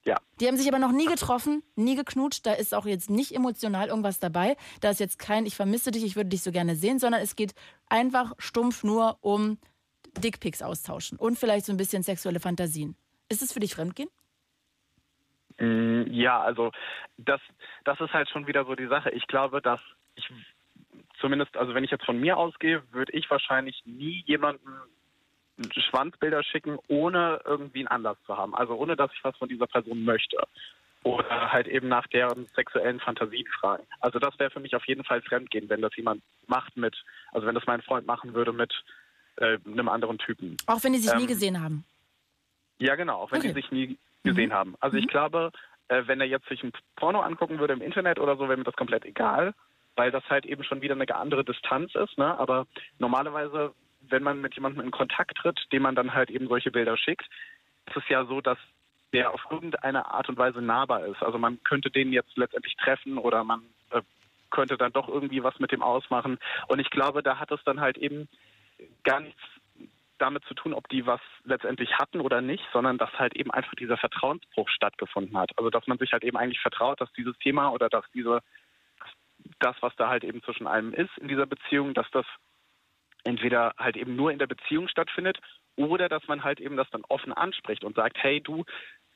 Ja. 0.04 0.16
Die 0.40 0.48
haben 0.48 0.56
sich 0.56 0.68
aber 0.68 0.78
noch 0.78 0.92
nie 0.92 1.06
getroffen, 1.06 1.62
nie 1.76 1.94
geknutscht. 1.94 2.44
Da 2.44 2.54
ist 2.54 2.74
auch 2.74 2.86
jetzt 2.86 3.08
nicht 3.08 3.34
emotional 3.34 3.88
irgendwas 3.88 4.18
dabei. 4.18 4.56
Da 4.80 4.90
ist 4.90 5.00
jetzt 5.00 5.18
kein, 5.18 5.46
ich 5.46 5.54
vermisse 5.54 5.92
dich, 5.92 6.02
ich 6.02 6.16
würde 6.16 6.30
dich 6.30 6.42
so 6.42 6.50
gerne 6.50 6.74
sehen, 6.74 6.98
sondern 6.98 7.22
es 7.22 7.36
geht 7.36 7.54
einfach 7.88 8.32
stumpf 8.38 8.82
nur 8.82 9.18
um 9.20 9.58
Dickpics 10.18 10.60
austauschen 10.60 11.18
und 11.18 11.38
vielleicht 11.38 11.66
so 11.66 11.72
ein 11.72 11.76
bisschen 11.76 12.02
sexuelle 12.02 12.40
Fantasien. 12.40 12.96
Ist 13.28 13.42
es 13.42 13.52
für 13.52 13.60
dich 13.60 13.74
Fremdgehen? 13.74 14.08
Mm, 15.62 16.02
Ja, 16.10 16.40
also 16.42 16.72
das, 17.16 17.40
das 17.84 18.00
ist 18.00 18.12
halt 18.12 18.28
schon 18.28 18.46
wieder 18.46 18.64
so 18.64 18.74
die 18.74 18.88
Sache. 18.88 19.10
Ich 19.10 19.26
glaube, 19.28 19.62
dass 19.62 19.80
ich 20.16 20.28
zumindest, 21.20 21.56
also 21.56 21.72
wenn 21.74 21.84
ich 21.84 21.90
jetzt 21.90 22.04
von 22.04 22.20
mir 22.20 22.36
ausgehe, 22.36 22.82
würde 22.90 23.12
ich 23.12 23.30
wahrscheinlich 23.30 23.80
nie 23.86 24.24
jemanden 24.26 24.68
Schwanzbilder 25.90 26.42
schicken, 26.42 26.78
ohne 26.88 27.40
irgendwie 27.44 27.80
einen 27.80 27.88
Anlass 27.88 28.16
zu 28.26 28.36
haben. 28.36 28.54
Also 28.54 28.74
ohne, 28.74 28.96
dass 28.96 29.12
ich 29.14 29.22
was 29.22 29.36
von 29.36 29.48
dieser 29.48 29.66
Person 29.68 30.04
möchte. 30.04 30.36
Oder 31.04 31.52
halt 31.52 31.66
eben 31.68 31.88
nach 31.88 32.06
deren 32.08 32.46
sexuellen 32.54 33.00
Fantasien 33.00 33.46
fragen. 33.60 33.84
Also 34.00 34.18
das 34.18 34.38
wäre 34.38 34.50
für 34.50 34.60
mich 34.60 34.74
auf 34.74 34.86
jeden 34.86 35.04
Fall 35.04 35.20
Fremdgehen, 35.22 35.68
wenn 35.68 35.80
das 35.82 35.94
jemand 35.96 36.22
macht 36.46 36.76
mit, 36.76 36.96
also 37.32 37.46
wenn 37.46 37.54
das 37.54 37.66
mein 37.66 37.82
Freund 37.82 38.06
machen 38.06 38.34
würde 38.34 38.52
mit 38.52 38.72
äh, 39.36 39.58
einem 39.66 39.88
anderen 39.88 40.18
Typen. 40.18 40.56
Auch 40.66 40.82
wenn 40.84 40.92
die 40.92 41.00
sich 41.00 41.14
nie 41.14 41.22
Ähm, 41.22 41.28
gesehen 41.28 41.60
haben. 41.62 41.84
Ja, 42.78 42.94
genau, 42.96 43.18
auch 43.18 43.30
wenn 43.32 43.38
Okay. 43.40 43.48
die 43.48 43.54
sich 43.54 43.70
nie 43.70 43.98
gesehen 44.22 44.52
haben. 44.52 44.74
Also 44.80 44.96
ich 44.96 45.08
glaube, 45.08 45.52
äh, 45.88 46.02
wenn 46.06 46.20
er 46.20 46.26
jetzt 46.26 46.48
sich 46.48 46.62
ein 46.62 46.72
Porno 46.96 47.20
angucken 47.20 47.58
würde 47.58 47.74
im 47.74 47.82
Internet 47.82 48.18
oder 48.18 48.36
so, 48.36 48.48
wäre 48.48 48.56
mir 48.56 48.64
das 48.64 48.76
komplett 48.76 49.04
egal, 49.04 49.54
weil 49.96 50.10
das 50.10 50.24
halt 50.28 50.46
eben 50.46 50.64
schon 50.64 50.80
wieder 50.80 50.94
eine 50.94 51.14
andere 51.14 51.44
Distanz 51.44 51.94
ist. 51.94 52.16
Ne? 52.18 52.38
Aber 52.38 52.66
normalerweise, 52.98 53.74
wenn 54.00 54.22
man 54.22 54.40
mit 54.40 54.54
jemandem 54.54 54.84
in 54.84 54.90
Kontakt 54.90 55.36
tritt, 55.36 55.60
dem 55.72 55.82
man 55.82 55.94
dann 55.94 56.14
halt 56.14 56.30
eben 56.30 56.48
solche 56.48 56.70
Bilder 56.70 56.96
schickt, 56.96 57.26
ist 57.86 57.96
es 57.96 58.08
ja 58.08 58.24
so, 58.24 58.40
dass 58.40 58.58
der 59.12 59.32
auf 59.34 59.42
irgendeine 59.50 60.06
Art 60.06 60.28
und 60.28 60.38
Weise 60.38 60.62
nahbar 60.62 61.04
ist. 61.06 61.22
Also 61.22 61.38
man 61.38 61.62
könnte 61.64 61.90
den 61.90 62.12
jetzt 62.12 62.36
letztendlich 62.36 62.76
treffen 62.76 63.18
oder 63.18 63.44
man 63.44 63.62
äh, 63.90 64.00
könnte 64.50 64.78
dann 64.78 64.92
doch 64.92 65.08
irgendwie 65.08 65.42
was 65.42 65.58
mit 65.58 65.72
dem 65.72 65.82
ausmachen. 65.82 66.38
Und 66.68 66.78
ich 66.78 66.90
glaube, 66.90 67.22
da 67.22 67.38
hat 67.38 67.50
es 67.50 67.62
dann 67.64 67.80
halt 67.80 67.98
eben 67.98 68.28
gar 69.04 69.20
nichts 69.20 69.40
damit 70.18 70.44
zu 70.44 70.54
tun, 70.54 70.72
ob 70.72 70.88
die 70.88 71.06
was 71.06 71.20
letztendlich 71.44 71.98
hatten 71.98 72.20
oder 72.20 72.40
nicht, 72.40 72.64
sondern 72.72 72.98
dass 72.98 73.12
halt 73.18 73.34
eben 73.34 73.50
einfach 73.50 73.74
dieser 73.74 73.96
Vertrauensbruch 73.96 74.68
stattgefunden 74.68 75.36
hat. 75.36 75.50
Also 75.56 75.70
dass 75.70 75.86
man 75.86 75.98
sich 75.98 76.12
halt 76.12 76.24
eben 76.24 76.36
eigentlich 76.36 76.60
vertraut, 76.60 77.00
dass 77.00 77.12
dieses 77.12 77.36
Thema 77.38 77.70
oder 77.70 77.88
dass 77.88 78.04
diese 78.14 78.40
das, 79.58 79.76
was 79.80 79.94
da 79.96 80.08
halt 80.08 80.24
eben 80.24 80.42
zwischen 80.42 80.66
einem 80.66 80.92
ist 80.92 81.10
in 81.18 81.28
dieser 81.28 81.46
Beziehung, 81.46 81.94
dass 81.94 82.08
das 82.12 82.26
entweder 83.24 83.74
halt 83.78 83.96
eben 83.96 84.16
nur 84.16 84.30
in 84.32 84.38
der 84.38 84.46
Beziehung 84.46 84.88
stattfindet 84.88 85.38
oder 85.76 86.08
dass 86.08 86.26
man 86.28 86.44
halt 86.44 86.60
eben 86.60 86.76
das 86.76 86.90
dann 86.90 87.04
offen 87.08 87.32
anspricht 87.32 87.84
und 87.84 87.96
sagt, 87.96 88.18
hey 88.18 88.40
du, 88.40 88.64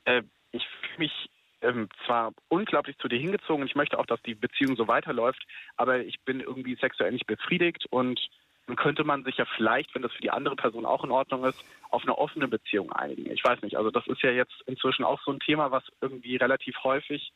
äh, 0.05 0.23
ich 0.51 0.65
fühle 0.67 0.97
mich 0.99 1.29
ähm, 1.61 1.89
zwar 2.05 2.33
unglaublich 2.49 2.97
zu 2.97 3.07
dir 3.07 3.19
hingezogen 3.19 3.65
ich 3.65 3.75
möchte 3.75 3.99
auch, 3.99 4.05
dass 4.05 4.21
die 4.23 4.35
Beziehung 4.35 4.75
so 4.75 4.87
weiterläuft, 4.87 5.43
aber 5.75 5.99
ich 5.99 6.19
bin 6.21 6.39
irgendwie 6.39 6.75
sexuell 6.75 7.11
nicht 7.11 7.27
befriedigt 7.27 7.85
und 7.89 8.19
dann 8.67 8.75
könnte 8.75 9.03
man 9.05 9.23
sich 9.23 9.37
ja 9.37 9.45
vielleicht, 9.55 9.95
wenn 9.95 10.01
das 10.01 10.11
für 10.11 10.21
die 10.21 10.29
andere 10.29 10.55
Person 10.55 10.85
auch 10.85 11.03
in 11.03 11.11
Ordnung 11.11 11.45
ist, 11.45 11.59
auf 11.89 12.03
eine 12.03 12.17
offene 12.17 12.47
Beziehung 12.47 12.91
einigen. 12.91 13.31
Ich 13.31 13.43
weiß 13.43 13.61
nicht, 13.61 13.77
also 13.77 13.91
das 13.91 14.05
ist 14.07 14.21
ja 14.21 14.31
jetzt 14.31 14.61
inzwischen 14.65 15.05
auch 15.05 15.21
so 15.23 15.31
ein 15.31 15.39
Thema, 15.39 15.71
was 15.71 15.83
irgendwie 16.01 16.35
relativ 16.35 16.75
häufig 16.83 17.31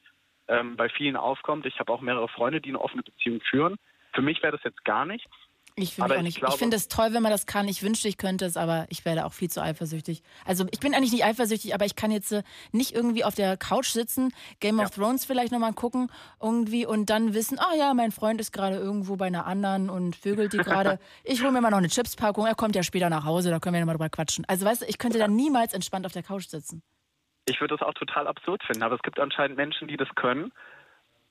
ähm, 0.50 0.76
bei 0.76 0.90
vielen 0.90 1.16
aufkommt. 1.16 1.66
Ich 1.66 1.80
habe 1.80 1.92
auch 1.92 2.02
mehrere 2.02 2.28
Freunde, 2.28 2.60
die 2.60 2.70
eine 2.70 2.82
offene 2.82 3.04
Beziehung 3.04 3.40
führen. 3.50 3.78
Für 4.14 4.22
mich 4.22 4.44
wäre 4.44 4.52
das 4.52 4.64
jetzt 4.64 4.84
gar 4.84 5.06
nichts. 5.06 5.32
Ich 5.76 5.96
finde 5.96 6.18
auch 6.18 6.22
nicht. 6.22 6.38
Ich, 6.38 6.44
ich 6.48 6.56
finde 6.56 6.76
es 6.76 6.88
toll, 6.88 7.14
wenn 7.14 7.24
man 7.24 7.32
das 7.32 7.46
kann. 7.46 7.68
Ich 7.68 7.82
wünschte, 7.82 8.08
ich 8.08 8.18
könnte 8.18 8.46
es, 8.46 8.58
aber 8.58 8.86
ich 8.90 9.06
werde 9.06 9.26
auch 9.26 9.34
viel 9.34 9.50
zu 9.50 9.62
eifersüchtig. 9.62 10.22
Also 10.46 10.66
ich 10.72 10.80
bin 10.80 10.94
eigentlich 10.94 11.14
nicht 11.14 11.24
eifersüchtig, 11.24 11.74
aber 11.74 11.86
ich 11.86 11.96
kann 11.96 12.12
jetzt 12.12 12.32
äh, 12.32 12.44
nicht 12.72 12.94
irgendwie 12.94 13.24
auf 13.24 13.36
der 13.36 13.56
Couch 13.58 13.88
sitzen, 13.88 14.34
Game 14.60 14.80
ja. 14.80 14.86
of 14.86 14.92
Thrones 14.92 15.26
vielleicht 15.26 15.52
nochmal 15.52 15.74
gucken 15.74 16.12
irgendwie 16.42 16.86
und 16.86 17.10
dann 17.10 17.34
wissen, 17.34 17.58
oh 17.60 17.78
ja, 17.78 17.94
mein 17.94 18.12
Freund 18.12 18.42
ist 18.42 18.52
gerade 18.52 18.76
irgendwo 18.76 19.16
bei 19.16 19.28
einer 19.28 19.46
anderen 19.46 19.90
und 19.90 20.16
vögelt 20.16 20.54
die 20.54 20.58
gerade. 20.58 21.00
ich 21.24 21.42
hole 21.42 21.52
mir 21.52 21.62
mal 21.62 21.72
noch 21.72 21.78
eine 21.78 21.90
Chipspackung, 21.90 22.46
er 22.46 22.56
kommt 22.56 22.76
ja 22.76 22.84
später 22.84 23.10
nach 23.10 23.24
Hause, 23.24 23.50
da 23.50 23.60
können 23.60 23.74
wir 23.74 23.80
ja 23.80 23.86
mal 23.86 23.94
drüber 23.94 24.10
quatschen. 24.10 24.46
Also 24.48 24.66
weißt 24.66 24.82
du, 24.82 24.86
ich 24.88 24.98
könnte 24.98 25.20
dann 25.20 25.36
niemals 25.36 25.74
entspannt 25.74 26.06
auf 26.06 26.12
der 26.12 26.24
Couch 26.24 26.48
sitzen. 26.48 26.84
Ich 27.46 27.60
würde 27.60 27.76
das 27.78 27.88
auch 27.88 27.94
total 27.94 28.28
absurd 28.28 28.64
finden, 28.64 28.84
aber 28.84 28.96
es 28.96 29.02
gibt 29.02 29.20
anscheinend 29.20 29.58
Menschen, 29.58 29.88
die 29.88 29.98
das 29.98 30.10
können. 30.16 30.52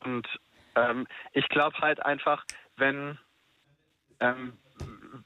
Und 0.03 0.27
ähm, 0.75 1.07
ich 1.33 1.49
glaube 1.49 1.79
halt 1.79 2.05
einfach, 2.05 2.45
wenn 2.77 3.19
ähm, 4.21 4.53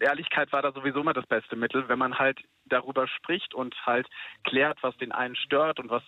Ehrlichkeit 0.00 0.52
war 0.52 0.62
da 0.62 0.72
sowieso 0.72 1.00
immer 1.00 1.12
das 1.12 1.26
beste 1.26 1.56
Mittel, 1.56 1.88
wenn 1.88 1.98
man 1.98 2.18
halt 2.18 2.40
darüber 2.66 3.06
spricht 3.08 3.54
und 3.54 3.74
halt 3.86 4.06
klärt, 4.44 4.78
was 4.82 4.96
den 4.96 5.12
einen 5.12 5.36
stört 5.36 5.78
und 5.78 5.90
was 5.90 6.02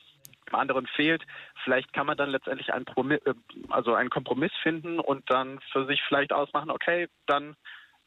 dem 0.49 0.55
anderen 0.55 0.87
fehlt. 0.87 1.25
Vielleicht 1.65 1.93
kann 1.93 2.07
man 2.07 2.17
dann 2.17 2.31
letztendlich 2.31 2.73
einen, 2.73 2.85
Promi 2.85 3.15
äh, 3.15 3.35
also 3.69 3.95
einen 3.95 4.11
Kompromiss 4.11 4.53
finden 4.63 5.01
und 5.01 5.29
dann 5.31 5.61
für 5.73 5.87
sich 5.87 6.01
vielleicht 6.07 6.33
ausmachen, 6.33 6.71
okay, 6.71 7.09
dann 7.27 7.57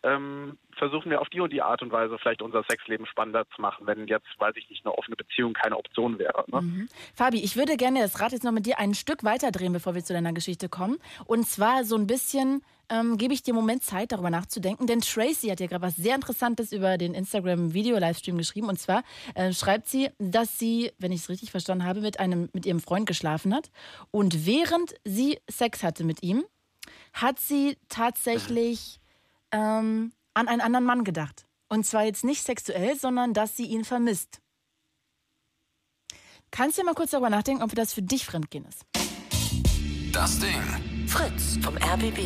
ähm, 0.04 0.58
versuchen 0.78 1.12
wir 1.12 1.20
auf 1.20 1.28
die 1.28 1.42
und 1.42 1.52
die 1.52 1.62
Art 1.62 1.82
und 1.82 1.92
Weise 1.92 2.18
vielleicht 2.20 2.42
unser 2.42 2.64
Sexleben 2.70 3.06
spannender 3.06 3.46
zu 3.54 3.62
machen, 3.62 3.86
wenn 3.86 4.08
jetzt, 4.08 4.28
weiß 4.38 4.56
ich 4.56 4.70
nicht, 4.70 4.86
eine 4.86 4.98
offene 4.98 5.18
Beziehung 5.18 5.54
keine 5.54 5.76
Option 5.76 6.18
wäre. 6.20 6.46
Ne? 6.48 6.62
Mhm. 6.62 6.90
Fabi, 7.14 7.44
ich 7.44 7.58
würde 7.58 7.76
gerne 7.76 8.00
das 8.00 8.22
Rad 8.22 8.32
jetzt 8.32 8.46
noch 8.46 8.54
mit 8.54 8.66
dir 8.66 8.80
ein 8.80 8.94
Stück 8.94 9.26
weiter 9.26 9.52
drehen, 9.52 9.74
bevor 9.74 9.96
wir 9.96 10.04
zu 10.04 10.14
deiner 10.14 10.32
Geschichte 10.32 10.70
kommen. 10.70 11.00
Und 11.26 11.46
zwar 11.46 11.84
so 11.84 11.98
ein 11.98 12.08
bisschen 12.08 12.64
ähm, 12.90 13.18
gebe 13.18 13.34
ich 13.34 13.44
dir 13.44 13.54
einen 13.54 13.62
Moment 13.62 13.84
Zeit, 13.84 14.12
darüber 14.12 14.30
nachzudenken. 14.30 14.88
Denn 14.88 15.02
Tracy 15.02 15.48
hat 15.48 15.60
ja 15.60 15.68
gerade 15.68 15.82
was 15.82 15.96
sehr 15.96 16.16
Interessantes 16.16 16.72
über 16.72 16.98
den 16.98 17.14
Instagram-Video-Livestream 17.14 18.38
geschrieben. 18.38 18.68
Und 18.68 18.80
zwar 18.80 19.04
äh, 19.36 19.54
schreibt 19.54 19.88
sie, 19.88 20.10
dass 20.18 20.60
sie, 20.60 20.92
wenn 20.98 21.12
ich 21.12 21.22
es 21.22 21.30
richtig 21.30 21.52
verstanden 21.52 21.86
habe, 21.86 22.02
mit, 22.02 22.20
einem, 22.20 22.50
mit 22.54 22.66
ihrem 22.66 22.80
Freund 22.80 23.06
geschlafen 23.06 23.54
hat. 23.54 23.72
Und 24.12 24.46
während 24.46 24.96
sie 25.06 25.40
Sex 25.50 25.84
hatte 25.84 26.04
mit 26.04 26.24
ihm, 26.24 26.44
hat 27.14 27.40
sie 27.40 27.78
tatsächlich 27.90 29.00
ähm, 29.52 30.12
an 30.34 30.48
einen 30.48 30.62
anderen 30.62 30.86
Mann 30.86 31.04
gedacht. 31.04 31.46
Und 31.68 31.86
zwar 31.86 32.04
jetzt 32.04 32.24
nicht 32.24 32.44
sexuell, 32.44 32.98
sondern 32.98 33.34
dass 33.34 33.56
sie 33.56 33.66
ihn 33.66 33.86
vermisst. 33.86 34.40
Kannst 36.52 36.80
du 36.80 36.84
mal 36.84 36.96
kurz 36.96 37.12
darüber 37.12 37.30
nachdenken, 37.30 37.62
ob 37.62 37.76
das 37.76 37.94
für 37.94 38.02
dich 38.02 38.26
Fremdgehen 38.26 38.66
ist? 38.66 38.86
Das 40.12 40.40
Ding. 40.40 40.89
Fritz 41.10 41.57
vom 41.64 41.76
RBB. 41.76 42.20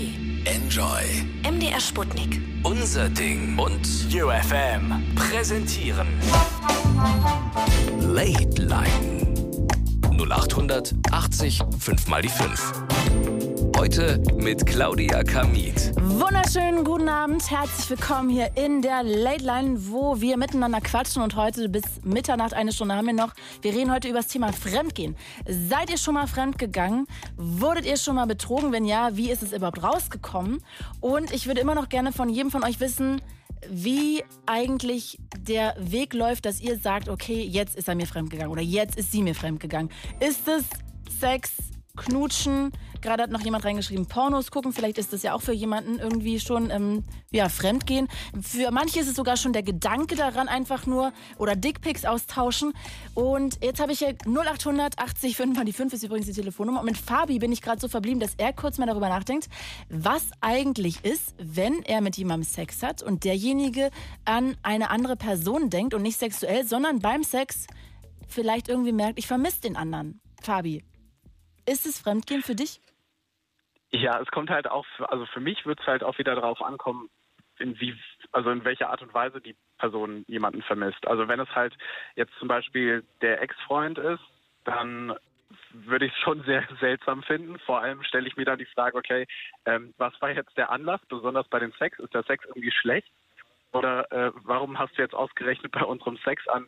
Enjoy. 0.43 1.03
MDR 1.49 1.79
Sputnik. 1.79 2.41
Unser 2.63 3.07
Ding. 3.07 3.57
Und 3.57 3.87
UFM. 4.13 5.01
Präsentieren. 5.15 6.07
Late 8.01 8.61
Line. 8.61 9.65
0800 10.11 10.93
80 11.11 11.63
5 11.79 12.07
mal 12.09 12.21
die 12.21 12.27
5. 12.27 12.73
Heute 13.83 14.17
mit 14.37 14.65
Claudia 14.65 15.23
Kamit. 15.23 15.91
Wunderschönen 15.99 16.85
guten 16.85 17.09
Abend, 17.09 17.51
herzlich 17.51 17.89
willkommen 17.89 18.29
hier 18.29 18.49
in 18.55 18.81
der 18.81 19.03
Late 19.03 19.43
Line, 19.43 19.77
wo 19.89 20.21
wir 20.21 20.37
miteinander 20.37 20.79
quatschen 20.79 21.21
und 21.21 21.35
heute 21.35 21.67
bis 21.67 21.83
Mitternacht 22.01 22.53
eine 22.53 22.71
Stunde 22.71 22.95
haben 22.95 23.07
wir 23.07 23.13
noch. 23.13 23.33
Wir 23.61 23.73
reden 23.73 23.91
heute 23.91 24.07
über 24.07 24.19
das 24.19 24.29
Thema 24.29 24.53
Fremdgehen. 24.53 25.17
Seid 25.45 25.89
ihr 25.89 25.97
schon 25.97 26.13
mal 26.13 26.27
fremdgegangen? 26.27 27.07
Wurdet 27.35 27.85
ihr 27.85 27.97
schon 27.97 28.15
mal 28.15 28.25
betrogen? 28.25 28.71
Wenn 28.71 28.85
ja, 28.85 29.17
wie 29.17 29.29
ist 29.29 29.43
es 29.43 29.51
überhaupt 29.51 29.83
rausgekommen? 29.83 30.63
Und 31.01 31.33
ich 31.33 31.47
würde 31.47 31.59
immer 31.59 31.75
noch 31.75 31.89
gerne 31.89 32.13
von 32.13 32.29
jedem 32.29 32.51
von 32.51 32.63
euch 32.63 32.79
wissen, 32.79 33.21
wie 33.69 34.23
eigentlich 34.45 35.19
der 35.37 35.75
Weg 35.77 36.13
läuft, 36.13 36.45
dass 36.45 36.61
ihr 36.61 36.77
sagt, 36.77 37.09
okay, 37.09 37.43
jetzt 37.43 37.75
ist 37.75 37.89
er 37.89 37.95
mir 37.95 38.07
fremdgegangen 38.07 38.49
oder 38.49 38.61
jetzt 38.61 38.95
ist 38.95 39.11
sie 39.11 39.21
mir 39.21 39.35
fremdgegangen. 39.35 39.91
Ist 40.21 40.47
es 40.47 40.63
Sex, 41.19 41.51
Knutschen. 41.95 42.71
Gerade 43.01 43.23
hat 43.23 43.29
noch 43.29 43.41
jemand 43.41 43.65
reingeschrieben, 43.65 44.07
Pornos 44.07 44.49
gucken. 44.49 44.73
Vielleicht 44.73 44.97
ist 44.97 45.13
das 45.13 45.21
ja 45.21 45.33
auch 45.33 45.41
für 45.41 45.53
jemanden 45.53 45.99
irgendwie 45.99 46.39
schon 46.39 46.71
ähm, 46.71 47.03
ja, 47.31 47.49
Fremdgehen. 47.49 48.07
Für 48.41 48.71
manche 48.71 48.99
ist 48.99 49.07
es 49.07 49.15
sogar 49.15 49.37
schon 49.37 49.53
der 49.53 49.61
Gedanke 49.61 50.15
daran 50.15 50.47
einfach 50.47 50.87
nur 50.87 51.13
oder 51.37 51.55
Dickpics 51.55 52.05
austauschen. 52.05 52.73
Und 53.13 53.63
jetzt 53.63 53.79
habe 53.79 53.91
ich 53.91 53.99
hier 53.99 54.15
0800 54.25 54.97
80 54.97 55.35
5 55.35 55.63
die 55.65 55.73
5 55.73 55.93
ist 55.93 56.03
übrigens 56.03 56.25
die 56.25 56.33
Telefonnummer. 56.33 56.79
Und 56.79 56.87
mit 56.87 56.97
Fabi 56.97 57.37
bin 57.37 57.51
ich 57.51 57.61
gerade 57.61 57.79
so 57.79 57.87
verblieben, 57.87 58.19
dass 58.19 58.33
er 58.37 58.53
kurz 58.53 58.79
mal 58.79 58.87
darüber 58.87 59.09
nachdenkt, 59.09 59.47
was 59.89 60.25
eigentlich 60.41 61.05
ist, 61.05 61.35
wenn 61.37 61.83
er 61.83 62.01
mit 62.01 62.17
jemandem 62.17 62.49
Sex 62.49 62.81
hat 62.81 63.03
und 63.03 63.23
derjenige 63.23 63.91
an 64.25 64.57
eine 64.63 64.89
andere 64.89 65.15
Person 65.15 65.69
denkt 65.69 65.93
und 65.93 66.01
nicht 66.01 66.17
sexuell, 66.17 66.65
sondern 66.65 66.99
beim 66.99 67.23
Sex 67.23 67.67
vielleicht 68.27 68.67
irgendwie 68.67 68.93
merkt, 68.93 69.19
ich 69.19 69.27
vermisse 69.27 69.61
den 69.61 69.75
anderen. 69.75 70.19
Fabi, 70.41 70.83
ist 71.65 71.85
es 71.85 72.01
Fremdgehen 72.01 72.41
für 72.41 72.55
dich? 72.55 72.79
Ja, 73.91 74.19
es 74.19 74.27
kommt 74.29 74.49
halt 74.49 74.67
auch, 74.67 74.85
also 74.99 75.25
für 75.27 75.39
mich 75.39 75.65
wird 75.65 75.79
es 75.79 75.85
halt 75.85 76.03
auch 76.03 76.17
wieder 76.17 76.35
darauf 76.35 76.61
ankommen, 76.61 77.09
in 77.59 77.79
wie, 77.79 77.95
also 78.31 78.49
in 78.49 78.65
welcher 78.65 78.89
Art 78.89 79.01
und 79.01 79.13
Weise 79.13 79.39
die 79.39 79.55
Person 79.77 80.25
jemanden 80.27 80.63
vermisst. 80.63 81.05
Also 81.07 81.27
wenn 81.27 81.39
es 81.39 81.49
halt 81.53 81.77
jetzt 82.15 82.33
zum 82.39 82.47
Beispiel 82.47 83.03
der 83.21 83.41
Ex-Freund 83.41 83.99
ist, 83.99 84.23
dann 84.63 85.13
würde 85.71 86.05
ich 86.05 86.13
es 86.13 86.19
schon 86.19 86.43
sehr 86.43 86.67
seltsam 86.79 87.23
finden. 87.23 87.59
Vor 87.59 87.81
allem 87.81 88.03
stelle 88.03 88.27
ich 88.27 88.35
mir 88.35 88.45
dann 88.45 88.57
die 88.57 88.65
Frage, 88.65 88.97
okay, 88.97 89.27
ähm, 89.65 89.93
was 89.97 90.19
war 90.21 90.31
jetzt 90.31 90.57
der 90.57 90.71
Anlass, 90.71 91.01
besonders 91.07 91.47
bei 91.47 91.59
dem 91.59 91.73
Sex? 91.73 91.99
Ist 91.99 92.13
der 92.13 92.23
Sex 92.23 92.43
irgendwie 92.45 92.71
schlecht? 92.71 93.11
Oder 93.71 94.11
äh, 94.11 94.31
warum 94.43 94.77
hast 94.77 94.97
du 94.97 95.01
jetzt 95.01 95.15
ausgerechnet 95.15 95.71
bei 95.71 95.83
unserem 95.83 96.17
Sex 96.17 96.47
an 96.47 96.67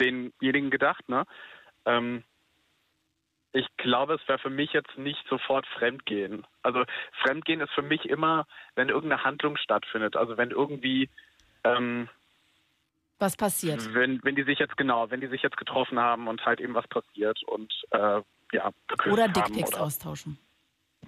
denjenigen 0.00 0.70
gedacht? 0.70 1.08
Ne? 1.08 1.24
Ähm, 1.84 2.24
ich 3.54 3.66
glaube, 3.76 4.14
es 4.14 4.28
wäre 4.28 4.40
für 4.40 4.50
mich 4.50 4.72
jetzt 4.72 4.98
nicht 4.98 5.24
sofort 5.28 5.64
Fremdgehen. 5.78 6.44
Also 6.62 6.84
Fremdgehen 7.22 7.60
ist 7.60 7.72
für 7.72 7.82
mich 7.82 8.04
immer, 8.04 8.46
wenn 8.74 8.88
irgendeine 8.88 9.22
Handlung 9.22 9.56
stattfindet. 9.56 10.16
Also 10.16 10.36
wenn 10.36 10.50
irgendwie 10.50 11.08
ähm, 11.62 12.08
was 13.20 13.36
passiert. 13.36 13.94
Wenn, 13.94 14.22
wenn 14.24 14.34
die 14.34 14.42
sich 14.42 14.58
jetzt 14.58 14.76
genau, 14.76 15.08
wenn 15.10 15.20
die 15.20 15.28
sich 15.28 15.42
jetzt 15.42 15.56
getroffen 15.56 16.00
haben 16.00 16.26
und 16.26 16.44
halt 16.44 16.60
eben 16.60 16.74
was 16.74 16.86
passiert 16.88 17.42
und 17.44 17.72
äh, 17.90 18.20
ja. 18.52 18.70
Oder 19.10 19.28
Dickpics 19.28 19.74
austauschen. 19.74 20.36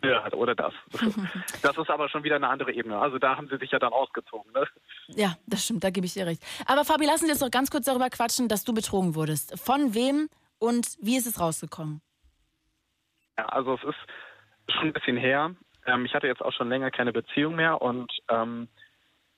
Ja, 0.05 0.33
oder 0.33 0.55
das. 0.55 0.73
Das 1.63 1.77
ist 1.77 1.91
aber 1.91 2.09
schon 2.09 2.23
wieder 2.23 2.37
eine 2.37 2.49
andere 2.49 2.73
Ebene. 2.73 2.97
Also 2.99 3.19
da 3.19 3.37
haben 3.37 3.49
sie 3.49 3.57
sich 3.57 3.73
ja 3.73 3.81
dann 3.81 3.93
ausgezogen. 3.93 4.53
Ne? 4.53 4.69
Ja, 5.09 5.37
das 5.47 5.65
stimmt, 5.65 5.83
da 5.83 5.91
gebe 5.91 6.07
ich 6.07 6.13
dir 6.13 6.27
recht. 6.27 6.43
Aber 6.67 6.85
Fabi, 6.85 7.07
lassen 7.07 7.25
Sie 7.27 7.33
uns 7.33 7.41
doch 7.41 7.51
ganz 7.51 7.71
kurz 7.71 7.87
darüber 7.87 8.09
quatschen, 8.09 8.47
dass 8.47 8.63
du 8.63 8.73
betrogen 8.73 9.17
wurdest. 9.17 9.59
Von 9.59 9.95
wem 9.95 10.29
und 10.59 10.97
wie 11.01 11.17
ist 11.17 11.27
es 11.27 11.41
rausgekommen? 11.41 12.03
Ja, 13.39 13.47
also 13.47 13.75
es 13.75 13.85
ist 13.85 14.75
schon 14.75 14.89
ein 14.89 14.93
bisschen 14.93 15.17
her. 15.17 15.55
Ähm, 15.87 16.05
ich 16.05 16.15
hatte 16.15 16.27
jetzt 16.27 16.43
auch 16.43 16.53
schon 16.53 16.69
länger 16.69 16.91
keine 16.91 17.13
Beziehung 17.13 17.55
mehr 17.55 17.81
und 17.81 18.13
ähm, 18.29 18.69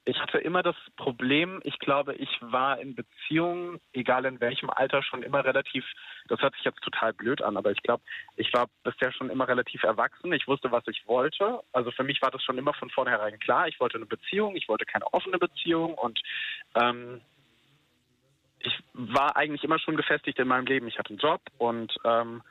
ich 0.08 0.18
hatte 0.18 0.38
immer 0.38 0.62
das 0.62 0.76
Problem, 0.96 1.60
ich 1.64 1.78
glaube, 1.80 2.14
ich 2.14 2.30
war 2.40 2.80
in 2.80 2.94
Beziehungen, 2.94 3.78
egal 3.92 4.24
in 4.24 4.40
welchem 4.40 4.70
Alter, 4.70 5.02
schon 5.02 5.22
immer 5.22 5.44
relativ, 5.44 5.84
das 6.28 6.40
hört 6.40 6.54
sich 6.54 6.64
jetzt 6.64 6.80
total 6.80 7.12
blöd 7.12 7.42
an, 7.42 7.58
aber 7.58 7.72
ich 7.72 7.82
glaube, 7.82 8.02
ich 8.36 8.50
war 8.54 8.68
bisher 8.84 9.12
schon 9.12 9.28
immer 9.28 9.46
relativ 9.46 9.82
erwachsen. 9.82 10.32
Ich 10.32 10.48
wusste, 10.48 10.72
was 10.72 10.86
ich 10.86 11.06
wollte. 11.06 11.60
Also 11.72 11.90
für 11.90 12.04
mich 12.04 12.22
war 12.22 12.30
das 12.30 12.42
schon 12.42 12.56
immer 12.56 12.72
von 12.72 12.88
vornherein 12.88 13.38
klar. 13.38 13.68
Ich 13.68 13.78
wollte 13.80 13.98
eine 13.98 14.06
Beziehung, 14.06 14.56
ich 14.56 14.66
wollte 14.66 14.86
keine 14.86 15.12
offene 15.12 15.38
Beziehung 15.38 15.92
und 15.92 16.18
ähm, 16.74 17.20
ich 18.60 18.82
war 18.94 19.36
eigentlich 19.36 19.62
immer 19.62 19.78
schon 19.78 19.96
gefestigt 19.98 20.38
in 20.38 20.48
meinem 20.48 20.64
Leben. 20.64 20.88
Ich 20.88 20.98
hatte 20.98 21.10
einen 21.10 21.18
Job 21.18 21.42
und 21.58 21.94
ähm, 22.04 22.42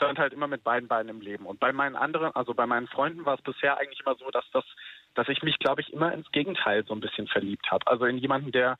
stand 0.00 0.18
halt 0.18 0.32
immer 0.32 0.46
mit 0.46 0.64
beiden 0.64 0.88
Beinen 0.88 1.10
im 1.10 1.20
Leben. 1.20 1.44
Und 1.44 1.60
bei 1.60 1.72
meinen 1.72 1.94
anderen, 1.94 2.34
also 2.34 2.54
bei 2.54 2.66
meinen 2.66 2.88
Freunden 2.88 3.26
war 3.26 3.34
es 3.34 3.42
bisher 3.42 3.76
eigentlich 3.78 4.00
immer 4.00 4.16
so, 4.16 4.30
dass 4.30 4.50
das, 4.52 4.64
dass 5.14 5.28
ich 5.28 5.42
mich, 5.42 5.58
glaube 5.58 5.82
ich, 5.82 5.92
immer 5.92 6.12
ins 6.12 6.30
Gegenteil 6.32 6.84
so 6.86 6.94
ein 6.94 7.00
bisschen 7.00 7.28
verliebt 7.28 7.70
habe. 7.70 7.86
Also 7.86 8.06
in 8.06 8.16
jemanden, 8.16 8.50
der 8.50 8.78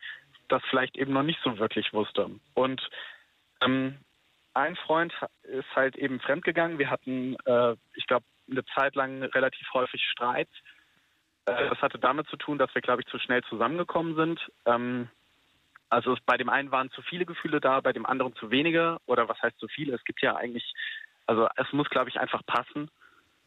das 0.48 0.62
vielleicht 0.70 0.96
eben 0.96 1.12
noch 1.12 1.22
nicht 1.22 1.38
so 1.44 1.58
wirklich 1.58 1.92
wusste. 1.92 2.30
Und 2.54 2.80
ähm, 3.60 3.98
ein 4.54 4.76
Freund 4.76 5.12
ist 5.42 5.76
halt 5.76 5.96
eben 5.96 6.20
fremdgegangen. 6.20 6.78
Wir 6.78 6.90
hatten, 6.90 7.36
äh, 7.44 7.76
ich 7.94 8.06
glaube, 8.06 8.24
eine 8.50 8.64
Zeit 8.74 8.94
lang 8.94 9.22
relativ 9.22 9.66
häufig 9.74 10.02
Streit. 10.10 10.48
Äh, 11.44 11.68
das 11.68 11.80
hatte 11.82 11.98
damit 11.98 12.28
zu 12.28 12.36
tun, 12.36 12.58
dass 12.58 12.74
wir, 12.74 12.82
glaube 12.82 13.02
ich, 13.02 13.08
zu 13.08 13.18
schnell 13.18 13.42
zusammengekommen 13.44 14.16
sind. 14.16 14.40
Ähm, 14.64 15.08
also 15.90 16.16
bei 16.24 16.36
dem 16.36 16.48
einen 16.48 16.70
waren 16.70 16.90
zu 16.92 17.02
viele 17.02 17.26
Gefühle 17.26 17.60
da, 17.60 17.80
bei 17.80 17.92
dem 17.92 18.06
anderen 18.06 18.34
zu 18.36 18.50
wenige. 18.50 18.98
Oder 19.06 19.28
was 19.28 19.40
heißt 19.42 19.58
zu 19.58 19.68
viele? 19.68 19.94
Es 19.94 20.04
gibt 20.04 20.22
ja 20.22 20.36
eigentlich, 20.36 20.72
also 21.30 21.46
es 21.54 21.72
muss, 21.72 21.88
glaube 21.88 22.10
ich, 22.10 22.18
einfach 22.18 22.44
passen. 22.44 22.90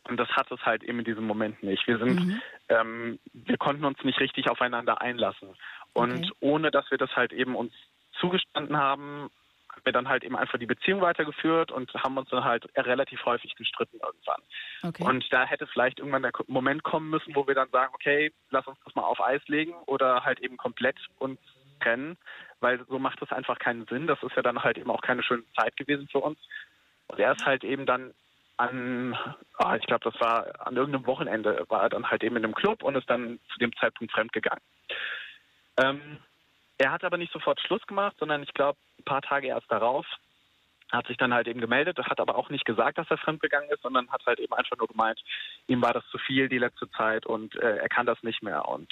Und 0.08 0.18
das 0.18 0.30
hat 0.30 0.50
es 0.52 0.66
halt 0.66 0.84
eben 0.84 1.00
in 1.00 1.06
diesem 1.06 1.28
Moment 1.28 1.62
nicht. 1.64 1.86
Wir 1.86 1.98
sind, 1.98 2.26
mhm. 2.26 2.42
ähm, 2.70 3.20
wir 3.34 3.58
konnten 3.58 3.84
uns 3.84 4.02
nicht 4.04 4.20
richtig 4.22 4.50
aufeinander 4.50 5.02
einlassen. 5.02 5.50
Und 5.92 6.26
okay. 6.26 6.32
ohne 6.40 6.72
dass 6.72 6.90
wir 6.92 6.98
das 6.98 7.14
halt 7.16 7.34
eben 7.34 7.56
uns 7.56 7.74
zugestanden 8.20 8.78
haben, 8.78 9.30
haben 9.70 9.82
wir 9.84 9.92
dann 9.92 10.08
halt 10.08 10.24
eben 10.24 10.38
einfach 10.38 10.60
die 10.60 10.66
Beziehung 10.66 11.02
weitergeführt 11.02 11.72
und 11.72 11.94
haben 11.94 12.18
uns 12.18 12.30
dann 12.30 12.46
halt 12.46 12.70
relativ 12.78 13.26
häufig 13.26 13.54
gestritten 13.56 14.00
irgendwann. 14.02 14.42
Okay. 14.84 15.04
Und 15.04 15.26
da 15.34 15.46
hätte 15.46 15.68
vielleicht 15.68 16.00
irgendwann 16.00 16.24
der 16.24 16.32
Moment 16.48 16.84
kommen 16.84 17.10
müssen, 17.10 17.36
wo 17.36 17.48
wir 17.48 17.56
dann 17.56 17.70
sagen, 17.70 17.94
okay, 17.96 18.32
lass 18.50 18.66
uns 18.66 18.78
das 18.86 18.96
mal 18.96 19.04
auf 19.04 19.22
Eis 19.22 19.42
legen 19.48 19.74
oder 19.88 20.24
halt 20.24 20.40
eben 20.40 20.56
komplett 20.56 20.98
uns 21.20 21.40
trennen, 21.82 22.18
weil 22.62 22.80
so 22.88 22.98
macht 22.98 23.22
es 23.22 23.32
einfach 23.32 23.60
keinen 23.60 23.86
Sinn. 23.88 24.08
Das 24.08 24.24
ist 24.24 24.36
ja 24.38 24.42
dann 24.42 24.64
halt 24.64 24.78
eben 24.78 24.90
auch 24.90 25.02
keine 25.02 25.24
schöne 25.24 25.44
Zeit 25.54 25.76
gewesen 25.76 26.08
für 26.10 26.20
uns. 26.20 26.40
Und 27.08 27.20
er 27.20 27.34
ist 27.34 27.46
halt 27.46 27.64
eben 27.64 27.86
dann 27.86 28.14
an, 28.58 29.18
oh, 29.60 29.74
ich 29.74 29.86
glaube, 29.86 30.10
das 30.10 30.20
war 30.22 30.66
an 30.66 30.76
irgendeinem 30.76 31.08
Wochenende, 31.08 31.66
war 31.70 31.84
er 31.84 31.90
dann 31.90 32.10
halt 32.10 32.24
eben 32.24 32.36
in 32.36 32.44
einem 32.44 32.56
Club 32.56 32.84
und 32.84 32.96
ist 32.96 33.10
dann 33.10 33.40
zu 33.52 33.60
dem 33.60 33.76
Zeitpunkt 33.78 34.14
fremdgegangen. 34.14 34.64
Ähm, 35.78 36.18
er 36.78 36.92
hat 36.92 37.04
aber 37.04 37.18
nicht 37.18 37.32
sofort 37.32 37.60
Schluss 37.62 37.86
gemacht, 37.88 38.16
sondern 38.20 38.44
ich 38.44 38.54
glaube, 38.54 38.78
ein 39.00 39.04
paar 39.06 39.22
Tage 39.22 39.48
erst 39.48 39.72
darauf 39.72 40.06
hat 40.94 41.08
sich 41.08 41.18
dann 41.18 41.34
halt 41.34 41.48
eben 41.48 41.60
gemeldet, 41.60 41.98
hat 41.98 42.20
aber 42.20 42.36
auch 42.36 42.50
nicht 42.50 42.66
gesagt, 42.66 42.98
dass 42.98 43.10
er 43.10 43.18
fremdgegangen 43.18 43.70
ist, 43.72 43.82
sondern 43.82 44.12
hat 44.12 44.26
halt 44.26 44.40
eben 44.40 44.54
einfach 44.54 44.78
nur 44.78 44.88
gemeint, 44.88 45.20
ihm 45.68 45.82
war 45.82 45.94
das 45.94 46.08
zu 46.12 46.20
viel 46.20 46.50
die 46.50 46.60
letzte 46.60 46.90
Zeit 46.92 47.26
und 47.26 47.56
äh, 47.56 47.78
er 47.78 47.90
kann 47.90 48.06
das 48.06 48.22
nicht 48.22 48.44
mehr. 48.44 48.68
Und 48.68 48.92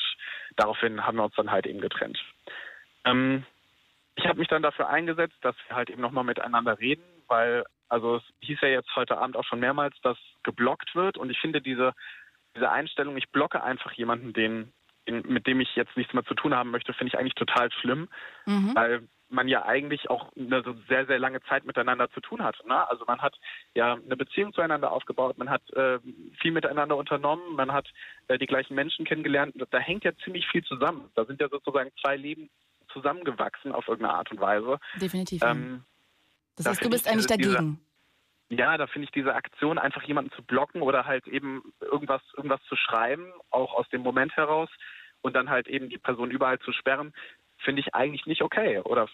daraufhin 0.55 1.05
haben 1.05 1.17
wir 1.17 1.25
uns 1.25 1.35
dann 1.35 1.51
halt 1.51 1.67
eben 1.67 1.79
getrennt. 1.79 2.19
Ähm, 3.05 3.45
ich 4.15 4.25
habe 4.25 4.39
mich 4.39 4.47
dann 4.47 4.63
dafür 4.63 4.89
eingesetzt, 4.89 5.37
dass 5.41 5.55
wir 5.67 5.75
halt 5.75 5.89
eben 5.89 6.01
nochmal 6.01 6.23
miteinander 6.23 6.79
reden, 6.79 7.03
weil, 7.27 7.63
also 7.91 8.17
es 8.17 8.23
hieß 8.41 8.59
ja 8.61 8.69
jetzt 8.69 8.95
heute 8.95 9.17
Abend 9.17 9.35
auch 9.35 9.43
schon 9.43 9.59
mehrmals, 9.59 9.95
dass 10.01 10.17
geblockt 10.43 10.95
wird 10.95 11.17
und 11.17 11.29
ich 11.29 11.39
finde 11.39 11.61
diese, 11.61 11.93
diese 12.55 12.71
Einstellung, 12.71 13.17
ich 13.17 13.29
blocke 13.29 13.61
einfach 13.61 13.91
jemanden, 13.93 14.33
den 14.33 14.71
mit 15.07 15.47
dem 15.47 15.59
ich 15.59 15.75
jetzt 15.75 15.97
nichts 15.97 16.13
mehr 16.13 16.23
zu 16.23 16.35
tun 16.35 16.53
haben 16.53 16.69
möchte, 16.69 16.93
finde 16.93 17.09
ich 17.09 17.19
eigentlich 17.19 17.33
total 17.33 17.71
schlimm, 17.71 18.07
mhm. 18.45 18.75
weil 18.75 19.07
man 19.29 19.47
ja 19.47 19.65
eigentlich 19.65 20.09
auch 20.09 20.31
eine 20.37 20.61
so 20.63 20.75
sehr, 20.87 21.05
sehr 21.07 21.17
lange 21.17 21.41
Zeit 21.43 21.65
miteinander 21.65 22.09
zu 22.11 22.21
tun 22.21 22.43
hat. 22.43 22.55
Ne? 22.67 22.87
Also 22.87 23.03
man 23.05 23.19
hat 23.21 23.35
ja 23.73 23.93
eine 23.93 24.15
Beziehung 24.15 24.53
zueinander 24.53 24.91
aufgebaut, 24.91 25.37
man 25.37 25.49
hat 25.49 25.67
äh, 25.71 25.99
viel 26.39 26.51
miteinander 26.51 26.97
unternommen, 26.97 27.55
man 27.55 27.71
hat 27.71 27.87
äh, 28.27 28.37
die 28.37 28.45
gleichen 28.45 28.75
Menschen 28.75 29.05
kennengelernt. 29.05 29.55
Da 29.71 29.79
hängt 29.79 30.03
ja 30.03 30.11
ziemlich 30.23 30.47
viel 30.47 30.63
zusammen. 30.63 31.09
Da 31.15 31.25
sind 31.25 31.41
ja 31.41 31.49
sozusagen 31.49 31.91
zwei 31.99 32.15
Leben 32.15 32.49
zusammengewachsen 32.93 33.71
auf 33.71 33.87
irgendeine 33.87 34.17
Art 34.17 34.31
und 34.31 34.39
Weise. 34.39 34.77
Definitiv. 34.99 35.41
Ähm, 35.43 35.83
das 36.55 36.67
heißt, 36.67 36.85
du 36.85 36.89
bist 36.89 37.07
eigentlich 37.07 37.27
dagegen. 37.27 37.79
Diese, 38.49 38.61
ja, 38.61 38.77
da 38.77 38.87
finde 38.87 39.05
ich 39.05 39.11
diese 39.11 39.33
Aktion, 39.33 39.77
einfach 39.77 40.03
jemanden 40.03 40.31
zu 40.31 40.43
blocken 40.43 40.81
oder 40.81 41.05
halt 41.05 41.27
eben 41.27 41.73
irgendwas, 41.79 42.21
irgendwas 42.35 42.61
zu 42.67 42.75
schreiben, 42.75 43.31
auch 43.49 43.73
aus 43.73 43.87
dem 43.89 44.01
Moment 44.01 44.35
heraus, 44.35 44.69
und 45.21 45.35
dann 45.35 45.49
halt 45.49 45.67
eben 45.67 45.89
die 45.89 45.97
Person 45.97 46.31
überall 46.31 46.59
zu 46.59 46.71
sperren, 46.71 47.13
finde 47.59 47.81
ich 47.81 47.93
eigentlich 47.93 48.25
nicht 48.25 48.41
okay 48.41 48.79
oder 48.79 49.07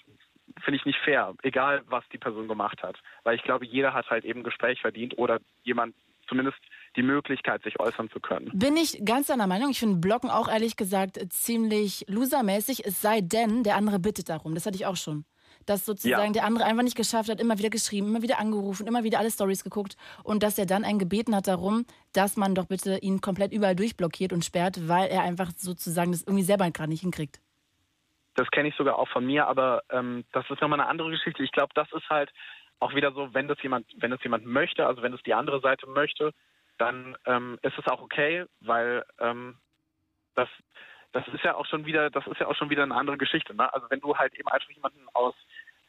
finde 0.63 0.79
ich 0.79 0.85
nicht 0.85 0.99
fair, 1.03 1.33
egal 1.43 1.83
was 1.87 2.03
die 2.11 2.17
Person 2.17 2.47
gemacht 2.47 2.81
hat. 2.81 2.97
Weil 3.23 3.35
ich 3.35 3.43
glaube, 3.43 3.65
jeder 3.65 3.93
hat 3.93 4.09
halt 4.09 4.25
eben 4.25 4.43
Gespräch 4.43 4.79
verdient 4.81 5.17
oder 5.17 5.39
jemand 5.63 5.95
zumindest 6.27 6.57
die 6.95 7.03
Möglichkeit, 7.03 7.63
sich 7.63 7.79
äußern 7.79 8.09
zu 8.09 8.19
können. 8.19 8.49
Bin 8.53 8.75
ich 8.75 9.03
ganz 9.05 9.27
deiner 9.27 9.47
Meinung. 9.47 9.71
Ich 9.71 9.79
finde 9.79 9.97
Blocken 9.97 10.29
auch 10.29 10.49
ehrlich 10.49 10.75
gesagt 10.75 11.19
ziemlich 11.29 12.05
losermäßig, 12.07 12.85
es 12.85 13.01
sei 13.01 13.21
denn, 13.21 13.63
der 13.63 13.75
andere 13.75 13.99
bittet 13.99 14.29
darum. 14.29 14.55
Das 14.55 14.65
hatte 14.65 14.75
ich 14.75 14.85
auch 14.85 14.95
schon. 14.95 15.25
Dass 15.67 15.85
sozusagen 15.85 16.33
ja. 16.33 16.41
der 16.41 16.45
andere 16.45 16.65
einfach 16.65 16.81
nicht 16.81 16.97
geschafft 16.97 17.29
hat, 17.29 17.39
immer 17.39 17.59
wieder 17.59 17.69
geschrieben, 17.69 18.07
immer 18.07 18.23
wieder 18.23 18.39
angerufen, 18.39 18.87
immer 18.87 19.03
wieder 19.03 19.19
alle 19.19 19.29
Stories 19.29 19.63
geguckt 19.63 19.97
und 20.23 20.41
dass 20.41 20.57
er 20.57 20.65
dann 20.65 20.83
einen 20.83 20.97
gebeten 20.97 21.35
hat 21.35 21.47
darum, 21.47 21.85
dass 22.13 22.37
man 22.37 22.55
doch 22.55 22.65
bitte 22.65 22.97
ihn 22.97 23.21
komplett 23.21 23.51
überall 23.51 23.75
durchblockiert 23.75 24.33
und 24.33 24.43
sperrt, 24.43 24.87
weil 24.87 25.09
er 25.09 25.21
einfach 25.21 25.51
sozusagen 25.55 26.11
das 26.11 26.23
irgendwie 26.23 26.43
selber 26.43 26.71
gerade 26.71 26.89
nicht 26.89 27.01
hinkriegt. 27.01 27.39
Das 28.33 28.49
kenne 28.49 28.69
ich 28.69 28.75
sogar 28.75 28.97
auch 28.97 29.09
von 29.09 29.25
mir, 29.25 29.47
aber 29.47 29.83
ähm, 29.91 30.23
das 30.31 30.49
ist 30.49 30.61
nochmal 30.61 30.79
eine 30.79 30.89
andere 30.89 31.11
Geschichte. 31.11 31.43
Ich 31.43 31.51
glaube, 31.51 31.73
das 31.75 31.91
ist 31.91 32.09
halt 32.09 32.31
auch 32.79 32.93
wieder 32.95 33.11
so, 33.11 33.33
wenn 33.33 33.47
das 33.47 33.61
jemand, 33.61 33.87
wenn 33.97 34.11
das 34.11 34.23
jemand 34.23 34.45
möchte, 34.45 34.85
also 34.85 35.01
wenn 35.01 35.13
es 35.13 35.23
die 35.23 35.33
andere 35.33 35.59
Seite 35.59 35.87
möchte, 35.87 36.33
dann 36.77 37.17
ähm, 37.25 37.57
ist 37.61 37.77
es 37.77 37.87
auch 37.87 38.01
okay, 38.01 38.45
weil 38.61 39.03
ähm, 39.19 39.57
das 40.35 40.47
das 41.11 41.27
ist 41.29 41.43
ja 41.43 41.55
auch 41.55 41.65
schon 41.65 41.85
wieder, 41.85 42.09
das 42.09 42.25
ist 42.27 42.39
ja 42.39 42.47
auch 42.47 42.55
schon 42.55 42.69
wieder 42.69 42.83
eine 42.83 42.95
andere 42.95 43.17
Geschichte. 43.17 43.55
Ne? 43.55 43.73
Also 43.73 43.87
wenn 43.89 43.99
du 43.99 44.15
halt 44.17 44.33
eben 44.35 44.47
einfach 44.47 44.69
jemanden 44.69 45.07
aus, 45.13 45.35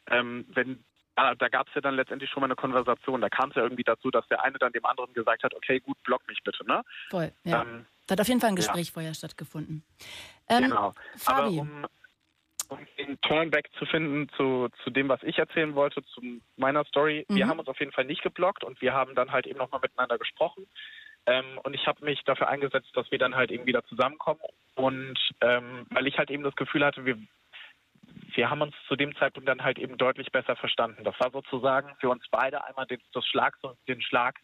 ähm, 0.07 0.45
wenn 0.49 0.83
ja, 1.17 1.35
da 1.35 1.49
gab 1.49 1.67
es 1.67 1.73
ja 1.75 1.81
dann 1.81 1.95
letztendlich 1.95 2.29
schon 2.29 2.39
mal 2.41 2.47
eine 2.47 2.55
Konversation. 2.55 3.19
Da 3.19 3.29
kam 3.29 3.49
es 3.49 3.55
ja 3.55 3.63
irgendwie 3.63 3.83
dazu, 3.83 4.09
dass 4.09 4.25
der 4.29 4.43
eine 4.43 4.57
dann 4.57 4.71
dem 4.71 4.85
anderen 4.85 5.13
gesagt 5.13 5.43
hat, 5.43 5.53
okay, 5.53 5.79
gut, 5.81 6.01
block 6.03 6.25
mich 6.27 6.39
bitte, 6.43 6.65
ne? 6.65 6.81
Voll, 7.09 7.33
ja. 7.43 7.63
Ähm, 7.63 7.85
da 8.07 8.13
hat 8.13 8.21
auf 8.21 8.27
jeden 8.27 8.39
Fall 8.39 8.49
ein 8.51 8.55
Gespräch 8.55 8.87
ja. 8.87 8.93
vorher 8.93 9.13
stattgefunden. 9.13 9.83
Ähm, 10.47 10.63
genau. 10.63 10.93
Fabi. 11.17 11.41
Aber 11.41 11.49
um, 11.49 11.85
um 12.69 12.79
den 12.97 13.19
Turnback 13.21 13.69
zu 13.77 13.85
finden 13.85 14.29
zu, 14.37 14.69
zu 14.83 14.89
dem, 14.89 15.09
was 15.09 15.21
ich 15.23 15.37
erzählen 15.37 15.75
wollte, 15.75 16.03
zu 16.03 16.21
meiner 16.55 16.85
Story. 16.85 17.25
Mhm. 17.27 17.35
Wir 17.35 17.47
haben 17.47 17.59
uns 17.59 17.67
auf 17.67 17.79
jeden 17.79 17.91
Fall 17.91 18.05
nicht 18.05 18.23
geblockt 18.23 18.63
und 18.63 18.79
wir 18.81 18.93
haben 18.93 19.13
dann 19.13 19.31
halt 19.31 19.45
eben 19.45 19.59
nochmal 19.59 19.81
miteinander 19.81 20.17
gesprochen. 20.17 20.67
Ähm, 21.29 21.59
und 21.63 21.75
ich 21.75 21.85
habe 21.85 22.03
mich 22.03 22.23
dafür 22.23 22.49
eingesetzt, 22.49 22.89
dass 22.95 23.11
wir 23.11 23.19
dann 23.19 23.35
halt 23.35 23.51
eben 23.51 23.67
wieder 23.67 23.85
zusammenkommen. 23.85 24.41
Und 24.75 25.19
ähm, 25.41 25.85
weil 25.91 26.07
ich 26.07 26.17
halt 26.17 26.31
eben 26.31 26.43
das 26.43 26.55
Gefühl 26.55 26.83
hatte, 26.83 27.05
wir, 27.05 27.19
wir 28.33 28.49
haben 28.49 28.61
uns 28.61 28.73
zu 28.87 28.95
dem 28.95 29.15
Zeitpunkt 29.15 29.47
dann 29.47 29.63
halt 29.63 29.77
eben 29.77 29.97
deutlich 29.97 30.31
besser 30.31 30.55
verstanden. 30.55 31.03
Das 31.03 31.19
war 31.19 31.29
sozusagen 31.29 31.95
für 31.99 32.09
uns 32.09 32.23
beide 32.31 32.63
einmal 32.65 32.87
den, 32.87 32.99
das 33.13 33.25
Schlag, 33.27 33.55
den 33.87 34.01
Schlag 34.01 34.39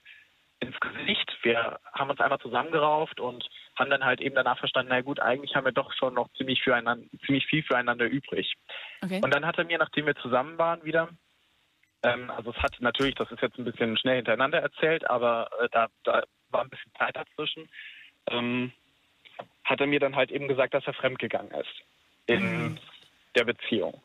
ins 0.60 0.80
Gesicht. 0.80 1.36
Wir 1.42 1.80
haben 1.92 2.12
uns 2.12 2.20
einmal 2.20 2.40
zusammengerauft 2.40 3.20
und 3.20 3.48
haben 3.78 3.90
dann 3.90 4.06
halt 4.06 4.22
eben 4.22 4.36
danach 4.36 4.60
verstanden, 4.60 4.92
na 4.92 5.02
gut, 5.02 5.20
eigentlich 5.20 5.56
haben 5.56 5.66
wir 5.66 5.72
doch 5.72 5.92
schon 5.94 6.14
noch 6.14 6.32
ziemlich, 6.34 6.62
füreinander, 6.62 7.06
ziemlich 7.26 7.48
viel 7.48 7.64
füreinander 7.64 8.06
übrig. 8.06 8.54
Okay. 9.04 9.22
Und 9.24 9.34
dann 9.34 9.46
hat 9.46 9.58
er 9.58 9.66
mir, 9.66 9.80
nachdem 9.80 10.06
wir 10.06 10.16
zusammen 10.16 10.58
waren, 10.60 10.84
wieder, 10.86 11.10
ähm, 12.04 12.30
also 12.30 12.52
es 12.52 12.58
hat 12.58 12.76
natürlich, 12.80 13.16
das 13.16 13.32
ist 13.32 13.42
jetzt 13.42 13.58
ein 13.58 13.66
bisschen 13.66 13.98
schnell 13.98 14.18
hintereinander 14.18 14.60
erzählt, 14.60 15.10
aber 15.10 15.50
äh, 15.60 15.68
da, 15.72 15.88
da 16.04 16.24
war 16.56 16.64
ein 16.64 16.70
bisschen 16.70 16.92
Zeit 16.98 17.16
dazwischen, 17.16 17.70
ähm, 18.28 18.72
hat 19.66 19.82
er 19.82 19.88
mir 19.88 20.00
dann 20.00 20.16
halt 20.16 20.32
eben 20.32 20.48
gesagt, 20.48 20.74
dass 20.74 20.88
er 20.88 20.94
fremdgegangen 20.94 21.52
ist 21.52 21.84
in 22.28 22.44
mhm. 22.44 22.80
der 23.36 23.44
Beziehung. 23.44 24.02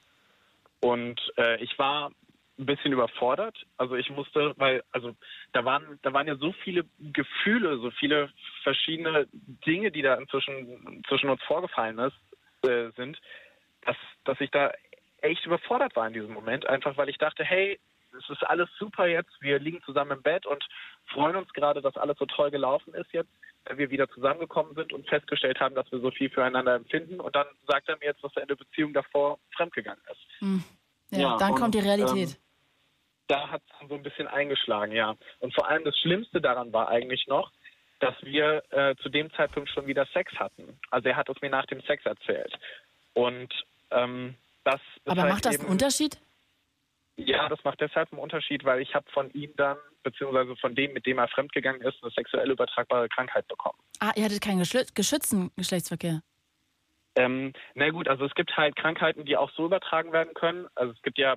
Und 0.81 1.21
äh, 1.37 1.63
ich 1.63 1.79
war 1.79 2.11
ein 2.59 2.67
bisschen 2.67 2.93
überfordert. 2.93 3.57
Also 3.77 3.95
ich 3.95 4.11
musste, 4.11 4.55
weil, 4.57 4.83
also 4.93 5.15
da 5.53 5.65
waren, 5.65 5.99
da 6.03 6.13
waren 6.13 6.27
ja 6.27 6.37
so 6.37 6.53
viele 6.65 6.85
Gefühle, 6.99 7.79
so 7.79 7.91
viele 7.93 8.31
verschiedene 8.63 9.29
Dinge, 9.67 9.91
die 9.91 10.03
da 10.03 10.15
inzwischen 10.15 11.03
zwischen 11.09 11.31
uns 11.31 11.43
vorgefallen 11.45 11.99
ist, 11.99 12.69
äh, 12.69 12.91
sind, 12.97 13.19
dass, 13.83 13.97
dass 14.25 14.41
ich 14.41 14.51
da 14.51 14.73
echt 15.23 15.47
überfordert 15.47 15.95
war 15.97 16.07
in 16.07 16.15
diesem 16.15 16.33
Moment, 16.33 16.67
einfach 16.67 16.97
weil 16.97 17.09
ich 17.09 17.19
dachte, 17.19 17.45
hey, 17.45 17.79
es 18.19 18.29
ist 18.29 18.43
alles 18.45 18.69
super 18.79 19.07
jetzt, 19.07 19.31
wir 19.41 19.59
liegen 19.59 19.83
zusammen 19.83 20.13
im 20.13 20.23
Bett 20.23 20.47
und 20.47 20.65
freuen 21.13 21.37
uns 21.37 21.53
gerade, 21.53 21.81
dass 21.81 21.97
alles 21.97 22.19
so 22.19 22.27
toll 22.27 22.51
gelaufen 22.51 22.95
ist 22.95 23.13
jetzt, 23.13 23.31
weil 23.65 23.79
wir 23.79 23.91
wieder 23.91 24.09
zusammengekommen 24.09 24.75
sind 24.75 24.93
und 24.93 25.09
festgestellt 25.09 25.61
haben, 25.61 25.75
dass 25.75 25.91
wir 25.93 26.01
so 26.01 26.11
viel 26.11 26.31
füreinander 26.31 26.75
empfinden. 26.75 27.21
Und 27.21 27.35
dann 27.37 27.47
sagt 27.67 27.89
er 27.89 27.97
mir 27.99 28.07
jetzt, 28.07 28.23
dass 28.23 28.35
er 28.37 28.43
in 28.43 28.49
der 28.49 28.57
Beziehung 28.57 28.93
davor 28.93 29.39
fremdgegangen 29.57 30.03
ist. 30.11 30.41
Hm. 30.41 30.65
Ja, 31.11 31.19
ja, 31.19 31.37
dann 31.39 31.53
und, 31.53 31.61
kommt 31.61 31.75
die 31.75 31.81
Realität. 31.81 32.31
Ähm, 32.31 32.37
da 33.29 33.49
hat 33.49 33.63
es 33.63 33.89
so 33.89 33.95
ein 33.95 34.03
bisschen 34.03 34.27
eingeschlagen, 34.27 34.93
ja. 34.93 35.15
Und 35.39 35.55
vor 35.55 35.69
allem 35.69 35.85
das 35.85 35.97
Schlimmste 35.99 36.41
daran 36.41 36.73
war 36.73 36.89
eigentlich 36.89 37.27
noch, 37.29 37.53
dass 38.01 38.15
wir 38.23 38.63
äh, 38.71 38.97
zu 38.97 39.09
dem 39.09 39.31
Zeitpunkt 39.35 39.69
schon 39.71 39.87
wieder 39.87 40.07
Sex 40.07 40.33
hatten. 40.35 40.79
Also 40.91 41.09
er 41.09 41.17
hat 41.17 41.29
es 41.29 41.41
mir 41.41 41.51
nach 41.51 41.67
dem 41.67 41.81
Sex 41.83 42.05
erzählt. 42.07 42.53
Und 43.15 43.53
ähm, 43.91 44.35
das 44.65 44.81
Aber 45.05 45.23
halt 45.23 45.33
macht 45.33 45.45
das 45.47 45.61
einen 45.61 45.69
Unterschied? 45.69 46.19
Ja, 47.27 47.49
das 47.49 47.63
macht 47.65 47.81
deshalb 47.81 48.13
einen 48.13 48.21
Unterschied, 48.21 48.65
weil 48.65 48.81
ich 48.81 48.95
habe 48.95 49.11
von 49.11 49.31
ihm 49.33 49.53
dann, 49.57 49.77
beziehungsweise 50.03 50.57
von 50.57 50.75
dem, 50.75 50.93
mit 50.93 51.07
dem 51.07 51.19
er 51.19 51.29
fremdgegangen 51.29 51.83
ist, 51.83 52.03
eine 52.03 52.11
sexuell 52.11 52.51
übertragbare 52.51 53.09
Krankheit 53.09 53.47
bekommen. 53.49 53.79
Ah, 54.01 54.13
ihr 54.17 54.25
hattet 54.25 54.41
keinen 54.41 54.59
geschützten 54.59 55.51
Geschlechtsverkehr? 55.57 56.23
Ähm, 57.17 57.53
na 57.75 57.91
gut, 57.91 58.09
also 58.09 58.25
es 58.25 58.35
gibt 58.35 58.57
halt 58.57 58.77
Krankheiten, 58.77 59.25
die 59.25 59.37
auch 59.37 59.51
so 59.53 59.67
übertragen 59.67 60.13
werden 60.13 60.33
können. 60.35 60.69
Also 60.75 60.93
es 60.93 61.03
gibt 61.03 61.19
ja, 61.19 61.37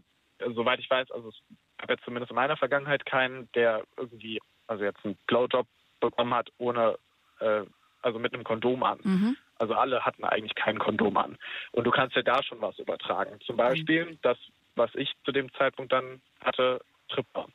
soweit 0.53 0.79
ich 0.79 0.89
weiß, 0.89 1.11
also 1.11 1.29
es 1.29 1.35
gab 1.77 1.89
jetzt 1.89 2.05
zumindest 2.05 2.31
in 2.31 2.35
meiner 2.35 2.57
Vergangenheit 2.57 3.05
keinen, 3.05 3.49
der 3.53 3.83
irgendwie, 3.97 4.39
also 4.67 4.83
jetzt 4.83 5.03
einen 5.03 5.17
Blowjob 5.27 5.67
bekommen 5.99 6.33
hat, 6.33 6.49
ohne, 6.57 6.97
äh, 7.39 7.63
also 8.01 8.19
mit 8.19 8.33
einem 8.33 8.43
Kondom 8.43 8.83
an. 8.83 8.99
Mhm. 9.03 9.37
Also 9.57 9.73
alle 9.73 10.05
hatten 10.05 10.23
eigentlich 10.23 10.55
kein 10.55 10.77
Kondom 10.77 11.17
an. 11.17 11.37
Und 11.71 11.85
du 11.85 11.91
kannst 11.91 12.15
ja 12.15 12.21
da 12.21 12.43
schon 12.43 12.61
was 12.61 12.77
übertragen. 12.79 13.39
Zum 13.45 13.57
Beispiel, 13.57 14.05
mhm. 14.05 14.19
dass 14.21 14.37
was 14.75 14.89
ich 14.95 15.11
zu 15.25 15.31
dem 15.31 15.51
Zeitpunkt 15.53 15.91
dann 15.91 16.21
hatte, 16.41 16.81
Tripper. 17.09 17.47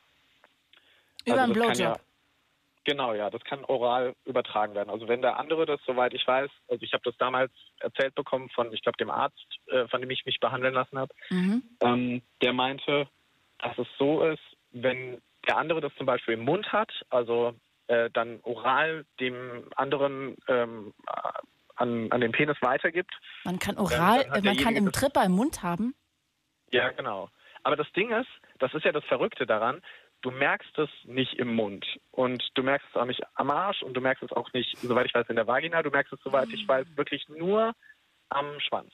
Über 1.25 1.33
also 1.33 1.43
einen 1.43 1.53
Blowjob? 1.53 1.79
Ja, 1.79 1.99
Genau, 2.85 3.13
ja, 3.13 3.29
das 3.29 3.43
kann 3.43 3.63
oral 3.65 4.15
übertragen 4.25 4.73
werden. 4.73 4.89
Also 4.89 5.07
wenn 5.07 5.21
der 5.21 5.37
andere 5.37 5.67
das, 5.67 5.79
soweit 5.85 6.13
ich 6.15 6.25
weiß, 6.25 6.49
also 6.69 6.83
ich 6.83 6.91
habe 6.93 7.03
das 7.03 7.15
damals 7.17 7.51
erzählt 7.81 8.15
bekommen 8.15 8.49
von, 8.49 8.73
ich 8.73 8.81
glaube, 8.81 8.97
dem 8.97 9.11
Arzt, 9.11 9.59
äh, 9.67 9.87
von 9.89 10.01
dem 10.01 10.09
ich 10.09 10.25
mich 10.25 10.39
behandeln 10.39 10.73
lassen 10.73 10.97
habe, 10.97 11.13
Mhm. 11.29 11.61
ähm, 11.81 12.21
der 12.41 12.53
meinte, 12.53 13.07
dass 13.59 13.77
es 13.77 13.87
so 13.99 14.23
ist, 14.23 14.41
wenn 14.71 15.21
der 15.47 15.57
andere 15.57 15.81
das 15.81 15.93
zum 15.97 16.07
Beispiel 16.07 16.35
im 16.35 16.45
Mund 16.45 16.71
hat, 16.71 16.91
also 17.11 17.53
äh, 17.87 18.09
dann 18.11 18.39
oral 18.41 19.05
dem 19.19 19.69
anderen 19.75 20.37
ähm, 20.47 20.93
an, 21.75 22.11
an 22.11 22.21
den 22.21 22.31
Penis 22.31 22.57
weitergibt. 22.61 23.13
Man 23.43 23.59
kann 23.59 23.77
oral, 23.77 24.21
äh, 24.33 24.41
man 24.41 24.57
kann 24.57 24.75
im 24.75 24.91
Tripper 24.91 25.25
im 25.25 25.33
Mund 25.33 25.61
haben. 25.63 25.93
Ja, 26.71 26.89
genau. 26.89 27.29
Aber 27.63 27.75
das 27.75 27.91
Ding 27.93 28.11
ist, 28.11 28.29
das 28.59 28.73
ist 28.73 28.85
ja 28.85 28.91
das 28.91 29.03
Verrückte 29.05 29.45
daran, 29.45 29.81
du 30.21 30.31
merkst 30.31 30.77
es 30.77 30.89
nicht 31.03 31.33
im 31.35 31.55
Mund 31.55 31.85
und 32.11 32.43
du 32.55 32.63
merkst 32.63 32.87
es 32.89 32.95
auch 32.95 33.05
nicht 33.05 33.21
am 33.35 33.49
Arsch 33.49 33.81
und 33.83 33.93
du 33.93 34.01
merkst 34.01 34.23
es 34.23 34.31
auch 34.31 34.51
nicht, 34.53 34.77
soweit 34.81 35.05
ich 35.05 35.13
weiß, 35.13 35.29
in 35.29 35.35
der 35.35 35.47
Vagina, 35.47 35.81
du 35.81 35.89
merkst 35.89 36.13
es, 36.13 36.19
soweit 36.23 36.49
ich 36.49 36.67
weiß, 36.67 36.85
wirklich 36.95 37.27
nur 37.29 37.73
am 38.29 38.59
Schwanz. 38.59 38.91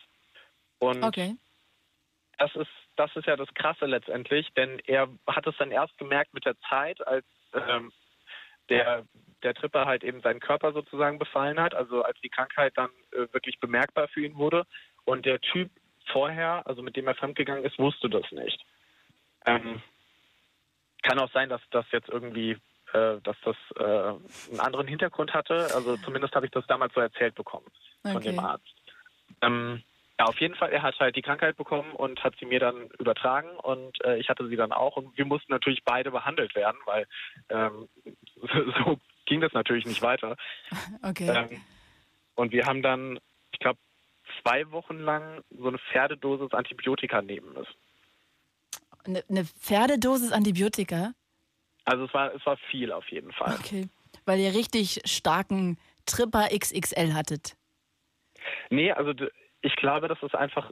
Und 0.79 1.03
Okay. 1.03 1.35
das 2.37 2.55
ist, 2.55 2.71
das 2.95 3.15
ist 3.15 3.25
ja 3.25 3.35
das 3.35 3.53
Krasse 3.53 3.85
letztendlich, 3.85 4.47
denn 4.55 4.79
er 4.85 5.09
hat 5.27 5.47
es 5.47 5.57
dann 5.57 5.71
erst 5.71 5.97
gemerkt 5.97 6.33
mit 6.33 6.45
der 6.45 6.57
Zeit, 6.69 7.05
als 7.05 7.25
ähm, 7.53 7.91
der, 8.69 9.05
der 9.43 9.53
Tripper 9.53 9.85
halt 9.85 10.03
eben 10.03 10.21
seinen 10.21 10.39
Körper 10.39 10.73
sozusagen 10.73 11.19
befallen 11.19 11.59
hat, 11.59 11.73
also 11.73 12.03
als 12.03 12.19
die 12.21 12.29
Krankheit 12.29 12.73
dann 12.75 12.89
äh, 13.11 13.27
wirklich 13.33 13.59
bemerkbar 13.59 14.07
für 14.07 14.25
ihn 14.25 14.35
wurde. 14.35 14.65
Und 15.05 15.25
der 15.25 15.39
Typ 15.39 15.69
vorher, 16.11 16.65
also 16.65 16.81
mit 16.81 16.95
dem 16.95 17.07
er 17.07 17.15
fremdgegangen 17.15 17.63
ist, 17.63 17.77
wusste 17.79 18.09
das 18.09 18.29
nicht. 18.31 18.59
Ähm, 19.45 19.81
kann 21.03 21.19
auch 21.19 21.31
sein, 21.31 21.49
dass 21.49 21.61
das 21.71 21.85
jetzt 21.91 22.09
irgendwie, 22.09 22.51
äh, 22.93 23.21
dass 23.23 23.37
das 23.43 23.55
äh, 23.77 23.83
einen 23.83 24.59
anderen 24.59 24.87
Hintergrund 24.87 25.33
hatte. 25.33 25.73
Also 25.73 25.97
zumindest 25.97 26.33
habe 26.35 26.45
ich 26.47 26.51
das 26.51 26.65
damals 26.67 26.93
so 26.93 27.01
erzählt 27.01 27.35
bekommen 27.35 27.67
von 28.01 28.17
Okay. 28.17 28.31
dem 28.31 28.39
Arzt. 28.39 28.73
Ähm, 29.41 29.83
ja, 30.17 30.25
auf 30.25 30.39
jeden 30.39 30.55
Fall, 30.55 30.71
er 30.71 30.81
hat 30.81 30.97
halt 30.99 31.15
die 31.17 31.21
Krankheit 31.21 31.57
bekommen 31.57 31.91
und 31.91 32.23
hat 32.23 32.35
sie 32.39 32.45
mir 32.45 32.59
dann 32.59 32.89
übertragen 32.99 33.49
und 33.57 34.01
äh, 34.05 34.17
ich 34.17 34.29
hatte 34.29 34.47
sie 34.47 34.55
dann 34.55 34.71
auch 34.71 34.95
und 34.95 35.17
wir 35.17 35.25
mussten 35.25 35.51
natürlich 35.51 35.83
beide 35.83 36.09
behandelt 36.09 36.55
werden, 36.55 36.77
weil 36.85 37.05
ähm, 37.49 37.89
so 38.85 38.97
ging 39.25 39.41
das 39.41 39.51
natürlich 39.51 39.85
nicht 39.85 40.01
weiter. 40.01 40.37
Okay. 41.03 41.29
Ähm, 41.29 41.61
und 42.35 42.53
wir 42.53 42.65
haben 42.65 42.81
dann, 42.81 43.19
ich 43.51 43.59
glaube, 43.59 43.79
zwei 44.45 44.69
Wochen 44.71 44.99
lang 44.99 45.41
so 45.57 45.67
eine 45.67 45.77
Pferdedosis 45.91 46.53
Antibiotika 46.53 47.21
nehmen 47.21 47.53
müssen. 47.53 47.73
Eine, 49.03 49.23
eine 49.29 49.45
Pferdedosis 49.45 50.31
Antibiotika. 50.31 51.13
Also 51.85 52.05
es 52.05 52.13
war, 52.13 52.33
es 52.33 52.45
war 52.45 52.57
viel 52.69 52.91
auf 52.91 53.07
jeden 53.09 53.31
Fall. 53.31 53.55
Okay. 53.59 53.87
Weil 54.25 54.39
ihr 54.39 54.53
richtig 54.53 55.01
starken 55.05 55.77
Tripper 56.05 56.47
XXL 56.55 57.13
hattet. 57.13 57.55
Nee, 58.69 58.91
also 58.91 59.13
ich 59.61 59.75
glaube, 59.75 60.07
das 60.07 60.21
ist 60.21 60.35
einfach 60.35 60.71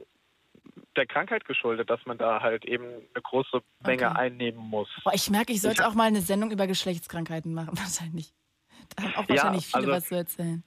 der 0.96 1.06
Krankheit 1.06 1.44
geschuldet, 1.44 1.90
dass 1.90 2.04
man 2.06 2.18
da 2.18 2.40
halt 2.40 2.64
eben 2.64 2.84
eine 2.84 3.22
große 3.22 3.60
Menge 3.84 4.08
Okay. 4.10 4.18
einnehmen 4.18 4.60
muss. 4.68 4.88
Boah, 5.02 5.12
ich 5.14 5.28
merke, 5.30 5.52
ich 5.52 5.60
sollte 5.60 5.82
Ich 5.82 5.86
auch 5.88 5.94
mal 5.94 6.04
eine 6.04 6.20
Sendung 6.20 6.50
über 6.52 6.66
Geschlechtskrankheiten 6.68 7.52
machen, 7.54 7.76
wahrscheinlich. 7.78 8.32
Da 8.96 9.02
haben 9.04 9.14
auch 9.14 9.22
Ja, 9.22 9.28
wahrscheinlich 9.30 9.66
viele 9.66 9.78
also- 9.78 9.90
was 9.92 10.06
zu 10.08 10.14
erzählen. 10.16 10.64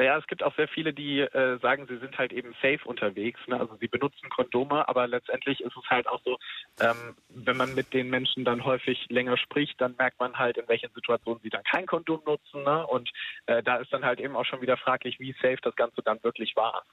Ja, 0.00 0.16
es 0.16 0.26
gibt 0.28 0.44
auch 0.44 0.54
sehr 0.54 0.68
viele, 0.68 0.92
die 0.92 1.20
äh, 1.20 1.58
sagen, 1.58 1.86
sie 1.88 1.96
sind 1.98 2.16
halt 2.18 2.32
eben 2.32 2.52
safe 2.62 2.80
unterwegs. 2.84 3.40
Ne? 3.48 3.58
Also 3.58 3.74
sie 3.80 3.88
benutzen 3.88 4.28
Kondome, 4.28 4.88
aber 4.88 5.08
letztendlich 5.08 5.60
ist 5.60 5.76
es 5.76 5.90
halt 5.90 6.06
auch 6.06 6.20
so, 6.24 6.38
ähm, 6.80 7.16
wenn 7.30 7.56
man 7.56 7.74
mit 7.74 7.92
den 7.92 8.08
Menschen 8.08 8.44
dann 8.44 8.64
häufig 8.64 9.06
länger 9.08 9.36
spricht, 9.36 9.80
dann 9.80 9.96
merkt 9.98 10.20
man 10.20 10.38
halt, 10.38 10.56
in 10.56 10.68
welchen 10.68 10.92
Situationen 10.94 11.42
sie 11.42 11.50
dann 11.50 11.64
kein 11.64 11.86
Kondom 11.86 12.22
nutzen. 12.24 12.62
Ne? 12.62 12.86
Und 12.86 13.10
äh, 13.46 13.60
da 13.64 13.78
ist 13.78 13.92
dann 13.92 14.04
halt 14.04 14.20
eben 14.20 14.36
auch 14.36 14.44
schon 14.44 14.60
wieder 14.60 14.76
fraglich, 14.76 15.18
wie 15.18 15.32
safe 15.32 15.58
das 15.62 15.74
Ganze 15.74 16.00
dann 16.02 16.22
wirklich 16.22 16.54
war. 16.54 16.84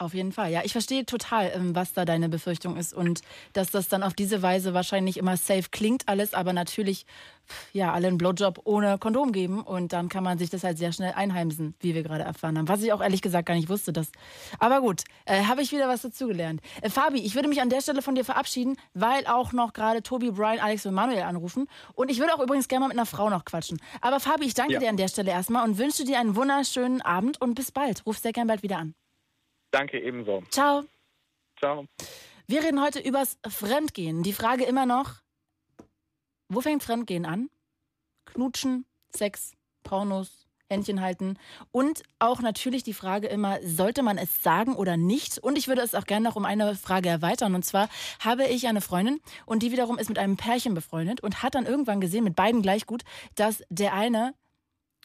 Auf 0.00 0.14
jeden 0.14 0.30
Fall. 0.30 0.52
Ja, 0.52 0.60
ich 0.64 0.70
verstehe 0.70 1.04
total, 1.06 1.50
ähm, 1.52 1.74
was 1.74 1.92
da 1.92 2.04
deine 2.04 2.28
Befürchtung 2.28 2.76
ist 2.76 2.94
und 2.94 3.20
dass 3.52 3.72
das 3.72 3.88
dann 3.88 4.04
auf 4.04 4.14
diese 4.14 4.42
Weise 4.42 4.72
wahrscheinlich 4.72 5.16
immer 5.16 5.36
safe 5.36 5.70
klingt 5.72 6.06
alles, 6.06 6.34
aber 6.34 6.52
natürlich 6.52 7.04
ja 7.72 7.92
alle 7.92 8.06
einen 8.06 8.16
Blowjob 8.16 8.60
ohne 8.62 8.98
Kondom 8.98 9.32
geben 9.32 9.60
und 9.60 9.92
dann 9.92 10.08
kann 10.08 10.22
man 10.22 10.38
sich 10.38 10.50
das 10.50 10.62
halt 10.62 10.78
sehr 10.78 10.92
schnell 10.92 11.14
einheimsen, 11.14 11.74
wie 11.80 11.96
wir 11.96 12.04
gerade 12.04 12.22
erfahren 12.22 12.56
haben. 12.56 12.68
Was 12.68 12.80
ich 12.82 12.92
auch 12.92 13.00
ehrlich 13.00 13.22
gesagt 13.22 13.46
gar 13.46 13.54
nicht 13.54 13.68
wusste. 13.68 13.92
Das. 13.92 14.12
Aber 14.60 14.80
gut, 14.82 15.02
äh, 15.24 15.42
habe 15.44 15.62
ich 15.62 15.72
wieder 15.72 15.88
was 15.88 16.02
dazugelernt. 16.02 16.60
Äh, 16.80 16.90
Fabi, 16.90 17.18
ich 17.18 17.34
würde 17.34 17.48
mich 17.48 17.60
an 17.60 17.68
der 17.70 17.80
Stelle 17.80 18.00
von 18.00 18.14
dir 18.14 18.24
verabschieden, 18.24 18.76
weil 18.94 19.26
auch 19.26 19.52
noch 19.52 19.72
gerade 19.72 20.04
Tobi, 20.04 20.30
Brian, 20.30 20.60
Alex 20.60 20.86
und 20.86 20.94
Manuel 20.94 21.22
anrufen 21.22 21.66
und 21.94 22.08
ich 22.08 22.20
würde 22.20 22.34
auch 22.36 22.40
übrigens 22.40 22.68
gerne 22.68 22.82
mal 22.84 22.88
mit 22.88 22.98
einer 22.98 23.06
Frau 23.06 23.30
noch 23.30 23.44
quatschen. 23.44 23.80
Aber 24.00 24.20
Fabi, 24.20 24.44
ich 24.44 24.54
danke 24.54 24.74
Ja. 24.74 24.78
dir 24.78 24.90
an 24.90 24.96
der 24.96 25.08
Stelle 25.08 25.32
erstmal 25.32 25.68
und 25.68 25.76
wünsche 25.76 26.04
dir 26.04 26.20
einen 26.20 26.36
wunderschönen 26.36 27.00
Abend 27.02 27.40
und 27.40 27.54
bis 27.56 27.72
bald. 27.72 28.06
Ruf 28.06 28.18
sehr 28.18 28.32
gern 28.32 28.46
bald 28.46 28.62
wieder 28.62 28.78
an. 28.78 28.94
Danke 29.70 30.00
ebenso. 30.00 30.42
Ciao. 30.50 30.84
Ciao. 31.58 31.86
Wir 32.46 32.62
reden 32.62 32.82
heute 32.82 33.00
übers 33.00 33.38
Fremdgehen. 33.46 34.22
Die 34.22 34.32
Frage 34.32 34.64
immer 34.64 34.86
noch, 34.86 35.16
wo 36.48 36.60
fängt 36.60 36.82
Fremdgehen 36.82 37.26
an? 37.26 37.50
Knutschen, 38.24 38.86
Sex, 39.10 39.52
Pornos, 39.82 40.48
Händchen 40.70 41.00
halten 41.00 41.38
und 41.72 42.02
auch 42.18 42.40
natürlich 42.40 42.82
die 42.82 42.92
Frage 42.92 43.26
immer, 43.26 43.58
sollte 43.62 44.02
man 44.02 44.18
es 44.18 44.42
sagen 44.42 44.76
oder 44.76 44.96
nicht? 44.96 45.38
Und 45.38 45.56
ich 45.56 45.66
würde 45.66 45.82
es 45.82 45.94
auch 45.94 46.04
gerne 46.04 46.28
noch 46.28 46.36
um 46.36 46.44
eine 46.44 46.74
Frage 46.74 47.08
erweitern. 47.08 47.54
Und 47.54 47.64
zwar 47.64 47.88
habe 48.20 48.46
ich 48.46 48.66
eine 48.68 48.80
Freundin 48.80 49.20
und 49.46 49.62
die 49.62 49.72
wiederum 49.72 49.98
ist 49.98 50.08
mit 50.08 50.18
einem 50.18 50.36
Pärchen 50.36 50.74
befreundet 50.74 51.22
und 51.22 51.42
hat 51.42 51.54
dann 51.54 51.66
irgendwann 51.66 52.00
gesehen, 52.00 52.24
mit 52.24 52.36
beiden 52.36 52.62
gleich 52.62 52.86
gut, 52.86 53.02
dass 53.34 53.62
der 53.70 53.94
eine 53.94 54.34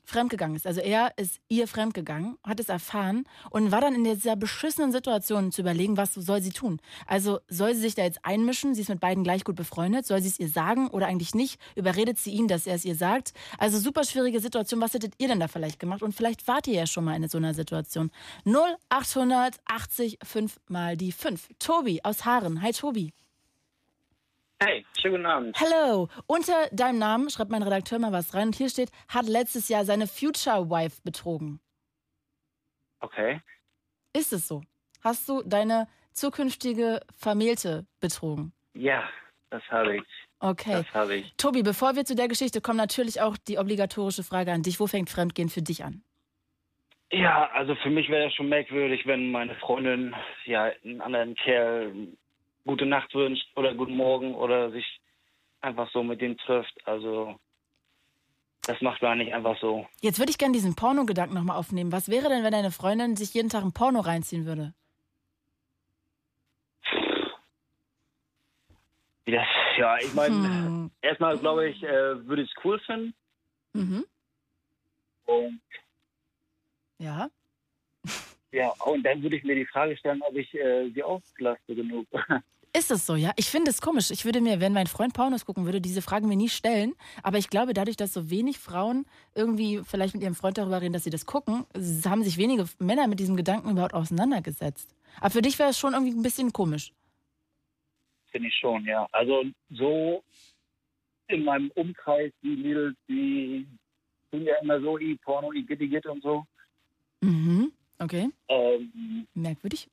fremdgegangen 0.06 0.56
ist. 0.56 0.68
Also 0.68 0.82
er 0.82 1.14
ist 1.18 1.39
ihr 1.49 1.68
fremdgegangen, 1.68 2.38
hat 2.43 2.60
es 2.60 2.70
erfahren 2.70 3.26
und 3.49 3.72
war 3.72 3.82
dann 3.82 3.95
in 3.95 4.04
dieser 4.04 4.36
beschissenen 4.36 4.91
Situation 4.91 5.51
zu 5.51 5.62
überlegen, 5.62 5.97
was 5.97 6.14
soll 6.14 6.41
sie 6.41 6.51
tun. 6.51 6.80
Also 7.08 7.39
soll 7.47 7.74
sie 7.74 7.82
sich 7.82 7.95
da 7.95 8.04
jetzt 8.04 8.20
einmischen? 8.24 8.76
Sie 8.76 8.82
ist 8.82 8.89
mit 8.89 8.99
beiden 8.99 9.24
gleich 9.24 9.43
gut 9.43 9.56
befreundet. 9.56 10.06
Soll 10.06 10.22
sie 10.22 10.30
es 10.30 10.39
ihr 10.39 10.49
sagen 10.49 10.89
oder 10.89 11.08
eigentlich 11.08 11.36
nicht? 11.36 11.60
Überredet 11.76 12.20
sie 12.20 12.32
ihn, 12.32 12.47
dass 12.47 12.68
er 12.68 12.76
es 12.76 12.86
ihr 12.86 12.95
sagt? 12.95 13.34
Also 13.58 13.80
super 13.80 14.04
schwierige 14.04 14.39
Situation. 14.39 14.82
Was 14.82 14.93
hättet 14.93 15.14
ihr 15.18 15.28
denn 15.28 15.39
da 15.39 15.47
vielleicht 15.47 15.80
gemacht? 15.80 16.04
Und 16.04 16.14
vielleicht 16.14 16.47
wart 16.47 16.68
ihr 16.68 16.76
ja 16.76 16.88
schon 16.88 17.06
mal 17.06 17.16
in 17.16 17.28
so 17.28 17.38
einer 17.38 17.54
Situation. 17.54 18.12
0880 18.45 20.20
5 20.24 20.60
mal 20.68 20.97
die 20.97 21.12
5. 21.12 21.49
Tobi 21.60 22.01
aus 22.04 22.26
Haaren. 22.26 22.62
Hi 22.62 22.72
Tobi. 22.72 23.14
Hey, 24.66 24.86
schönen 24.97 25.16
guten 25.16 25.26
Abend. 25.26 25.59
Hello. 25.59 26.07
Unter 26.26 26.68
deinem 26.72 26.97
Namen 26.99 27.30
schreibt 27.30 27.51
mein 27.51 27.64
Redakteur 27.64 27.99
mal 27.99 28.14
was 28.14 28.34
rein 28.34 28.47
und 28.47 28.55
hier 28.55 28.70
steht, 28.70 28.91
hat 29.09 29.28
letztes 29.28 29.68
Jahr 29.68 29.84
seine 29.84 30.07
Future 30.07 30.70
Wife 30.70 31.01
betrogen. 31.03 31.59
Okay. 33.01 33.41
Ist 34.16 34.32
es 34.32 34.47
so? 34.47 34.61
Hast 35.03 35.28
du 35.28 35.43
deine 35.43 35.88
zukünftige 36.14 37.01
Vermählte 37.18 37.86
betrogen? 37.99 38.53
Ja, 38.74 39.09
das 39.49 39.64
habe 39.70 39.97
ich. 39.97 40.03
Okay. 40.39 40.84
Das 40.84 40.93
habe 40.93 41.16
ich. 41.16 41.34
Tobi, 41.36 41.61
bevor 41.64 41.95
wir 41.95 42.05
zu 42.05 42.16
der 42.16 42.30
Geschichte 42.30 42.61
kommen, 42.61 42.78
natürlich 42.78 43.20
auch 43.20 43.36
die 43.36 43.57
obligatorische 43.57 44.24
Frage 44.24 44.53
an 44.53 44.64
dich. 44.64 44.80
Wo 44.80 44.88
fängt 44.88 45.09
Fremdgehen 45.09 45.49
für 45.49 45.61
dich 45.61 45.84
an? 45.84 46.03
Ja, 47.11 47.49
also 47.53 47.76
für 47.76 47.89
mich 47.89 48.09
wäre 48.09 48.26
das 48.26 48.34
schon 48.34 48.49
merkwürdig, 48.49 49.05
wenn 49.05 49.32
meine 49.32 49.55
Freundin 49.55 50.16
ja 50.45 50.72
einen 50.84 51.01
anderen 51.01 51.35
Kerl 51.35 51.94
gute 52.65 52.85
Nacht 52.85 53.14
wünscht 53.14 53.45
oder 53.56 53.73
guten 53.76 53.95
Morgen 53.95 54.35
oder 54.35 54.72
sich 54.72 54.85
einfach 55.61 55.90
so 55.91 56.03
mit 56.03 56.22
dem 56.22 56.38
trifft. 56.38 56.76
Also 56.85 57.40
das 58.65 58.80
macht 58.81 59.02
man 59.02 59.18
nicht 59.18 59.34
einfach 59.34 59.60
so. 59.60 59.88
Jetzt 60.02 60.19
würde 60.19 60.31
ich 60.31 60.38
gerne 60.38 60.53
diesen 60.53 60.76
Porno-Gedanken 60.76 61.35
nochmal 61.35 61.57
aufnehmen. 61.57 61.91
Was 61.91 62.10
wäre 62.10 62.30
denn, 62.30 62.44
wenn 62.44 62.52
deine 62.53 62.72
Freundin 62.72 63.15
sich 63.18 63.34
jeden 63.34 63.49
Tag 63.49 63.64
ein 63.64 63.73
Porno 63.73 63.99
reinziehen 63.99 64.45
würde? 64.45 64.73
Das, 69.26 69.48
ja, 69.77 69.98
ich 69.99 70.14
meine, 70.14 70.65
Hm. 70.65 70.91
erstmal 71.02 71.38
glaube 71.38 71.69
ich, 71.69 71.81
äh, 71.84 72.27
würde 72.27 72.41
ich 72.44 72.49
es 72.49 72.64
cool 72.65 72.80
finden. 72.80 73.14
Mhm. 73.73 74.06
Und, 75.26 75.61
Ja. 76.99 77.30
ja, 78.52 78.69
und 78.85 79.03
dann 79.03 79.23
würde 79.23 79.38
ich 79.38 79.44
mir 79.44 79.56
die 79.56 79.65
Frage 79.65 79.98
stellen, 79.98 80.22
ob 80.22 80.35
ich 80.35 80.53
äh, 80.53 80.90
sie 80.91 81.03
auslaste 81.03 81.73
genug. 81.76 82.06
Ist 82.76 82.90
es 82.90 83.06
so, 83.06 83.16
ja? 83.16 83.32
Ich 83.36 83.52
finde 83.52 83.70
es 83.70 83.82
komisch. 83.82 84.10
Ich 84.10 84.26
würde 84.26 84.41
mir, 84.41 84.60
wenn 84.60 84.74
mein 84.74 84.88
Freund 84.88 85.14
Pornos 85.14 85.45
gucken 85.45 85.66
würde, 85.66 85.80
diese 85.80 86.02
Fragen 86.02 86.28
mir 86.28 86.36
nie 86.36 86.50
stellen. 86.50 86.95
Aber 87.22 87.38
ich 87.38 87.50
glaube, 87.50 87.76
dadurch, 87.76 87.98
dass 87.98 88.14
so 88.14 88.32
wenig 88.32 88.58
Frauen 88.58 89.06
irgendwie 89.36 89.82
vielleicht 89.84 90.16
mit 90.16 90.24
ihrem 90.24 90.34
Freund 90.34 90.58
darüber 90.58 90.82
reden, 90.82 90.94
dass 90.94 91.04
sie 91.04 91.12
das 91.12 91.28
gucken, 91.28 91.66
haben 92.06 92.24
sich 92.24 92.38
wenige 92.38 92.66
Männer 92.80 93.08
mit 93.08 93.20
diesem 93.20 93.36
Gedanken 93.36 93.70
überhaupt 93.70 93.94
auseinandergesetzt. 93.94 94.90
Aber 95.20 95.30
für 95.30 95.44
dich 95.44 95.60
wäre 95.60 95.70
es 95.70 95.78
schon 95.78 95.94
irgendwie 95.94 96.14
ein 96.14 96.24
bisschen 96.24 96.52
komisch. 96.52 96.94
Finde 98.32 98.48
ich 98.48 98.56
schon, 98.56 98.84
ja. 98.86 99.08
Also 99.12 99.44
so 99.70 100.24
in 101.28 101.44
meinem 101.44 101.70
Umkreis, 101.76 102.32
die 102.41 102.56
Mädels, 102.56 102.95
die 103.08 103.68
tun 104.32 104.41
ja 104.41 104.56
immer 104.64 104.82
so, 104.82 104.98
i 104.98 105.16
Porno, 105.24 105.54
i 105.54 105.64
Gitti 105.64 105.88
Git 105.88 106.08
und 106.08 106.24
so. 106.24 106.44
Mhm. 107.22 107.72
Okay. 108.00 108.32
Ähm, 108.50 109.28
Merkwürdig. 109.36 109.88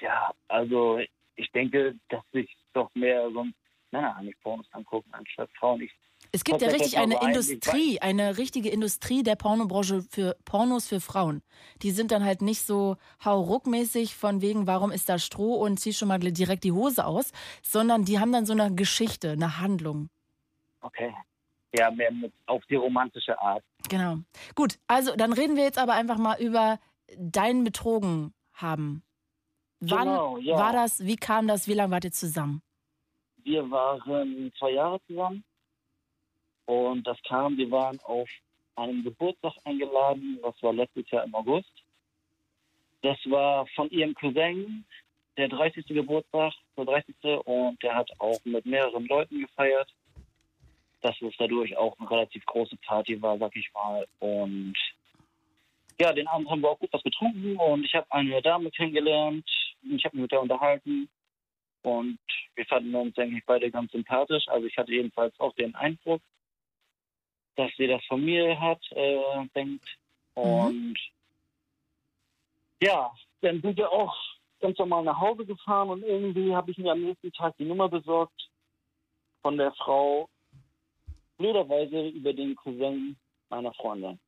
Ja, 0.00 0.32
also 0.48 0.98
ich 1.36 1.50
denke, 1.52 1.94
dass 2.08 2.22
sich 2.32 2.56
doch 2.72 2.90
mehr 2.94 3.30
sonst 3.32 3.56
Männer 3.92 4.16
eigentlich 4.16 4.38
Pornos 4.40 4.66
angucken, 4.72 5.08
anstatt 5.12 5.50
Frauen. 5.58 5.80
Ich, 5.80 5.92
Es 6.32 6.44
gibt 6.44 6.60
ja 6.60 6.68
richtig 6.68 6.98
eine 6.98 7.16
so 7.16 7.26
Industrie, 7.26 8.00
eine 8.00 8.36
richtige 8.36 8.68
Industrie 8.68 9.22
der 9.22 9.36
Pornobranche 9.36 10.02
für 10.02 10.36
Pornos 10.44 10.88
für 10.88 11.00
Frauen. 11.00 11.42
Die 11.82 11.90
sind 11.90 12.10
dann 12.10 12.24
halt 12.24 12.42
nicht 12.42 12.62
so 12.62 12.96
hauruckmäßig 13.24 14.16
von 14.16 14.42
wegen, 14.42 14.66
warum 14.66 14.90
ist 14.90 15.08
da 15.08 15.18
Stroh 15.18 15.54
und 15.54 15.78
zieh 15.78 15.92
schon 15.92 16.08
mal 16.08 16.18
direkt 16.18 16.64
die 16.64 16.72
Hose 16.72 17.06
aus, 17.06 17.32
sondern 17.62 18.04
die 18.04 18.18
haben 18.18 18.32
dann 18.32 18.46
so 18.46 18.52
eine 18.52 18.74
Geschichte, 18.74 19.32
eine 19.32 19.60
Handlung. 19.60 20.08
Okay. 20.80 21.14
Ja, 21.72 21.90
mehr 21.90 22.10
mit, 22.10 22.32
auf 22.46 22.64
die 22.66 22.76
romantische 22.76 23.40
Art. 23.40 23.62
Genau. 23.88 24.18
Gut, 24.54 24.78
also 24.86 25.14
dann 25.14 25.32
reden 25.32 25.56
wir 25.56 25.64
jetzt 25.64 25.78
aber 25.78 25.92
einfach 25.92 26.16
mal 26.16 26.40
über 26.40 26.78
dein 27.18 27.64
Betrogen 27.64 28.32
haben. 28.54 29.02
Wann 29.80 30.08
Genau, 30.08 30.38
ja. 30.38 30.56
war 30.56 30.72
das, 30.72 31.04
wie 31.04 31.16
kam 31.16 31.46
das, 31.46 31.68
wie 31.68 31.74
lange 31.74 31.92
wart 31.92 32.04
ihr 32.04 32.12
zusammen? 32.12 32.62
Wir 33.44 33.70
waren 33.70 34.52
zwei 34.58 34.72
Jahre 34.72 35.00
zusammen 35.06 35.44
und 36.64 37.06
das 37.06 37.18
kam, 37.28 37.56
wir 37.56 37.70
waren 37.70 38.00
auf 38.00 38.28
einem 38.74 39.04
Geburtstag 39.04 39.54
eingeladen, 39.64 40.38
das 40.42 40.54
war 40.62 40.72
letztes 40.72 41.10
Jahr 41.10 41.24
im 41.24 41.34
August. 41.34 41.70
Das 43.02 43.18
war 43.26 43.66
von 43.68 43.88
ihrem 43.90 44.14
Cousin, 44.14 44.84
der 45.36 45.48
30. 45.48 45.86
Geburtstag, 45.86 46.52
der 46.76 46.84
30. 46.84 47.14
und 47.44 47.82
der 47.82 47.94
hat 47.94 48.10
auch 48.18 48.38
mit 48.44 48.66
mehreren 48.66 49.06
Leuten 49.06 49.40
gefeiert. 49.40 49.88
Dass 51.02 51.14
es 51.22 51.34
dadurch 51.38 51.76
auch 51.76 51.96
eine 51.98 52.10
relativ 52.10 52.44
große 52.46 52.76
Party 52.78 53.20
war, 53.20 53.38
sag 53.38 53.54
ich 53.54 53.70
mal. 53.74 54.06
Und 54.18 54.74
ja, 56.00 56.12
den 56.12 56.26
Abend 56.26 56.50
haben 56.50 56.62
wir 56.62 56.70
auch 56.70 56.78
gut 56.78 56.92
was 56.92 57.02
getrunken 57.02 57.56
und 57.56 57.84
ich 57.84 57.94
habe 57.94 58.06
eine 58.10 58.42
Dame 58.42 58.70
kennengelernt. 58.70 59.48
Ich 59.90 60.04
habe 60.04 60.16
mich 60.16 60.22
mit 60.22 60.32
der 60.32 60.42
unterhalten 60.42 61.08
und 61.82 62.18
wir 62.54 62.66
fanden 62.66 62.94
uns 62.94 63.16
eigentlich 63.18 63.44
beide 63.46 63.70
ganz 63.70 63.92
sympathisch. 63.92 64.48
Also 64.48 64.66
ich 64.66 64.76
hatte 64.76 64.92
jedenfalls 64.92 65.38
auch 65.38 65.54
den 65.54 65.74
Eindruck, 65.74 66.20
dass 67.56 67.70
sie 67.76 67.86
das 67.86 68.04
von 68.06 68.24
mir 68.24 68.58
hat, 68.58 68.80
äh, 68.92 69.46
denkt. 69.54 69.86
Und 70.34 70.96
ja, 72.80 73.12
dann 73.40 73.62
sind 73.62 73.76
wir 73.76 73.90
auch 73.90 74.14
ganz 74.60 74.78
normal 74.78 75.04
nach 75.04 75.18
Hause 75.18 75.46
gefahren 75.46 75.90
und 75.90 76.02
irgendwie 76.02 76.54
habe 76.54 76.70
ich 76.70 76.78
mir 76.78 76.92
am 76.92 77.02
nächsten 77.02 77.32
Tag 77.32 77.56
die 77.56 77.64
Nummer 77.64 77.88
besorgt 77.88 78.50
von 79.42 79.56
der 79.56 79.72
Frau, 79.72 80.28
blöderweise 81.38 82.08
über 82.08 82.32
den 82.32 82.56
Cousin 82.56 83.16
meiner 83.48 83.72
Freundin, 83.74 84.18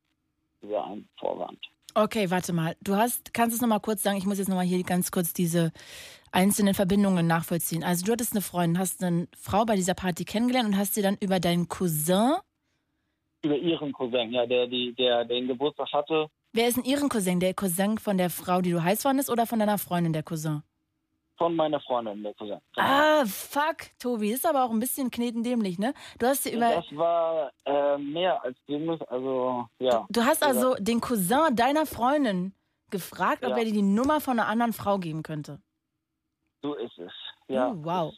über 0.61 0.85
einen 0.85 1.09
Vorwand. 1.17 1.59
Okay, 1.95 2.29
warte 2.29 2.53
mal. 2.53 2.75
Du 2.81 2.95
hast, 2.95 3.33
kannst 3.33 3.55
es 3.55 3.61
nochmal 3.61 3.79
kurz 3.79 4.03
sagen, 4.03 4.17
ich 4.17 4.25
muss 4.25 4.37
jetzt 4.37 4.47
nochmal 4.47 4.65
hier 4.65 4.83
ganz 4.83 5.11
kurz 5.11 5.33
diese 5.33 5.71
einzelnen 6.31 6.73
Verbindungen 6.73 7.25
nachvollziehen. 7.25 7.83
Also 7.83 8.05
du 8.05 8.11
hattest 8.11 8.33
eine 8.33 8.41
Freundin, 8.41 8.79
hast 8.79 9.03
eine 9.03 9.27
Frau 9.37 9.65
bei 9.65 9.75
dieser 9.75 9.95
Party 9.95 10.25
kennengelernt 10.25 10.69
und 10.69 10.77
hast 10.77 10.93
sie 10.93 11.01
dann 11.01 11.17
über 11.19 11.39
deinen 11.39 11.67
Cousin. 11.67 12.37
Über 13.43 13.57
ihren 13.57 13.91
Cousin, 13.93 14.31
ja, 14.31 14.45
der, 14.45 14.67
die, 14.67 14.93
der 14.93 15.25
den 15.25 15.47
Geburtstag 15.47 15.91
hatte, 15.93 16.29
Wer 16.51 16.67
ist 16.67 16.77
denn 16.77 16.83
ihren 16.83 17.09
Cousin? 17.09 17.39
Der 17.39 17.53
Cousin 17.53 17.99
von 17.99 18.17
der 18.17 18.31
Frau, 18.31 18.61
die 18.61 18.71
du 18.71 18.81
heiß 18.81 19.03
fandest 19.03 19.29
oder 19.29 19.45
von 19.45 19.59
deiner 19.59 19.77
Freundin, 19.77 20.13
der 20.13 20.23
Cousin? 20.23 20.63
Von 21.39 21.55
meiner 21.55 21.79
Freundin, 21.81 22.21
der 22.21 22.35
Cousin. 22.35 22.59
Ah, 22.75 23.25
fuck, 23.25 23.77
Tobi, 23.97 24.29
ist 24.31 24.45
aber 24.45 24.63
auch 24.65 24.69
ein 24.69 24.79
bisschen 24.79 25.09
knetendämlich, 25.09 25.79
ne? 25.79 25.95
Du 26.19 26.27
hast 26.27 26.45
dir 26.45 26.51
über. 26.51 26.69
Das 26.75 26.85
war 26.95 27.51
äh, 27.65 27.97
mehr 27.97 28.43
als 28.43 28.55
dämlich, 28.67 29.01
also 29.09 29.67
ja. 29.79 30.05
Du 30.09 30.23
hast 30.23 30.43
also 30.43 30.75
den 30.75 31.01
Cousin 31.01 31.55
deiner 31.55 31.87
Freundin 31.87 32.53
gefragt, 32.91 33.43
ob 33.43 33.51
Ja. 33.51 33.57
er 33.57 33.65
dir 33.65 33.73
die 33.73 33.81
Nummer 33.81 34.21
von 34.21 34.37
einer 34.39 34.47
anderen 34.47 34.73
Frau 34.73 34.99
geben 34.99 35.23
könnte. 35.23 35.59
So 36.61 36.75
ist 36.75 36.97
es. 36.99 37.11
Ja. 37.47 37.69
Oh, 37.69 37.75
wow. 37.83 38.13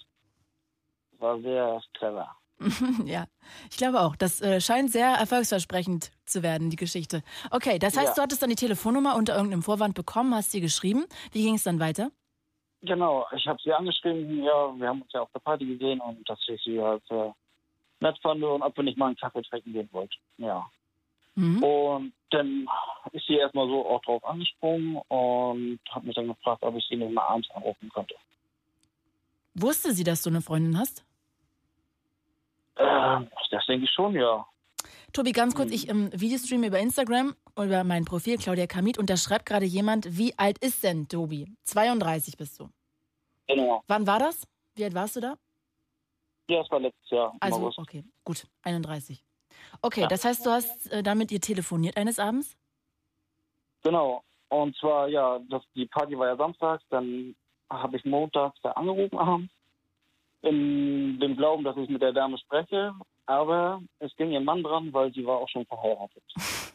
Das 1.12 1.22
war 1.22 1.40
sehr 1.42 1.82
clever. 1.94 2.36
ja, 3.06 3.26
ich 3.70 3.78
glaube 3.78 4.02
auch. 4.02 4.16
Das 4.16 4.42
äh, 4.42 4.62
scheint 4.62 4.92
sehr 4.92 5.08
erfolgsversprechend 5.16 6.12
zu 6.26 6.44
werden, 6.44 6.70
die 6.70 6.76
Geschichte. 6.76 7.22
Okay, 7.50 7.80
das 7.80 7.96
heißt, 7.98 8.10
Ja. 8.10 8.14
du 8.16 8.22
hattest 8.24 8.42
dann 8.42 8.50
die 8.50 8.56
Telefonnummer 8.56 9.16
unter 9.16 9.36
irgendeinem 9.36 9.64
Vorwand 9.64 9.94
bekommen, 9.96 10.34
hast 10.36 10.52
sie 10.52 10.62
geschrieben. 10.62 11.06
Wie 11.32 11.44
ging 11.44 11.56
es 11.56 11.64
dann 11.64 11.80
weiter? 11.80 12.12
Genau, 12.84 13.28
ich 13.36 13.48
habe 13.48 13.60
sie 13.64 13.72
angeschrieben, 13.72 14.44
ja, 14.44 14.74
wir 14.76 14.88
haben 14.88 15.04
uns 15.04 15.14
ja 15.14 15.22
auf 15.22 15.32
der 15.34 15.40
Party 15.40 15.66
gesehen 15.66 16.00
und 16.00 16.28
dass 16.28 16.40
ich 16.48 16.62
sie 16.64 16.82
halt 16.82 17.04
äh, 17.12 17.32
nett 18.00 18.18
fand 18.22 18.44
und 18.44 18.64
ob 18.64 18.76
wir 18.76 18.84
nicht 18.84 18.98
mal 18.98 19.08
einen 19.08 19.16
Kaffee 19.18 19.44
trinken 19.44 19.74
gehen 19.74 19.90
wollten. 19.92 20.16
Ja. 20.38 20.66
Mhm. 21.36 21.64
Und 21.64 22.14
dann 22.32 22.68
ist 23.12 23.28
sie 23.28 23.36
erstmal 23.36 23.68
so 23.68 23.88
auch 23.88 24.02
drauf 24.02 24.24
angesprungen 24.26 24.98
und 25.08 25.80
hat 25.90 26.04
mich 26.04 26.16
dann 26.16 26.28
gefragt, 26.28 26.64
ob 26.64 26.76
ich 26.76 26.86
sie 26.88 26.96
nicht 26.96 27.14
mal 27.14 27.24
abends 27.24 27.50
anrufen 27.52 27.90
könnte. 27.94 28.16
Wusste 29.54 29.94
sie, 29.94 30.04
dass 30.04 30.24
du 30.24 30.30
eine 30.30 30.42
Freundin 30.42 30.78
hast? 30.78 31.06
Ähm, 32.78 33.30
das 33.52 33.66
denke 33.68 33.86
ich 33.86 33.92
schon, 33.92 34.16
ja. 34.16 34.46
Tobi, 35.14 35.34
ganz 35.34 35.56
kurz, 35.56 35.72
ich 35.72 35.90
ähm, 35.90 36.10
Videostream 36.14 36.64
über 36.64 36.80
Instagram, 36.80 37.36
über 37.58 37.84
mein 37.84 38.06
Profil, 38.06 38.38
Claudia 38.38 38.66
Kamit, 38.68 38.98
und 38.98 39.10
da 39.10 39.18
schreibt 39.18 39.46
gerade 39.46 39.66
jemand, 39.66 40.18
wie 40.18 40.38
alt 40.38 40.58
ist 40.60 40.84
denn 40.84 41.08
Tobi? 41.10 41.54
32 41.66 42.38
bist 42.38 42.60
du. 42.60 42.70
Genau. 43.48 43.84
Wann 43.88 44.08
war 44.08 44.20
das? 44.20 44.48
Wie 44.76 44.86
alt 44.86 44.94
warst 44.94 45.18
du 45.18 45.20
da? 45.20 45.36
Ja, 46.50 46.60
das 46.60 46.72
war 46.72 46.80
letztes 46.80 47.10
Jahr. 47.10 47.36
Also, 47.42 47.58
August. 47.58 47.80
okay, 47.80 48.06
gut, 48.24 48.48
31. 48.64 49.24
Okay, 49.82 50.02
Ja. 50.02 50.08
das 50.08 50.24
heißt, 50.24 50.46
du 50.46 50.50
hast 50.50 50.92
äh, 50.92 51.04
da 51.04 51.14
mit 51.14 51.32
ihr 51.32 51.42
telefoniert 51.42 51.98
eines 51.98 52.18
Abends? 52.18 52.58
Genau. 53.84 54.24
Und 54.50 54.76
zwar, 54.78 55.08
ja, 55.08 55.40
das, 55.50 55.64
die 55.76 55.86
Party 55.88 56.18
war 56.18 56.28
ja 56.28 56.38
samstags, 56.38 56.84
dann 56.90 57.36
habe 57.70 57.98
ich 57.98 58.06
montags 58.06 58.58
da 58.64 58.72
angerufen 58.72 59.18
abends, 59.18 59.54
in 60.42 61.20
dem 61.20 61.36
Glauben, 61.36 61.64
dass 61.64 61.76
ich 61.78 61.90
mit 61.90 62.02
der 62.02 62.14
Dame 62.14 62.38
spreche. 62.38 62.94
Aber 63.26 63.82
es 64.00 64.16
ging 64.16 64.32
ihr 64.32 64.42
Mann 64.42 64.64
dran, 64.64 64.92
weil 64.94 65.14
sie 65.14 65.26
war 65.26 65.38
auch 65.38 65.50
schon 65.50 65.66
verheiratet. 65.66 66.24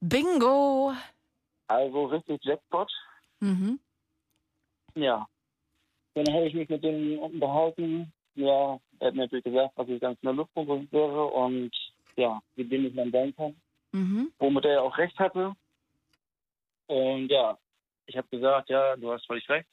Bingo! 0.00 0.92
Also 1.68 2.06
richtig 2.06 2.44
Jackpot. 2.44 2.90
Mhm. 3.40 3.78
Ja. 4.94 5.26
Dann 6.14 6.32
habe 6.32 6.46
ich 6.46 6.54
mich 6.54 6.68
mit 6.68 6.84
dem 6.84 7.18
unterhalten. 7.18 8.12
Ja, 8.34 8.78
er 8.98 9.08
hat 9.08 9.14
mir 9.14 9.22
natürlich 9.22 9.44
gesagt, 9.44 9.78
dass 9.78 9.88
ich 9.88 10.00
ganz 10.00 10.18
in 10.22 10.26
der 10.26 10.34
Luft 10.34 10.54
wäre 10.54 11.24
und 11.24 11.70
ja, 12.16 12.40
wie 12.56 12.64
dem 12.64 12.86
ich 12.86 12.94
dann 12.94 13.10
sein 13.10 13.34
kann. 13.34 13.56
Mhm. 13.94 14.32
womit 14.40 14.64
er 14.64 14.82
auch 14.82 14.98
recht 14.98 15.16
hatte. 15.20 15.54
Und 16.88 17.28
ja, 17.28 17.56
ich 18.06 18.16
habe 18.16 18.26
gesagt, 18.28 18.68
ja, 18.68 18.96
du 18.96 19.12
hast 19.12 19.24
völlig 19.24 19.48
recht. 19.48 19.68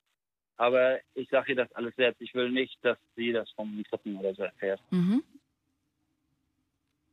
Aber 0.58 1.00
ich 1.16 1.28
sage 1.30 1.54
ihr 1.54 1.56
das 1.56 1.72
alles 1.74 1.96
selbst. 1.96 2.22
Ich 2.22 2.36
will 2.36 2.52
nicht, 2.52 2.78
dass 2.84 3.00
sie 3.16 3.32
das 3.32 3.50
vom 3.52 3.84
Dritten 3.90 4.18
oder 4.18 4.36
so 4.36 4.44
erfährt. 4.44 4.80
Mhm. 4.92 5.24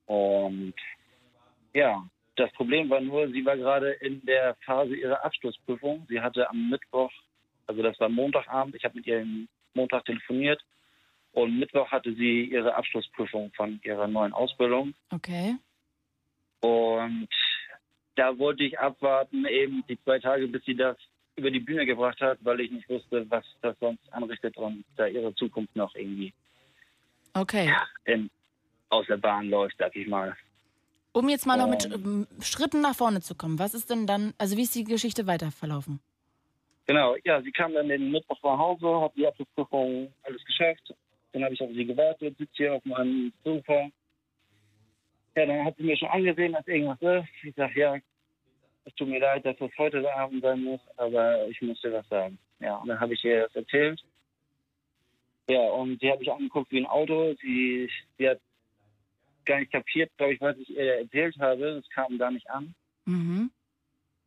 Und 0.09 0.75
ja, 1.75 2.03
das 2.37 2.51
Problem 2.53 2.89
war 2.89 3.01
nur, 3.01 3.29
sie 3.29 3.45
war 3.45 3.57
gerade 3.57 3.91
in 3.93 4.25
der 4.25 4.57
Phase 4.65 4.97
ihrer 4.97 5.23
Abschlussprüfung. 5.25 6.07
Sie 6.09 6.21
hatte 6.21 6.49
am 6.49 6.71
Mittwoch, 6.71 7.13
also 7.67 7.83
das 7.83 7.99
war 8.01 8.09
Montagabend, 8.09 8.75
ich 8.75 8.85
habe 8.85 8.97
mit 8.97 9.07
ihr 9.07 9.21
am 9.21 9.49
Montag 9.75 10.05
telefoniert. 10.07 10.61
Und 11.33 11.59
Mittwoch 11.59 11.91
hatte 11.91 12.15
sie 12.15 12.45
ihre 12.45 12.75
Abschlussprüfung 12.75 13.53
von 13.55 13.81
ihrer 13.85 14.09
neuen 14.09 14.33
Ausbildung. 14.33 14.95
Okay. 15.11 15.57
Und 16.61 17.29
da 18.17 18.37
wollte 18.39 18.65
ich 18.65 18.79
abwarten, 18.79 19.45
eben 19.45 19.85
die 19.89 20.03
zwei 20.03 20.19
Tage, 20.19 20.49
bis 20.49 20.65
sie 20.65 20.75
das 20.75 20.97
über 21.37 21.51
die 21.51 21.61
Bühne 21.61 21.85
gebracht 21.85 22.21
hat, 22.21 22.39
weil 22.43 22.61
ich 22.61 22.71
nicht 22.71 22.89
wusste, 22.89 23.31
was 23.31 23.45
das 23.61 23.79
sonst 23.79 24.11
anrichtet 24.13 24.57
und 24.57 24.85
da 24.97 25.07
ihre 25.07 25.35
Zukunft 25.35 25.77
noch 25.77 25.95
irgendwie 25.95 26.33
Okay. 27.35 27.73
in, 28.07 28.31
aus 28.91 29.07
der 29.07 29.17
Bahn 29.17 29.49
läuft, 29.49 29.77
sag 29.79 29.95
ich 29.97 30.07
mal. 30.07 30.37
Um 31.13 31.29
jetzt 31.29 31.47
mal 31.47 31.57
noch 31.57 31.69
mit 31.69 31.87
Ähm. 31.87 32.27
ähm, 32.37 32.43
Schritten 32.43 32.81
nach 32.81 32.95
vorne 32.95 33.21
zu 33.21 33.35
kommen, 33.35 33.59
was 33.59 33.75
ist 33.75 33.91
denn 33.91 34.07
dann, 34.07 34.35
also 34.39 34.57
wie 34.57 34.63
ist 34.63 34.75
die 34.75 34.85
Geschichte 34.85 35.27
weiter 35.27 35.51
verlaufen? 35.51 36.01
Genau, 36.87 37.17
ja, 37.25 37.43
sie 37.43 37.53
kam 37.53 37.75
dann 37.75 37.89
den 37.89 38.11
Mittwoch 38.11 38.43
nach 38.43 38.59
Hause, 38.59 39.01
hat 39.03 39.13
die 39.15 39.27
Abschlussprüfung 39.27 40.13
alles 40.23 40.45
geschafft. 40.45 40.95
Dann 41.33 41.45
habe 41.45 41.55
ich 41.55 41.61
auf 41.61 41.71
sie 41.71 41.85
gewartet, 41.85 42.37
sitze 42.39 42.53
hier 42.55 42.75
auf 42.75 42.85
meinem 42.85 43.33
Sofa. 43.45 43.91
Ja, 45.37 45.47
dann 45.47 45.65
hat 45.65 45.77
sie 45.77 45.83
mir 45.83 45.97
schon 45.97 46.09
angesehen, 46.09 46.53
dass 46.53 46.67
irgendwas 46.67 47.01
ist. 47.03 47.29
Ich 47.45 47.55
sage, 47.55 47.79
ja, 47.79 47.97
es 48.87 48.95
tut 48.95 49.09
mir 49.09 49.21
leid, 49.21 49.45
dass 49.45 49.57
das 49.59 49.71
heute 49.77 50.03
Abend 50.15 50.43
sein 50.43 50.65
muss, 50.65 50.81
aber 50.97 51.47
ich 51.49 51.61
muss 51.61 51.81
dir 51.83 51.93
was 51.93 52.09
sagen. 52.09 52.39
Ja, 52.61 52.77
und 52.77 52.89
dann 52.89 52.99
habe 52.99 53.13
ich 53.13 53.23
ihr 53.23 53.43
das 53.43 53.55
erzählt. 53.55 54.03
Ja, 55.51 55.61
und 55.61 56.01
sie 56.01 56.11
hat 56.11 56.21
mich 56.21 56.31
angeguckt 56.31 56.71
wie 56.71 56.79
ein 56.79 56.87
Auto. 56.87 57.35
Sie, 57.43 57.91
sie 58.17 58.29
hat 58.29 58.41
gar 59.49 59.59
nicht 59.59 59.73
kapiert, 59.73 60.11
glaube 60.17 60.35
ich, 60.35 60.41
was 60.41 60.57
ich 60.59 60.71
ihr 60.71 60.99
erzählt 60.99 61.37
habe. 61.39 61.65
Es 61.83 61.89
kam 61.91 62.19
gar 62.19 62.31
nicht 62.31 62.49
an 62.51 62.75
Mhm. 63.07 63.51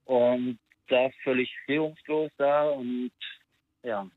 und 0.06 0.60
saß 0.90 1.14
völlig 1.24 1.50
regungslos 1.68 2.32
da 2.38 2.70
und 2.70 3.12
ja. 3.84 4.10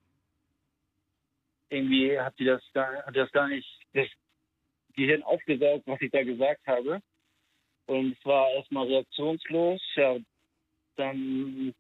Irgendwie 1.69 2.19
hat 2.19 2.35
sie 2.37 2.45
das 2.45 2.63
gar, 2.73 3.05
hat 3.05 3.17
das 3.17 3.31
gar 3.33 3.49
nicht 3.49 3.69
das 3.93 4.09
Gehirn 4.97 5.23
aufgesaugt, 5.23 5.87
was 5.87 6.01
ich 6.01 6.11
da 6.11 6.23
gesagt 6.23 6.67
habe. 6.67 7.01
Und 7.87 8.17
es 8.19 8.25
war 8.25 8.49
erstmal 8.51 8.87
reaktionslos. 8.87 9.81
Ja, 9.97 10.17
dann 10.97 11.75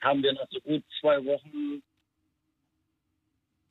haben 0.00 0.22
wir 0.22 0.32
nach 0.32 0.46
so 0.50 0.60
gut 0.60 0.84
zwei 1.00 1.24
Wochen 1.24 1.82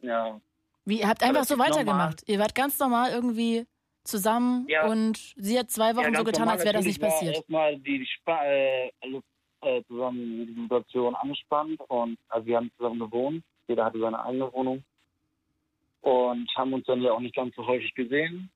ja, 0.01 0.39
Wie, 0.85 0.99
ihr 0.99 1.07
habt 1.07 1.23
einfach 1.23 1.43
so 1.43 1.57
weitergemacht. 1.57 2.23
Ihr 2.27 2.39
wart 2.39 2.55
ganz 2.55 2.79
normal 2.79 3.11
irgendwie 3.11 3.65
zusammen 4.07 4.65
Ja. 4.67 4.87
und 4.87 5.17
sie 5.35 5.59
hat 5.59 5.69
zwei 5.69 5.95
Wochen 5.95 6.13
Ja, 6.13 6.19
so 6.19 6.23
getan, 6.23 6.49
als 6.49 6.63
wäre 6.63 6.73
das 6.73 6.85
nicht 6.85 7.01
passiert. 7.01 7.35
Erstmal 7.35 7.77
die 7.77 8.05
Spa 8.05 8.43
äh, 8.45 8.91
äh, 9.61 9.83
zusammen 9.87 10.47
die 10.47 10.61
Situation 10.61 11.15
angespannt 11.15 11.79
und 11.87 12.17
also 12.29 12.45
wir 12.45 12.57
haben 12.57 12.71
zusammen 12.77 12.99
gewohnt. 12.99 13.43
Jeder 13.67 13.85
hatte 13.85 13.99
seine 13.99 14.23
eigene 14.23 14.51
Wohnung 14.53 14.83
und 16.01 16.49
haben 16.55 16.73
uns 16.73 16.85
dann 16.85 17.01
ja 17.01 17.11
auch 17.11 17.19
nicht 17.19 17.35
ganz 17.35 17.55
so 17.55 17.65
häufig 17.65 17.93
gesehen. 17.95 18.49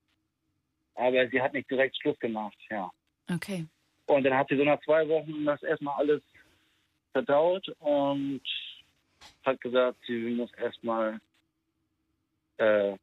Aber 0.96 1.28
sie 1.30 1.42
hat 1.42 1.54
nicht 1.54 1.70
direkt 1.70 1.98
Schluss 1.98 2.20
gemacht, 2.20 2.58
ja. 2.70 2.90
Okay. 3.34 3.66
Und 4.08 4.24
dann 4.24 4.36
hat 4.36 4.48
sie 4.50 4.58
so 4.58 4.64
nach 4.64 4.80
zwei 4.82 5.08
Wochen 5.08 5.46
das 5.46 5.62
erstmal 5.64 5.96
alles 5.96 6.22
verdaut 7.14 7.68
und 7.80 8.42
hat 9.46 9.60
gesagt, 9.62 9.98
sie 10.08 10.36
muss 10.36 10.52
erstmal 10.54 11.20
äh, 12.58 12.94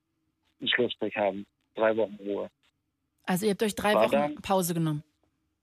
einen 0.61 0.69
Schlussstrich 0.69 1.17
haben. 1.17 1.47
Drei 1.79 1.97
Wochen 1.97 2.17
Ruhe. 2.17 2.51
Also 3.25 3.47
ihr 3.47 3.53
habt 3.53 3.63
euch 3.63 3.75
drei 3.75 3.95
War 3.95 4.05
Wochen 4.05 4.13
dann- 4.13 4.35
Pause 4.37 4.75
genommen. 4.75 5.03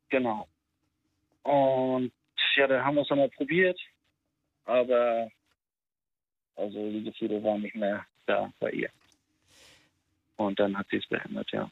Genau. 0.10 0.48
Und 1.44 2.12
ja, 2.56 2.68
dann 2.68 2.84
haben 2.86 2.96
wir 2.96 3.02
es 3.02 3.10
nochmal 3.10 3.30
probiert, 3.30 3.80
aber 4.66 5.30
also 6.56 6.90
die 6.90 7.04
Gefühle 7.04 7.44
waren 7.44 7.62
nicht 7.62 7.76
mehr 7.76 8.06
da 8.26 8.52
bei 8.60 8.72
ihr. 8.72 8.90
Und 10.38 10.60
dann 10.60 10.78
hat 10.78 10.88
sie 10.90 10.98
es 10.98 11.08
beendet, 11.08 11.52
ja. 11.52 11.70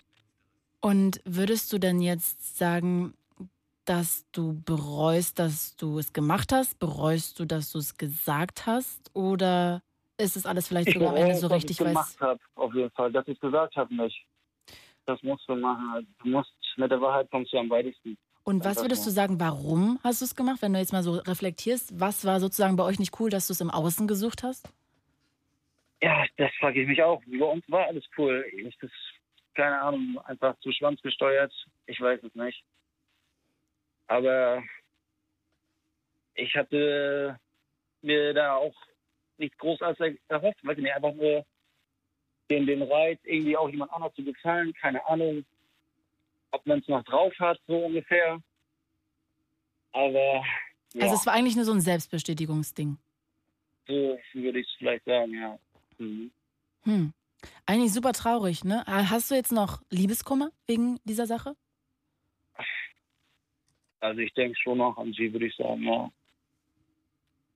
Und 0.81 1.21
würdest 1.25 1.71
du 1.71 1.77
denn 1.77 2.01
jetzt 2.01 2.57
sagen, 2.57 3.13
dass 3.85 4.25
du 4.31 4.61
bereust, 4.65 5.39
dass 5.39 5.75
du 5.77 5.99
es 5.99 6.11
gemacht 6.11 6.51
hast? 6.51 6.79
Bereust 6.79 7.39
du, 7.39 7.45
dass 7.45 7.71
du 7.71 7.79
es 7.79 7.97
gesagt 7.97 8.65
hast? 8.65 9.09
Oder 9.15 9.81
ist 10.17 10.35
es 10.35 10.45
alles 10.45 10.67
vielleicht 10.67 10.89
Ich 10.89 10.93
sogar 10.95 11.09
am 11.11 11.15
Ende 11.15 11.35
so 11.35 11.47
dass 11.47 11.57
richtig 11.57 11.79
ich 11.79 11.85
weiß? 11.85 11.93
gemacht 11.93 12.19
habe, 12.19 12.39
auf 12.55 12.73
jeden 12.73 12.91
Fall, 12.91 13.11
dass 13.11 13.27
ich 13.27 13.35
es 13.35 13.39
gesagt 13.41 13.75
habe 13.77 13.93
nicht. 13.95 14.25
Das 15.05 15.21
musst 15.23 15.47
du 15.47 15.55
machen. 15.55 16.07
Du 16.23 16.29
musst 16.29 16.53
mit 16.77 16.91
der 16.91 17.01
Wahrheit 17.01 17.29
kommst 17.31 17.53
du 17.53 17.57
am 17.57 17.69
weitesten. 17.69 18.17
Und 18.45 18.65
was 18.65 18.81
würdest 18.81 19.05
du 19.05 19.09
sagen, 19.09 19.39
warum 19.39 19.99
hast 20.03 20.21
du 20.21 20.25
es 20.25 20.35
gemacht, 20.35 20.61
wenn 20.61 20.73
du 20.73 20.79
jetzt 20.79 20.91
mal 20.91 21.03
so 21.03 21.13
reflektierst? 21.13 21.97
Was 21.99 22.25
war 22.25 22.39
sozusagen 22.39 22.75
bei 22.75 22.83
euch 22.83 22.99
nicht 22.99 23.17
cool, 23.19 23.29
dass 23.29 23.47
du 23.47 23.53
es 23.53 23.61
im 23.61 23.69
Außen 23.71 24.07
gesucht 24.07 24.43
hast? 24.43 24.73
Ja, 26.01 26.25
das 26.35 26.51
frage 26.59 26.81
ich 26.81 26.87
mich 26.87 27.01
auch. 27.01 27.21
Bei 27.25 27.45
uns 27.45 27.63
war 27.69 27.85
alles 27.85 28.03
cool. 28.17 28.45
Ist 28.51 28.77
das, 28.81 28.91
keine 29.53 29.79
Ahnung, 29.79 30.19
einfach 30.25 30.59
zu 30.59 30.71
schwanzgesteuert? 30.73 31.53
Ich 31.85 32.01
weiß 32.01 32.21
es 32.23 32.35
nicht. 32.35 32.61
Aber 34.07 34.61
ich 36.35 36.53
hatte 36.55 37.39
mir 38.01 38.33
da 38.33 38.55
auch 38.55 38.75
nichts 39.37 39.57
Großartiges 39.57 40.19
erhofft, 40.27 40.59
weil 40.63 40.77
ich 40.77 40.83
mir 40.83 40.93
einfach 40.93 41.13
nur 41.13 41.45
den, 42.53 42.65
den 42.67 42.81
Reiz, 42.83 43.19
irgendwie 43.23 43.57
auch 43.57 43.69
jemand 43.69 43.91
anders 43.91 44.13
zu 44.15 44.23
gefallen, 44.23 44.73
keine 44.79 45.05
Ahnung, 45.07 45.43
ob 46.51 46.65
man 46.65 46.79
es 46.79 46.87
noch 46.87 47.03
drauf 47.03 47.33
hat, 47.39 47.59
so 47.67 47.77
ungefähr. 47.85 48.39
Aber 49.91 50.43
ja, 50.93 51.01
Also 51.03 51.15
es 51.15 51.25
war 51.25 51.33
eigentlich 51.33 51.55
nur 51.55 51.65
so 51.65 51.73
ein 51.73 51.81
Selbstbestätigungsding. 51.81 52.97
so 53.87 54.17
würde 54.33 54.59
ich 54.59 54.67
es 54.67 54.73
vielleicht 54.77 55.05
sagen, 55.05 55.33
ja. 55.33 55.57
Mhm. 55.97 56.31
Hm. 56.83 57.13
Eigentlich 57.65 57.91
super 57.93 58.13
traurig, 58.13 58.63
ne? 58.63 58.83
Ah, 58.87 59.09
Hast 59.09 59.29
du 59.31 59.35
jetzt 59.35 59.51
noch 59.51 59.81
Liebeskummer 59.89 60.51
wegen 60.67 60.99
dieser 61.03 61.25
Sache? 61.25 61.55
Also 63.99 64.19
ich 64.19 64.33
denke 64.33 64.57
schon 64.61 64.77
noch 64.77 64.97
an 64.97 65.13
sie, 65.13 65.31
würde 65.31 65.47
ich 65.47 65.55
sagen, 65.55 65.83
ja. 65.83 66.11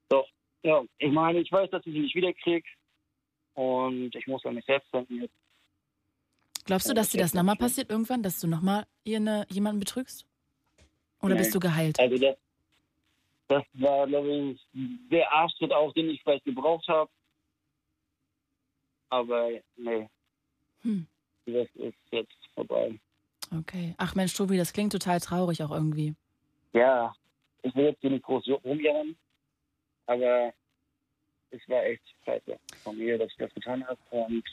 Doch, 0.09 0.27
ja. 0.63 0.83
Ich 0.97 1.11
meine, 1.11 1.39
ich 1.39 1.51
weiß, 1.51 1.69
dass 1.71 1.85
ich 1.85 1.93
sie 1.93 1.99
nicht 1.99 2.15
wiederkriege. 2.15 2.67
Und 3.57 4.13
ich 4.15 4.27
muss 4.27 4.45
an 4.45 4.53
mich 4.53 4.65
selbst 4.65 4.93
denken 4.93 5.21
jetzt. 5.21 5.33
Glaubst 6.65 6.87
du, 6.87 6.93
dass 6.93 7.07
das 7.07 7.11
dir 7.13 7.21
das 7.21 7.33
nochmal 7.33 7.55
passiert 7.55 7.89
irgendwann, 7.89 8.21
dass 8.21 8.39
du 8.39 8.45
nochmal 8.47 8.85
jemanden 9.03 9.79
betrügst? 9.79 10.27
Oder 11.21 11.33
Nee. 11.33 11.39
bist 11.39 11.55
du 11.55 11.59
geheilt? 11.59 11.99
Also 11.99 12.17
das, 12.19 12.35
das 13.47 13.63
war, 13.73 14.05
glaube 14.05 14.29
ich, 14.29 14.61
der 15.09 15.31
Arschtritt 15.33 15.73
auch, 15.73 15.91
den 15.93 16.11
ich 16.11 16.21
vielleicht 16.21 16.45
gebraucht 16.45 16.87
habe. 16.87 17.09
Aber 19.09 19.49
nee, 19.75 20.07
Hm. 20.83 21.07
das 21.47 21.67
ist 21.75 21.95
jetzt 22.11 22.37
vorbei. 22.53 22.99
Okay. 23.57 23.95
Ach 23.97 24.13
Mensch, 24.13 24.35
Tobi, 24.35 24.57
das 24.57 24.71
klingt 24.73 24.91
total 24.91 25.19
traurig 25.19 25.63
auch 25.63 25.71
irgendwie. 25.71 26.13
Ja, 26.73 27.15
ich 27.63 27.73
will 27.75 27.85
jetzt 27.85 28.01
hier 28.01 28.11
nicht 28.11 28.23
groß 28.23 28.47
rumjammern, 28.63 29.15
aber 30.05 30.53
es 31.51 31.61
war 31.67 31.83
echt 31.85 32.03
scheiße 32.25 32.57
von 32.83 32.97
mir, 32.97 33.17
dass 33.17 33.31
ich 33.31 33.37
das 33.37 33.53
getan 33.53 33.85
habe. 33.87 33.99
Und 34.11 34.43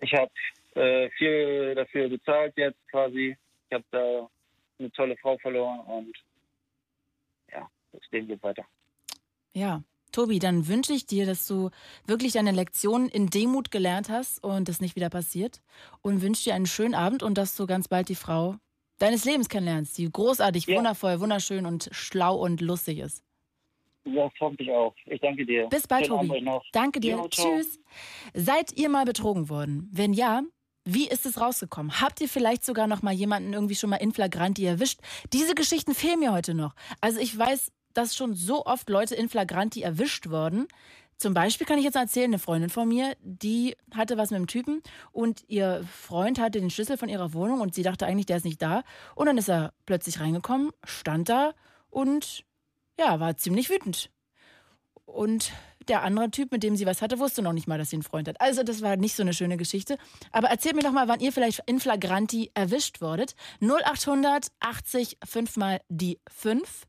ich 0.00 0.12
habe 0.14 0.30
äh, 0.74 1.10
viel 1.10 1.74
dafür 1.74 2.08
bezahlt 2.08 2.56
jetzt 2.56 2.78
quasi. 2.90 3.36
Ich 3.68 3.74
habe 3.74 3.84
da 3.90 4.28
eine 4.78 4.90
tolle 4.92 5.16
Frau 5.16 5.38
verloren 5.38 5.80
und 5.80 6.12
ja, 7.52 7.68
das 7.92 8.02
Leben 8.10 8.28
geht 8.28 8.42
weiter. 8.42 8.64
Ja. 9.54 9.82
Tobi, 10.10 10.38
dann 10.38 10.68
wünsche 10.68 10.92
ich 10.92 11.06
dir, 11.06 11.24
dass 11.24 11.46
du 11.46 11.70
wirklich 12.06 12.32
deine 12.34 12.50
Lektion 12.52 13.08
in 13.08 13.28
Demut 13.28 13.70
gelernt 13.70 14.10
hast 14.10 14.44
und 14.44 14.68
es 14.68 14.82
nicht 14.82 14.94
wieder 14.94 15.08
passiert. 15.08 15.62
Und 16.02 16.20
wünsche 16.20 16.44
dir 16.44 16.54
einen 16.54 16.66
schönen 16.66 16.94
Abend 16.94 17.22
und 17.22 17.38
dass 17.38 17.56
du 17.56 17.66
ganz 17.66 17.88
bald 17.88 18.10
die 18.10 18.14
Frau 18.14 18.56
deines 18.98 19.24
Lebens 19.24 19.48
kennenlernst, 19.48 19.96
die 19.96 20.12
großartig, 20.12 20.66
Ja. 20.66 20.76
wundervoll, 20.76 21.18
wunderschön 21.20 21.64
und 21.64 21.88
schlau 21.92 22.36
und 22.36 22.60
lustig 22.60 22.98
ist. 22.98 23.24
Das 24.04 24.32
hoffe 24.40 24.56
ich 24.58 24.70
auch. 24.70 24.94
Ich 25.06 25.20
danke 25.20 25.46
dir. 25.46 25.68
Bis 25.68 25.86
bald, 25.86 26.06
Schönen 26.06 26.28
Tobi. 26.28 26.60
Danke 26.72 27.00
dir. 27.00 27.16
Jo. 27.16 27.28
Tschüss. 27.28 27.80
Seid 28.34 28.72
ihr 28.72 28.88
mal 28.88 29.04
betrogen 29.04 29.48
worden? 29.48 29.88
Wenn 29.92 30.12
ja, 30.12 30.42
wie 30.84 31.08
ist 31.08 31.26
es 31.26 31.40
rausgekommen? 31.40 32.00
Habt 32.00 32.20
ihr 32.20 32.28
vielleicht 32.28 32.64
sogar 32.64 32.86
noch 32.86 33.02
mal 33.02 33.12
jemanden 33.12 33.52
irgendwie 33.52 33.76
schon 33.76 33.90
mal 33.90 33.96
in 33.96 34.12
Flagranti 34.12 34.64
erwischt? 34.64 35.00
Diese 35.32 35.54
Geschichten 35.54 35.94
fehlen 35.94 36.18
mir 36.18 36.32
heute 36.32 36.54
noch. 36.54 36.74
Also 37.00 37.20
ich 37.20 37.36
weiß, 37.36 37.70
dass 37.94 38.16
schon 38.16 38.34
so 38.34 38.64
oft 38.64 38.88
Leute 38.88 39.14
in 39.14 39.28
Flagranti 39.28 39.82
erwischt 39.82 40.28
wurden. 40.28 40.66
Zum 41.18 41.34
Beispiel 41.34 41.66
kann 41.66 41.78
ich 41.78 41.84
jetzt 41.84 41.94
erzählen, 41.94 42.30
eine 42.30 42.40
Freundin 42.40 42.70
von 42.70 42.88
mir, 42.88 43.14
die 43.20 43.76
hatte 43.94 44.16
was 44.16 44.30
mit 44.30 44.38
einem 44.38 44.48
Typen 44.48 44.82
und 45.12 45.44
ihr 45.46 45.84
Freund 45.84 46.40
hatte 46.40 46.58
den 46.58 46.70
Schlüssel 46.70 46.96
von 46.96 47.08
ihrer 47.08 47.32
Wohnung 47.32 47.60
und 47.60 47.74
sie 47.74 47.84
dachte 47.84 48.06
eigentlich, 48.06 48.26
der 48.26 48.38
ist 48.38 48.44
nicht 48.44 48.60
da. 48.60 48.82
Und 49.14 49.26
dann 49.26 49.38
ist 49.38 49.48
er 49.48 49.72
plötzlich 49.86 50.18
reingekommen, 50.18 50.72
stand 50.82 51.28
da 51.28 51.52
und 51.90 52.44
ja, 52.98 53.20
war 53.20 53.36
ziemlich 53.36 53.70
wütend. 53.70 54.10
Und 55.04 55.52
der 55.88 56.02
andere 56.02 56.30
Typ, 56.30 56.52
mit 56.52 56.62
dem 56.62 56.76
sie 56.76 56.86
was 56.86 57.02
hatte, 57.02 57.18
wusste 57.18 57.42
noch 57.42 57.52
nicht 57.52 57.66
mal, 57.66 57.78
dass 57.78 57.90
sie 57.90 57.96
einen 57.96 58.02
Freund 58.02 58.28
hat. 58.28 58.40
Also 58.40 58.62
das 58.62 58.82
war 58.82 58.96
nicht 58.96 59.16
so 59.16 59.22
eine 59.22 59.34
schöne 59.34 59.56
Geschichte. 59.56 59.98
Aber 60.30 60.48
erzählt 60.48 60.76
mir 60.76 60.82
doch 60.82 60.92
mal, 60.92 61.08
wann 61.08 61.20
ihr 61.20 61.32
vielleicht 61.32 61.62
in 61.66 61.80
Flagranti 61.80 62.50
erwischt 62.54 63.00
wurdet. 63.00 63.34
0800 63.60 64.48
80 64.60 65.18
5 65.24 65.56
mal 65.56 65.80
die 65.88 66.20
5. 66.28 66.86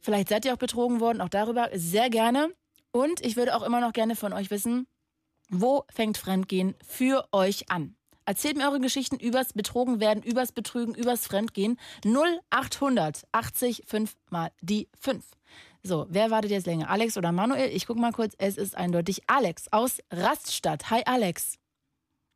Vielleicht 0.00 0.28
seid 0.28 0.44
ihr 0.44 0.54
auch 0.54 0.58
betrogen 0.58 1.00
worden, 1.00 1.20
auch 1.20 1.28
darüber 1.28 1.68
sehr 1.74 2.10
gerne. 2.10 2.52
Und 2.92 3.24
ich 3.24 3.36
würde 3.36 3.56
auch 3.56 3.62
immer 3.62 3.80
noch 3.80 3.92
gerne 3.92 4.16
von 4.16 4.32
euch 4.32 4.50
wissen, 4.50 4.86
wo 5.48 5.84
fängt 5.92 6.16
Fremdgehen 6.16 6.74
für 6.86 7.26
euch 7.32 7.70
an? 7.70 7.96
Erzählt 8.26 8.56
mir 8.56 8.64
eure 8.68 8.80
Geschichten 8.80 9.16
übers 9.18 9.52
Betrogen 9.52 10.00
werden, 10.00 10.22
übers 10.22 10.52
Betrügen, 10.52 10.94
übers 10.94 11.26
Fremdgehen. 11.26 11.78
0800 12.04 13.24
80 13.32 13.82
5 13.86 14.14
mal 14.30 14.50
die 14.60 14.88
5. 14.98 15.24
So, 15.82 16.06
wer 16.08 16.30
wartet 16.30 16.50
jetzt 16.50 16.66
länger? 16.66 16.88
Alex 16.88 17.18
oder 17.18 17.32
Manuel? 17.32 17.68
Ich 17.68 17.86
guck 17.86 17.98
mal 17.98 18.12
kurz. 18.12 18.34
Es 18.38 18.56
ist 18.56 18.76
eindeutig 18.76 19.22
Alex 19.26 19.70
aus 19.70 20.00
Raststadt. 20.10 20.90
Hi, 20.90 21.02
Alex. 21.04 21.58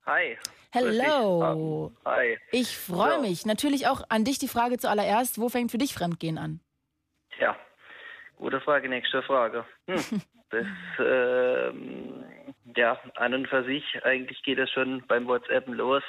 Hi. 0.05 0.37
Hello. 0.71 1.93
Hi. 2.05 2.37
Ich 2.53 2.77
freue 2.77 3.17
So. 3.17 3.21
mich. 3.23 3.47
Natürlich 3.47 3.87
auch 3.87 4.03
an 4.11 4.25
dich 4.25 4.39
die 4.39 4.49
Frage 4.49 4.77
zuallererst. 4.77 5.41
Wo 5.41 5.49
fängt 5.49 5.71
für 5.71 5.79
dich 5.79 5.95
Fremdgehen 5.95 6.37
an? 6.37 6.61
Ja, 7.41 7.57
gute 8.37 8.61
Frage, 8.61 8.89
nächste 8.91 9.23
Frage. 9.23 9.65
Hm. 9.87 10.23
Das, 10.51 10.65
ähm, 10.99 12.25
ja, 12.77 12.99
an 13.17 13.35
und 13.35 13.49
für 13.49 13.65
sich, 13.65 14.05
eigentlich 14.05 14.43
geht 14.43 14.59
es 14.59 14.71
schon 14.71 15.03
beim 15.07 15.27
WhatsAppen 15.27 15.75
los. 15.75 16.03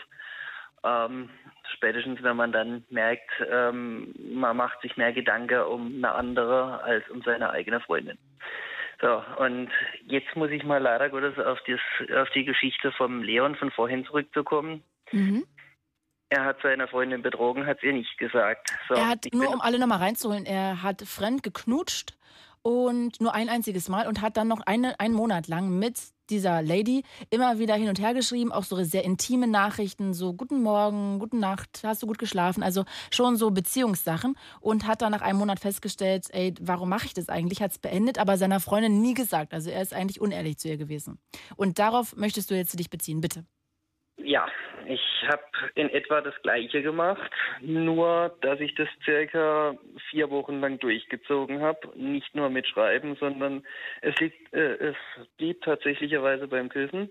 Ähm, 0.84 1.30
spätestens, 1.73 2.23
wenn 2.23 2.38
man 2.38 2.52
dann 2.52 2.86
merkt, 2.90 3.30
ähm, 3.49 4.14
man 4.18 4.57
macht 4.57 4.81
sich 4.81 4.95
mehr 4.98 5.11
Gedanken 5.11 5.61
um 5.61 5.95
eine 5.95 6.14
andere 6.14 6.81
als 6.84 7.10
um 7.10 7.22
seine 7.22 7.49
eigene 7.49 7.81
Freundin. 7.81 8.18
So, 9.02 9.23
und 9.38 9.69
jetzt 10.07 10.36
muss 10.36 10.52
ich 10.52 10.64
mal 10.64 10.81
leider 10.81 11.10
Gottes 11.10 11.38
auf, 11.40 11.60
das, 11.65 11.80
auf 12.18 12.30
die 12.31 12.44
Geschichte 12.44 12.91
vom 12.91 13.23
Leon 13.23 13.56
von 13.56 13.72
vorhin 13.72 14.06
zurückzukommen. 14.06 14.84
Mhm. 15.11 15.45
Er 16.30 16.45
hat 16.45 16.57
seine 16.61 16.88
Freundin 16.88 17.22
betrogen, 17.22 17.65
hat 17.65 17.77
es 17.77 17.84
ihr 17.84 17.94
nicht 17.94 18.18
gesagt. 18.18 18.69
So, 18.88 18.95
er 18.95 19.07
hat, 19.07 19.26
nur 19.34 19.52
um 19.52 19.61
alle 19.61 19.80
nochmal 19.80 19.99
reinzuholen, 19.99 20.45
er 20.45 20.84
hat 20.84 21.02
fremd 21.02 21.44
geknutscht 21.44 22.14
und 22.61 23.19
nur 23.22 23.34
ein 23.34 23.49
einziges 23.49 23.90
Mal 23.90 24.07
und 24.07 24.22
hat 24.22 24.38
dann 24.38 24.48
noch 24.48 24.61
eine, 24.65 24.99
einen 24.99 25.14
Monat 25.14 25.48
lang 25.48 25.80
mit 25.80 25.98
dieser 26.30 26.61
Lady 26.61 27.03
immer 27.30 27.60
wieder 27.60 27.76
hin 27.76 27.89
und 27.89 27.99
her 27.99 28.14
geschrieben, 28.14 28.51
auch 28.51 28.64
so 28.64 28.81
sehr 28.84 29.03
intime 29.03 29.47
Nachrichten, 29.47 30.14
so 30.14 30.34
guten 30.34 30.61
Morgen, 30.61 31.19
guten 31.19 31.39
Nacht, 31.39 31.81
hast 31.84 32.03
du 32.03 32.07
gut 32.07 32.19
geschlafen, 32.19 32.64
also 32.64 32.85
schon 33.11 33.35
so 33.35 33.51
Beziehungssachen 33.51 34.35
und 34.61 34.88
hat 34.88 35.01
dann 35.01 35.11
nach 35.11 35.22
einem 35.22 35.39
Monat 35.39 35.60
festgestellt, 35.60 36.27
ey, 36.31 36.53
warum 36.61 36.89
mache 36.89 37.07
ich 37.07 37.14
das 37.14 37.30
eigentlich, 37.30 37.61
hat 37.61 37.72
es 37.72 37.80
beendet, 37.80 38.18
aber 38.18 38.38
seiner 38.38 38.60
Freundin 38.60 39.01
nie 39.01 39.14
gesagt, 39.14 39.53
also 39.53 39.69
er 39.69 39.81
ist 39.81 39.93
eigentlich 39.93 40.22
unehrlich 40.22 40.57
zu 40.57 40.68
ihr 40.68 40.77
gewesen. 40.77 41.19
Und 41.56 41.80
darauf 41.80 42.15
möchtest 42.15 42.51
du 42.51 42.56
jetzt 42.56 42.77
dich 42.77 42.89
beziehen, 42.89 43.22
bitte. 43.22 43.45
Ja, 44.18 44.47
ich 44.90 45.02
habe 45.28 45.44
in 45.76 45.90
etwa 45.90 46.22
das 46.22 46.34
Gleiche 46.41 46.82
gemacht, 46.82 47.32
nur 47.61 48.36
dass 48.41 48.60
ich 48.60 48.74
das 48.76 48.88
circa 49.03 49.76
vier 50.10 50.30
Wochen 50.30 50.60
lang 50.60 50.80
durchgezogen 50.80 51.61
habe. 51.61 51.80
Nicht 51.95 52.34
nur 52.36 52.49
mit 52.49 52.68
Schreiben, 52.68 53.16
sondern 53.20 53.66
es, 54.02 54.16
liegt, 54.20 54.53
äh, 54.53 54.76
es 54.90 54.95
blieb 55.38 55.61
tatsächlicherweise 55.61 56.48
beim 56.48 56.70
Küssen. 56.70 57.10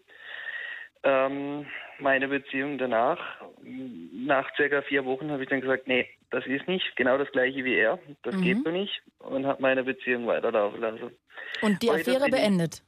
Ähm, 1.05 1.67
meine 2.01 2.29
Beziehung 2.29 2.79
danach, 2.79 3.19
nach 3.63 4.53
circa 4.57 4.83
vier 4.83 5.05
Wochen 5.05 5.31
habe 5.31 5.45
ich 5.45 5.49
dann 5.49 5.61
gesagt, 5.61 5.87
nee, 5.87 6.09
das 6.31 6.45
ist 6.47 6.67
nicht 6.67 6.97
genau 6.97 7.17
das 7.19 7.31
gleiche 7.31 7.65
wie 7.65 7.77
er, 7.77 7.99
das 8.25 8.35
Mhm. 8.35 8.43
geht 8.43 8.59
so 8.65 8.71
nicht 8.71 9.03
und 9.21 9.47
habe 9.47 9.63
meine 9.63 9.85
Beziehung 9.85 10.27
weiterlaufen 10.27 10.81
lassen. 10.81 11.17
Und 11.63 11.83
die 11.83 11.91
Heute 11.91 12.11
Affäre 12.11 12.29
beendet. 12.29 12.83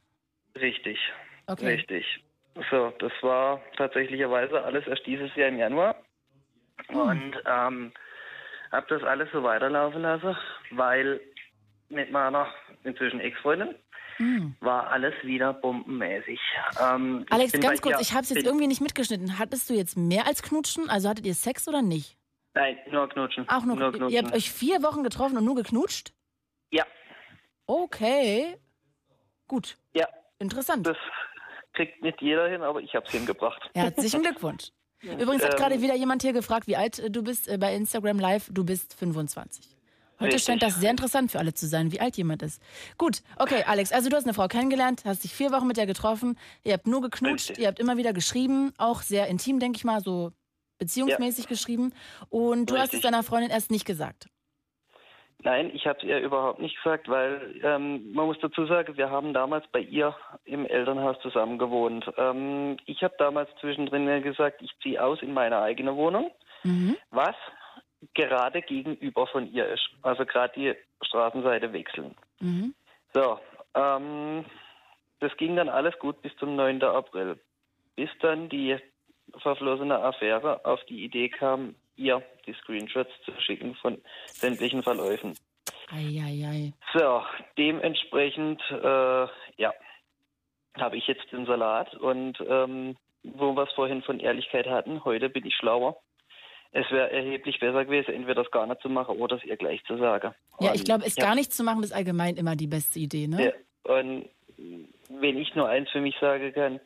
Richtig. 0.59 0.99
Okay. 1.47 1.65
Richtig. 1.65 2.23
So, 2.69 2.91
das 2.99 3.11
war 3.21 3.61
tatsächlicherweise 3.77 4.61
alles 4.63 4.85
erst 4.87 5.05
dieses 5.05 5.33
Jahr 5.35 5.49
im 5.49 5.57
Januar. 5.57 5.95
Und 6.89 7.33
ähm, 7.45 7.93
habe 8.71 8.85
das 8.89 9.03
alles 9.03 9.29
so 9.31 9.43
weiterlaufen 9.43 10.01
lassen, 10.01 10.35
weil 10.71 11.21
mit 11.89 12.11
meiner 12.11 12.47
inzwischen 12.83 13.19
Ex-Freundin 13.19 13.75
Mhm. 14.21 14.55
war 14.59 14.89
alles 14.91 15.13
wieder 15.23 15.53
bombenmäßig. 15.53 16.39
Ähm, 16.79 17.25
Alex, 17.31 17.53
ganz 17.59 17.81
kurz, 17.81 17.99
ich 18.01 18.11
habe 18.11 18.21
es 18.21 18.29
jetzt 18.29 18.45
irgendwie 18.45 18.67
nicht 18.67 18.81
mitgeschnitten. 18.81 19.39
Hattest 19.39 19.69
du 19.69 19.73
jetzt 19.73 19.97
mehr 19.97 20.27
als 20.27 20.43
Knutschen? 20.43 20.89
Also 20.89 21.09
hattet 21.09 21.25
ihr 21.25 21.33
Sex 21.33 21.67
oder 21.67 21.81
nicht? 21.81 22.17
Nein, 22.53 22.77
nur 22.91 23.09
knutschen. 23.09 23.47
Auch 23.49 23.63
nur, 23.65 23.77
nur 23.77 23.91
knutschen. 23.91 24.09
ihr 24.09 24.21
habt 24.23 24.35
euch 24.35 24.51
vier 24.51 24.83
Wochen 24.83 25.03
getroffen 25.03 25.37
und 25.37 25.45
nur 25.45 25.55
geknutscht? 25.55 26.13
Ja. 26.69 26.85
Okay. 27.65 28.57
Gut. 29.47 29.77
Ja. 29.93 30.07
Interessant. 30.37 30.85
Das 30.85 30.97
kriegt 31.73 32.01
nicht 32.03 32.21
jeder 32.21 32.47
hin, 32.49 32.61
aber 32.61 32.81
ich 32.81 32.93
habe 32.95 33.05
es 33.05 33.11
hingebracht. 33.11 33.61
Herzlichen 33.73 34.21
Glückwunsch. 34.21 34.71
Übrigens 35.01 35.43
hat 35.43 35.53
Ähm, 35.53 35.59
gerade 35.59 35.81
wieder 35.81 35.95
jemand 35.95 36.21
hier 36.21 36.33
gefragt, 36.33 36.67
wie 36.67 36.75
alt 36.75 36.99
äh, 36.99 37.09
du 37.09 37.23
bist 37.23 37.47
äh, 37.47 37.57
bei 37.57 37.73
Instagram 37.75 38.19
Live. 38.19 38.49
Du 38.51 38.63
bist 38.63 38.93
25. 38.93 39.65
Heute 40.19 40.33
Richtig. 40.35 40.43
scheint 40.43 40.61
das 40.61 40.75
sehr 40.75 40.91
interessant 40.91 41.31
für 41.31 41.39
alle 41.39 41.55
zu 41.55 41.65
sein, 41.67 41.91
wie 41.91 41.99
alt 41.99 42.15
jemand 42.15 42.43
ist. 42.43 42.61
Gut, 42.99 43.23
okay, 43.37 43.63
Alex, 43.65 43.91
also 43.91 44.07
du 44.07 44.15
hast 44.15 44.25
eine 44.25 44.35
Frau 44.35 44.47
kennengelernt, 44.47 45.01
hast 45.03 45.23
dich 45.23 45.33
vier 45.33 45.51
Wochen 45.51 45.65
mit 45.65 45.77
der 45.77 45.87
getroffen, 45.87 46.37
ihr 46.63 46.73
habt 46.73 46.85
nur 46.85 47.01
geknutscht, 47.01 47.49
Richtig. 47.49 47.63
ihr 47.63 47.67
habt 47.67 47.79
immer 47.79 47.97
wieder 47.97 48.13
geschrieben, 48.13 48.71
auch 48.77 49.01
sehr 49.01 49.27
intim, 49.27 49.59
denke 49.59 49.77
ich 49.77 49.83
mal, 49.83 49.99
so 49.99 50.31
beziehungsmäßig 50.77 51.47
geschrieben. 51.47 51.91
Und 52.29 52.69
du 52.69 52.75
hast 52.75 52.89
es 52.89 52.93
Richtig. 52.93 53.01
deiner 53.01 53.23
Freundin 53.23 53.49
erst 53.49 53.71
nicht 53.71 53.85
gesagt. 53.85 54.27
Nein, 55.43 55.71
ich 55.73 55.87
habe 55.87 55.97
es 55.99 56.03
ihr 56.05 56.19
überhaupt 56.19 56.59
nicht 56.59 56.75
gesagt, 56.77 57.09
weil 57.09 57.59
ähm, 57.63 58.13
man 58.13 58.27
muss 58.27 58.37
dazu 58.41 58.65
sagen, 58.65 58.95
wir 58.97 59.09
haben 59.09 59.33
damals 59.33 59.65
bei 59.71 59.79
ihr 59.79 60.15
im 60.45 60.65
Elternhaus 60.65 61.19
zusammen 61.21 61.57
gewohnt. 61.57 62.05
Ähm, 62.17 62.77
ich 62.85 63.03
habe 63.03 63.15
damals 63.17 63.49
zwischendrin 63.59 64.21
gesagt, 64.21 64.61
ich 64.61 64.71
ziehe 64.83 65.03
aus 65.03 65.21
in 65.21 65.33
meine 65.33 65.59
eigene 65.59 65.95
Wohnung, 65.95 66.31
Mhm. 66.63 66.95
was 67.09 67.35
gerade 68.13 68.61
gegenüber 68.61 69.25
von 69.27 69.51
ihr 69.51 69.67
ist. 69.67 69.89
Also 70.03 70.25
gerade 70.25 70.53
die 70.55 70.75
Straßenseite 71.05 71.73
wechseln. 71.73 72.15
Mhm. 72.39 72.75
So, 73.13 73.39
ähm, 73.73 74.45
das 75.19 75.35
ging 75.37 75.55
dann 75.55 75.69
alles 75.69 75.97
gut 75.99 76.21
bis 76.21 76.35
zum 76.37 76.55
9. 76.55 76.83
April. 76.83 77.39
Bis 77.95 78.09
dann 78.21 78.49
die 78.49 78.77
verflossene 79.39 79.97
Affäre 79.99 80.65
auf 80.65 80.83
die 80.85 81.03
Idee 81.03 81.29
kam, 81.29 81.75
ihr 82.01 82.21
die 82.45 82.53
Screenshots 82.53 83.11
zu 83.23 83.31
schicken 83.39 83.75
von 83.75 84.01
sämtlichen 84.27 84.83
Verläufen. 84.83 85.37
Eieiei. 85.91 86.73
So, 86.93 87.23
dementsprechend, 87.57 88.61
äh, 88.71 89.27
ja, 89.57 89.73
habe 90.77 90.97
ich 90.97 91.07
jetzt 91.07 91.31
den 91.31 91.45
Salat 91.45 91.93
und 91.95 92.37
ähm, 92.47 92.95
wo 93.23 93.53
wir 93.53 93.63
es 93.63 93.73
vorhin 93.73 94.01
von 94.01 94.19
Ehrlichkeit 94.19 94.67
hatten, 94.67 95.03
heute 95.03 95.29
bin 95.29 95.45
ich 95.45 95.55
schlauer. 95.55 95.97
Es 96.71 96.89
wäre 96.89 97.11
erheblich 97.11 97.59
besser 97.59 97.83
gewesen, 97.83 98.13
entweder 98.13 98.43
das 98.43 98.51
gar 98.51 98.65
nicht 98.65 98.81
zu 98.81 98.89
machen 98.89 99.17
oder 99.17 99.35
es 99.35 99.43
ihr 99.43 99.57
gleich 99.57 99.83
zu 99.83 99.97
sagen. 99.97 100.33
Ja, 100.61 100.69
Und 100.69 100.75
ich 100.75 100.85
glaube, 100.85 101.03
es 101.05 101.17
ja, 101.17 101.25
gar 101.25 101.35
nicht 101.35 101.51
zu 101.51 101.63
machen, 101.63 101.83
ist 101.83 101.91
allgemein 101.91 102.37
immer 102.37 102.55
die 102.55 102.67
beste 102.67 102.99
Idee, 102.99 103.27
ne? 103.27 103.45
ja, 103.45 103.95
und 103.95 104.29
wenn 105.09 105.37
ich 105.37 105.53
nur 105.55 105.67
eins 105.67 105.89
für 105.89 106.01
mich 106.01 106.15
sagen 106.19 106.53
kann, 106.53 106.79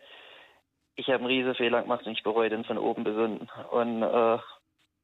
ich 0.95 1.07
habe 1.07 1.19
einen 1.19 1.27
riesen 1.27 1.55
Fehler 1.55 1.81
gemacht 1.81 2.05
und 2.05 2.13
ich 2.13 2.23
bereue 2.23 2.49
den 2.49 2.63
von 2.63 2.77
oben 2.77 3.03
bis 3.03 3.15
unten. 3.15 3.49
Und 3.71 4.01
äh, 4.01 4.37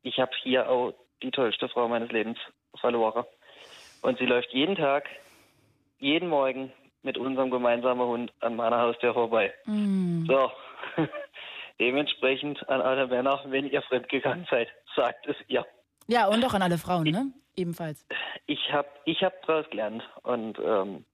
ich 0.04 0.20
habe 0.20 0.32
hier 0.44 0.70
auch 0.70 0.94
die 1.22 1.32
tollste 1.32 1.70
Frau 1.70 1.88
meines 1.88 2.12
Lebens 2.12 2.38
verloren. 2.80 3.26
Und 4.02 4.18
sie 4.18 4.26
läuft 4.26 4.52
jeden 4.52 4.76
Tag, 4.76 5.08
jeden 6.00 6.30
Morgen 6.30 6.72
mit 7.04 7.18
unserem 7.18 7.52
gemeinsamen 7.52 8.08
Hund 8.08 8.34
an 8.40 8.56
meiner 8.56 8.80
Haustür 8.80 9.14
vorbei. 9.14 9.54
Mm. 9.66 10.26
So, 10.26 10.52
dementsprechend 11.80 12.68
an 12.70 12.82
alle 12.82 13.08
Männer, 13.08 13.42
wenn 13.46 13.68
ihr 13.68 13.82
fremdgegangen 13.84 14.48
seid, 14.50 14.70
sagt 14.96 15.28
es 15.28 15.36
ihr. 15.48 15.66
Ja, 16.08 16.28
und 16.28 16.44
auch 16.44 16.54
an 16.54 16.62
alle 16.62 16.78
Frauen, 16.78 17.10
ne? 17.10 17.32
Ebenfalls. 17.56 18.06
Ich 18.48 18.72
habe 18.72 18.88
ich 19.06 19.24
hab 19.24 19.46
daraus 19.46 19.70
gelernt 19.70 20.04
und 20.24 20.58
ähm, 20.60 21.06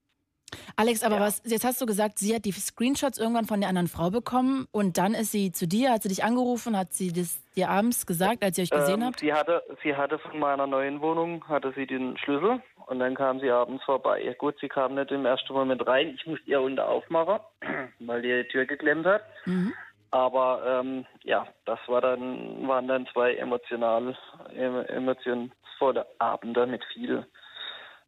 Alex, 0.75 1.03
aber 1.03 1.19
was, 1.19 1.41
jetzt 1.45 1.65
hast 1.65 1.81
du 1.81 1.85
gesagt, 1.85 2.19
sie 2.19 2.33
hat 2.33 2.45
die 2.45 2.51
Screenshots 2.51 3.17
irgendwann 3.17 3.45
von 3.45 3.59
der 3.59 3.69
anderen 3.69 3.87
Frau 3.87 4.09
bekommen 4.09 4.67
und 4.71 4.97
dann 4.97 5.13
ist 5.13 5.31
sie 5.31 5.51
zu 5.51 5.67
dir, 5.67 5.91
hat 5.91 6.03
sie 6.03 6.09
dich 6.09 6.23
angerufen, 6.23 6.77
hat 6.77 6.93
sie 6.93 7.11
das 7.11 7.41
dir 7.55 7.69
abends 7.69 8.05
gesagt, 8.05 8.43
als 8.43 8.57
ihr 8.57 8.63
euch 8.63 8.69
gesehen 8.69 9.01
ähm, 9.01 9.07
habt? 9.07 9.19
sie 9.19 9.33
hatte 9.33 9.63
sie 9.83 9.95
hatte 9.95 10.19
von 10.19 10.39
meiner 10.39 10.67
neuen 10.67 11.01
Wohnung 11.01 11.43
hatte 11.47 11.73
sie 11.75 11.85
den 11.85 12.17
Schlüssel 12.17 12.61
und 12.85 12.99
dann 12.99 13.15
kam 13.15 13.39
sie 13.39 13.49
abends 13.49 13.83
vorbei. 13.83 14.35
Gut, 14.37 14.55
sie 14.61 14.69
kam 14.69 14.95
nicht 14.95 15.11
im 15.11 15.25
ersten 15.25 15.53
Moment 15.53 15.85
rein. 15.85 16.15
Ich 16.15 16.25
musste 16.25 16.49
ihr 16.49 16.61
unter 16.61 16.87
aufmachen, 16.87 17.39
weil 17.99 18.21
die 18.21 18.47
Tür 18.49 18.65
geklemmt 18.65 19.05
hat. 19.05 19.23
Mhm. 19.45 19.73
Aber 20.11 20.61
ähm, 20.65 21.05
ja, 21.23 21.47
das 21.65 21.79
war 21.87 21.99
dann 21.99 22.65
waren 22.67 22.87
dann 22.87 23.07
zwei 23.11 23.35
emotional 23.35 24.15
em- 24.55 24.85
emotionsvolle 24.85 26.05
Abende 26.19 26.65
mit 26.65 26.83
viel 26.93 27.27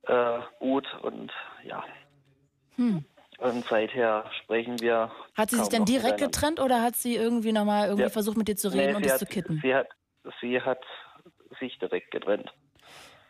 äh, 0.07 0.39
Wut 0.61 0.87
und 1.01 1.31
ja. 1.63 1.83
Hm. 2.79 3.03
Und 3.39 3.65
seither 3.69 4.29
sprechen 4.43 4.79
wir. 4.79 5.11
Hat 5.35 5.49
sie 5.49 5.57
sich 5.57 5.69
dann 5.69 5.85
direkt 5.85 6.17
getrennt 6.17 6.59
oder 6.59 6.81
hat 6.81 6.95
sie 6.95 7.15
irgendwie 7.15 7.51
nochmal 7.51 7.85
irgendwie 7.87 8.03
Ja. 8.03 8.09
versucht 8.09 8.37
mit 8.37 8.47
dir 8.47 8.55
zu 8.55 8.69
Nee, 8.69 8.79
reden 8.81 8.95
und 8.95 9.03
sie 9.03 9.09
das 9.09 9.13
hat, 9.13 9.19
zu 9.19 9.25
kitten? 9.25 9.59
Sie 9.61 9.73
hat, 9.75 9.87
sie 10.41 10.61
hat 10.61 10.79
sich 11.59 11.77
direkt 11.79 12.11
getrennt. 12.11 12.51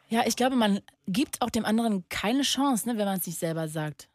Ja, 0.07 0.23
ich 0.25 0.35
glaube, 0.35 0.55
man 0.55 0.81
gibt 1.07 1.41
auch 1.41 1.49
dem 1.49 1.65
anderen 1.65 2.07
keine 2.09 2.41
Chance, 2.41 2.87
ne, 2.89 2.97
wenn 2.97 3.05
man 3.05 3.17
es 3.17 3.27
nicht 3.27 3.37
selber 3.37 3.67
sagt. 3.67 4.07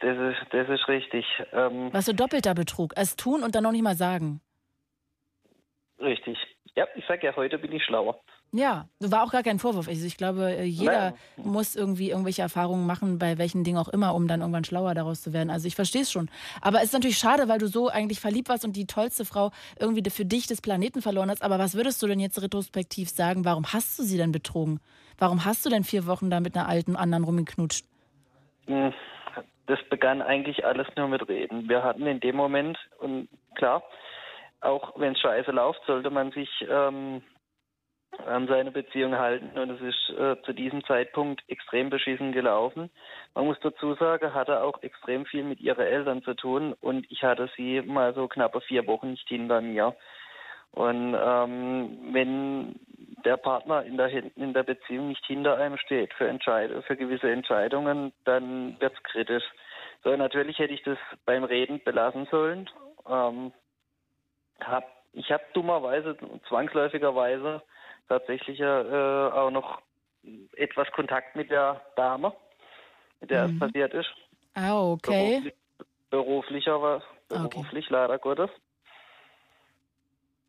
Das 0.00 0.16
ist, 0.18 0.52
das 0.52 0.68
ist 0.68 0.86
richtig. 0.88 1.24
Ähm, 1.52 1.88
Was 1.92 2.04
so 2.06 2.12
doppelter 2.12 2.54
Betrug. 2.54 2.92
Es 2.96 3.16
tun 3.16 3.42
und 3.42 3.54
dann 3.54 3.62
noch 3.62 3.72
nicht 3.72 3.82
mal 3.82 3.94
sagen. 3.96 4.40
richtig. 6.00 6.36
Ja, 6.74 6.86
ich 6.94 7.04
sag 7.08 7.22
ja, 7.22 7.34
heute 7.36 7.58
bin 7.58 7.72
ich 7.72 7.82
schlauer. 7.84 8.20
Ja, 8.50 8.88
war 9.00 9.24
auch 9.24 9.30
gar 9.30 9.42
kein 9.42 9.58
Vorwurf. 9.58 9.88
Also 9.88 10.06
ich 10.06 10.16
glaube, 10.16 10.50
äh, 10.56 10.64
jeder 10.64 11.10
Nein. 11.36 11.46
muss 11.46 11.76
irgendwie 11.76 12.10
irgendwelche 12.10 12.40
Erfahrungen 12.40 12.86
machen, 12.86 13.18
bei 13.18 13.36
welchen 13.36 13.62
Dingen 13.62 13.76
auch 13.76 13.88
immer, 13.88 14.14
um 14.14 14.26
dann 14.26 14.40
irgendwann 14.40 14.64
schlauer 14.64 14.94
daraus 14.94 15.20
zu 15.20 15.34
werden. 15.34 15.50
Also 15.50 15.66
ich 15.66 15.74
verstehe 15.74 16.02
es 16.02 16.10
schon. 16.10 16.30
Aber 16.62 16.78
es 16.78 16.84
ist 16.84 16.92
natürlich 16.94 17.18
schade, 17.18 17.48
weil 17.48 17.58
du 17.58 17.66
so 17.66 17.88
eigentlich 17.88 18.20
verliebt 18.20 18.48
warst 18.48 18.64
und 18.64 18.74
die 18.74 18.86
tollste 18.86 19.26
Frau 19.26 19.50
irgendwie 19.78 20.08
für 20.08 20.24
dich 20.24 20.46
des 20.46 20.62
Planeten 20.62 21.02
verloren 21.02 21.30
hast. 21.30 21.42
Aber 21.42 21.58
was 21.58 21.74
würdest 21.74 22.02
du 22.02 22.06
denn 22.06 22.20
jetzt 22.20 22.40
retrospektiv 22.40 23.10
sagen? 23.10 23.44
Warum 23.44 23.66
hast 23.66 23.98
du 23.98 24.02
sie 24.02 24.16
denn 24.16 24.32
betrogen? 24.32 24.80
Warum 25.18 25.44
hast 25.44 25.66
du 25.66 25.70
denn 25.70 25.84
vier 25.84 26.06
Wochen 26.06 26.30
da 26.30 26.40
mit 26.40 26.56
einer 26.56 26.68
alten 26.68 26.96
anderen 26.96 27.24
rumgeknutscht? 27.24 27.84
Hm, 28.66 28.94
Das 29.66 29.78
begann 29.90 30.22
eigentlich 30.22 30.64
alles 30.64 30.86
nur 30.96 31.08
mit 31.08 31.28
Reden. 31.28 31.68
Wir 31.68 31.82
hatten 31.82 32.06
in 32.06 32.20
dem 32.20 32.36
Moment, 32.36 32.78
und 32.98 33.28
klar, 33.56 33.82
auch 34.62 34.98
wenn 34.98 35.12
es 35.12 35.20
scheiße 35.20 35.50
läuft, 35.50 35.80
sollte 35.86 36.08
man 36.08 36.32
sich 36.32 36.48
ähm, 36.66 37.22
an 38.26 38.46
seine 38.48 38.70
Beziehung 38.70 39.16
halten. 39.16 39.58
Und 39.58 39.70
es 39.70 39.80
ist 39.80 40.18
äh, 40.18 40.36
zu 40.42 40.52
diesem 40.52 40.84
Zeitpunkt 40.84 41.42
extrem 41.48 41.90
beschissen 41.90 42.32
gelaufen. 42.32 42.90
Man 43.34 43.46
muss 43.46 43.58
dazu 43.60 43.94
sagen, 43.94 44.34
hatte 44.34 44.62
auch 44.62 44.82
extrem 44.82 45.26
viel 45.26 45.44
mit 45.44 45.60
ihren 45.60 45.86
Eltern 45.86 46.22
zu 46.22 46.34
tun. 46.34 46.74
Und 46.80 47.10
ich 47.10 47.22
hatte 47.22 47.48
sie 47.56 47.82
mal 47.82 48.14
so 48.14 48.28
knappe 48.28 48.60
vier 48.62 48.86
Wochen 48.86 49.10
nicht 49.10 49.28
hinter 49.28 49.60
mir. 49.60 49.94
Und 50.72 51.16
ähm, 51.18 51.98
wenn 52.12 52.78
der 53.24 53.36
Partner 53.36 53.82
in 53.84 53.96
der, 53.96 54.08
in 54.36 54.52
der 54.52 54.62
Beziehung 54.62 55.08
nicht 55.08 55.24
hinter 55.26 55.56
einem 55.56 55.76
steht 55.78 56.12
für, 56.14 56.28
Entscheid 56.28 56.70
für 56.86 56.96
gewisse 56.96 57.30
Entscheidungen, 57.30 58.12
dann 58.24 58.80
wird's 58.80 59.02
kritisch. 59.04 59.44
So, 60.04 60.14
natürlich 60.16 60.58
hätte 60.58 60.74
ich 60.74 60.82
das 60.82 60.98
beim 61.24 61.44
Reden 61.44 61.82
belassen 61.84 62.26
sollen. 62.30 62.70
Ähm, 63.08 63.52
hab, 64.60 64.84
ich 65.12 65.30
habe 65.32 65.42
dummerweise, 65.54 66.16
zwangsläufigerweise 66.48 67.62
tatsächlich 68.08 68.60
äh, 68.60 68.64
auch 68.64 69.50
noch 69.50 69.80
etwas 70.56 70.90
Kontakt 70.92 71.36
mit 71.36 71.50
der 71.50 71.80
Dame, 71.96 72.32
mit 73.20 73.30
der 73.30 73.48
Mhm. 73.48 73.54
es 73.54 73.58
passiert 73.60 73.94
ist. 73.94 74.10
Ah, 74.54 74.82
okay. 74.92 75.40
Beruflich, 75.40 75.54
beruflicher 76.10 76.82
war 76.82 77.02
Okay. 77.30 77.48
beruflich 77.50 77.88
leider 77.90 78.18
Gottes. 78.18 78.50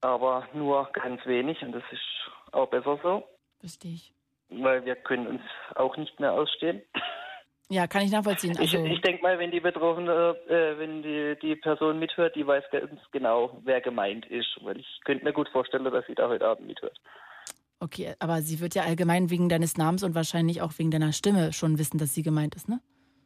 Aber 0.02 0.48
nur 0.54 0.90
ganz 0.94 1.26
wenig 1.26 1.62
und 1.62 1.74
das 1.74 1.84
ist 1.92 2.02
auch 2.54 2.68
besser 2.70 2.98
so, 3.04 3.24
Verstehe 3.60 3.94
ich. 3.94 4.14
weil 4.50 4.86
wir 4.86 4.96
können 4.96 5.28
uns 5.28 5.42
auch 5.76 5.98
nicht 5.98 6.20
mehr 6.20 6.32
ausstehen. 6.34 6.82
Ja, 7.72 7.86
kann 7.86 8.02
ich 8.04 8.12
nachvollziehen. 8.12 8.54
Ich, 8.54 8.74
Also, 8.74 8.84
ich 8.86 9.02
denke 9.02 9.22
mal, 9.22 9.38
wenn 9.38 9.52
die 9.52 9.60
Betroffene, 9.60 10.36
äh, 10.48 10.80
wenn 10.80 11.04
die, 11.04 11.38
die 11.42 11.56
Person 11.58 12.00
mithört, 12.00 12.36
die 12.36 12.48
weiß 12.48 12.64
ganz 12.72 13.00
genau, 13.12 13.60
wer 13.64 13.80
gemeint 13.82 14.26
ist. 14.28 14.58
Weil 14.62 14.80
ich 14.80 15.02
könnte 15.04 15.24
mir 15.26 15.34
gut 15.34 15.50
vorstellen, 15.50 15.84
dass 15.84 16.06
sie 16.08 16.16
da 16.16 16.30
heute 16.30 16.48
Abend 16.48 16.66
mithört. 16.66 16.98
Okay, 17.80 18.14
aber 18.20 18.42
sie 18.42 18.60
wird 18.60 18.76
ja 18.76 18.84
allgemein 18.84 19.30
wegen 19.30 19.50
deines 19.50 19.78
Namens 19.78 20.04
und 20.04 20.16
wahrscheinlich 20.16 20.62
auch 20.62 20.74
wegen 20.78 20.92
deiner 20.92 21.14
Stimme 21.14 21.54
schon 21.54 21.78
wissen, 21.78 21.98
dass 21.98 22.14
sie 22.14 22.24
gemeint 22.24 22.56
ist, 22.56 22.70
ne? 22.70 22.80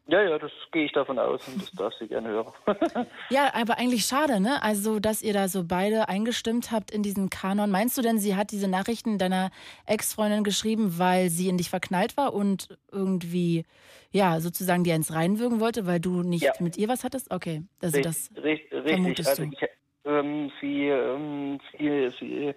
Ja, 0.06 0.22
ja, 0.22 0.38
das 0.38 0.52
gehe 0.74 0.84
ich 0.84 0.92
davon 0.92 1.18
aus 1.18 1.48
und 1.48 1.62
das 1.62 1.72
darf 1.72 1.94
sie 1.98 2.08
gerne 2.10 2.28
hören. 2.28 2.52
Ja, 3.30 3.54
aber 3.54 3.78
eigentlich 3.78 4.04
schade, 4.06 4.42
ne? 4.42 4.62
Also, 4.62 5.00
dass 5.00 5.22
ihr 5.22 5.32
da 5.32 5.48
so 5.48 5.64
beide 5.64 6.10
eingestimmt 6.10 6.72
habt 6.74 6.92
in 6.92 7.04
diesen 7.04 7.30
Kanon. 7.30 7.72
Meinst 7.72 7.98
du 7.98 8.02
denn, 8.02 8.18
sie 8.20 8.36
hat 8.36 8.52
diese 8.52 8.68
Nachrichten 8.68 9.18
deiner 9.18 9.50
Ex-Freundin 9.86 10.44
geschrieben, 10.44 11.00
weil 11.00 11.30
sie 11.30 11.48
in 11.48 11.58
dich 11.58 11.70
verknallt 11.70 12.18
war 12.18 12.34
und 12.34 12.78
irgendwie, 12.92 13.64
ja, 14.12 14.42
sozusagen 14.42 14.84
dir 14.84 14.94
ins 14.96 15.14
Reinwürgen 15.14 15.62
wollte, 15.62 15.86
weil 15.88 16.02
du 16.02 16.22
nicht 16.22 16.44
Ja. 16.44 16.52
mit 16.60 16.76
ihr 16.78 16.90
was 16.90 17.06
hattest? 17.06 17.32
Okay, 17.32 17.64
also 17.82 18.02
das 18.02 18.30
Richt- 18.36 18.44
richt- 18.44 18.74
Richtig, 18.74 18.92
vermutest 18.96 19.30
also 19.30 19.46
du. 19.46 19.52
ich, 19.54 19.70
ähm, 20.04 20.52
sie, 20.60 20.88
ähm, 20.90 21.60
sie, 21.80 22.10
sie, 22.20 22.54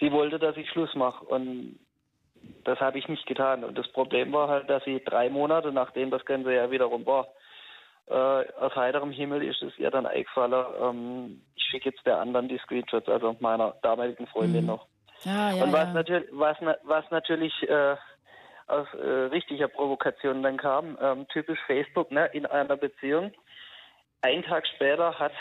sie 0.00 0.10
wollte, 0.12 0.38
dass 0.38 0.56
ich 0.56 0.68
Schluss 0.70 0.94
mache 0.94 1.24
und 1.24 1.78
das 2.64 2.80
habe 2.80 2.98
ich 2.98 3.06
nicht 3.08 3.26
getan. 3.26 3.64
Und 3.64 3.76
das 3.76 3.88
Problem 3.88 4.32
war 4.32 4.48
halt, 4.48 4.68
dass 4.70 4.82
sie 4.84 5.02
drei 5.04 5.28
Monate, 5.28 5.72
nachdem 5.72 6.10
das 6.10 6.24
Ganze 6.24 6.54
ja 6.54 6.70
wiederum 6.70 7.04
war, 7.06 7.28
äh, 8.08 8.12
aus 8.58 8.74
heiterem 8.74 9.12
Himmel 9.12 9.42
ist 9.44 9.62
es 9.62 9.78
ihr 9.78 9.90
dann 9.90 10.06
eingefallen, 10.06 10.66
ähm, 10.82 11.42
ich 11.54 11.62
schicke 11.64 11.90
jetzt 11.90 12.04
der 12.06 12.18
anderen 12.18 12.48
die 12.48 12.58
Screenshots, 12.58 13.08
also 13.08 13.36
meiner 13.40 13.76
damaligen 13.82 14.26
Freundin 14.26 14.66
noch. 14.66 14.86
Ja, 15.24 15.52
ja, 15.52 15.62
und 15.62 15.72
was, 15.72 15.84
ja. 15.88 15.92
natürlich, 15.92 16.28
was, 16.32 16.56
na- 16.60 16.78
was 16.84 17.08
natürlich 17.10 17.52
äh, 17.68 17.96
aus 18.66 18.86
äh, 18.94 19.06
richtiger 19.30 19.68
Provokation 19.68 20.42
dann 20.42 20.56
kam, 20.56 20.96
ähm, 21.00 21.28
typisch 21.28 21.58
Facebook, 21.66 22.10
ne, 22.10 22.26
in 22.32 22.46
einer 22.46 22.76
Beziehung. 22.76 23.32
Ein 24.22 24.42
Tag 24.44 24.66
später 24.66 25.18
hat 25.18 25.32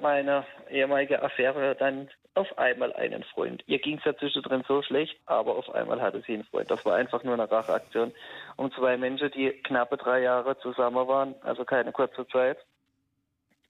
meine 0.00 0.44
ehemalige 0.70 1.22
Affäre 1.22 1.74
dann 1.74 2.08
auf 2.34 2.58
einmal 2.58 2.92
einen 2.92 3.24
Freund. 3.24 3.62
Ihr 3.66 3.78
ging 3.78 3.98
es 3.98 4.04
ja 4.04 4.16
zwischendrin 4.16 4.62
so 4.66 4.82
schlecht, 4.82 5.18
aber 5.26 5.56
auf 5.56 5.68
einmal 5.74 6.00
hatte 6.00 6.22
sie 6.26 6.34
einen 6.34 6.44
Freund. 6.44 6.70
Das 6.70 6.84
war 6.84 6.94
einfach 6.96 7.24
nur 7.24 7.34
eine 7.34 7.50
Racheaktion, 7.50 8.12
um 8.56 8.72
zwei 8.72 8.96
Menschen, 8.96 9.30
die 9.32 9.50
knappe 9.64 9.96
drei 9.96 10.20
Jahre 10.22 10.58
zusammen 10.60 11.08
waren, 11.08 11.34
also 11.42 11.64
keine 11.64 11.92
kurze 11.92 12.26
Zeit, 12.28 12.58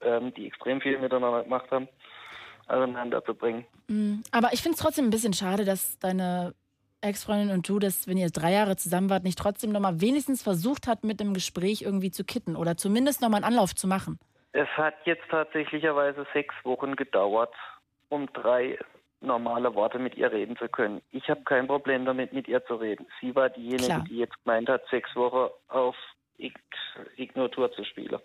ähm, 0.02 0.34
die 0.34 0.46
extrem 0.46 0.80
viel 0.80 0.98
miteinander 0.98 1.42
gemacht 1.42 1.70
haben, 1.70 1.88
auseinander 2.68 3.24
zu 3.24 3.34
bringen. 3.34 3.64
Mm, 3.88 4.20
Aber 4.30 4.52
ich 4.52 4.62
finde 4.62 4.76
es 4.76 4.82
trotzdem 4.82 5.06
ein 5.06 5.10
bisschen 5.10 5.32
schade, 5.32 5.64
dass 5.64 5.98
deine 5.98 6.54
Ex-Freundin 7.00 7.50
und 7.50 7.66
du, 7.66 7.78
dass, 7.78 8.06
wenn 8.06 8.18
ihr 8.18 8.28
drei 8.28 8.52
Jahre 8.52 8.76
zusammen 8.76 9.08
wart, 9.08 9.24
nicht 9.24 9.38
trotzdem 9.38 9.72
nochmal 9.72 10.00
wenigstens 10.02 10.42
versucht 10.42 10.86
hat, 10.86 11.02
mit 11.02 11.18
dem 11.18 11.32
Gespräch 11.32 11.82
irgendwie 11.82 12.10
zu 12.10 12.24
kitten 12.24 12.56
oder 12.56 12.76
zumindest 12.76 13.22
nochmal 13.22 13.42
einen 13.42 13.52
Anlauf 13.52 13.74
zu 13.74 13.88
machen. 13.88 14.18
Es 14.52 14.68
hat 14.76 14.94
jetzt 15.04 15.22
tatsächlicherweise 15.30 16.26
sechs 16.34 16.54
Wochen 16.64 16.96
gedauert, 16.96 17.54
um 18.10 18.30
drei 18.34 18.78
normale 19.22 19.74
Worte 19.74 19.98
mit 19.98 20.14
ihr 20.16 20.30
reden 20.32 20.56
zu 20.56 20.68
können. 20.68 21.00
Ich 21.10 21.28
habe 21.28 21.42
kein 21.44 21.66
Problem 21.66 22.04
damit, 22.04 22.32
mit 22.32 22.48
ihr 22.48 22.64
zu 22.66 22.74
reden. 22.74 23.06
Sie 23.20 23.34
war 23.34 23.50
diejenige, 23.50 23.84
Klar. 23.84 24.04
die 24.08 24.16
jetzt 24.18 24.34
gemeint 24.44 24.68
hat, 24.68 24.82
sechs 24.90 25.14
Wochen 25.16 25.50
auf 25.68 25.96
Ig- 26.38 26.54
Ignotur 27.16 27.70
zu 27.72 27.84
spielen. 27.84 28.18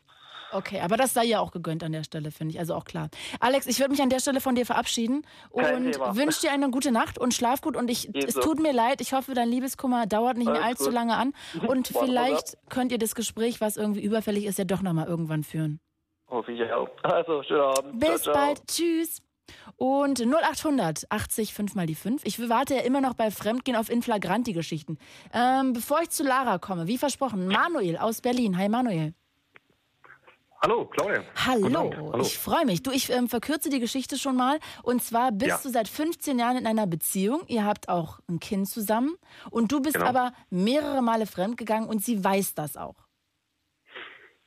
Okay, 0.53 0.79
aber 0.79 0.95
das 0.95 1.13
sei 1.13 1.25
ja 1.25 1.39
auch 1.41 1.51
gegönnt 1.51 1.83
an 1.83 1.91
der 1.91 2.03
Stelle, 2.03 2.31
finde 2.31 2.53
ich. 2.53 2.59
Also 2.59 2.75
auch 2.75 2.85
klar. 2.85 3.09
Alex, 3.41 3.65
ich 3.67 3.79
würde 3.79 3.91
mich 3.91 4.01
an 4.01 4.09
der 4.09 4.19
Stelle 4.19 4.39
von 4.39 4.55
dir 4.55 4.65
verabschieden 4.65 5.25
und 5.49 5.65
wünsche 5.65 6.41
dir 6.41 6.51
eine 6.53 6.69
gute 6.69 6.91
Nacht 6.93 7.17
und 7.19 7.33
schlaf 7.33 7.59
gut. 7.61 7.75
Und 7.75 7.89
ich, 7.91 8.07
es 8.07 8.13
Ebenso. 8.23 8.39
tut 8.41 8.61
mir 8.61 8.71
leid, 8.71 9.01
ich 9.01 9.11
hoffe, 9.11 9.33
dein 9.33 9.49
Liebeskummer 9.49 10.05
dauert 10.05 10.37
nicht 10.37 10.45
mehr 10.45 10.55
Alles 10.63 10.65
allzu 10.79 10.85
gut. 10.85 10.93
lange 10.93 11.17
an. 11.17 11.33
Und 11.67 11.87
vielleicht 11.89 12.57
könnt 12.69 12.93
ihr 12.93 12.99
das 12.99 13.15
Gespräch, 13.15 13.59
was 13.59 13.75
irgendwie 13.75 14.01
überfällig 14.03 14.45
ist, 14.45 14.57
ja 14.59 14.63
doch 14.65 14.81
nochmal 14.81 15.07
irgendwann 15.07 15.43
führen. 15.43 15.79
Hoffe 16.29 16.53
ich 16.53 16.71
auch. 16.71 16.87
Also, 17.03 17.43
schönen 17.43 17.61
Abend. 17.61 17.99
Bis 17.99 18.21
ciao, 18.21 18.33
ciao. 18.33 18.33
bald. 18.33 18.67
Tschüss. 18.67 19.21
Und 19.77 20.19
0800 20.22 21.05
80 21.11 21.53
5 21.53 21.76
mal 21.76 21.85
die 21.85 21.95
5. 21.95 22.22
Ich 22.26 22.39
warte 22.49 22.76
ja 22.76 22.81
immer 22.81 23.01
noch 23.01 23.13
bei 23.13 23.30
Fremdgehen 23.31 23.76
auf 23.77 23.89
Inflagranti-Geschichten. 23.89 24.97
Ähm, 25.34 25.73
bevor 25.73 26.01
ich 26.01 26.09
zu 26.09 26.23
Lara 26.23 26.57
komme, 26.59 26.88
wie 26.88 26.97
versprochen, 26.97 27.47
Manuel 27.47 27.97
aus 27.97 28.22
Berlin. 28.22 28.57
Hi 28.57 28.69
Manuel. 28.69 29.13
Hallo, 30.61 30.85
Claudia. 30.85 31.23
Hallo. 31.45 31.91
Hallo. 31.95 32.22
ich 32.22 32.39
freue 32.39 32.65
mich. 32.65 32.81
Du, 32.81 32.89
ich 32.91 33.11
ähm, 33.11 33.27
verkürze 33.30 33.69
die 33.69 33.80
Geschichte 33.80 34.17
schon 34.17 34.35
mal. 34.35 34.57
Und 34.81 35.03
zwar 35.03 35.31
bist 35.31 35.49
Ja. 35.49 35.59
du 35.61 35.69
seit 35.69 35.88
15 35.88 36.39
Jahren 36.39 36.57
in 36.57 36.65
einer 36.65 36.88
Beziehung. 36.88 37.43
Ihr 37.47 37.65
habt 37.65 37.88
auch 37.89 38.19
ein 38.27 38.39
Kind 38.39 38.67
zusammen. 38.67 39.15
Und 39.51 39.72
du 39.72 39.81
bist 39.81 39.95
Genau. 39.95 40.07
aber 40.07 40.31
mehrere 40.49 41.03
Male 41.03 41.27
fremdgegangen 41.27 41.88
und 41.88 42.03
sie 42.03 42.23
weiß 42.23 42.55
das 42.55 42.77
auch. 42.77 42.95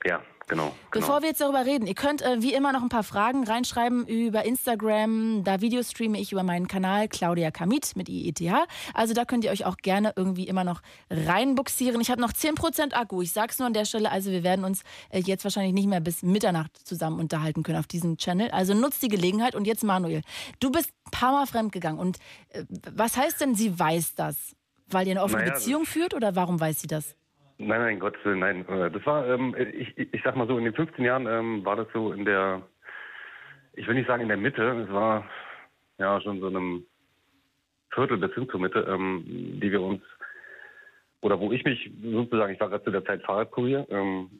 Ja, 0.05 0.23
genau. 0.49 0.75
Bevor 0.91 1.21
wir 1.23 1.29
jetzt 1.29 1.41
darüber 1.41 1.65
reden, 1.65 1.87
ihr 1.87 1.95
könnt 1.95 2.23
äh, 2.23 2.43
wie 2.43 2.55
immer 2.55 2.73
noch 2.73 2.83
ein 2.83 2.89
paar 2.89 3.05
Fragen 3.05 3.45
reinschreiben 3.45 4.07
über 4.07 4.45
Instagram. 4.45 5.45
Da 5.45 5.61
Videostreame 5.61 6.19
ich 6.19 6.33
über 6.33 6.43
meinen 6.43 6.67
Kanal 6.67 7.09
Claudia 7.09 7.51
Kamit 7.51 7.95
mit 7.95 8.09
IETH. 8.09 8.67
Also 8.95 9.15
da 9.15 9.25
könnt 9.25 9.45
ihr 9.45 9.51
euch 9.51 9.65
auch 9.65 9.77
gerne 9.77 10.13
irgendwie 10.17 10.49
immer 10.49 10.65
noch 10.65 10.81
reinbuxieren. 11.11 12.01
Ich 12.01 12.11
habe 12.11 12.21
noch 12.21 12.33
10% 12.33 12.95
Akku. 12.95 13.23
Ich 13.23 13.33
sag's 13.33 13.59
nur 13.59 13.67
an 13.67 13.75
der 13.75 13.85
Stelle. 13.85 14.11
Also 14.11 14.31
wir 14.31 14.43
werden 14.43 14.65
uns 14.65 14.83
äh, 15.11 15.21
jetzt 15.21 15.45
wahrscheinlich 15.45 15.75
nicht 15.75 15.89
mehr 15.89 16.01
bis 16.01 16.23
Mitternacht 16.23 16.73
zusammen 16.87 17.21
unterhalten 17.21 17.63
können 17.63 17.79
auf 17.79 17.87
diesem 17.87 18.17
Channel. 18.17 18.51
Also 18.51 18.75
nutzt 18.75 19.03
die 19.03 19.09
Gelegenheit. 19.09 19.55
Und 19.55 19.67
jetzt 19.67 19.85
Manuel, 19.85 20.23
du 20.61 20.71
bist 20.71 20.91
ein 21.07 21.11
paar 21.11 21.33
Mal 21.33 21.47
fremdgegangen. 21.47 22.01
Und 22.01 22.19
äh, 22.51 22.65
was 22.93 23.17
heißt 23.17 23.41
denn, 23.41 23.55
sie 23.55 23.79
weiß 23.79 24.15
das? 24.15 24.57
Weil 24.91 25.07
ihr 25.07 25.13
eine 25.13 25.23
offene 25.23 25.43
Naja, 25.43 25.55
Beziehung 25.55 25.85
führt 25.85 26.15
oder 26.15 26.35
warum 26.35 26.59
weiß 26.59 26.81
sie 26.81 26.87
das? 26.87 27.15
Nein, 27.59 27.81
nein, 27.81 27.99
Gottes 27.99 28.25
Willen, 28.25 28.39
nein. 28.39 28.67
Äh, 28.69 28.91
Das 28.91 29.05
war, 29.05 29.27
ähm, 29.29 29.55
ich, 29.59 29.97
ich 29.99 30.15
ich 30.15 30.23
sag 30.23 30.37
mal 30.37 30.47
so, 30.47 30.57
in 30.59 30.65
den 30.65 30.75
15 30.75 31.05
Jahren 31.05 31.27
ähm, 31.27 31.65
war 31.65 31.77
das 31.77 31.89
so 31.93 32.13
in 32.13 32.25
der, 32.25 32.63
ich 33.75 33.87
will 33.87 33.97
nicht 33.97 34.07
sagen 34.07 34.23
in 34.23 34.29
der 34.29 34.37
Mitte, 34.37 34.87
es 34.87 34.93
war 34.93 35.25
ja 35.99 36.21
schon 36.21 36.41
so 36.41 36.47
einem 36.47 36.85
Viertel 37.93 38.19
bis 38.19 38.33
hin 38.35 38.49
zur 38.49 38.61
Mitte, 38.61 38.87
ähm, 38.89 39.25
die 39.61 39.73
wir 39.73 39.83
uns, 39.83 40.03
oder 41.21 41.41
wo 41.41 41.51
ich 41.51 41.65
mich 41.65 41.91
sozusagen, 42.01 42.53
ich 42.53 42.61
war 42.61 42.69
gerade 42.69 42.85
zu 42.85 42.93
der 42.93 43.05
Zeit 43.05 43.23
Fahrradkurier, 43.23 43.87
ähm, 43.91 44.31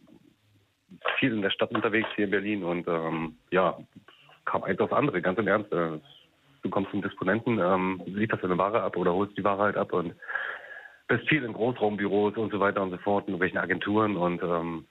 viel 1.19 1.33
in 1.33 1.43
der 1.43 1.51
Stadt 1.51 1.73
unterwegs 1.73 2.09
hier 2.15 2.27
in 2.27 2.31
Berlin 2.31 2.63
und 2.63 2.87
ähm, 2.87 3.37
ja, 3.51 3.77
kam 4.45 4.63
eins 4.63 4.79
aufs 4.79 4.93
andere, 4.93 5.21
ganz 5.21 5.39
im 5.41 5.49
Ernst. 5.49 5.73
Äh, 5.73 5.99
du 6.63 6.71
kommst 6.71 6.93
zum 6.93 7.03
Disponenten, 7.03 7.59
ähm, 7.59 8.01
lieferst 8.07 8.45
deine 8.45 8.59
Ware 8.59 8.83
ab 8.83 8.97
oder 8.97 9.13
holst 9.13 9.37
die 9.37 9.45
Ware 9.45 9.63
halt 9.63 9.77
ab 9.77 9.93
und 9.93 10.15
bist 11.09 11.29
viel 11.29 11.43
in 11.43 11.53
Großraumbüros 11.53 12.37
und 12.37 12.53
so 12.53 12.61
weiter 12.61 12.83
und 12.83 12.91
so 12.91 12.99
fort, 12.99 13.27
in 13.27 13.35
irgendwelchen 13.35 13.59
Agenturen 13.59 14.17
und 14.17 14.43
ähm, 14.43 14.87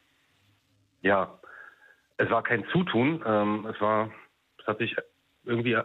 ja, 1.01 1.39
es 2.17 2.29
war 2.29 2.43
kein 2.43 2.65
Zutun, 2.71 3.23
ähm, 3.25 3.67
es 3.73 3.79
war, 3.79 4.11
es 4.59 4.67
hat 4.67 4.79
sich 4.79 4.95
irgendwie 5.45 5.73
äh, 5.73 5.83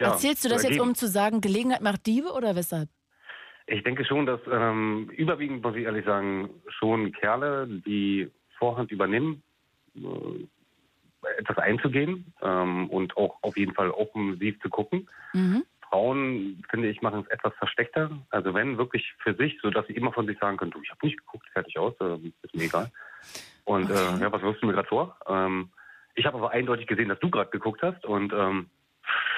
ja, 0.00 0.08
Erzählst 0.08 0.44
du 0.44 0.48
das 0.48 0.62
so 0.62 0.68
jetzt, 0.68 0.76
ergeben. 0.76 0.90
um 0.90 0.94
zu 0.94 1.06
sagen, 1.06 1.40
Gelegenheit 1.40 1.80
macht 1.80 2.06
Diebe 2.06 2.32
oder 2.32 2.54
weshalb? 2.54 2.88
Ich 3.66 3.82
denke 3.82 4.04
schon, 4.04 4.26
dass 4.26 4.40
ähm, 4.50 5.10
überwiegend, 5.16 5.62
muss 5.62 5.74
ich 5.74 5.84
ehrlich 5.84 6.04
sagen, 6.04 6.50
schon 6.68 7.12
Kerle, 7.12 7.66
die 7.66 8.30
Vorhand 8.58 8.92
übernehmen, 8.92 9.42
äh, 9.96 10.46
etwas 11.38 11.58
einzugehen 11.58 12.32
ähm, 12.42 12.88
und 12.90 13.16
auch 13.16 13.38
auf 13.42 13.56
jeden 13.56 13.74
Fall 13.74 13.90
offensiv 13.90 14.60
zu 14.60 14.68
gucken. 14.68 15.08
Mhm. 15.32 15.64
Frauen, 15.88 16.64
finde 16.70 16.88
ich, 16.88 17.02
machen 17.02 17.24
es 17.24 17.30
etwas 17.30 17.54
versteckter. 17.54 18.10
Also 18.30 18.54
wenn 18.54 18.78
wirklich 18.78 19.14
für 19.22 19.34
sich, 19.34 19.58
so 19.62 19.70
dass 19.70 19.86
sie 19.86 19.94
immer 19.94 20.12
von 20.12 20.26
sich 20.26 20.38
sagen 20.38 20.56
können, 20.56 20.70
du, 20.70 20.80
ich 20.82 20.90
habe 20.90 21.04
nicht 21.06 21.18
geguckt, 21.18 21.46
fertig 21.52 21.78
aus, 21.78 21.94
äh, 22.00 22.16
ist 22.42 22.54
mir 22.54 22.64
egal. 22.64 22.90
Und 23.64 23.90
äh, 23.90 24.18
ja, 24.20 24.30
was 24.32 24.42
wirfst 24.42 24.62
du 24.62 24.66
mir 24.66 24.72
gerade 24.72 24.88
vor? 24.88 25.16
Ähm, 25.26 25.70
ich 26.14 26.26
habe 26.26 26.38
aber 26.38 26.50
eindeutig 26.50 26.86
gesehen, 26.86 27.08
dass 27.08 27.20
du 27.20 27.30
gerade 27.30 27.50
geguckt 27.50 27.82
hast 27.82 28.04
und 28.04 28.32
ähm, 28.32 28.70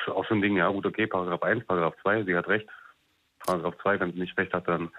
auch 0.06 0.26
so 0.26 0.34
ein 0.34 0.42
Ding, 0.42 0.56
ja 0.56 0.68
gut, 0.68 0.86
okay, 0.86 1.06
Paragraph 1.06 1.42
1, 1.42 1.66
Paragraph 1.66 1.94
2, 2.02 2.24
sie 2.24 2.36
hat 2.36 2.48
recht. 2.48 2.68
Paragraph 3.40 3.76
2, 3.82 4.00
wenn 4.00 4.12
sie 4.12 4.20
nicht 4.20 4.38
recht 4.38 4.52
hat, 4.52 4.68
dann 4.68 4.90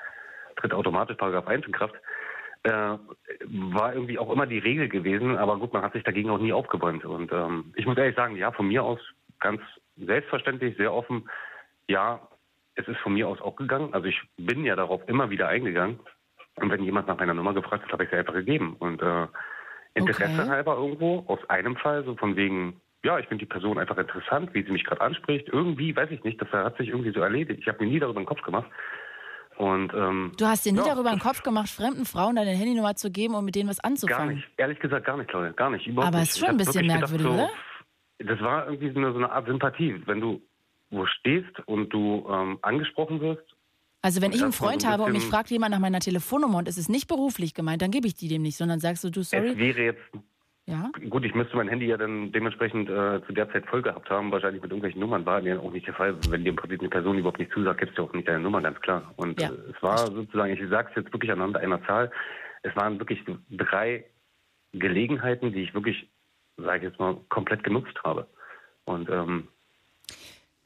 tritt 0.58 0.74
automatisch 0.74 1.18
Paragraph 1.18 1.48
1 1.48 1.66
in 1.66 1.72
Kraft. 1.72 1.96
Äh, 2.64 2.72
war 2.72 3.94
irgendwie 3.94 4.20
auch 4.20 4.32
immer 4.32 4.46
die 4.46 4.60
Regel 4.60 4.90
gewesen, 4.90 5.38
aber 5.38 5.58
gut, 5.58 5.72
man 5.74 5.82
hat 5.82 5.94
sich 5.94 6.04
dagegen 6.04 6.30
auch 6.30 6.40
nie 6.40 6.52
aufgebäumt. 6.52 7.06
Und 7.06 7.32
ähm, 7.32 7.74
ich 7.76 7.86
muss 7.86 7.98
ehrlich 7.98 8.16
sagen, 8.16 8.36
ja, 8.36 8.52
von 8.52 8.68
mir 8.68 8.84
aus 8.84 9.00
ganz 9.40 9.62
selbstverständlich, 10.06 10.78
sehr 10.78 10.94
offen, 10.94 11.30
ja, 11.88 12.20
es 12.76 12.88
ist 12.88 13.00
von 13.00 13.14
mir 13.14 13.28
aus 13.28 13.42
auch 13.42 13.56
gegangen. 13.56 13.94
Also 13.94 14.08
ich 14.08 14.20
bin 14.38 14.64
ja 14.66 14.76
darauf 14.76 15.02
immer 15.08 15.30
wieder 15.30 15.48
eingegangen. 15.48 16.00
Und 16.56 16.70
wenn 16.72 16.84
jemand 16.84 17.08
nach 17.08 17.18
meiner 17.18 17.34
Nummer 17.34 17.54
gefragt 17.54 17.86
hat, 17.86 17.92
habe 17.94 18.04
ich 18.04 18.10
sie 18.10 18.16
einfach 18.18 18.34
gegeben. 18.34 18.76
Und 18.80 19.02
äh, 19.02 19.28
Interesse 19.96 20.40
Okay. 20.42 20.50
halber 20.50 20.76
irgendwo, 20.76 21.24
aus 21.28 21.40
einem 21.50 21.76
Fall, 21.78 22.04
so 22.06 22.16
von 22.16 22.36
wegen, 22.36 22.80
ja, 23.04 23.18
ich 23.20 23.28
finde 23.28 23.46
die 23.46 23.50
Person 23.50 23.78
einfach 23.80 23.98
interessant, 23.98 24.54
wie 24.54 24.64
sie 24.64 24.72
mich 24.72 24.84
gerade 24.84 25.02
anspricht. 25.02 25.48
Irgendwie, 25.50 25.96
weiß 25.96 26.12
ich 26.12 26.24
nicht, 26.24 26.42
das 26.42 26.50
hat 26.52 26.78
sich 26.78 26.90
irgendwie 26.90 27.12
so 27.12 27.22
erledigt. 27.22 27.60
Ich 27.62 27.68
habe 27.68 27.84
mir 27.84 27.90
nie 27.92 28.00
darüber 28.00 28.20
den 28.22 28.26
Kopf 28.26 28.42
gemacht. 28.42 28.70
Und 29.58 29.94
ähm, 29.94 30.32
Du 30.38 30.46
hast 30.46 30.66
dir 30.66 30.72
nie 30.72 30.80
ja, 30.80 30.94
darüber 30.94 31.10
den 31.10 31.20
Kopf 31.20 31.44
gemacht, 31.44 31.68
fremden 31.70 32.06
Frauen 32.06 32.38
deine 32.38 32.52
Handynummer 32.52 32.96
zu 32.96 33.12
geben, 33.12 33.36
um 33.36 33.44
mit 33.44 33.56
denen 33.56 33.68
was 33.70 33.80
Gar 33.82 33.90
anzufangen. 33.92 34.36
nicht. 34.36 34.48
Ehrlich 34.58 34.80
gesagt 34.80 35.06
gar 35.06 35.18
nicht, 35.18 35.30
Claudia. 35.30 35.52
Gar 35.52 35.72
nicht. 35.72 35.86
Überhaupt 35.86 36.14
Aber 36.14 36.20
nicht. 36.22 36.30
ist 36.32 36.40
schon 36.40 36.50
ein 36.50 36.58
bisschen 36.58 36.88
merkwürdig, 36.88 37.26
so, 37.28 37.50
Das 38.20 38.40
war 38.42 38.68
irgendwie 38.68 38.92
so 38.92 39.00
eine, 39.00 39.32
Art 39.32 39.48
Sympathie. 39.48 40.02
Wenn 40.06 40.20
du 40.22 40.42
wo 40.92 41.06
stehst 41.06 41.60
und 41.68 41.90
du 41.94 42.28
ähm, 42.30 42.58
angesprochen 42.64 43.22
wirst 43.22 43.56
Also 44.02 44.22
wenn 44.22 44.32
ich 44.32 44.42
einen 44.42 44.52
war 44.52 44.52
so 44.54 44.66
Freund 44.66 44.84
ein 44.86 44.92
habe 44.92 45.04
und 45.04 45.12
mich 45.14 45.24
fragt 45.24 45.52
jemand 45.52 45.72
nach 45.72 45.80
meiner 45.80 46.00
Telefonnummer 46.00 46.58
und 46.58 46.68
es 46.68 46.78
ist 46.80 46.90
nicht 46.90 47.08
beruflich 47.08 47.54
gemeint, 47.54 47.82
dann 47.84 47.92
gebe 47.92 48.08
ich 48.08 48.16
die 48.16 48.28
dem 48.28 48.42
nicht, 48.42 48.58
sondern 48.58 48.80
sagst 48.80 49.04
du, 49.04 49.12
du, 49.12 49.20
Es 49.20 49.30
sorry. 49.30 49.56
wäre 49.58 49.82
jetzt, 49.84 50.02
Ja? 50.66 50.90
gut, 51.10 51.24
ich 51.26 51.36
müsste 51.36 51.56
mein 51.58 51.68
Handy 51.68 51.86
ja 51.86 51.98
dann 51.98 52.32
dementsprechend 52.32 52.90
äh, 52.90 53.22
zu 53.28 53.34
der 53.34 53.52
Zeit 53.52 53.68
voll 53.68 53.84
gehabt 53.84 54.10
haben, 54.10 54.32
wahrscheinlich 54.32 54.64
mit 54.64 54.72
irgendwelchen 54.72 55.00
Nummern, 55.00 55.26
war 55.28 55.42
ja 55.44 55.60
auch 55.60 55.72
nicht 55.72 55.86
der 55.86 55.94
Fall. 55.94 56.16
Wenn 56.30 56.44
dir 56.44 56.50
im 56.50 56.56
Prinzip 56.56 56.80
eine 56.80 56.90
Person 56.90 57.20
überhaupt 57.20 57.38
nicht 57.40 57.52
zusagt, 57.54 57.80
gibst 57.82 57.98
du 58.00 58.04
auch 58.04 58.14
nicht 58.14 58.28
deine 58.28 58.40
Nummer, 58.40 58.62
ganz 58.62 58.80
klar. 58.82 59.14
Und 59.18 59.40
Ja. 59.40 59.50
äh, 59.50 59.54
es 59.76 59.84
war 59.84 60.12
sozusagen, 60.12 60.52
ich 60.52 60.70
sage 60.70 60.90
es 60.90 60.96
jetzt 61.04 61.14
wirklich 61.14 61.32
anhand 61.32 61.56
einer 61.56 61.84
Zahl, 61.86 62.10
es 62.64 62.76
waren 62.76 62.98
wirklich 62.98 63.24
drei 63.52 64.06
Gelegenheiten, 64.74 65.54
die 65.54 65.62
ich 65.62 65.74
wirklich, 65.76 66.10
sage 66.64 66.78
ich 66.78 66.84
jetzt 66.92 67.00
mal, 67.00 67.18
komplett 67.30 67.64
genutzt 67.64 67.98
habe. 68.04 68.28
Und 68.86 69.10
ähm, 69.10 69.48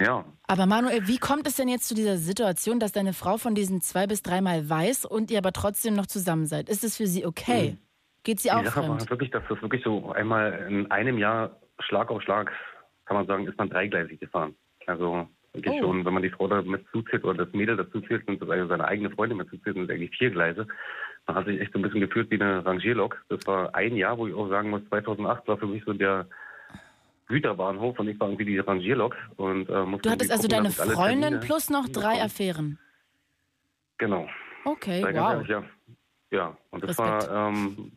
ja, 0.02 0.26
Aber 0.48 0.66
Manuel, 0.66 1.08
wie 1.08 1.18
kommt 1.18 1.48
es 1.48 1.56
denn 1.56 1.68
jetzt 1.68 1.88
zu 1.88 1.94
dieser 1.96 2.18
Situation, 2.18 2.80
dass 2.80 2.92
deine 2.92 3.14
Frau 3.14 3.38
von 3.38 3.56
diesen 3.56 3.82
zwei 3.82 4.08
bis 4.08 4.22
dreimal 4.22 4.68
weiß 4.70 5.06
und 5.06 5.30
ihr 5.32 5.38
aber 5.38 5.52
trotzdem 5.54 5.94
noch 5.96 6.08
zusammen 6.08 6.46
seid? 6.46 6.68
Ist 6.70 6.84
es 6.84 6.98
für 6.98 7.08
sie 7.08 7.26
okay? 7.26 7.78
Geht 8.24 8.40
sie 8.40 8.50
Die 8.50 8.54
auch 8.54 8.64
Sache 8.66 8.80
fremd? 8.84 9.00
halt 9.00 9.10
wirklich, 9.10 9.32
dass 9.32 9.44
das 9.50 9.62
wirklich 9.62 9.84
so 9.84 10.12
einmal 10.12 10.66
in 10.70 10.90
einem 10.92 11.18
Jahr 11.18 11.58
Schlag 11.80 12.10
auf 12.10 12.22
Schlag, 12.22 12.52
kann 13.06 13.18
man 13.18 13.28
sagen, 13.28 13.48
ist 13.48 13.58
man 13.58 13.70
dreigleisig 13.70 14.20
gefahren. 14.20 14.56
Also 14.88 15.28
wirklich 15.54 15.76
Oh. 15.76 15.80
schon, 15.88 16.06
wenn 16.06 16.14
man 16.14 16.24
die 16.24 16.30
Frau 16.32 16.48
da 16.48 16.62
mit 16.62 16.86
zuzählt 16.92 17.24
oder 17.24 17.46
das 17.46 17.54
Mädel 17.54 17.78
dazu 17.78 18.02
zählt 18.02 18.28
und 18.28 18.42
das 18.42 18.50
also 18.50 18.68
seine 18.68 18.86
eigene 18.88 19.12
Freundin 19.12 19.38
mit 19.38 19.50
zuzählt, 19.50 19.76
sind 19.76 19.84
es 19.84 19.90
eigentlich 19.90 20.18
vier 20.18 20.32
Gleise. 20.32 20.68
Man 21.26 21.36
hat 21.38 21.46
sich 21.46 21.60
echt 21.60 21.72
so 21.72 21.80
ein 21.80 21.82
bisschen 21.82 22.02
gefühlt 22.02 22.30
wie 22.32 22.42
eine 22.42 22.66
Rangierlok. 22.66 23.24
Das 23.30 23.46
war 23.48 23.74
ein 23.76 23.96
Jahr, 23.96 24.18
wo 24.18 24.28
ich 24.28 24.34
auch 24.34 24.50
sagen 24.50 24.70
muss, 24.70 24.82
2008 24.90 25.48
war 25.48 25.58
für 25.58 25.68
mich 25.68 25.84
so 25.86 25.94
der 25.94 26.28
Güterbahnhof 27.28 27.98
und 27.98 28.10
ich 28.10 28.20
war 28.20 28.28
irgendwie 28.28 28.46
die 28.46 28.60
Rangierlok. 28.60 29.16
Und, 29.38 29.70
äh, 29.70 29.86
musste 29.86 30.10
Du 30.10 30.12
hattest 30.12 30.32
also 30.32 30.48
gucken, 30.48 30.64
deine 30.64 30.70
Freundin 30.72 31.40
plus 31.40 31.70
noch 31.70 31.88
drei 31.88 32.16
hinbekomme. 32.16 32.24
Affären. 32.26 32.80
Genau. 33.98 34.28
Okay, 34.66 35.02
Sei 35.02 35.14
wow. 35.14 35.34
ehrlich, 35.34 35.48
ja. 35.48 35.64
ja, 36.32 36.58
und 36.72 36.84
das 36.84 36.92
Respekt. 36.92 37.30
war, 37.30 37.50
ähm, 37.50 37.92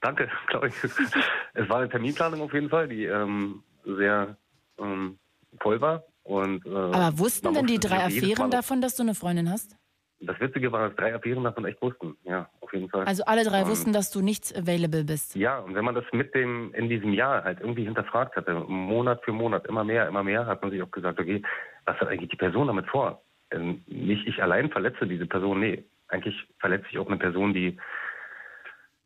danke, 0.00 0.30
glaube 0.48 0.68
ich. 0.68 0.74
es 0.84 1.68
war 1.68 1.78
eine 1.78 1.88
Terminplanung 1.88 2.40
auf 2.42 2.52
jeden 2.52 2.68
Fall, 2.68 2.88
die 2.88 3.04
ähm, 3.04 3.62
sehr 3.84 4.36
ähm, 4.78 5.18
voll 5.60 5.80
war. 5.80 6.04
Und, 6.22 6.64
äh, 6.66 6.70
Aber 6.70 7.18
wussten 7.18 7.52
denn 7.54 7.66
die 7.66 7.78
drei 7.78 8.04
Affären 8.04 8.50
davon, 8.50 8.80
dass 8.80 8.96
du 8.96 9.02
eine 9.02 9.14
Freundin 9.14 9.50
hast? 9.50 9.76
Das 10.22 10.38
Witzige 10.38 10.70
war, 10.70 10.88
dass 10.88 10.96
drei 10.96 11.14
Affären 11.14 11.44
davon 11.44 11.64
echt 11.64 11.80
wussten. 11.80 12.14
Ja, 12.24 12.48
auf 12.60 12.72
jeden 12.74 12.88
Fall. 12.90 13.04
Also 13.06 13.24
alle 13.24 13.42
drei 13.44 13.62
Und- 13.62 13.70
wussten, 13.70 13.92
dass 13.92 14.10
du 14.10 14.20
nicht 14.20 14.54
available 14.56 15.04
bist. 15.04 15.34
Ja, 15.34 15.58
und 15.60 15.74
wenn 15.74 15.84
man 15.84 15.94
das 15.94 16.04
mit 16.12 16.34
dem 16.34 16.74
in 16.74 16.88
diesem 16.90 17.14
Jahr 17.14 17.42
halt 17.42 17.60
irgendwie 17.60 17.84
hinterfragt 17.84 18.36
hatte, 18.36 18.52
Monat 18.54 19.24
für 19.24 19.32
Monat, 19.32 19.66
immer 19.66 19.82
mehr, 19.82 20.06
immer 20.08 20.22
mehr, 20.22 20.44
hat 20.46 20.60
man 20.60 20.70
sich 20.70 20.82
auch 20.82 20.90
gesagt, 20.90 21.18
okay, 21.18 21.42
was 21.86 21.98
hat 21.98 22.08
eigentlich 22.08 22.30
die 22.30 22.36
Person 22.36 22.66
damit 22.66 22.86
vor? 22.88 23.22
Ähm, 23.50 23.82
nicht 23.86 24.26
ich 24.28 24.42
allein 24.42 24.70
verletze 24.70 25.06
diese 25.06 25.26
Person, 25.26 25.60
nee. 25.60 25.84
Eigentlich 26.08 26.36
verletze 26.58 26.86
ich 26.90 26.98
auch 26.98 27.06
eine 27.06 27.16
Person, 27.16 27.54
die, 27.54 27.78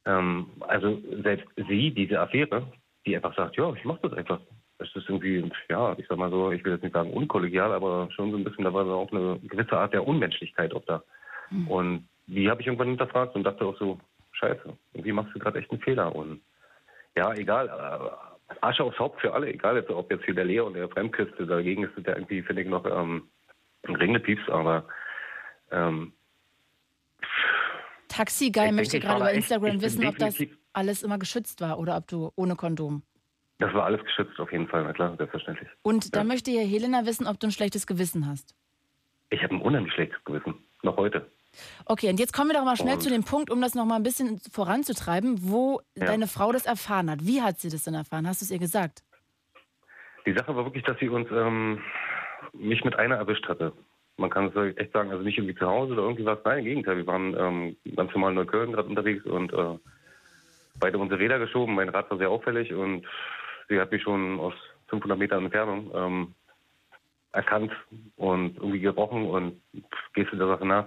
ähm, 0.06 0.46
also 0.60 1.00
selbst 1.22 1.46
sie, 1.68 1.90
diese 1.92 2.18
Affäre, 2.20 2.66
die 3.06 3.14
einfach 3.14 3.36
sagt, 3.36 3.56
ja, 3.56 3.72
ich 3.74 3.84
mach 3.84 3.98
das 3.98 4.12
einfach. 4.14 4.40
Das 4.78 4.88
ist 4.94 5.08
irgendwie, 5.08 5.50
ja, 5.68 5.94
ich 5.98 6.06
sag 6.08 6.18
mal 6.18 6.30
so, 6.30 6.50
ich 6.50 6.64
will 6.64 6.72
jetzt 6.72 6.82
nicht 6.82 6.94
sagen 6.94 7.12
unkollegial, 7.12 7.72
aber 7.72 8.08
schon 8.10 8.32
so 8.32 8.36
ein 8.36 8.44
bisschen, 8.44 8.64
da 8.64 8.74
war 8.74 8.84
auch 8.86 9.10
eine 9.12 9.38
gewisse 9.44 9.78
Art 9.78 9.92
der 9.92 10.06
Unmenschlichkeit 10.06 10.74
auch 10.74 10.84
da. 10.86 11.02
Und 11.68 12.08
die 12.26 12.50
habe 12.50 12.60
ich 12.60 12.66
irgendwann 12.66 12.88
hinterfragt 12.88 13.34
und 13.36 13.44
dachte 13.44 13.64
auch 13.64 13.78
so, 13.78 14.00
scheiße, 14.32 14.76
irgendwie 14.94 15.12
machst 15.12 15.34
du 15.34 15.38
gerade 15.38 15.58
echt 15.60 15.70
einen 15.70 15.80
Fehler. 15.80 16.14
Und 16.14 16.40
ja, 17.14 17.32
egal, 17.34 17.68
äh, 17.68 18.56
Asche 18.60 18.82
aufs 18.82 18.98
Haupt 18.98 19.20
für 19.20 19.32
alle, 19.32 19.48
egal 19.52 19.76
jetzt, 19.76 19.90
ob 19.90 20.10
jetzt 20.10 20.24
hier 20.24 20.34
der 20.34 20.44
Leo 20.46 20.66
und 20.66 20.74
der 20.74 20.88
Fremdküste, 20.88 21.46
dagegen 21.46 21.84
ist 21.84 21.96
es 21.96 22.04
ja 22.04 22.14
irgendwie, 22.14 22.42
finde 22.42 22.62
ich, 22.62 22.68
noch 22.68 22.84
ähm, 22.84 23.28
ein 23.86 23.94
Ringlepieps, 23.94 24.48
aber 24.48 24.84
ähm, 25.70 26.12
Taxi 28.08 28.50
Guy 28.50 28.72
möchte 28.72 29.00
gerade 29.00 29.16
über 29.16 29.28
echt- 29.30 29.36
Instagram 29.36 29.70
bin 29.72 29.82
wissen, 29.82 30.06
ob 30.06 30.16
das 30.18 30.36
alles 30.72 31.02
immer 31.02 31.18
geschützt 31.18 31.60
war 31.60 31.78
oder 31.78 31.96
ob 31.96 32.06
du 32.08 32.32
ohne 32.36 32.56
Kondom. 32.56 33.02
Das 33.58 33.72
war 33.74 33.84
alles 33.84 34.02
geschützt 34.04 34.38
auf 34.40 34.50
jeden 34.52 34.68
Fall, 34.68 34.84
na 34.84 34.92
klar, 34.92 35.16
selbstverständlich. 35.16 35.68
Und 35.82 36.14
da 36.16 36.24
möchte 36.24 36.50
ja 36.50 36.60
Helena 36.62 37.06
wissen, 37.06 37.26
ob 37.26 37.38
du 37.40 37.46
ein 37.48 37.52
schlechtes 37.52 37.86
Gewissen 37.86 38.26
hast. 38.26 38.54
Ich 39.30 39.42
habe 39.42 39.54
ein 39.54 39.60
unheimlich 39.62 39.92
schlechtes 39.94 40.22
Gewissen, 40.24 40.54
noch 40.82 40.96
heute. 40.96 41.30
Okay, 41.84 42.10
und 42.10 42.18
jetzt 42.18 42.32
kommen 42.32 42.50
wir 42.50 42.54
doch 42.58 42.64
mal 42.64 42.76
schnell 42.76 42.94
Und- 42.94 43.00
zu 43.02 43.10
dem 43.10 43.22
Punkt, 43.24 43.48
um 43.50 43.60
das 43.60 43.74
noch 43.76 43.84
mal 43.84 43.96
ein 43.96 44.02
bisschen 44.02 44.40
voranzutreiben, 44.50 45.38
wo 45.42 45.80
Ja. 45.94 46.06
deine 46.06 46.26
Frau 46.26 46.50
das 46.52 46.66
erfahren 46.66 47.08
hat. 47.10 47.24
Wie 47.24 47.42
hat 47.42 47.60
sie 47.60 47.68
das 47.70 47.84
denn 47.84 47.94
erfahren? 47.94 48.26
Hast 48.26 48.40
du 48.40 48.44
es 48.44 48.50
ihr 48.50 48.58
gesagt? 48.58 49.02
Die 50.26 50.32
Sache 50.32 50.54
war 50.56 50.64
wirklich, 50.64 50.84
dass 50.84 50.98
sie 50.98 51.08
uns 51.08 51.28
ähm, 51.30 51.80
mich 52.54 52.82
mit 52.84 52.96
einer 52.96 53.16
erwischt 53.16 53.46
hatte. 53.48 53.72
Man 54.16 54.30
kann 54.30 54.46
es 54.54 54.76
echt 54.76 54.92
sagen, 54.92 55.10
also 55.10 55.22
nicht 55.22 55.38
irgendwie 55.38 55.54
zu 55.56 55.66
Hause 55.66 55.92
oder 55.92 56.02
irgendwie 56.02 56.24
was. 56.24 56.38
Nein, 56.44 56.58
im 56.60 56.64
Gegenteil. 56.64 56.96
Wir 56.98 57.06
waren 57.06 57.36
ähm, 57.38 57.76
ganz 57.96 58.12
normal 58.12 58.30
in 58.30 58.36
Neukölln 58.36 58.72
gerade 58.72 58.88
unterwegs 58.88 59.24
und 59.24 59.52
äh, 59.52 59.78
beide 60.80 60.98
unsere 60.98 61.20
Räder 61.20 61.38
geschoben. 61.38 61.74
Mein 61.74 61.88
Rad 61.88 62.10
war 62.10 62.18
sehr 62.18 62.30
auffällig 62.30 62.72
und 62.72 63.06
sie 63.68 63.80
hat 63.80 63.90
mich 63.90 64.02
schon 64.02 64.38
aus 64.40 64.54
500 64.88 65.18
Metern 65.18 65.44
Entfernung 65.44 65.90
ähm, 65.94 66.34
erkannt 67.32 67.72
und 68.16 68.56
irgendwie 68.56 68.80
gerochen 68.80 69.26
und 69.26 69.60
gehst 70.14 70.32
du 70.32 70.36
der 70.36 70.48
Sache 70.48 70.66
nach. 70.66 70.86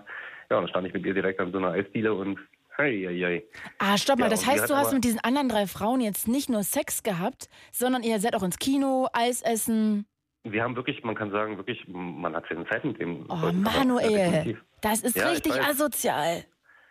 Ja, 0.49 0.57
und 0.57 0.63
dann 0.63 0.67
stand 0.69 0.87
ich 0.87 0.93
mit 0.93 1.05
ihr 1.05 1.13
direkt 1.13 1.39
an 1.39 1.51
so 1.51 1.57
einer 1.57 1.71
Eisdiele 1.71 2.13
und 2.13 2.39
hey, 2.77 3.03
hey, 3.05 3.19
hey. 3.19 3.49
Ah, 3.79 3.97
stopp 3.97 4.19
mal, 4.19 4.25
Ja, 4.25 4.29
das 4.29 4.45
heißt, 4.45 4.69
du 4.69 4.75
hast 4.75 4.93
mit 4.93 5.03
diesen 5.03 5.19
anderen 5.19 5.49
drei 5.49 5.67
Frauen 5.67 5.99
jetzt 5.99 6.27
nicht 6.27 6.49
nur 6.49 6.63
Sex 6.63 7.03
gehabt, 7.03 7.49
sondern 7.71 8.03
ihr 8.03 8.19
seid 8.19 8.35
auch 8.35 8.43
ins 8.43 8.59
Kino, 8.59 9.09
Eis 9.13 9.41
essen. 9.41 10.05
Wir 10.43 10.63
haben 10.63 10.75
wirklich, 10.75 11.03
man 11.03 11.15
kann 11.15 11.31
sagen, 11.31 11.57
wirklich, 11.57 11.85
man 11.87 12.33
hat 12.33 12.45
seine 12.47 12.65
Zeit 12.67 12.85
mit 12.85 12.99
dem. 13.01 13.25
Oh, 13.27 13.51
Manuel, 13.51 14.57
das 14.81 15.01
ist 15.01 15.17
Ja, 15.17 15.25
ich 15.25 15.37
richtig 15.37 15.53
asozial. 15.61 16.45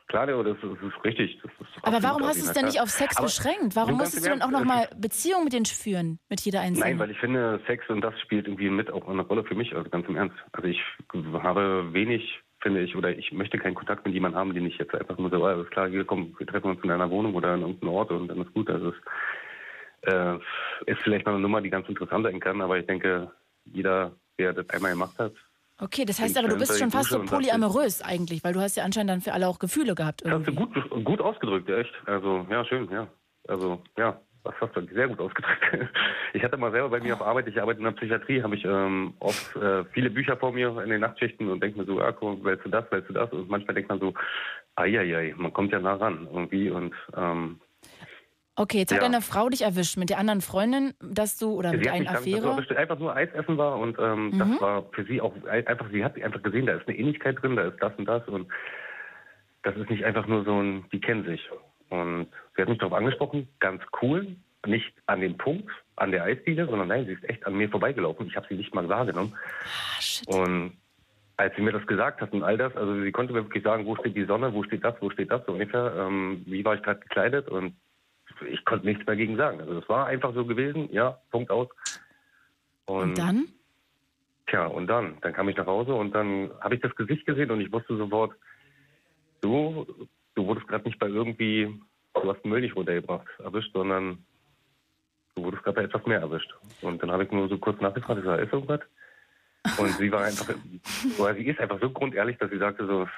Klar, 0.08 0.26
Leo, 0.26 0.42
das 0.42 0.56
ist, 0.58 0.62
das 0.62 0.82
ist 0.82 1.04
richtig. 1.04 1.40
Das 1.42 1.50
ist 1.60 1.84
Aber 1.84 2.02
warum 2.02 2.22
hast 2.22 2.40
du 2.40 2.46
es 2.46 2.52
denn 2.52 2.66
nicht 2.66 2.80
auf 2.80 2.90
Sex 2.90 3.16
Aber 3.16 3.26
beschränkt? 3.26 3.74
Warum 3.74 3.92
du, 3.92 3.96
musstest 3.96 4.24
du 4.24 4.30
dann 4.30 4.42
auch 4.42 4.52
Ernst, 4.52 4.66
noch 4.66 4.74
es 4.74 4.90
mal 4.90 5.00
Beziehung 5.00 5.44
mit 5.44 5.52
denen 5.52 5.66
führen, 5.66 6.20
mit 6.28 6.40
jeder 6.42 6.60
einzelnen? 6.60 6.90
Nein, 6.90 6.98
weil 6.98 7.10
ich 7.10 7.18
finde, 7.18 7.60
Sex 7.66 7.88
und 7.88 8.02
das 8.02 8.18
spielt 8.20 8.46
irgendwie 8.46 8.70
mit 8.70 8.90
auch 8.92 9.08
eine 9.08 9.22
Rolle 9.22 9.42
für 9.42 9.56
mich, 9.56 9.74
also 9.74 9.90
ganz 9.90 10.06
im 10.08 10.16
Ernst. 10.16 10.36
Also 10.52 10.68
ich 10.68 10.80
habe 11.42 11.92
wenig, 11.92 12.40
finde 12.60 12.82
ich, 12.82 12.94
oder 12.94 13.10
ich 13.10 13.32
möchte 13.32 13.58
keinen 13.58 13.74
Kontakt 13.74 14.06
mit 14.06 14.14
jemandem 14.14 14.38
haben, 14.38 14.54
den 14.54 14.66
ich 14.66 14.78
jetzt 14.78 14.94
einfach 14.94 15.18
nur 15.18 15.30
so, 15.30 15.44
ah, 15.44 15.54
alles 15.54 15.70
klar, 15.70 15.88
hier 15.88 16.04
komm, 16.04 16.36
wir 16.38 16.46
treffen 16.46 16.70
uns 16.70 16.84
in 16.84 16.90
einer 16.92 17.10
Wohnung 17.10 17.34
oder 17.34 17.48
an 17.48 17.62
irgendeinem 17.62 17.92
Ort 17.92 18.12
und 18.12 18.28
dann 18.28 18.42
ist 18.42 18.54
gut. 18.54 18.70
Also 18.70 18.92
es 20.02 20.12
äh, 20.12 20.36
ist 20.86 21.00
vielleicht 21.02 21.26
mal 21.26 21.32
eine 21.32 21.40
Nummer, 21.40 21.60
die 21.60 21.70
ganz 21.70 21.88
interessant 21.88 22.24
sein 22.24 22.38
kann, 22.38 22.60
aber 22.60 22.78
ich 22.78 22.86
denke, 22.86 23.32
jeder, 23.64 24.12
der 24.38 24.52
das 24.52 24.70
einmal 24.70 24.92
gemacht 24.92 25.18
hat, 25.18 25.32
Okay, 25.78 26.06
das 26.06 26.18
heißt 26.18 26.38
aber, 26.38 26.48
du 26.48 26.56
bist 26.56 26.78
schon 26.78 26.90
fast 26.90 27.10
so 27.10 27.22
polyamorös 27.22 28.02
eigentlich, 28.02 28.42
weil 28.42 28.54
du 28.54 28.60
hast 28.60 28.76
ja 28.76 28.84
anscheinend 28.84 29.10
dann 29.10 29.20
für 29.20 29.32
alle 29.32 29.46
auch 29.46 29.58
Gefühle 29.58 29.94
gehabt 29.94 30.24
Das 30.24 30.32
hast 30.32 30.46
du 30.46 30.52
irgendwie. 30.52 30.80
gut, 30.80 31.04
gut 31.04 31.20
ausgedrückt, 31.20 31.68
echt. 31.68 31.92
Also, 32.06 32.46
ja, 32.50 32.64
schön, 32.64 32.88
ja. 32.90 33.06
Also, 33.46 33.82
ja, 33.98 34.18
das 34.44 34.54
hast 34.60 34.74
du 34.74 34.86
sehr 34.94 35.08
gut 35.08 35.20
ausgedrückt. 35.20 35.62
Ich 36.32 36.42
hatte 36.42 36.58
mal 36.58 36.70
selber 36.70 36.90
bei 36.90 37.00
mir 37.00 37.14
auf 37.14 37.22
Arbeit, 37.22 37.48
ich 37.48 37.60
arbeite 37.60 37.78
in 37.78 37.84
der 37.84 37.92
Psychiatrie, 37.92 38.42
habe 38.42 38.56
ich 38.56 38.64
ähm, 38.64 39.14
oft 39.20 39.56
äh, 39.56 39.84
viele 39.92 40.10
Bücher 40.10 40.36
vor 40.36 40.52
mir 40.52 40.82
in 40.82 40.90
den 40.90 41.00
Nachtschichten 41.00 41.50
und 41.50 41.62
denke 41.62 41.78
mir 41.78 41.86
so, 41.86 41.98
ah, 42.00 42.12
guck, 42.12 42.44
willst 42.44 42.64
du 42.66 42.68
das, 42.68 42.84
willst 42.90 43.08
du 43.08 43.14
das? 43.14 43.32
Und 43.32 43.48
manchmal 43.48 43.74
denkt 43.74 43.88
man 43.88 44.00
so, 44.00 44.12
ai, 44.74 45.34
man 45.38 45.52
kommt 45.52 45.72
ja 45.72 45.78
nah 45.80 45.94
ran 45.94 46.28
irgendwie 46.30 46.68
und 46.70 46.94
ähm, 47.16 47.58
Okay, 48.56 48.78
jetzt 48.78 48.90
hat 48.92 49.02
Ja. 49.02 49.08
deine 49.08 49.20
Frau 49.20 49.48
dich 49.50 49.62
erwischt 49.62 49.98
mit 49.98 50.08
der 50.10 50.18
anderen 50.18 50.40
Freundin, 50.40 50.94
dass 51.00 51.36
du, 51.38 51.52
oder 51.52 51.72
mit 51.72 51.84
sie 51.84 51.90
hat 51.90 51.96
einer 52.00 52.10
Affäre. 52.12 52.46
erwischt, 52.48 52.72
einfach 52.72 52.98
nur 52.98 53.14
Eis 53.14 53.28
essen 53.34 53.58
war 53.58 53.78
und 53.78 53.98
ähm, 53.98 54.30
Mhm. 54.30 54.38
das 54.38 54.60
war 54.62 54.82
für 54.92 55.04
sie 55.04 55.20
auch 55.20 55.34
ein- 55.48 55.66
einfach, 55.66 55.86
sie 55.92 56.02
hat 56.02 56.20
einfach 56.20 56.42
gesehen, 56.42 56.64
da 56.66 56.72
ist 56.74 56.88
eine 56.88 56.96
Ähnlichkeit 56.96 57.40
drin, 57.42 57.54
da 57.56 57.64
ist 57.68 57.76
das 57.82 57.92
und 57.98 58.06
das 58.06 58.26
und 58.28 58.48
das 59.62 59.76
ist 59.76 59.90
nicht 59.90 60.04
einfach 60.04 60.26
nur 60.26 60.44
so 60.44 60.58
ein, 60.60 60.84
die 60.90 61.00
kennen 61.00 61.24
sich. 61.24 61.48
Und 61.90 62.28
sie 62.56 62.62
hat 62.62 62.68
mich 62.68 62.78
darauf 62.78 62.94
angesprochen, 62.96 63.46
ganz 63.60 63.82
cool, 64.00 64.26
nicht 64.66 64.92
an 65.06 65.20
dem 65.20 65.36
Punkt, 65.36 65.70
an 65.96 66.10
der 66.10 66.24
Eisdiele, 66.24 66.66
sondern 66.66 66.88
nein, 66.88 67.04
sie 67.06 67.12
ist 67.12 67.28
echt 67.28 67.46
an 67.46 67.54
mir 67.54 67.68
vorbeigelaufen. 67.68 68.26
Ich 68.26 68.36
habe 68.36 68.46
sie 68.48 68.54
nicht 68.56 68.74
mal 68.74 68.88
wahrgenommen. 68.88 69.34
Ah, 69.64 70.00
shit. 70.00 70.26
Und 70.28 70.72
als 71.36 71.54
sie 71.56 71.62
mir 71.62 71.72
das 71.72 71.86
gesagt 71.86 72.20
hat 72.22 72.32
und 72.32 72.42
all 72.42 72.56
das, 72.56 72.74
also 72.76 73.00
sie 73.02 73.12
konnte 73.12 73.32
mir 73.34 73.44
wirklich 73.44 73.62
sagen, 73.62 73.84
wo 73.86 73.94
steht 73.96 74.16
die 74.16 74.24
Sonne, 74.24 74.52
wo 74.54 74.62
steht 74.64 74.82
das, 74.82 74.94
wo 75.00 75.10
steht 75.10 75.30
das, 75.30 75.44
so 75.46 75.52
ungefähr, 75.52 75.92
ähm, 75.98 76.42
wie 76.46 76.64
war 76.64 76.74
ich 76.74 76.82
gerade 76.82 77.00
gekleidet 77.00 77.48
und 77.48 77.74
ich 78.42 78.64
konnte 78.64 78.86
nichts 78.86 79.06
mehr 79.06 79.16
gegen 79.16 79.36
sagen. 79.36 79.60
Also 79.60 79.78
es 79.78 79.88
war 79.88 80.06
einfach 80.06 80.34
so 80.34 80.44
gewesen, 80.44 80.88
ja, 80.92 81.18
Punkt 81.30 81.50
aus. 81.50 81.68
Und 82.86 83.18
dann? 83.18 83.48
Tja, 84.46 84.66
und 84.66 84.86
dann? 84.86 85.18
Dann 85.20 85.32
kam 85.32 85.48
ich 85.48 85.56
nach 85.56 85.66
Hause 85.66 85.94
und 85.94 86.14
dann 86.14 86.50
habe 86.60 86.74
ich 86.76 86.80
das 86.80 86.94
Gesicht 86.94 87.26
gesehen 87.26 87.50
und 87.50 87.60
ich 87.60 87.72
wusste 87.72 87.96
sofort, 87.96 88.32
du, 89.40 89.86
du 90.34 90.46
wurdest 90.46 90.68
gerade 90.68 90.84
nicht 90.84 90.98
bei 90.98 91.08
irgendwie, 91.08 91.80
du 92.14 92.32
hast 92.32 92.44
Müll 92.44 92.60
nicht 92.60 92.76
runtergebracht, 92.76 93.26
erwischt, 93.38 93.72
sondern 93.72 94.24
du 95.34 95.44
wurdest 95.44 95.64
gerade 95.64 95.76
bei 95.76 95.82
etwas 95.84 96.06
mehr 96.06 96.20
erwischt. 96.20 96.54
Und 96.80 97.02
dann 97.02 97.10
habe 97.10 97.24
ich 97.24 97.32
nur 97.32 97.48
so 97.48 97.58
kurz 97.58 97.80
nachgefragt, 97.80 98.20
ich 98.20 98.24
sag, 98.24 98.40
ist 98.40 98.52
irgendwas? 98.52 98.80
Und 99.78 99.90
sie 99.98 100.12
war 100.12 100.24
einfach, 100.24 100.54
oder 101.18 101.34
sie 101.34 101.46
ist 101.46 101.60
einfach 101.60 101.80
so 101.80 101.90
grundehrlich, 101.90 102.38
dass 102.38 102.50
sie 102.50 102.58
sagte 102.58 102.86
so, 102.86 103.08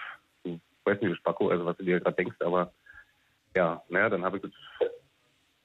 du 0.45 0.61
weißt 0.85 1.03
nicht, 1.03 1.12
du 1.12 1.16
Spacko, 1.16 1.49
also 1.49 1.66
was 1.66 1.77
du 1.77 1.85
dir 1.85 2.01
gerade 2.01 2.16
denkst, 2.16 2.36
aber 2.40 2.73
ja, 3.55 3.82
naja, 3.89 4.09
dann 4.09 4.24
habe 4.24 4.39
ich 4.39 4.45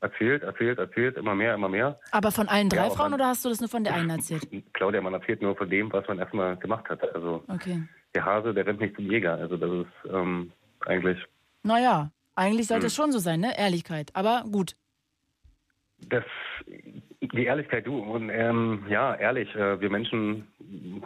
erzählt, 0.04 0.44
erzählt, 0.44 0.78
erzählt, 0.78 1.18
immer 1.18 1.34
mehr, 1.34 1.56
immer 1.56 1.70
mehr. 1.70 2.00
Aber 2.12 2.32
von 2.32 2.48
allen 2.50 2.70
drei 2.70 2.86
Ja, 2.88 2.90
Frauen 2.92 3.12
man- 3.12 3.20
oder 3.22 3.28
hast 3.30 3.44
du 3.46 3.50
das 3.50 3.60
nur 3.60 3.70
von 3.70 3.84
der 3.84 3.94
einen 3.96 4.10
erzählt? 4.10 4.48
Claudia, 4.74 5.02
man 5.02 5.14
erzählt 5.14 5.42
nur 5.42 5.56
von 5.56 5.70
dem, 5.70 5.92
was 5.92 6.08
man 6.08 6.20
erstmal 6.20 6.58
gemacht 6.58 6.88
hat. 6.90 7.02
Also 7.16 7.44
Okay. 7.48 7.82
der 8.14 8.26
Hase, 8.26 8.54
der 8.54 8.66
rennt 8.68 8.80
nicht 8.82 8.96
zum 8.96 9.10
Jäger. 9.10 9.34
Also 9.36 9.58
das 9.58 9.72
ist 9.88 10.12
ähm, 10.14 10.52
eigentlich 10.86 11.18
Naja, 11.64 12.12
eigentlich 12.36 12.68
sollte 12.68 12.84
Hm. 12.84 12.88
es 12.88 12.96
schon 12.96 13.12
so 13.12 13.20
sein, 13.20 13.40
ne? 13.40 13.58
Ehrlichkeit. 13.58 14.12
Aber 14.14 14.44
gut. 14.52 14.76
das, 16.10 16.26
die 17.32 17.46
Ehrlichkeit, 17.46 17.88
du. 17.88 17.98
Und 17.98 18.30
ähm, 18.30 18.86
ja, 18.90 19.16
ehrlich, 19.16 19.54
äh, 19.56 19.80
wir 19.80 19.90
Menschen 19.90 20.48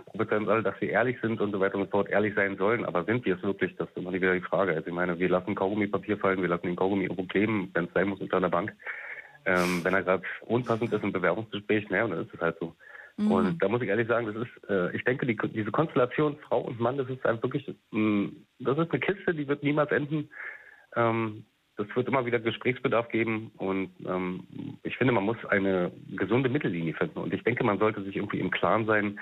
prophezeien 0.06 0.44
uns 0.44 0.50
alle, 0.50 0.64
dass 0.64 0.80
wir 0.82 0.90
ehrlich 0.90 1.18
sind 1.22 1.40
und 1.40 1.52
so 1.52 1.60
weiter 1.60 1.76
und 1.76 1.86
so 1.86 1.92
fort, 1.92 2.10
ehrlich 2.10 2.34
sein 2.36 2.58
sollen. 2.58 2.86
Aber 2.86 3.04
sind 3.04 3.26
wir 3.26 3.36
es 3.36 3.44
wirklich? 3.44 3.76
Das 3.76 3.90
ist 3.90 3.98
immer 3.98 4.14
wieder 4.14 4.34
die 4.34 4.42
Frage. 4.42 4.74
Also 4.74 4.88
ich 4.88 4.94
meine, 4.94 5.20
wir 5.20 5.30
lassen 5.30 5.56
Kaugummipapier 5.56 6.18
fallen, 6.18 6.42
wir 6.42 6.50
lassen 6.50 6.68
den 6.68 6.76
Kaugummi 6.76 7.04
irgendwo 7.04 7.24
kleben, 7.24 7.70
wenn 7.74 7.86
es 7.86 7.94
sein 7.94 8.10
muss 8.10 8.20
unter 8.20 8.38
einer 8.38 8.50
Bank. 8.50 8.74
Ähm, 9.46 9.82
wenn 9.84 9.94
er 9.94 10.04
gerade 10.04 10.24
unpassend 10.42 10.92
ist 10.92 11.04
im 11.04 11.14
Bewerbungsgespräch, 11.14 11.90
naja, 11.90 12.08
dann 12.08 12.26
ist 12.26 12.34
es 12.34 12.42
halt 12.42 12.58
so. 12.60 12.76
Mhm. 13.18 13.32
Und 13.32 13.64
da 13.64 13.68
muss 13.68 13.82
ich 13.82 13.90
ehrlich 13.90 14.08
sagen, 14.08 14.28
das 14.28 14.36
ist, 14.36 14.70
äh, 14.70 14.96
ich 14.96 15.04
denke, 15.04 15.26
die, 15.26 15.38
diese 15.54 15.72
Konstellation 15.72 16.38
Frau 16.48 16.62
und 16.62 16.80
Mann, 16.80 16.98
das 16.98 17.10
ist 17.10 17.26
einfach 17.26 17.44
wirklich, 17.44 17.68
mh, 17.92 18.30
das 18.60 18.78
ist 18.78 18.92
eine 18.92 19.00
Kiste, 19.00 19.34
die 19.34 19.48
wird 19.48 19.64
niemals 19.64 19.92
enden. 19.92 20.30
Ähm, 20.96 21.46
das 21.78 21.88
wird 21.96 22.08
immer 22.08 22.26
wieder 22.26 22.40
Gesprächsbedarf 22.40 23.10
geben 23.10 23.52
und 23.58 23.92
ähm, 24.06 24.44
ich 24.84 24.98
finde, 24.98 25.14
man 25.14 25.24
muss 25.24 25.38
eine 25.50 25.92
gesunde 26.16 26.50
Mittellinie 26.50 26.94
finden. 26.96 27.20
Und 27.20 27.34
ich 27.34 27.44
denke, 27.44 27.64
man 27.64 27.78
sollte 27.78 28.04
sich 28.04 28.16
irgendwie 28.16 28.40
im 28.40 28.50
Klaren 28.50 28.86
sein, 28.88 29.20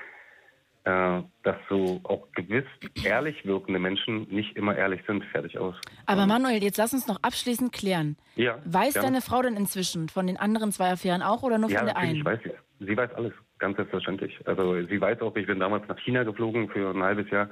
äh, 0.85 1.21
dass 1.43 1.57
so 1.67 1.99
auch 2.03 2.27
gewiss 2.33 2.65
ehrlich 3.03 3.45
wirkende 3.45 3.79
Menschen 3.79 4.27
nicht 4.29 4.55
immer 4.55 4.75
ehrlich 4.75 5.01
sind. 5.05 5.25
Fertig 5.25 5.57
aus. 5.57 5.75
Aber 6.05 6.25
Manuel, 6.27 6.63
jetzt 6.63 6.77
lass 6.77 6.93
uns 6.93 7.07
noch 7.07 7.21
abschließend 7.23 7.73
klären. 7.73 8.15
Ja. 8.35 8.59
Weiß 8.65 8.93
ja. 8.93 9.01
deine 9.01 9.21
Frau 9.21 9.41
denn 9.41 9.57
inzwischen 9.57 10.07
von 10.07 10.27
den 10.27 10.37
anderen 10.37 10.71
zwei 10.71 10.91
Affären 10.91 11.21
auch 11.21 11.43
oder 11.43 11.57
nur 11.57 11.69
ja, 11.69 11.79
von 11.79 11.87
der 11.87 11.97
einen? 11.97 12.23
weiß 12.23 12.39
sie. 12.43 12.51
Sie 12.85 12.95
weiß 12.95 13.13
alles, 13.15 13.33
ganz 13.57 13.77
selbstverständlich. 13.77 14.39
Also 14.45 14.81
sie 14.85 15.01
weiß 15.01 15.21
auch, 15.21 15.35
ich 15.35 15.47
bin 15.47 15.59
damals 15.59 15.87
nach 15.87 15.99
China 15.99 16.23
geflogen 16.23 16.69
für 16.69 16.91
ein 16.91 17.03
halbes 17.03 17.29
Jahr, 17.31 17.49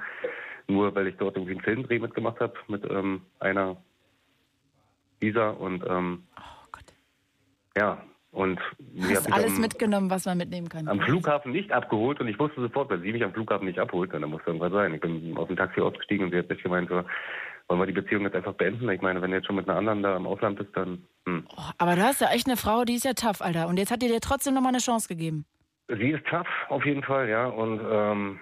nur 0.68 0.94
weil 0.94 1.08
ich 1.08 1.16
dort 1.16 1.36
irgendwie 1.36 1.54
einen 1.54 1.62
Filmdreh 1.62 1.98
mitgemacht 1.98 2.40
habe 2.40 2.54
mit 2.68 2.84
ähm, 2.90 3.22
einer 3.40 3.76
Visa 5.24 5.50
und 5.50 5.84
ähm, 5.88 6.22
ja, 7.76 7.98
und 8.30 8.60
sie 8.94 9.16
hat 9.16 9.24
mich 9.24 9.34
alles 9.34 9.54
am, 9.54 9.60
mitgenommen, 9.60 10.10
was 10.10 10.26
man 10.26 10.38
mitnehmen 10.38 10.68
kann. 10.68 10.88
am 10.88 11.00
Flughafen 11.00 11.52
nicht 11.52 11.72
abgeholt 11.72 12.20
und 12.20 12.28
ich 12.28 12.38
wusste 12.38 12.60
sofort, 12.60 12.90
wenn 12.90 13.02
sie 13.02 13.12
mich 13.12 13.24
am 13.24 13.32
Flughafen 13.32 13.66
nicht 13.66 13.78
abholt, 13.78 14.12
dann 14.12 14.22
muss 14.28 14.42
irgendwas 14.46 14.72
sein. 14.72 14.94
Ich 14.94 15.00
bin 15.00 15.36
aus 15.36 15.48
dem 15.48 15.56
Taxi 15.56 15.80
ausgestiegen 15.80 16.26
und 16.26 16.32
sie 16.32 16.38
hat 16.38 16.48
nicht 16.48 16.62
gemeint, 16.62 16.88
so, 16.88 17.02
wollen 17.68 17.80
wir 17.80 17.86
die 17.86 17.92
Beziehung 17.92 18.22
jetzt 18.24 18.36
einfach 18.36 18.54
beenden? 18.54 18.88
Ich 18.90 19.00
meine, 19.00 19.22
wenn 19.22 19.30
du 19.30 19.36
jetzt 19.36 19.46
schon 19.46 19.56
mit 19.56 19.68
einer 19.68 19.78
anderen 19.78 20.02
da 20.02 20.16
im 20.16 20.26
Ausland 20.26 20.58
bist, 20.58 20.76
dann 20.76 21.02
hm. 21.26 21.46
Aber 21.78 21.96
du 21.96 22.02
hast 22.02 22.20
ja 22.20 22.28
echt 22.30 22.46
eine 22.46 22.56
Frau, 22.56 22.84
die 22.84 22.94
ist 22.94 23.04
ja 23.04 23.14
tough, 23.14 23.40
Alter. 23.40 23.68
Und 23.68 23.78
jetzt 23.78 23.90
hat 23.90 24.02
die 24.02 24.08
dir 24.08 24.20
trotzdem 24.20 24.54
nochmal 24.54 24.72
eine 24.72 24.78
Chance 24.78 25.08
gegeben. 25.08 25.46
Sie 25.88 26.10
ist 26.10 26.26
tough, 26.26 26.48
auf 26.68 26.84
jeden 26.84 27.02
Fall, 27.02 27.28
ja. 27.28 27.46
Und 27.46 27.80
ähm, 27.90 28.40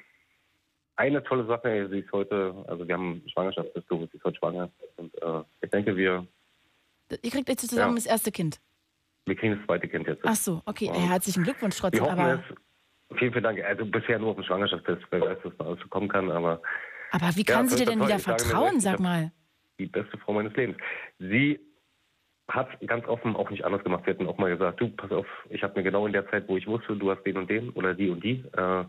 eine 0.97 1.23
tolle 1.23 1.47
Sache, 1.47 1.89
sie 1.91 2.01
ist 2.01 2.13
heute, 2.13 2.55
also 2.69 2.87
wir 2.87 2.95
haben 2.95 3.23
Schwangerschaftsbesuch, 3.33 4.09
sie 4.11 4.17
ist 4.17 4.25
heute 4.25 4.39
schwanger. 4.39 4.71
Und 4.97 5.15
äh, 5.23 5.43
ich 5.63 5.71
denke, 5.71 5.97
wir, 5.97 6.27
Ihr 7.23 7.31
kriegt 7.31 7.49
jetzt 7.49 7.69
zusammen 7.69 7.93
Ja. 7.93 7.97
das 7.97 8.07
erste 8.07 8.33
Kind. 8.33 8.61
wir 9.27 9.37
kriegen 9.37 9.57
das 9.57 9.65
zweite 9.67 9.89
Kind 9.89 10.07
jetzt. 10.07 10.23
Ach 10.25 10.35
so, 10.35 10.63
okay. 10.67 10.87
Ja. 10.87 10.95
Ey, 10.95 11.01
herzlichen 11.09 11.43
Glückwunsch 11.45 11.77
Wir 11.83 11.91
trotzdem. 11.91 12.05
hoffen 12.05 12.19
Aber, 12.21 12.35
es. 12.35 13.19
Vielen, 13.19 13.33
vielen 13.33 13.45
Dank. 13.45 13.63
Also 13.63 13.85
bisher 13.85 14.19
nur 14.19 14.31
auf 14.31 14.37
dem 14.37 14.45
Schwangerschaftstest, 14.45 15.03
wer 15.11 15.21
weiß, 15.21 15.39
was 15.45 15.53
da 15.59 15.65
alles 15.67 15.81
so 15.81 15.89
kommen 15.89 16.09
kann, 16.09 16.31
aber 16.31 16.63
aber 17.11 17.37
wie 17.37 17.45
Ja, 17.47 17.55
kann 17.57 17.69
sie 17.69 17.77
toll, 17.77 17.85
dir 17.85 17.91
denn 17.93 18.01
wieder 18.03 18.19
vertrauen, 18.19 18.81
sag 18.81 18.99
mal? 19.01 19.33
die 19.79 19.87
beste 19.87 20.17
Frau 20.19 20.33
meines 20.33 20.55
Lebens. 20.55 20.77
Sie 21.19 21.61
hat 22.49 22.69
ganz 22.87 23.07
offen 23.07 23.35
auch 23.37 23.51
nicht 23.51 23.65
anders 23.65 23.83
gemacht. 23.85 24.07
Wir 24.07 24.15
hätten 24.15 24.27
auch 24.29 24.39
mal 24.39 24.51
gesagt, 24.51 24.81
du, 24.81 24.89
pass 24.89 25.11
auf, 25.11 25.27
ich 25.51 25.63
habe 25.63 25.75
mir 25.75 25.83
genau 25.83 26.07
in 26.07 26.13
der 26.13 26.29
Zeit, 26.31 26.49
wo 26.49 26.57
ich 26.57 26.67
wusste, 26.67 26.97
du 26.97 27.11
hast 27.11 27.23
den 27.25 27.37
und 27.37 27.51
den 27.51 27.71
oder 27.71 27.93
die 27.95 28.09
und 28.11 28.23
die, 28.25 28.45
äh, 28.57 28.85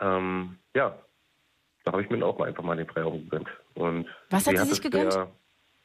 ähm, 0.00 0.58
ja, 0.74 0.98
da 1.84 1.92
habe 1.92 2.02
ich 2.02 2.10
mir 2.10 2.24
auch 2.24 2.38
mal 2.38 2.48
einfach 2.48 2.62
mal 2.62 2.76
den 2.76 2.86
Freiraum 2.88 3.24
gegönnt. 3.24 3.48
Und 3.74 4.06
Was 4.30 4.46
hat 4.46 4.56
sie 4.58 4.62
sich 4.64 4.72
es 4.72 4.80
gegönnt? 4.82 5.12
Sehr, 5.12 5.30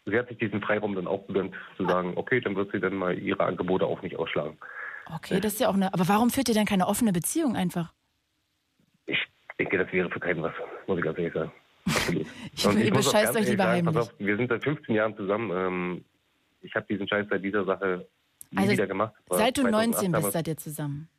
sie 0.10 0.18
hat 0.18 0.28
sich 0.30 0.38
diesen 0.38 0.62
Freiraum 0.62 0.96
dann 0.96 1.08
auch 1.08 1.26
gegönnt, 1.28 1.54
zu 1.78 1.86
sagen, 1.86 2.14
okay, 2.16 2.40
dann 2.42 2.56
wird 2.56 2.72
sie 2.72 2.80
dann 2.80 2.96
mal 2.96 3.18
ihre 3.18 3.44
Angebote 3.44 3.86
auch 3.86 4.02
nicht 4.02 4.16
ausschlagen. 4.18 4.58
Okay, 5.14 5.40
das 5.40 5.54
ist 5.54 5.60
ja 5.60 5.70
auch 5.70 5.74
eine. 5.76 5.94
Aber 5.94 6.08
warum 6.08 6.30
führt 6.30 6.50
ihr 6.50 6.54
denn 6.56 6.66
keine 6.66 6.88
offene 6.88 7.12
Beziehung 7.12 7.56
einfach? 7.56 7.94
Ich 9.08 9.18
denke, 9.58 9.78
das 9.78 9.92
wäre 9.92 10.10
für 10.10 10.20
keinen 10.20 10.44
was, 10.44 10.54
muss 10.88 10.98
ich 10.98 11.04
ganz 11.04 11.18
ehrlich 11.18 11.34
sagen. 11.34 11.52
Ich- 12.54 12.66
Und 12.68 12.80
ihr 12.80 12.92
bescheißt 12.94 13.36
euch 13.36 13.48
lieber 13.50 13.64
sagen, 13.64 13.88
heimlich. 13.88 13.98
auf, 13.98 14.14
wir 14.20 14.38
sind 14.38 14.50
seit 14.50 14.64
15 14.64 14.96
Jahren 14.96 15.16
zusammen. 15.18 15.52
Ähm, 15.52 16.06
ich 16.62 16.74
habe 16.76 16.86
diesen 16.90 17.08
Scheiß 17.08 17.26
seit 17.30 17.44
dieser 17.44 17.66
Sache 17.66 18.08
nie 18.52 18.58
Also, 18.60 18.72
wieder 18.74 18.88
gemacht. 18.88 19.14
Seit 19.30 19.58
du 19.58 19.62
2008 19.62 19.72
19 20.04 20.12
bist, 20.12 20.32
seid 20.34 20.48
ihr 20.48 20.58
zusammen. 20.58 21.10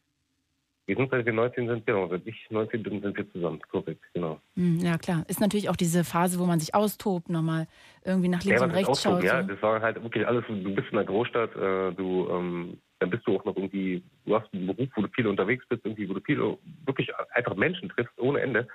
Wir 0.86 0.96
sind 0.96 1.10
seit 1.10 1.24
wir 1.24 1.32
19 1.32 1.68
sind, 1.68 1.86
genau. 1.86 2.08
Seit 2.08 2.26
ich 2.26 2.46
19 2.50 2.82
bin, 2.82 3.00
sind 3.00 3.16
wir 3.16 3.30
zusammen. 3.32 3.60
Korrekt, 3.70 4.02
genau. 4.12 4.40
Hm, 4.56 4.80
ja, 4.80 4.98
klar. 4.98 5.24
Ist 5.28 5.40
natürlich 5.40 5.68
auch 5.68 5.76
diese 5.76 6.02
Phase, 6.04 6.40
wo 6.40 6.46
man 6.46 6.58
sich 6.58 6.74
austobt, 6.74 7.28
nochmal 7.28 7.66
irgendwie 8.04 8.28
nach 8.28 8.42
links 8.42 8.60
Ja, 8.60 8.66
und 8.66 8.72
rechts 8.72 9.02
so, 9.02 9.10
schaut. 9.10 9.22
ja, 9.22 9.42
das 9.42 9.60
war 9.62 9.80
halt 9.80 10.02
wirklich 10.02 10.26
alles, 10.26 10.44
du 10.48 10.74
bist 10.74 10.88
in 10.90 10.98
einer 10.98 11.06
Großstadt, 11.06 11.54
äh, 11.54 11.92
du, 11.92 12.28
ähm, 12.30 12.78
dann 12.98 13.10
bist 13.10 13.26
du 13.26 13.36
auch 13.36 13.44
noch 13.44 13.56
irgendwie, 13.56 14.02
du 14.26 14.34
hast 14.34 14.52
einen 14.52 14.66
Beruf, 14.66 14.88
wo 14.96 15.02
du 15.02 15.08
viel 15.08 15.26
unterwegs 15.26 15.64
bist, 15.68 15.84
irgendwie, 15.84 16.08
wo 16.08 16.14
du 16.14 16.20
viel, 16.20 16.38
wirklich 16.86 17.10
einfach 17.34 17.54
Menschen 17.54 17.88
triffst, 17.90 18.18
ohne 18.18 18.40
Ende. 18.40 18.66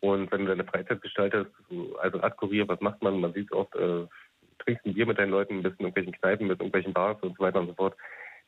Und 0.00 0.30
wenn 0.30 0.42
du 0.42 0.46
deine 0.46 0.64
Freizeit 0.64 1.02
gestaltest, 1.02 1.50
so 1.68 1.96
als 1.98 2.14
Radkurier, 2.14 2.68
was 2.68 2.80
macht 2.80 3.02
man? 3.02 3.20
Man 3.20 3.32
sieht 3.32 3.50
oft, 3.52 3.74
äh, 3.74 4.06
trinkst 4.60 4.86
ein 4.86 4.94
Bier 4.94 5.06
mit 5.06 5.18
deinen 5.18 5.30
Leuten, 5.30 5.62
bist 5.62 5.74
in 5.80 5.86
irgendwelchen 5.86 6.12
Kneipen, 6.12 6.46
mit 6.46 6.60
irgendwelchen 6.60 6.92
Bars 6.92 7.20
und 7.22 7.36
so 7.36 7.42
weiter 7.42 7.60
und 7.60 7.66
so 7.68 7.74
fort. 7.74 7.96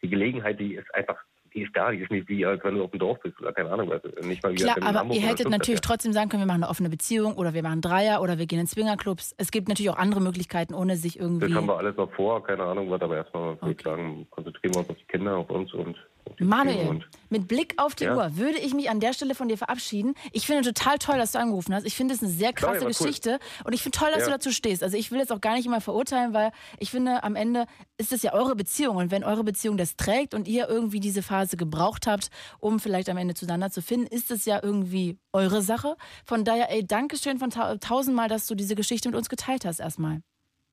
Die 0.02 0.08
Gelegenheit, 0.08 0.60
die 0.60 0.74
ist 0.76 0.94
einfach, 0.94 1.16
die 1.54 1.62
ist 1.62 1.70
da, 1.74 1.90
die 1.90 1.98
ist 1.98 2.10
nicht 2.10 2.28
wie, 2.28 2.44
als 2.46 2.62
wenn 2.64 2.74
du 2.74 2.84
auf 2.84 2.90
dem 2.90 3.00
Dorf 3.00 3.18
bist 3.20 3.38
oder 3.40 3.52
keine 3.52 3.70
Ahnung, 3.70 3.92
also 3.92 4.08
nicht 4.22 4.42
mal 4.42 4.52
wie 4.52 4.56
Klar, 4.56 4.76
aber 4.82 5.00
Hamburg 5.00 5.16
ihr 5.16 5.26
hättet 5.26 5.48
natürlich 5.50 5.80
trotzdem 5.80 6.12
sagen 6.12 6.28
können, 6.28 6.42
wir 6.42 6.46
machen 6.46 6.62
eine 6.62 6.70
offene 6.70 6.88
Beziehung 6.88 7.34
oder 7.34 7.54
wir 7.54 7.62
machen 7.62 7.80
Dreier 7.80 8.22
oder 8.22 8.38
wir 8.38 8.46
gehen 8.46 8.60
in 8.60 8.66
Swingerclubs. 8.66 9.34
Es 9.38 9.50
gibt 9.50 9.68
natürlich 9.68 9.90
auch 9.90 9.98
andere 9.98 10.20
Möglichkeiten, 10.20 10.74
ohne 10.74 10.96
sich 10.96 11.14
Das 11.14 11.22
irgendwie. 11.22 11.54
haben 11.54 11.66
wir 11.66 11.78
alles 11.78 11.96
noch 11.96 12.12
vor, 12.12 12.42
keine 12.42 12.62
Ahnung 12.64 12.90
was, 12.90 13.00
aber 13.00 13.16
erstmal 13.16 13.60
würde 13.60 13.74
ich 13.76 13.82
sagen, 13.82 14.26
konzentrieren 14.30 14.74
wir 14.74 14.80
uns 14.80 14.90
auf 14.90 14.96
die 14.96 15.06
Kinder, 15.06 15.36
auf 15.36 15.50
uns 15.50 15.72
und 15.74 15.96
Manuel, 16.40 17.04
mit 17.28 17.46
Blick 17.48 17.74
auf 17.76 17.94
die 17.94 18.04
Ja. 18.04 18.16
Uhr 18.16 18.36
würde 18.36 18.58
ich 18.58 18.74
mich 18.74 18.90
an 18.90 18.98
der 19.00 19.12
Stelle 19.12 19.34
von 19.34 19.48
dir 19.48 19.56
verabschieden. 19.58 20.14
Ich 20.32 20.46
finde 20.46 20.62
total 20.72 20.98
toll, 20.98 21.18
dass 21.18 21.32
du 21.32 21.38
angerufen 21.38 21.74
hast. 21.74 21.86
Ich 21.86 21.94
finde 21.94 22.14
es 22.14 22.22
eine 22.22 22.30
sehr 22.30 22.52
Klar, 22.52 22.72
krasse 22.72 22.84
ja, 22.84 22.90
war 22.90 23.00
cool. 23.00 23.06
Geschichte 23.06 23.38
und 23.64 23.72
ich 23.72 23.82
finde 23.82 23.98
toll, 23.98 24.08
dass 24.10 24.20
Ja. 24.20 24.26
du 24.26 24.30
dazu 24.32 24.50
stehst. 24.50 24.82
Also 24.82 24.96
ich 24.96 25.10
will 25.10 25.18
jetzt 25.18 25.32
auch 25.32 25.40
gar 25.40 25.54
nicht 25.54 25.66
immer 25.66 25.80
verurteilen, 25.80 26.32
weil 26.32 26.50
ich 26.78 26.90
finde, 26.90 27.22
am 27.22 27.36
Ende 27.36 27.66
ist 27.98 28.12
es 28.12 28.22
ja 28.22 28.32
eure 28.32 28.56
Beziehung 28.56 28.96
und 28.96 29.10
wenn 29.10 29.22
eure 29.24 29.44
Beziehung 29.44 29.76
das 29.76 29.96
trägt 29.96 30.34
und 30.34 30.48
ihr 30.48 30.68
irgendwie 30.68 31.00
diese 31.00 31.22
Phase 31.22 31.56
gebraucht 31.56 32.06
habt, 32.06 32.30
um 32.58 32.80
vielleicht 32.80 33.08
am 33.08 33.16
Ende 33.16 33.34
zueinander 33.34 33.70
zu 33.70 33.82
finden, 33.82 34.06
ist 34.06 34.30
es 34.30 34.44
ja 34.44 34.60
irgendwie 34.62 35.18
eure 35.32 35.62
Sache. 35.62 35.96
Von 36.24 36.44
daher, 36.44 36.70
ey, 36.72 36.86
Dankeschön 36.86 37.38
von 37.38 37.50
ta 37.50 37.76
tausendmal, 37.76 38.28
dass 38.28 38.46
du 38.46 38.54
diese 38.54 38.74
Geschichte 38.74 39.08
mit 39.08 39.16
uns 39.16 39.28
geteilt 39.28 39.64
hast 39.64 39.80
erstmal. 39.80 40.22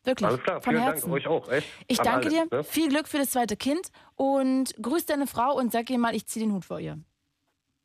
Wirklich, 0.07 0.25
Alles 0.29 0.41
klar, 0.41 0.61
von 0.61 0.71
vielen 0.73 0.83
Herzen. 0.85 1.11
Dank, 1.11 1.13
euch 1.13 1.27
auch, 1.27 1.49
echt. 1.49 1.67
Ich 1.87 1.99
An 1.99 2.05
danke 2.05 2.27
alle, 2.27 2.47
dir. 2.47 2.57
ne? 2.57 2.63
Viel 2.63 2.87
Glück 2.87 3.09
für 3.09 3.17
das 3.17 3.31
zweite 3.31 3.57
Kind 3.57 3.89
und 4.15 4.73
grüß 4.81 5.05
deine 5.05 5.27
Frau 5.27 5.53
und 5.53 5.73
sag 5.73 5.89
ihr 5.89 5.99
mal, 5.99 6.15
ich 6.15 6.25
ziehe 6.27 6.45
den 6.45 6.53
Hut 6.55 6.63
vor 6.63 6.79
ihr. 6.79 6.97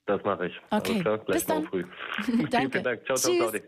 Das 0.07 0.23
mache 0.25 0.47
ich. 0.47 0.57
Okay, 0.71 0.93
Alles 0.93 1.03
klar, 1.03 1.19
gleich 1.19 1.35
bis 1.37 1.47
dann. 1.47 1.65
morgen 1.65 1.69
früh. 1.69 2.47
Danke. 2.51 2.71
Vielen, 2.71 2.85
Dank. 2.85 3.05
Ciao, 3.07 3.17
ciao, 3.17 3.33
Tschüss. 3.33 3.39
Claudi. 3.51 3.63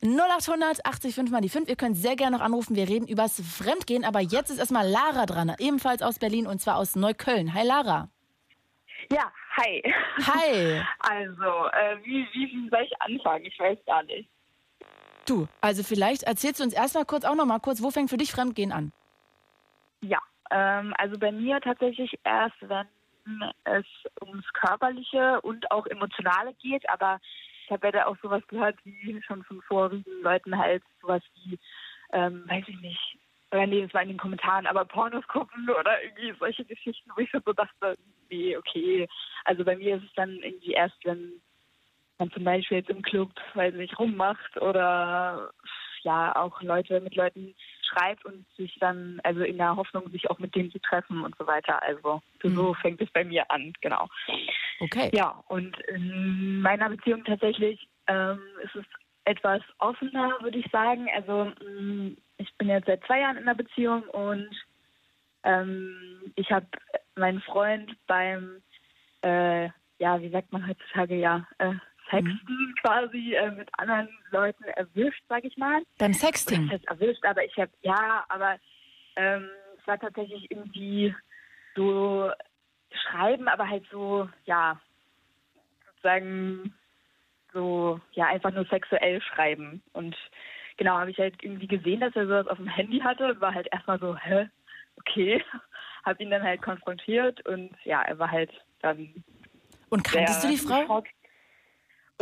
0800 0.00 0.86
80 0.86 1.14
5 1.14 1.30
mal 1.30 1.40
die 1.42 1.48
5. 1.50 1.68
Ihr 1.68 1.76
könnt 1.76 1.96
sehr 1.98 2.16
gerne 2.16 2.36
noch 2.38 2.44
anrufen. 2.44 2.76
Wir 2.76 2.88
reden 2.88 3.06
übers 3.06 3.40
Fremdgehen. 3.40 4.04
Aber 4.04 4.20
jetzt 4.20 4.50
ist 4.50 4.58
erstmal 4.58 4.88
Lara 4.88 5.26
dran, 5.26 5.54
ebenfalls 5.58 6.00
aus 6.02 6.18
Berlin 6.18 6.46
und 6.46 6.60
zwar 6.60 6.76
aus 6.76 6.96
Neukölln. 6.96 7.52
Hi 7.54 7.66
Lara. 7.66 8.08
Ja, 9.10 9.30
hi. 9.58 9.82
Hi. 10.26 10.82
Also, 11.00 11.66
äh, 11.72 11.96
wie, 12.04 12.26
wie 12.32 12.68
soll 12.70 12.84
ich 12.84 12.92
anfangen? 13.02 13.44
Ich 13.44 13.58
weiß 13.58 13.78
gar 13.86 14.02
nicht. 14.04 14.28
Du, 15.26 15.48
also 15.60 15.82
vielleicht 15.82 16.24
erzählst 16.24 16.60
du 16.60 16.64
uns 16.64 16.74
erstmal 16.74 17.04
kurz 17.04 17.24
auch 17.24 17.34
noch 17.34 17.46
mal 17.46 17.60
kurz, 17.60 17.82
wo 17.82 17.90
fängt 17.90 18.10
für 18.10 18.16
dich 18.16 18.32
Fremdgehen 18.32 18.72
an? 18.72 18.92
Ja, 20.00 20.18
ähm, 20.50 20.92
also 20.98 21.18
bei 21.18 21.30
mir 21.30 21.60
tatsächlich 21.60 22.18
erst, 22.24 22.56
wenn 22.60 22.86
es 23.64 23.86
ums 24.20 24.44
Körperliche 24.52 25.40
und 25.42 25.70
auch 25.70 25.86
Emotionale 25.86 26.54
geht, 26.54 26.88
aber 26.90 27.20
ich 27.64 27.70
habe 27.70 27.86
ja 27.86 27.92
da 27.92 28.06
auch 28.06 28.16
sowas 28.20 28.42
gehört, 28.48 28.76
wie 28.84 29.22
schon 29.22 29.44
von 29.44 29.62
vorigen 29.62 30.04
Leuten 30.22 30.58
halt, 30.58 30.82
sowas 31.00 31.22
wie, 31.34 31.58
ähm, 32.12 32.44
weiß 32.48 32.64
ich 32.66 32.80
nicht, 32.80 33.18
oder 33.52 33.66
nee, 33.66 33.82
das 33.82 33.94
war 33.94 34.02
in 34.02 34.08
den 34.08 34.18
Kommentaren, 34.18 34.66
aber 34.66 34.84
Pornos 34.84 35.26
gucken 35.28 35.68
oder 35.68 36.02
irgendwie 36.02 36.34
solche 36.38 36.64
Geschichten, 36.64 37.10
wo 37.14 37.20
ich 37.20 37.30
so 37.30 37.38
dachte, 37.52 37.98
nee, 38.30 38.56
okay. 38.56 39.06
Also 39.44 39.62
bei 39.62 39.76
mir 39.76 39.96
ist 39.96 40.04
es 40.04 40.12
dann 40.14 40.30
irgendwie 40.42 40.72
erst, 40.72 40.96
wenn 41.04 41.40
man 42.22 42.30
zum 42.32 42.44
Beispiel 42.44 42.78
jetzt 42.78 42.90
im 42.90 43.02
Club, 43.02 43.30
weiß 43.54 43.74
nicht, 43.74 43.98
rummacht 43.98 44.56
oder 44.60 45.50
ja 46.02 46.34
auch 46.36 46.62
Leute 46.62 47.00
mit 47.00 47.14
Leuten 47.14 47.54
schreibt 47.82 48.24
und 48.24 48.44
sich 48.56 48.76
dann, 48.80 49.20
also 49.24 49.42
in 49.42 49.58
der 49.58 49.76
Hoffnung, 49.76 50.10
sich 50.10 50.30
auch 50.30 50.38
mit 50.38 50.54
denen 50.54 50.70
zu 50.70 50.78
treffen 50.80 51.22
und 51.22 51.36
so 51.38 51.46
weiter. 51.46 51.82
Also 51.82 52.22
so 52.42 52.74
fängt 52.74 53.00
es 53.00 53.10
bei 53.10 53.24
mir 53.24 53.50
an, 53.50 53.72
genau. 53.80 54.08
Okay. 54.80 55.10
Ja, 55.14 55.42
und 55.48 55.78
in 55.88 56.60
meiner 56.60 56.88
Beziehung 56.88 57.24
tatsächlich 57.24 57.88
ähm, 58.06 58.40
ist 58.64 58.74
es 58.74 58.86
etwas 59.24 59.62
offener, 59.78 60.38
würde 60.40 60.58
ich 60.58 60.70
sagen. 60.72 61.08
Also 61.14 61.52
mh, 61.64 62.16
ich 62.38 62.52
bin 62.58 62.68
jetzt 62.68 62.86
seit 62.86 63.04
zwei 63.04 63.20
Jahren 63.20 63.36
in 63.36 63.42
einer 63.44 63.56
Beziehung 63.56 64.02
und 64.04 64.48
Ähm, 65.44 66.32
ich 66.36 66.52
habe 66.52 66.66
meinen 67.16 67.40
Freund 67.40 67.90
beim, 68.06 68.62
äh, 69.22 69.64
ja, 69.98 70.20
wie 70.20 70.30
sagt 70.30 70.52
man 70.52 70.68
heutzutage, 70.68 71.16
ja, 71.16 71.44
äh, 71.58 71.74
Sexten 72.12 72.44
mhm. 72.46 72.74
quasi 72.82 73.34
äh, 73.34 73.50
mit 73.50 73.68
anderen 73.78 74.08
Leuten 74.30 74.64
erwischt, 74.64 75.22
sag 75.28 75.44
ich 75.44 75.56
mal. 75.56 75.82
Beim 75.98 76.12
Sexting? 76.12 76.68
Das 76.68 76.74
heißt 76.74 76.88
erwischt, 76.88 77.24
aber 77.24 77.44
ich 77.44 77.56
habe, 77.56 77.72
ja, 77.80 78.24
aber 78.28 78.58
ähm, 79.16 79.48
es 79.78 79.86
war 79.86 79.98
tatsächlich 79.98 80.50
irgendwie 80.50 81.14
so 81.74 82.30
schreiben, 82.90 83.48
aber 83.48 83.68
halt 83.68 83.84
so, 83.90 84.28
ja, 84.44 84.78
sozusagen 85.86 86.74
so, 87.52 88.00
ja, 88.12 88.26
einfach 88.26 88.52
nur 88.52 88.66
sexuell 88.66 89.20
schreiben. 89.22 89.82
Und 89.92 90.16
genau, 90.76 90.98
habe 90.98 91.10
ich 91.10 91.18
halt 91.18 91.42
irgendwie 91.42 91.66
gesehen, 91.66 92.00
dass 92.00 92.14
er 92.14 92.26
sowas 92.26 92.48
auf 92.48 92.58
dem 92.58 92.68
Handy 92.68 93.00
hatte 93.00 93.28
und 93.28 93.40
war 93.40 93.54
halt 93.54 93.68
erstmal 93.72 93.98
so, 93.98 94.16
hä, 94.16 94.48
okay. 94.98 95.42
Habe 96.04 96.20
ihn 96.20 96.30
dann 96.30 96.42
halt 96.42 96.60
konfrontiert 96.62 97.46
und 97.46 97.70
ja, 97.84 98.02
er 98.02 98.18
war 98.18 98.28
halt 98.28 98.50
dann. 98.80 99.22
Und 99.88 100.02
kanntest 100.02 100.42
du 100.42 100.48
die 100.48 100.56
Frau? 100.56 100.84
Schock. 100.84 101.06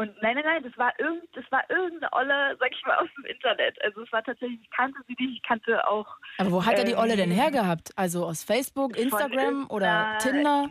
Und 0.01 0.11
nein, 0.23 0.35
nein, 0.35 0.45
nein, 0.47 0.63
das 0.63 0.79
war 0.79 0.99
irgend, 0.99 1.25
das 1.35 1.45
war 1.51 1.63
irgendeine 1.69 2.11
Olle, 2.13 2.57
sag 2.59 2.73
ich 2.73 2.83
mal, 2.87 2.97
aus 2.97 3.09
dem 3.19 3.27
Internet. 3.27 3.77
Also 3.85 4.01
es 4.01 4.11
war 4.11 4.25
tatsächlich, 4.25 4.59
ich 4.63 4.71
kannte 4.71 4.99
sie 5.07 5.15
nicht, 5.19 5.37
ich 5.37 5.43
kannte 5.43 5.87
auch. 5.87 6.07
Aber 6.39 6.53
wo 6.53 6.65
hat 6.65 6.79
er 6.79 6.85
die 6.85 6.97
Olle 6.97 7.17
denn 7.17 7.31
ähm, 7.31 7.37
hergehabt? 7.37 7.91
Also 7.97 8.25
aus 8.25 8.43
Facebook, 8.43 8.97
Instagram 8.97 9.69
oder 9.69 10.17
Tinder? 10.23 10.71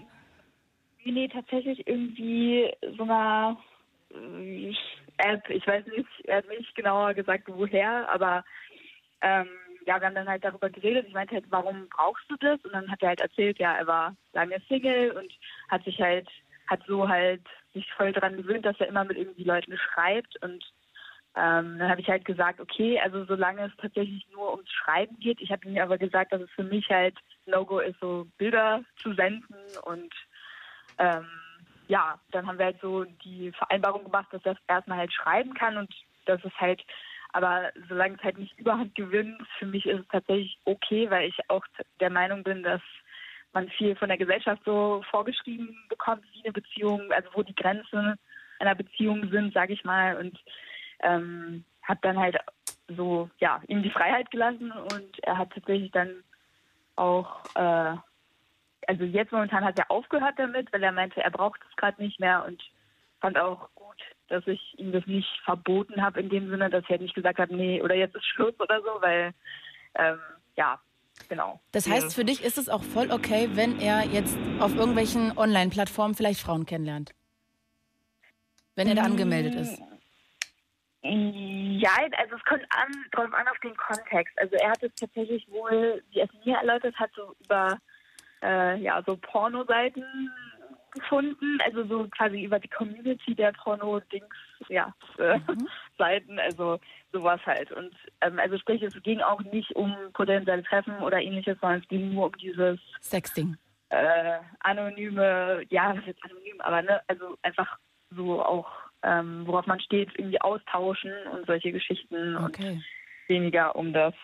Nee, 1.03 1.11
nee, 1.11 1.27
tatsächlich 1.27 1.87
irgendwie 1.87 2.73
so 2.97 3.03
einer 3.03 3.55
äh, 4.15 4.73
App, 5.17 5.47
ich 5.47 5.67
weiß 5.67 5.85
nicht, 5.85 6.09
er 6.23 6.37
hat 6.37 6.47
nicht 6.47 6.73
genauer 6.73 7.13
gesagt, 7.13 7.43
woher, 7.47 8.09
aber 8.09 8.43
ähm, 9.21 9.47
ja, 9.85 9.99
wir 9.99 10.07
haben 10.07 10.15
dann 10.15 10.27
halt 10.27 10.43
darüber 10.43 10.71
geredet. 10.71 11.05
Ich 11.07 11.13
meinte 11.13 11.35
halt, 11.35 11.45
warum 11.49 11.87
brauchst 11.89 12.25
du 12.29 12.35
das? 12.37 12.59
Und 12.63 12.73
dann 12.73 12.89
hat 12.89 13.03
er 13.03 13.09
halt 13.09 13.21
erzählt, 13.21 13.59
ja, 13.59 13.75
er 13.75 13.85
war 13.85 14.15
lange 14.33 14.59
Single 14.67 15.11
und 15.11 15.31
hat 15.69 15.83
sich 15.83 16.01
halt, 16.01 16.27
hat 16.65 16.81
so 16.87 17.07
halt 17.07 17.43
sich 17.73 17.91
voll 17.93 18.11
daran 18.13 18.37
gewöhnt, 18.37 18.65
dass 18.65 18.79
er 18.79 18.87
immer 18.87 19.03
mit 19.03 19.17
irgendwie 19.17 19.43
Leuten 19.43 19.77
schreibt. 19.77 20.41
Und 20.43 20.63
ähm, 21.35 21.77
dann 21.79 21.89
habe 21.89 22.01
ich 22.01 22.07
halt 22.07 22.25
gesagt, 22.25 22.59
okay, 22.59 22.99
also 22.99 23.25
solange 23.25 23.65
es 23.65 23.71
tatsächlich 23.77 24.27
nur 24.31 24.51
ums 24.51 24.71
Schreiben 24.71 25.19
geht, 25.19 25.41
ich 25.41 25.51
habe 25.51 25.67
ihm 25.67 25.77
aber 25.77 25.97
gesagt, 25.97 26.31
dass 26.31 26.41
es 26.41 26.49
für 26.51 26.63
mich 26.63 26.89
halt 26.89 27.15
No-Go 27.45 27.79
ist, 27.79 27.99
so 27.99 28.27
Bilder 28.37 28.83
zu 29.01 29.13
senden. 29.13 29.55
Und 29.83 30.13
ähm, 30.97 31.27
ja, 31.87 32.19
dann 32.31 32.47
haben 32.47 32.57
wir 32.57 32.65
halt 32.65 32.81
so 32.81 33.03
die 33.03 33.51
Vereinbarung 33.51 34.03
gemacht, 34.03 34.27
dass 34.31 34.45
er 34.45 34.57
erstmal 34.67 34.99
halt 34.99 35.13
schreiben 35.13 35.53
kann. 35.53 35.77
Und 35.77 35.93
dass 36.25 36.43
es 36.43 36.53
halt, 36.59 36.83
aber 37.33 37.71
solange 37.87 38.15
es 38.15 38.23
halt 38.23 38.37
nicht 38.37 38.57
überhand 38.59 38.95
gewinnt, 38.95 39.41
für 39.57 39.65
mich 39.65 39.85
ist 39.85 40.01
es 40.01 40.07
tatsächlich 40.07 40.59
okay, 40.65 41.09
weil 41.09 41.29
ich 41.29 41.37
auch 41.49 41.65
der 41.99 42.09
Meinung 42.09 42.43
bin, 42.43 42.63
dass 42.63 42.81
man 43.53 43.69
viel 43.69 43.95
von 43.95 44.09
der 44.09 44.17
Gesellschaft 44.17 44.61
so 44.65 45.03
vorgeschrieben 45.09 45.75
bekommt, 45.89 46.23
wie 46.33 46.43
eine 46.43 46.53
Beziehung, 46.53 47.11
also 47.11 47.29
wo 47.33 47.43
die 47.43 47.55
Grenzen 47.55 48.15
einer 48.59 48.75
Beziehung 48.75 49.29
sind, 49.29 49.53
sage 49.53 49.73
ich 49.73 49.83
mal, 49.83 50.17
und 50.17 50.37
ähm, 51.01 51.63
habe 51.83 51.99
dann 52.03 52.17
halt 52.17 52.37
so, 52.95 53.29
ja, 53.39 53.61
ihm 53.67 53.83
die 53.83 53.91
Freiheit 53.91 54.29
gelassen 54.31 54.71
und 54.71 55.23
er 55.23 55.37
hat 55.37 55.51
tatsächlich 55.53 55.91
dann 55.91 56.23
auch 56.95 57.43
äh, 57.55 57.95
also 58.89 59.03
jetzt 59.03 59.31
momentan 59.31 59.63
hat 59.63 59.77
er 59.77 59.91
aufgehört 59.91 60.33
damit, 60.37 60.73
weil 60.73 60.81
er 60.81 60.91
meinte, 60.91 61.21
er 61.21 61.29
braucht 61.29 61.61
es 61.69 61.75
gerade 61.75 62.01
nicht 62.01 62.19
mehr 62.19 62.43
und 62.47 62.59
fand 63.21 63.37
auch 63.37 63.69
gut, 63.75 64.01
dass 64.29 64.45
ich 64.47 64.77
ihm 64.79 64.91
das 64.91 65.05
nicht 65.05 65.29
verboten 65.43 66.01
habe 66.01 66.19
in 66.19 66.29
dem 66.29 66.49
Sinne, 66.49 66.71
dass 66.71 66.83
er 66.89 66.97
nicht 66.97 67.13
gesagt 67.13 67.37
hat, 67.37 67.51
nee, 67.51 67.81
oder 67.83 67.93
jetzt 67.93 68.15
ist 68.15 68.25
Schluss 68.25 68.59
oder 68.59 68.81
so, 68.81 69.01
weil 69.01 69.33
ähm, 69.93 70.19
ja, 70.55 70.79
genau. 71.27 71.59
Das 71.71 71.89
heißt, 71.89 72.13
für 72.13 72.23
dich 72.23 72.43
ist 72.43 72.57
es 72.57 72.69
auch 72.69 72.83
voll 72.83 73.11
okay, 73.11 73.49
wenn 73.53 73.79
er 73.79 74.05
jetzt 74.05 74.37
auf 74.59 74.75
irgendwelchen 74.75 75.37
Online-Plattformen 75.37 76.15
vielleicht 76.15 76.39
Frauen 76.41 76.65
kennenlernt? 76.65 77.13
Wenn 78.75 78.87
er 78.87 78.95
da 78.95 79.03
angemeldet 79.03 79.55
ist? 79.55 79.81
Ja, 81.01 81.91
also 82.17 82.35
es 82.35 82.43
kommt 82.43 82.63
an, 82.69 82.91
drauf 83.11 83.33
an 83.33 83.47
auf 83.47 83.57
den 83.63 83.75
Kontext. 83.75 84.37
Also 84.37 84.55
er 84.55 84.71
hat 84.71 84.83
es 84.83 84.93
tatsächlich 84.95 85.49
wohl, 85.49 86.03
wie 86.11 86.19
es 86.19 86.29
mir 86.45 86.57
erläutert 86.57 86.95
hat, 86.97 87.09
so 87.15 87.33
über 87.43 87.77
äh, 88.41 88.77
ja, 88.81 89.01
so 89.05 89.17
Pornoseiten 89.17 90.03
gefunden, 90.91 91.59
also 91.63 91.85
so 91.85 92.07
quasi 92.09 92.43
über 92.43 92.59
die 92.59 92.67
Community 92.67 93.35
der 93.35 93.51
Porno-Dings, 93.53 94.35
ja, 94.69 94.93
äh, 95.17 95.37
mhm. 95.37 95.67
Seiten, 95.99 96.39
also 96.39 96.79
sowas 97.11 97.39
halt. 97.45 97.71
Und 97.71 97.93
ähm, 98.21 98.39
also 98.39 98.57
sprich, 98.57 98.81
es 98.81 98.99
ging 99.03 99.21
auch 99.21 99.41
nicht 99.41 99.75
um 99.75 99.95
potenzielle 100.13 100.63
Treffen 100.63 100.97
oder 101.03 101.21
ähnliches, 101.21 101.59
sondern 101.61 101.81
es 101.81 101.87
ging 101.87 102.13
nur 102.15 102.25
um 102.27 102.37
dieses 102.37 102.79
Sexting. 103.01 103.55
Äh, 103.89 104.39
anonyme, 104.61 105.61
ja, 105.69 105.91
was 105.91 105.99
ist 105.99 106.07
jetzt 106.07 106.23
anonym, 106.23 106.59
aber 106.61 106.81
ne, 106.81 107.01
also 107.07 107.37
einfach 107.43 107.77
so 108.09 108.43
auch, 108.43 108.67
ähm, 109.03 109.45
worauf 109.45 109.67
man 109.67 109.79
steht, 109.79 110.09
irgendwie 110.17 110.41
austauschen 110.41 111.13
und 111.33 111.45
solche 111.45 111.71
Geschichten 111.71 112.35
okay. 112.37 112.71
und 112.71 112.85
weniger 113.27 113.75
um 113.75 113.93
das 113.93 114.15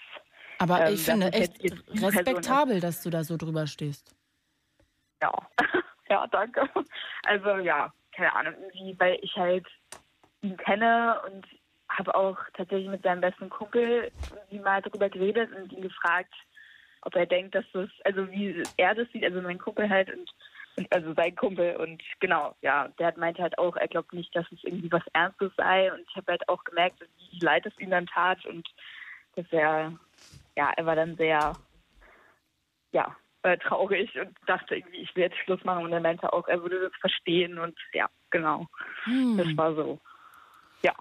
aber 0.57 0.87
ähm, 0.87 0.93
ich 0.93 1.03
finde 1.03 1.31
echt 1.33 1.61
respektabel, 2.01 2.79
dass 2.79 3.01
du 3.01 3.09
da 3.09 3.23
so 3.23 3.37
drüber 3.37 3.67
stehst. 3.67 4.15
Ja, 5.21 5.31
ja, 6.09 6.27
danke. 6.27 6.67
Also 7.25 7.57
ja, 7.57 7.93
keine 8.13 8.35
Ahnung, 8.35 8.53
irgendwie, 8.59 8.99
weil 8.99 9.19
ich 9.21 9.35
halt 9.35 9.67
ihn 10.41 10.57
kenne 10.57 11.21
und 11.25 11.45
habe 11.97 12.15
auch 12.15 12.37
tatsächlich 12.53 12.89
mit 12.89 13.03
seinem 13.03 13.21
besten 13.21 13.49
Kumpel 13.49 14.11
mal 14.63 14.81
darüber 14.81 15.09
geredet 15.09 15.51
und 15.53 15.71
ihn 15.71 15.81
gefragt, 15.81 16.33
ob 17.01 17.15
er 17.15 17.25
denkt, 17.25 17.55
dass 17.55 17.65
das, 17.73 17.89
also 18.03 18.29
wie 18.31 18.63
er 18.77 18.95
das 18.95 19.07
sieht, 19.11 19.23
also 19.23 19.41
mein 19.41 19.59
Kumpel 19.59 19.89
halt 19.89 20.09
und, 20.11 20.31
und 20.77 20.93
also 20.93 21.13
sein 21.13 21.35
Kumpel 21.35 21.75
und 21.77 22.01
genau, 22.19 22.55
ja, 22.61 22.87
der 22.99 23.07
hat 23.07 23.17
meinte 23.17 23.41
halt 23.41 23.57
auch, 23.59 23.75
er 23.75 23.87
glaubt 23.87 24.13
nicht, 24.13 24.35
dass 24.35 24.45
es 24.51 24.63
irgendwie 24.63 24.91
was 24.91 25.03
Ernstes 25.13 25.51
sei 25.55 25.93
und 25.93 26.01
ich 26.09 26.15
habe 26.15 26.31
halt 26.31 26.49
auch 26.49 26.63
gemerkt, 26.63 27.01
wie 27.31 27.39
leid 27.39 27.65
es 27.65 27.77
ihm 27.79 27.91
dann 27.91 28.07
tat 28.07 28.45
und 28.45 28.67
dass 29.35 29.45
er 29.51 29.93
ja, 30.55 30.71
er 30.75 30.85
war 30.85 30.95
dann 30.95 31.15
sehr, 31.17 31.53
ja, 32.91 33.15
äh, 33.43 33.57
traurig 33.57 34.09
und 34.19 34.35
dachte 34.47 34.75
irgendwie, 34.75 34.97
ich 34.97 35.15
will 35.15 35.23
jetzt 35.23 35.37
Schluss 35.37 35.63
machen. 35.63 35.85
Und 35.85 35.93
er 35.93 35.99
meinte 35.99 36.31
auch, 36.33 36.47
er 36.47 36.61
würde 36.61 36.81
das 36.81 36.99
verstehen 36.99 37.59
und 37.59 37.77
ja, 37.93 38.09
genau. 38.29 38.67
Hm. 39.03 39.37
Das 39.37 39.57
war 39.57 39.75
so. 39.75 39.99
Ja. 40.81 40.93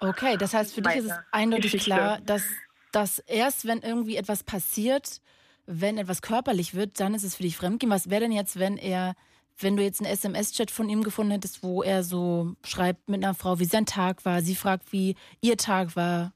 Okay, 0.00 0.36
das 0.36 0.54
heißt, 0.54 0.74
für 0.74 0.82
dich 0.82 0.96
ist 0.96 1.06
es 1.06 1.18
eindeutig 1.30 1.72
Geschichte. 1.72 1.90
klar, 1.90 2.20
dass, 2.24 2.44
dass 2.92 3.18
erst, 3.20 3.66
wenn 3.66 3.80
irgendwie 3.80 4.16
etwas 4.16 4.42
passiert, 4.44 5.20
wenn 5.66 5.98
etwas 5.98 6.22
körperlich 6.22 6.74
wird, 6.74 6.98
dann 7.00 7.14
ist 7.14 7.24
es 7.24 7.36
für 7.36 7.44
dich 7.44 7.56
Fremdgehen. 7.56 7.92
Was 7.92 8.10
wäre 8.10 8.22
denn 8.22 8.32
jetzt, 8.32 8.58
wenn 8.58 8.76
er, 8.76 9.14
wenn 9.58 9.76
du 9.76 9.82
jetzt 9.82 10.00
einen 10.00 10.12
SMS-Chat 10.12 10.70
von 10.70 10.88
ihm 10.88 11.02
gefunden 11.02 11.32
hättest, 11.32 11.62
wo 11.62 11.82
er 11.82 12.02
so 12.02 12.54
schreibt 12.64 13.08
mit 13.08 13.22
einer 13.22 13.34
Frau, 13.34 13.58
wie 13.58 13.64
sein 13.64 13.86
Tag 13.86 14.24
war, 14.24 14.40
sie 14.40 14.56
fragt, 14.56 14.92
wie 14.92 15.16
ihr 15.40 15.56
Tag 15.56 15.94
war? 15.94 16.32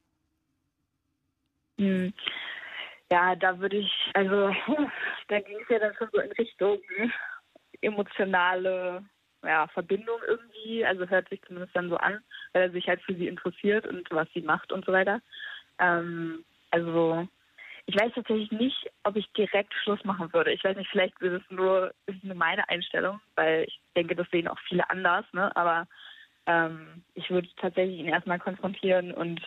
Hm. 1.79 2.13
Ja, 3.11 3.37
da 3.37 3.59
würde 3.59 3.79
ich, 3.79 3.93
also 4.15 4.51
da 5.29 5.41
ging 5.41 5.59
es 5.63 5.69
ja 5.69 5.79
dann 5.79 5.95
schon 5.97 6.09
so 6.13 6.21
in 6.21 6.33
Richtung 6.33 6.79
emotionale 7.81 9.05
ja, 9.47 9.67
Verbindung 9.69 10.21
irgendwie. 10.27 10.85
Also 10.85 11.09
hört 11.09 11.29
sich 11.29 11.43
zumindest 11.43 11.75
dann 11.75 11.89
so 11.89 11.97
an, 11.97 12.21
weil 12.53 12.63
er 12.63 12.71
sich 12.71 12.89
halt 12.89 13.01
für 13.03 13.15
sie 13.15 13.29
interessiert 13.29 13.87
und 13.87 14.11
was 14.11 14.29
sie 14.35 14.43
macht 14.43 14.73
und 14.73 14.85
so 14.85 14.93
weiter. 14.93 15.21
Ähm, 15.79 16.45
also 16.71 17.27
ich 17.87 17.95
weiß 17.95 18.13
tatsächlich 18.15 18.51
nicht, 18.51 18.91
ob 19.05 19.17
ich 19.17 19.31
direkt 19.33 19.73
Schluss 19.75 20.03
machen 20.05 20.33
würde. 20.33 20.53
Ich 20.53 20.65
weiß 20.65 20.77
nicht, 20.77 20.91
vielleicht 20.91 21.21
ist 21.23 21.43
es 21.43 21.51
nur, 21.51 21.95
ist 22.07 22.23
nur 22.25 22.35
meine 22.35 22.69
Einstellung, 22.69 23.21
weil 23.37 23.65
ich 23.65 23.81
denke, 23.95 24.17
das 24.17 24.29
sehen 24.31 24.49
auch 24.49 24.59
viele 24.69 24.89
anders, 24.91 25.25
ne? 25.33 25.55
Aber 25.57 25.87
ähm, 26.47 27.05
ich 27.15 27.31
würde 27.31 27.49
tatsächlich 27.57 28.01
ihn 28.01 28.09
erstmal 28.09 28.41
konfrontieren 28.41 29.13
und 29.13 29.41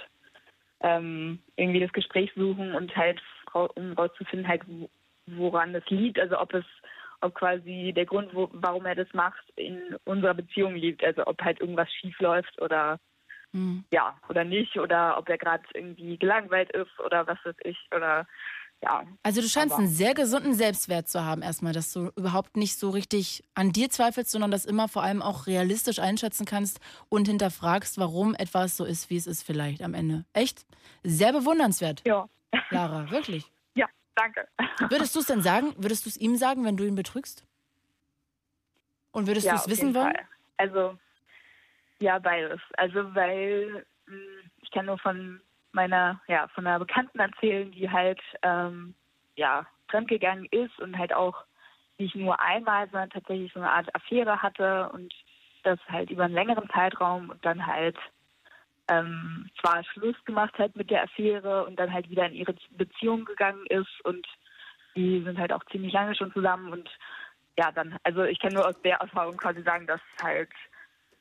ähm, 0.82 1.40
irgendwie 1.58 1.82
das 1.82 1.92
Gespräch 1.92 2.32
suchen 2.36 2.74
und 2.76 2.96
halt 2.96 3.22
um 3.76 3.94
rauszufinden, 3.94 4.48
halt 4.48 4.62
woran 5.26 5.74
das 5.74 5.84
liegt, 5.90 6.20
also 6.20 6.40
ob 6.40 6.54
es 6.54 6.66
ob 7.22 7.36
quasi 7.36 7.94
der 7.96 8.06
Grund, 8.06 8.34
wo, 8.34 8.50
warum 8.52 8.86
er 8.86 8.96
das 8.96 9.12
macht, 9.14 9.44
in 9.56 9.96
unserer 10.06 10.34
Beziehung 10.34 10.76
liegt, 10.76 11.04
also 11.04 11.26
ob 11.28 11.42
halt 11.42 11.60
irgendwas 11.60 11.92
schief 11.94 12.18
läuft 12.20 12.62
oder 12.62 13.00
mhm. 13.52 13.84
ja 13.92 14.18
oder 14.30 14.44
nicht 14.44 14.78
oder 14.78 15.18
ob 15.18 15.30
er 15.30 15.38
gerade 15.38 15.64
irgendwie 15.74 16.18
gelangweilt 16.18 16.72
ist 16.72 17.00
oder 17.00 17.28
was 17.28 17.38
weiß 17.44 17.56
ich 17.64 17.78
oder 17.96 18.26
ja. 18.82 19.04
Also 19.24 19.42
du 19.42 19.48
scheinst 19.50 19.78
einen 19.78 19.90
sehr 19.90 20.14
gesunden 20.14 20.54
Selbstwert 20.54 21.10
zu 21.10 21.26
haben, 21.26 21.42
erstmal, 21.42 21.74
dass 21.74 21.92
du 21.92 22.12
überhaupt 22.16 22.56
nicht 22.56 22.80
so 22.80 22.90
richtig 22.90 23.44
an 23.54 23.74
dir 23.74 23.90
zweifelst, 23.90 24.32
sondern 24.32 24.52
das 24.52 24.66
immer 24.66 24.88
vor 24.88 25.04
allem 25.04 25.22
auch 25.22 25.48
realistisch 25.48 26.00
einschätzen 26.00 26.46
kannst 26.46 26.80
und 27.10 27.28
hinterfragst, 27.28 27.98
warum 27.98 28.36
etwas 28.36 28.78
so 28.78 28.86
ist, 28.86 29.10
wie 29.10 29.18
es 29.18 29.28
ist, 29.28 29.44
vielleicht 29.44 29.82
am 29.82 29.94
Ende. 29.94 30.24
Echt? 30.32 30.66
Sehr 31.04 31.34
bewundernswert. 31.34 32.04
Ja. 32.08 32.30
Lara, 32.70 33.12
wirklich. 33.12 33.52
Danke. 34.20 34.48
Würdest 34.90 35.16
du 35.16 35.20
es 35.20 35.28
denn 35.28 35.42
sagen? 35.42 35.74
Würdest 35.78 36.06
du 36.06 36.10
es 36.10 36.18
ihm 36.18 36.36
sagen, 36.36 36.66
wenn 36.66 36.76
du 36.76 36.84
ihn 36.84 36.96
betrügst? 36.96 37.46
Und 39.12 39.28
würdest 39.28 39.48
ja, 39.48 39.54
du 39.54 39.60
es 39.60 39.70
wissen 39.70 39.96
wollen? 39.96 40.14
Fall. 40.14 40.28
Also, 40.58 40.98
ja, 42.00 42.20
beides. 42.20 42.60
Also, 42.78 43.16
weil 43.16 43.86
hm, 44.08 44.52
ich 44.62 44.72
kann 44.72 44.86
nur 44.88 45.00
von 45.00 45.42
meiner, 45.72 46.22
ja, 46.28 46.48
von 46.50 46.68
einer 46.68 46.80
Bekannten 46.80 47.20
erzählen, 47.20 47.72
die 47.72 47.90
halt, 47.90 48.20
ähm, 48.42 48.94
ja, 49.36 49.66
fremdgegangen 49.88 50.46
ist 50.52 50.78
und 50.80 50.98
halt 50.98 51.14
auch 51.14 51.46
nicht 51.98 52.16
nur 52.16 52.40
einmal, 52.40 52.90
sondern 52.90 53.10
tatsächlich 53.10 53.52
so 53.54 53.60
eine 53.60 53.72
Art 53.72 53.94
Affäre 53.96 54.42
hatte 54.42 54.90
und 54.90 55.14
das 55.64 55.80
halt 55.88 56.10
über 56.10 56.26
einen 56.26 56.34
längeren 56.34 56.70
Zeitraum 56.70 57.30
und 57.30 57.44
dann 57.46 57.66
halt 57.66 57.98
ähm, 58.90 59.50
zwar 59.62 59.84
Schluss 59.86 60.16
gemacht 60.26 60.58
hat 60.58 60.76
mit 60.76 60.90
der 60.90 61.04
Affäre 61.04 61.66
und 61.66 61.80
dann 61.80 61.94
halt 61.94 62.10
wieder 62.10 62.26
in 62.26 62.34
ihre 62.34 62.56
Beziehung 62.72 63.26
gegangen 63.26 63.66
ist 63.68 64.04
und 64.04 64.28
die 64.96 65.22
sind 65.24 65.38
halt 65.38 65.54
auch 65.54 65.64
ziemlich 65.72 65.94
lange 65.94 66.16
schon 66.16 66.34
zusammen 66.34 66.72
und 66.72 66.90
ja, 67.58 67.72
dann, 67.72 67.98
also 68.04 68.24
ich 68.24 68.40
kann 68.40 68.54
nur 68.54 68.68
aus 68.68 68.76
der 68.84 68.98
Erfahrung 68.98 69.38
quasi 69.38 69.62
sagen, 69.64 69.86
dass 69.86 70.02
halt 70.22 70.50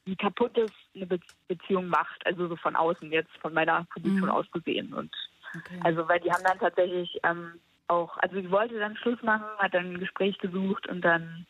wie 0.05 0.17
kaputt 0.17 0.57
es 0.57 0.73
eine 0.95 1.07
Be 1.07 1.21
Beziehung 1.49 1.89
macht, 1.89 2.27
also 2.27 2.47
so 2.47 2.57
von 2.57 2.77
außen 2.77 3.11
jetzt, 3.11 3.35
von 3.41 3.55
meiner 3.55 3.87
Position 3.91 4.29
Mhm. 4.29 4.35
aus 4.35 4.51
gesehen. 4.51 4.93
Und 4.93 5.11
Okay. 5.57 5.81
also 5.83 6.07
weil 6.09 6.21
die 6.21 6.31
haben 6.31 6.45
dann 6.45 6.59
tatsächlich 6.59 7.19
ähm, 7.25 7.59
auch, 7.89 8.19
also 8.19 8.37
sie 8.37 8.51
wollte 8.51 8.79
dann 8.79 8.99
Schluss 8.99 9.21
machen, 9.23 9.47
hat 9.57 9.73
dann 9.73 9.95
ein 9.95 9.99
Gespräch 9.99 10.37
gesucht 10.39 10.87
und 10.89 11.01
dann 11.01 11.47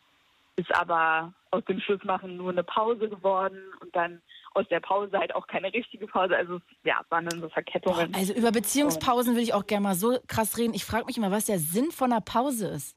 ist 0.55 0.73
aber 0.75 1.33
aus 1.51 1.65
dem 1.65 1.81
Schlussmachen 1.81 2.37
nur 2.37 2.51
eine 2.51 2.63
Pause 2.63 3.09
geworden 3.09 3.59
und 3.81 3.95
dann 3.97 4.23
aus 4.55 4.67
der 4.69 4.81
Pause 4.81 5.19
halt 5.19 5.35
auch 5.35 5.47
keine 5.47 5.73
richtige 5.73 6.07
Pause. 6.07 6.37
Also 6.37 6.57
es, 6.57 6.63
ja, 6.85 7.01
waren 7.11 7.27
dann 7.27 7.41
so 7.41 7.49
Verkettungen. 7.49 8.15
Also 8.15 8.33
über 8.33 8.51
Beziehungspausen 8.53 9.37
will 9.37 9.43
ich 9.43 9.55
auch 9.55 9.67
gerne 9.67 9.83
mal 9.83 9.95
so 9.95 10.19
krass 10.27 10.59
reden. 10.59 10.75
Ich 10.75 10.85
frage 10.85 11.07
mich 11.07 11.17
immer, 11.17 11.31
was 11.31 11.47
der 11.47 11.59
Sinn 11.59 11.91
von 11.91 12.13
einer 12.13 12.21
Pause 12.21 12.69
ist. 12.69 12.97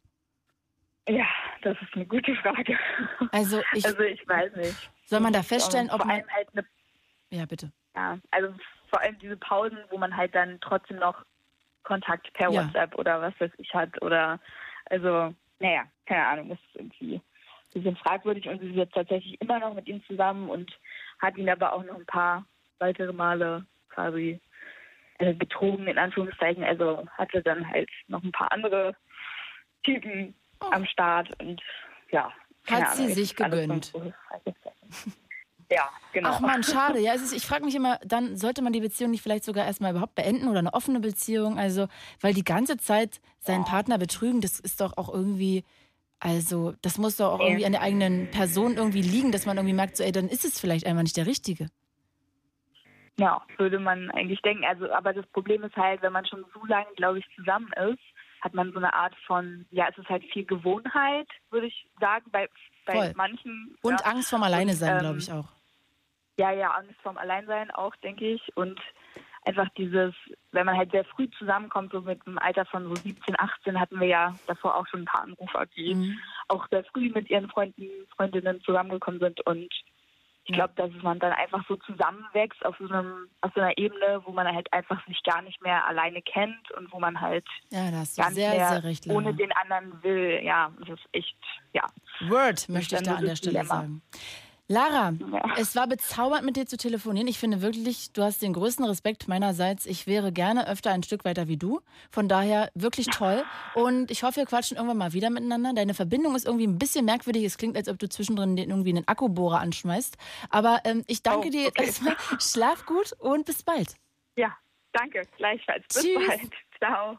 Ja, 1.10 1.26
das 1.64 1.78
ist 1.82 1.94
eine 1.94 2.06
gute 2.06 2.36
Frage. 2.38 2.78
Also 3.32 3.62
ich, 3.74 3.86
also 3.86 4.02
ich 4.02 4.28
weiß 4.28 4.56
nicht. 4.56 4.92
soll 5.06 5.20
man 5.20 5.34
da 5.34 5.44
feststellen, 5.44 5.90
vor 5.90 6.00
ob 6.00 6.06
man... 6.06 6.18
allem 6.18 6.30
halt 6.30 6.48
eine, 6.54 6.66
Ja, 7.32 7.46
bitte. 7.46 7.72
ja, 7.96 8.18
also 8.32 8.54
vor 8.90 9.02
allem 9.02 9.18
diese 9.20 9.38
Pausen, 9.38 9.78
wo 9.90 9.98
man 9.98 10.16
halt 10.16 10.36
dann 10.36 10.60
trotzdem 10.62 10.98
noch 10.98 11.24
Kontakt 11.84 12.32
per 12.34 12.52
Ja. 12.52 12.66
WhatsApp 12.66 12.96
oder 12.96 13.22
was 13.22 13.34
weiß 13.40 13.52
ich 13.58 13.74
hat 13.74 14.02
oder 14.02 14.40
also 14.86 15.34
naja, 15.60 15.84
keine 16.06 16.26
Ahnung, 16.28 16.50
das 16.50 16.60
ist 16.60 16.76
irgendwie 16.76 17.22
bisschen 17.72 17.96
fragwürdig 17.96 18.48
und 18.48 18.60
sie 18.60 18.70
ist 18.70 18.76
jetzt 18.76 18.94
tatsächlich 18.94 19.40
immer 19.42 19.60
noch 19.60 19.74
mit 19.74 19.88
ihm 19.88 20.04
zusammen 20.06 20.50
und 20.50 20.72
hat 21.20 21.38
ihn 21.38 21.50
aber 21.50 21.74
auch 21.74 21.84
noch 21.84 21.96
ein 21.96 22.06
paar 22.06 22.46
weitere 22.80 23.14
Male 23.14 23.66
quasi 23.90 24.40
äh, 25.20 25.34
betrogen 25.34 25.88
in 25.88 25.98
Anführungszeichen, 25.98 26.64
also 26.64 27.06
hatte 27.18 27.42
dann 27.42 27.70
halt 27.70 27.90
noch 28.08 28.24
ein 28.24 28.32
paar 28.32 28.52
andere 28.52 28.96
Typen 29.84 30.34
am 30.60 30.86
Start 30.86 31.30
und 31.42 31.62
ja. 32.12 32.32
Oh. 32.68 32.74
Hat 32.74 32.96
sie 32.96 33.04
Ahnung, 33.04 33.16
sich 33.16 33.32
ist 33.32 33.42
alles 33.42 33.62
gegönnt. 33.62 33.94
Ja, 35.72 35.90
genau. 36.12 36.32
Ach 36.34 36.40
man, 36.42 36.64
schade. 36.64 37.00
Ja, 37.00 37.14
es 37.14 37.22
ist, 37.22 37.32
ich 37.32 37.46
frage 37.46 37.64
mich 37.64 37.76
immer, 37.76 37.98
dann 38.04 38.36
sollte 38.36 38.62
man 38.62 38.74
die 38.74 38.82
Beziehung 38.82 39.12
nicht 39.12 39.24
vielleicht 39.24 39.46
sogar 39.46 39.66
erstmal 39.66 39.92
überhaupt 39.92 40.16
beenden 40.16 40.50
oder 40.50 40.60
eine 40.60 40.74
offene 40.74 41.00
Beziehung. 41.00 41.58
Also, 41.58 41.88
weil 42.20 42.34
die 42.34 42.44
ganze 42.44 42.76
Zeit 42.76 43.22
seinen 43.40 43.64
Partner 43.64 43.98
betrügen, 43.98 44.42
das 44.42 44.60
ist 44.60 44.82
doch 44.82 44.98
auch 44.98 45.08
irgendwie, 45.08 45.64
also, 46.22 46.74
das 46.84 47.00
muss 47.00 47.18
doch 47.18 47.34
auch 47.34 47.38
Nee. 47.40 47.48
irgendwie 47.48 47.66
an 47.66 47.72
der 47.72 47.82
eigenen 47.82 48.30
Person 48.30 48.78
irgendwie 48.78 49.02
liegen, 49.02 49.32
dass 49.32 49.48
man 49.48 49.58
irgendwie 49.58 49.74
merkt, 49.76 49.98
so, 49.98 50.04
ey, 50.04 50.12
dann 50.12 50.30
ist 50.30 50.46
es 50.46 50.60
vielleicht 50.60 50.86
einfach 50.86 51.02
nicht 51.02 51.18
der 51.18 51.26
Richtige. 51.26 51.68
Ja, 53.20 53.42
würde 53.58 53.80
man 53.80 54.10
eigentlich 54.12 54.42
denken. 54.42 54.64
Also, 54.64 54.92
aber 54.92 55.14
das 55.14 55.26
Problem 55.28 55.64
ist 55.64 55.76
halt, 55.76 56.02
wenn 56.04 56.14
man 56.14 56.26
schon 56.26 56.46
so 56.54 56.64
lange, 56.66 56.88
glaube 56.96 57.20
ich, 57.20 57.26
zusammen 57.36 57.72
ist, 57.92 58.00
hat 58.42 58.54
man 58.54 58.72
so 58.72 58.78
eine 58.78 58.94
Art 58.94 59.14
von, 59.28 59.66
ja, 59.72 59.88
es 59.90 59.98
ist 59.98 60.10
halt 60.10 60.24
viel 60.32 60.46
Gewohnheit, 60.46 61.28
würde 61.50 61.68
ich 61.68 61.88
sagen, 62.00 62.26
bei, 62.32 62.48
bei 62.86 62.94
Voll. 62.94 63.14
manchen. 63.16 63.76
Und 63.82 64.00
ja. 64.00 64.06
Angst 64.06 64.30
vorm 64.30 64.44
Alleine 64.44 64.74
sein, 64.74 64.94
Und, 64.94 65.00
glaube 65.00 65.14
ähm, 65.16 65.20
ich 65.20 65.32
auch. 65.32 65.50
Ja, 66.40 66.52
ja, 66.52 66.70
Angst 66.72 67.00
vorm 67.02 67.18
Alleinsein 67.18 67.72
auch, 67.72 67.96
denke 67.98 68.26
ich. 68.26 68.42
Und 68.56 68.80
einfach 69.44 69.68
dieses, 69.78 70.14
wenn 70.52 70.66
man 70.66 70.78
halt 70.78 70.92
sehr 70.92 71.04
früh 71.06 71.28
zusammenkommt, 71.38 71.92
so 71.92 72.02
mit 72.02 72.26
einem 72.28 72.38
Alter 72.38 72.66
von 72.66 72.84
so 72.84 72.96
17, 72.96 73.40
18, 73.40 73.80
hatten 73.80 74.00
wir 74.00 74.08
ja 74.08 74.40
davor 74.48 74.76
auch 74.76 74.88
schon 74.88 75.02
ein 75.02 75.06
paar 75.06 75.24
Anrufer, 75.24 75.66
die 75.76 75.96
Mhm. 75.96 76.18
auch 76.48 76.68
sehr 76.70 76.84
früh 76.86 77.10
mit 77.10 77.30
ihren 77.30 77.50
Freunden, 77.50 77.88
Freundinnen 78.16 78.62
zusammengekommen 78.62 79.20
sind. 79.20 79.42
Und 79.48 79.68
ich 80.46 80.54
glaube, 80.56 80.74
dass 80.76 80.92
man 81.04 81.20
dann 81.20 81.32
einfach 81.34 81.64
so 81.68 81.76
zusammenwächst 81.78 82.66
auf 82.66 82.76
so, 82.80 82.88
einem, 82.92 83.28
auf 83.42 83.52
so 83.56 83.62
einer 83.62 83.78
Ebene, 83.78 84.22
wo 84.26 84.32
man 84.32 84.48
halt 84.48 84.72
einfach 84.74 85.04
sich 85.08 85.22
gar 85.24 85.42
nicht 85.44 85.62
mehr 85.62 85.86
alleine 85.88 86.22
kennt 86.22 86.72
und 86.72 86.92
wo 86.92 87.00
man 87.00 87.20
halt 87.22 87.46
Ja, 87.72 87.90
da 87.92 87.98
hast 87.98 88.18
du 88.18 88.22
gar 88.24 88.32
sehr, 88.32 88.52
sehr 88.52 88.84
recht. 88.84 89.08
ohne 89.10 89.34
den 89.34 89.52
anderen 89.54 90.02
will. 90.04 90.40
Ja, 90.44 90.72
das 90.80 90.90
ist 90.90 91.08
echt, 91.14 91.38
ja. 91.74 91.88
Word, 92.22 92.70
möchte 92.70 92.96
ich 92.96 93.02
da 93.04 93.16
an 93.16 93.22
der 93.22 93.30
das 93.32 93.38
Stelle 93.38 93.54
Dilemma. 93.54 93.76
sagen. 93.82 94.02
Lara, 94.68 95.12
Ja. 95.20 95.56
es 95.58 95.76
war 95.76 95.86
bezaubernd, 95.88 96.46
mit 96.46 96.56
dir 96.56 96.66
zu 96.66 96.78
telefonieren. 96.78 97.28
Ich 97.28 97.40
finde 97.40 97.62
wirklich, 97.62 98.14
du 98.14 98.24
hast 98.24 98.42
den 98.42 98.54
größten 98.54 98.86
Respekt 98.86 99.28
meinerseits. 99.28 99.86
Ich 99.86 100.08
wäre 100.08 100.32
gerne 100.32 100.66
öfter 100.68 100.92
ein 100.92 101.04
Stück 101.04 101.26
weiter 101.26 101.50
wie 101.50 101.58
du. 101.58 101.82
Von 102.10 102.30
daher 102.30 102.72
wirklich 102.74 103.08
toll. 103.08 103.44
Und 103.76 104.12
ich 104.12 104.24
hoffe, 104.24 104.38
wir 104.38 104.46
quatschen 104.46 104.78
irgendwann 104.78 104.98
mal 104.98 105.12
wieder 105.12 105.30
miteinander. 105.30 105.74
Deine 105.74 105.94
Verbindung 105.94 106.36
ist 106.36 106.46
irgendwie 106.46 106.68
ein 106.68 106.80
bisschen 106.80 107.04
merkwürdig. 107.04 107.44
Es 107.44 107.58
klingt, 107.58 107.76
als 107.76 107.90
ob 107.90 108.00
du 108.00 108.08
zwischendrin 108.08 108.58
irgendwie 108.58 108.92
einen 108.92 109.08
Akkubohrer 109.08 109.60
anschmeißt. 109.60 110.16
Aber 110.50 110.80
ähm, 110.86 111.04
ich 111.08 111.22
danke 111.22 111.48
Oh, 111.48 111.52
dir 111.52 111.68
okay. 111.68 111.86
erstmal. 111.88 112.16
Schlaf 112.40 112.86
gut 112.86 113.12
und 113.20 113.46
bis 113.46 113.64
bald. 113.64 113.96
Ja, 114.38 114.56
danke, 114.94 115.24
gleichfalls. 115.36 115.84
Bis 115.94 116.04
Tschüss. 116.04 116.28
bald. 116.28 116.52
Ciao. 116.78 117.18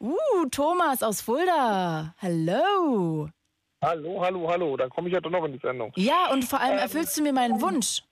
Uh, 0.00 0.46
Thomas 0.50 1.02
aus 1.02 1.22
Fulda. 1.22 2.14
Hello. 2.18 3.30
Hallo, 3.82 4.20
hallo, 4.20 4.48
hallo. 4.50 4.76
Dann 4.76 4.90
komme 4.90 5.08
ich 5.08 5.14
ja 5.14 5.20
doch 5.20 5.30
noch 5.30 5.44
in 5.44 5.52
die 5.52 5.58
Sendung. 5.60 5.92
Ja, 5.96 6.30
und 6.32 6.44
vor 6.44 6.60
allem 6.60 6.74
Ähm, 6.74 6.78
erfüllst 6.80 7.16
du 7.16 7.22
mir 7.22 7.32
meinen 7.32 7.60
Wunsch. 7.60 8.02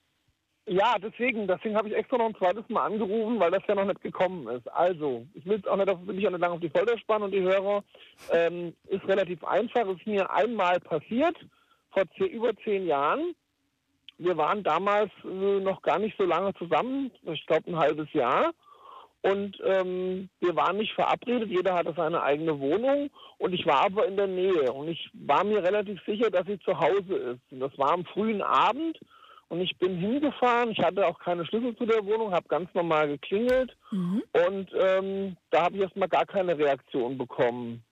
Ja, 0.65 0.95
deswegen, 0.99 1.47
deswegen 1.47 1.75
habe 1.77 1.87
ich 1.89 1.95
extra 1.95 2.17
noch 2.17 2.25
ein 2.25 2.35
zweites 2.35 2.67
Mal 2.69 2.85
angerufen, 2.85 3.39
weil 3.39 3.51
das 3.51 3.63
ja 3.67 3.75
noch 3.75 3.85
nicht 3.85 4.01
gekommen 4.01 4.47
ist. 4.49 4.67
Also, 4.73 5.25
ich 5.33 5.45
will 5.45 5.61
auch 5.67 5.77
nicht, 5.77 5.89
auf- 5.89 6.05
will 6.05 6.25
auch 6.27 6.31
nicht 6.31 6.41
lange 6.41 6.53
auf 6.55 6.59
die 6.59 6.69
Folter 6.69 6.97
spannen 6.97 7.23
und 7.25 7.31
die 7.31 7.41
Hörer. 7.41 7.83
Ähm, 8.31 8.75
ist 8.87 9.05
relativ 9.07 9.43
einfach, 9.45 9.87
ist 9.87 10.05
mir 10.05 10.29
einmal 10.29 10.79
passiert, 10.81 11.37
vor 11.91 12.03
über 12.19 12.53
zehn 12.63 12.85
Jahren. 12.85 13.33
Wir 14.17 14.35
waren 14.35 14.63
damals 14.63 15.11
äh, 15.23 15.59
noch 15.59 15.81
gar 15.83 15.99
nicht 15.99 16.17
so 16.17 16.25
lange 16.25 16.53
zusammen, 16.55 17.11
ich 17.23 17.45
glaube 17.45 17.69
ein 17.71 17.77
halbes 17.77 18.11
Jahr. 18.13 18.51
Und 19.23 19.57
ähm, 19.63 20.29
wir 20.39 20.55
waren 20.55 20.77
nicht 20.77 20.93
verabredet, 20.93 21.49
jeder 21.49 21.73
hatte 21.73 21.93
seine 21.97 22.21
eigene 22.21 22.59
Wohnung 22.59 23.09
und 23.39 23.53
ich 23.53 23.65
war 23.65 23.85
aber 23.85 24.07
in 24.07 24.15
der 24.15 24.27
Nähe 24.27 24.71
und 24.71 24.87
ich 24.87 25.09
war 25.13 25.43
mir 25.43 25.63
relativ 25.63 25.99
sicher, 26.05 26.29
dass 26.29 26.45
sie 26.45 26.59
zu 26.59 26.79
Hause 26.79 27.15
ist. 27.15 27.51
Und 27.51 27.59
das 27.59 27.77
war 27.77 27.91
am 27.91 28.05
frühen 28.05 28.41
Abend 28.41 28.97
und 29.49 29.61
ich 29.61 29.77
bin 29.79 29.97
hingefahren, 29.97 30.71
ich 30.71 30.79
hatte 30.79 31.05
auch 31.05 31.19
keine 31.19 31.45
Schlüssel 31.45 31.75
zu 31.75 31.85
der 31.85 32.05
Wohnung, 32.05 32.31
habe 32.31 32.47
ganz 32.47 32.73
normal 32.73 33.07
geklingelt 33.07 33.75
und 34.33 34.69
ähm, 34.77 35.35
da 35.49 35.63
habe 35.63 35.75
ich 35.75 35.81
erstmal 35.81 36.09
gar 36.09 36.25
keine 36.25 36.57
Reaktion 36.57 37.17
bekommen. 37.17 37.83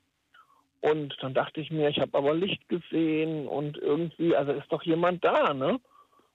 Und 0.82 1.18
dann 1.22 1.34
dachte 1.34 1.60
ich 1.60 1.72
mir, 1.72 1.90
ich 1.90 2.00
habe 2.00 2.16
aber 2.16 2.36
Licht 2.36 2.70
gesehen 2.70 3.48
und 3.48 3.78
irgendwie, 3.78 4.36
also 4.36 4.52
ist 4.52 4.72
doch 4.72 4.84
jemand 4.84 5.26
da, 5.26 5.54
ne? 5.54 5.80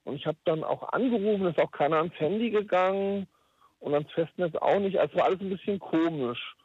Und 0.03 0.15
ich 0.15 0.25
habe 0.25 0.37
dann 0.43 0.63
auch 0.63 0.91
angerufen, 0.91 1.45
ist 1.45 1.61
auch 1.61 1.71
keiner 1.71 1.97
ans 1.97 2.19
Handy 2.19 2.49
gegangen 2.49 3.27
und 3.81 3.93
ans 3.93 4.11
Festnetz 4.13 4.55
auch 4.55 4.79
nicht. 4.79 4.97
Also 4.97 5.17
war 5.17 5.25
alles 5.25 5.41
ein 5.41 5.49
bisschen 5.49 5.79
komisch. 5.79 6.55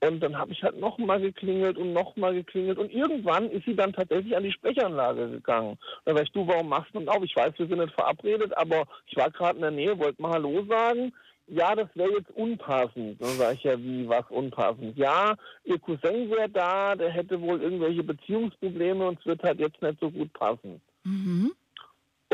Und 0.00 0.20
dann 0.20 0.36
habe 0.36 0.52
ich 0.52 0.62
halt 0.62 0.78
nochmal 0.78 1.20
geklingelt 1.20 1.78
und 1.78 1.94
nochmal 1.94 2.34
geklingelt 2.34 2.78
und 2.78 2.92
irgendwann 2.92 3.50
ist 3.50 3.64
sie 3.64 3.74
dann 3.74 3.92
tatsächlich 3.92 4.36
an 4.36 4.42
die 4.42 4.52
Sprechanlage 4.52 5.30
gegangen. 5.30 5.78
Da 6.04 6.14
sag 6.14 6.24
ich, 6.24 6.32
du, 6.32 6.46
warum 6.46 6.68
machst 6.68 6.94
du 6.94 6.98
denn 6.98 7.08
auf? 7.08 7.22
Ich 7.22 7.34
weiß, 7.34 7.54
wir 7.56 7.66
sind 7.66 7.78
nicht 7.78 7.94
verabredet, 7.94 8.54
aber 8.56 8.84
ich 9.06 9.16
war 9.16 9.30
gerade 9.30 9.56
in 9.56 9.62
der 9.62 9.70
Nähe, 9.70 9.98
wollte 9.98 10.20
mal 10.20 10.32
Hallo 10.32 10.64
sagen. 10.68 11.12
Ja, 11.46 11.74
das 11.74 11.88
wäre 11.94 12.10
jetzt 12.12 12.30
unpassend. 12.32 13.20
Dann 13.20 13.30
sage 13.30 13.54
ich 13.54 13.64
ja, 13.64 13.78
wie, 13.78 14.08
was 14.08 14.24
unpassend? 14.30 14.96
Ja, 14.96 15.34
ihr 15.64 15.78
Cousin 15.78 16.30
wäre 16.30 16.48
da, 16.48 16.94
der 16.96 17.10
hätte 17.10 17.40
wohl 17.40 17.62
irgendwelche 17.62 18.02
Beziehungsprobleme 18.02 19.06
und 19.06 19.18
es 19.20 19.26
wird 19.26 19.42
halt 19.42 19.60
jetzt 19.60 19.80
nicht 19.80 20.00
so 20.00 20.10
gut 20.10 20.32
passen. 20.32 20.80
Mhm. 21.04 21.52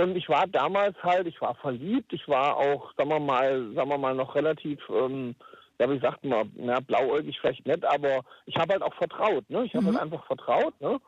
Und 0.01 0.16
ich 0.16 0.28
war 0.28 0.47
damals 0.47 0.97
halt, 1.02 1.27
ich 1.27 1.40
war 1.40 1.55
verliebt, 1.56 2.12
ich 2.12 2.27
war 2.27 2.56
auch, 2.56 2.93
sagen 2.97 3.10
wir 3.10 3.20
mal, 3.20 3.72
sagen 3.74 3.90
wir 3.90 3.98
mal, 3.98 4.14
noch 4.14 4.35
relativ, 4.35 4.78
ähm, 4.89 5.35
ja, 5.78 5.90
wie 5.90 5.98
sagt 5.98 6.24
man, 6.24 6.51
na, 6.56 6.81
blauäugig 6.81 7.39
vielleicht 7.40 7.66
nicht, 7.66 7.85
aber 7.85 8.20
ich 8.47 8.56
habe 8.56 8.72
halt 8.72 8.82
auch 8.82 8.94
vertraut, 8.94 9.48
ne? 9.51 9.64
Ich 9.64 9.74
habe 9.74 9.85
Mhm. 9.86 9.93
halt 9.93 10.02
einfach 10.02 10.27
vertraut, 10.27 10.81
ne? 10.81 10.98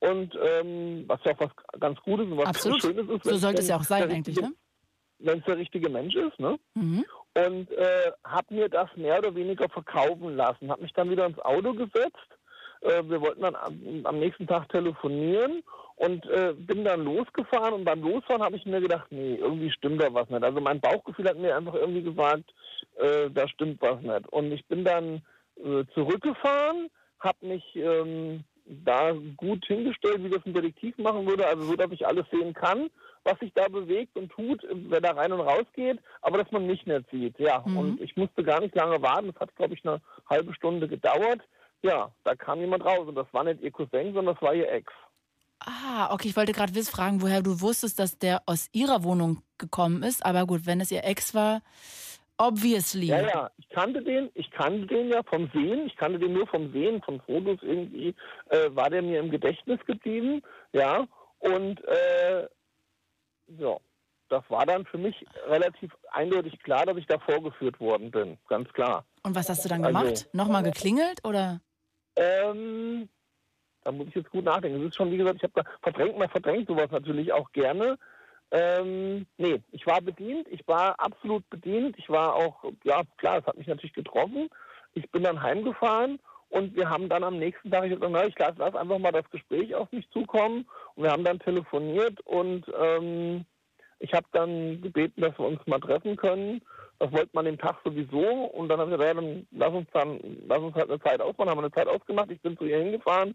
Und 0.00 0.36
ähm, 0.42 1.04
was 1.06 1.20
ja 1.24 1.32
auch 1.32 1.40
was 1.40 1.80
ganz 1.80 1.98
Gutes 2.00 2.26
und 2.26 2.36
was 2.38 2.46
Absolut. 2.46 2.82
ganz 2.82 2.96
Schönes 2.96 3.16
ist. 3.16 3.24
So 3.24 3.36
sollte 3.36 3.60
es 3.60 3.68
ja 3.68 3.76
auch 3.76 3.84
sein 3.84 4.10
eigentlich, 4.10 4.40
ne? 4.40 4.52
Wenn 5.18 5.38
es 5.38 5.44
der 5.44 5.56
richtige 5.56 5.88
Mensch 5.88 6.14
ist, 6.16 6.38
ne? 6.38 6.58
Mhm. 6.74 7.04
und 7.46 7.70
äh, 7.70 8.12
habe 8.24 8.54
mir 8.54 8.68
das 8.68 8.88
mehr 8.96 9.18
oder 9.18 9.34
weniger 9.34 9.68
verkaufen 9.68 10.36
lassen. 10.36 10.70
Habe 10.70 10.82
mich 10.82 10.92
dann 10.92 11.08
wieder 11.10 11.24
ins 11.24 11.38
Auto 11.38 11.72
gesetzt. 11.72 12.28
Äh, 12.82 13.02
wir 13.04 13.20
wollten 13.20 13.42
dann 13.42 13.54
am, 13.54 14.00
am 14.04 14.18
nächsten 14.18 14.46
Tag 14.46 14.68
telefonieren 14.68 15.62
und 16.02 16.26
äh, 16.26 16.52
bin 16.56 16.84
dann 16.84 17.04
losgefahren. 17.04 17.74
Und 17.74 17.84
beim 17.84 18.02
Losfahren 18.02 18.42
habe 18.42 18.56
ich 18.56 18.66
mir 18.66 18.80
gedacht, 18.80 19.06
nee, 19.10 19.36
irgendwie 19.36 19.70
stimmt 19.70 20.02
da 20.02 20.12
was 20.12 20.28
nicht. 20.30 20.42
Also 20.42 20.60
mein 20.60 20.80
Bauchgefühl 20.80 21.28
hat 21.28 21.38
mir 21.38 21.56
einfach 21.56 21.74
irgendwie 21.74 22.02
gesagt, 22.02 22.52
äh, 22.96 23.30
da 23.30 23.46
stimmt 23.46 23.80
was 23.80 24.00
nicht. 24.02 24.28
Und 24.32 24.50
ich 24.50 24.66
bin 24.66 24.84
dann 24.84 25.22
äh, 25.62 25.84
zurückgefahren, 25.94 26.90
habe 27.20 27.46
mich 27.46 27.64
ähm, 27.76 28.42
da 28.66 29.12
gut 29.36 29.64
hingestellt, 29.66 30.24
wie 30.24 30.30
das 30.30 30.44
ein 30.44 30.54
Detektiv 30.54 30.98
machen 30.98 31.24
würde, 31.28 31.46
also 31.46 31.62
so, 31.62 31.76
dass 31.76 31.92
ich 31.92 32.04
alles 32.04 32.26
sehen 32.32 32.52
kann, 32.52 32.90
was 33.22 33.38
sich 33.38 33.52
da 33.54 33.68
bewegt 33.68 34.16
und 34.16 34.32
tut, 34.32 34.66
wer 34.72 35.00
da 35.00 35.12
rein 35.12 35.32
und 35.32 35.40
raus 35.40 35.66
geht, 35.74 36.00
aber 36.22 36.38
dass 36.38 36.50
man 36.50 36.66
mich 36.66 36.84
nicht 36.84 37.10
sieht. 37.12 37.38
Ja, 37.38 37.62
Mhm. 37.64 37.76
und 37.76 38.00
ich 38.00 38.16
musste 38.16 38.42
gar 38.42 38.60
nicht 38.60 38.74
lange 38.74 39.00
warten, 39.02 39.28
das 39.32 39.40
hat, 39.40 39.54
glaube 39.54 39.74
ich, 39.74 39.84
eine 39.86 40.00
halbe 40.28 40.52
Stunde 40.54 40.88
gedauert, 40.88 41.40
ja, 41.82 42.10
da 42.24 42.34
kam 42.34 42.58
jemand 42.60 42.84
raus 42.84 43.06
und 43.06 43.14
das 43.14 43.26
war 43.32 43.44
nicht 43.44 43.60
ihr 43.62 43.70
Cousin, 43.70 44.14
sondern 44.14 44.34
das 44.34 44.42
war 44.42 44.54
ihr 44.54 44.70
Ex. 44.70 44.92
Ah, 45.66 46.12
okay, 46.12 46.28
ich 46.28 46.36
wollte 46.36 46.52
gerade 46.52 46.74
wissen, 46.74 46.90
fragen, 46.92 47.22
woher 47.22 47.42
du 47.42 47.60
wusstest, 47.60 47.98
dass 47.98 48.18
der 48.18 48.42
aus 48.46 48.68
ihrer 48.72 49.02
Wohnung 49.04 49.42
gekommen 49.58 50.02
ist. 50.02 50.24
Aber 50.24 50.46
gut, 50.46 50.66
wenn 50.66 50.80
es 50.80 50.90
ihr 50.90 51.04
Ex 51.04 51.34
war, 51.34 51.62
obviously. 52.38 53.06
Ja, 53.06 53.20
ja, 53.26 53.50
ich 53.58 53.68
kannte 53.68 54.02
den, 54.02 54.30
ich 54.34 54.50
kannte 54.50 54.86
den 54.86 55.08
ja 55.10 55.22
vom 55.22 55.50
Sehen, 55.52 55.86
ich 55.86 55.96
kannte 55.96 56.18
den 56.18 56.32
nur 56.32 56.46
vom 56.46 56.72
Sehen, 56.72 57.00
von 57.02 57.20
Fotos 57.20 57.58
irgendwie, 57.62 58.14
äh, 58.50 58.68
war 58.74 58.90
der 58.90 59.02
mir 59.02 59.20
im 59.20 59.30
Gedächtnis 59.30 59.78
geblieben, 59.86 60.42
ja, 60.72 61.06
und 61.38 61.80
äh, 61.84 62.48
ja, 63.58 63.76
das 64.28 64.42
war 64.48 64.64
dann 64.66 64.86
für 64.86 64.98
mich 64.98 65.14
relativ 65.46 65.92
eindeutig 66.10 66.58
klar, 66.62 66.86
dass 66.86 66.96
ich 66.96 67.06
da 67.06 67.18
vorgeführt 67.18 67.78
worden 67.80 68.10
bin, 68.10 68.38
ganz 68.48 68.68
klar. 68.72 69.04
Und 69.22 69.34
was 69.36 69.48
hast 69.48 69.64
du 69.64 69.68
dann 69.68 69.84
Also- 69.84 69.98
gemacht? 69.98 70.28
Nochmal 70.32 70.62
geklingelt 70.62 71.24
oder? 71.24 71.60
Ähm, 72.16 73.08
da 73.84 73.92
muss 73.92 74.08
ich 74.08 74.14
jetzt 74.14 74.30
gut 74.30 74.44
nachdenken. 74.44 74.80
Es 74.80 74.88
ist 74.88 74.96
schon, 74.96 75.10
wie 75.10 75.16
gesagt, 75.16 75.36
ich 75.36 75.42
habe 75.42 75.62
da 75.62 75.70
verdrängt, 75.82 76.18
man 76.18 76.28
verdrängt 76.28 76.68
sowas 76.68 76.90
natürlich 76.90 77.32
auch 77.32 77.50
gerne. 77.52 77.98
Ähm, 78.50 79.26
nee, 79.38 79.60
ich 79.72 79.86
war 79.86 80.00
bedient, 80.00 80.46
ich 80.50 80.66
war 80.68 80.94
absolut 81.00 81.48
bedient. 81.48 81.96
Ich 81.98 82.08
war 82.10 82.34
auch, 82.34 82.64
ja 82.84 83.02
klar, 83.16 83.38
es 83.38 83.46
hat 83.46 83.56
mich 83.56 83.66
natürlich 83.66 83.94
getroffen. 83.94 84.48
Ich 84.94 85.10
bin 85.10 85.22
dann 85.22 85.42
heimgefahren 85.42 86.18
und 86.50 86.76
wir 86.76 86.90
haben 86.90 87.08
dann 87.08 87.24
am 87.24 87.38
nächsten 87.38 87.70
Tag, 87.70 87.84
ich 87.84 87.92
hab 87.92 88.00
gesagt, 88.00 88.12
na, 88.12 88.26
ich 88.26 88.38
lasse 88.38 88.56
lass 88.58 88.74
einfach 88.74 88.98
mal 88.98 89.10
das 89.10 89.28
Gespräch 89.30 89.74
auf 89.74 89.90
mich 89.90 90.08
zukommen. 90.10 90.66
Und 90.94 91.04
wir 91.04 91.10
haben 91.10 91.24
dann 91.24 91.38
telefoniert 91.38 92.20
und 92.26 92.66
ähm, 92.78 93.46
ich 94.00 94.12
habe 94.12 94.26
dann 94.32 94.82
gebeten, 94.82 95.22
dass 95.22 95.38
wir 95.38 95.46
uns 95.46 95.66
mal 95.66 95.80
treffen 95.80 96.16
können. 96.16 96.60
Das 96.98 97.10
wollte 97.12 97.30
man 97.32 97.44
den 97.44 97.58
Tag 97.58 97.78
sowieso. 97.84 98.24
Und 98.26 98.68
dann 98.68 98.80
haben 98.80 98.90
wir 98.90 98.98
gesagt, 98.98 99.16
ja, 99.16 99.20
dann 99.20 99.46
lass 99.50 99.72
uns 99.72 99.88
dann, 99.92 100.20
lass 100.46 100.60
uns 100.60 100.74
halt 100.74 100.90
eine 100.90 101.00
Zeit 101.00 101.20
ausmachen. 101.20 101.50
Haben 101.50 101.58
wir 101.58 101.64
eine 101.64 101.72
Zeit 101.72 101.88
ausgemacht. 101.88 102.30
Ich 102.30 102.40
bin 102.40 102.56
zu 102.56 102.64
ihr 102.64 102.78
hingefahren. 102.78 103.34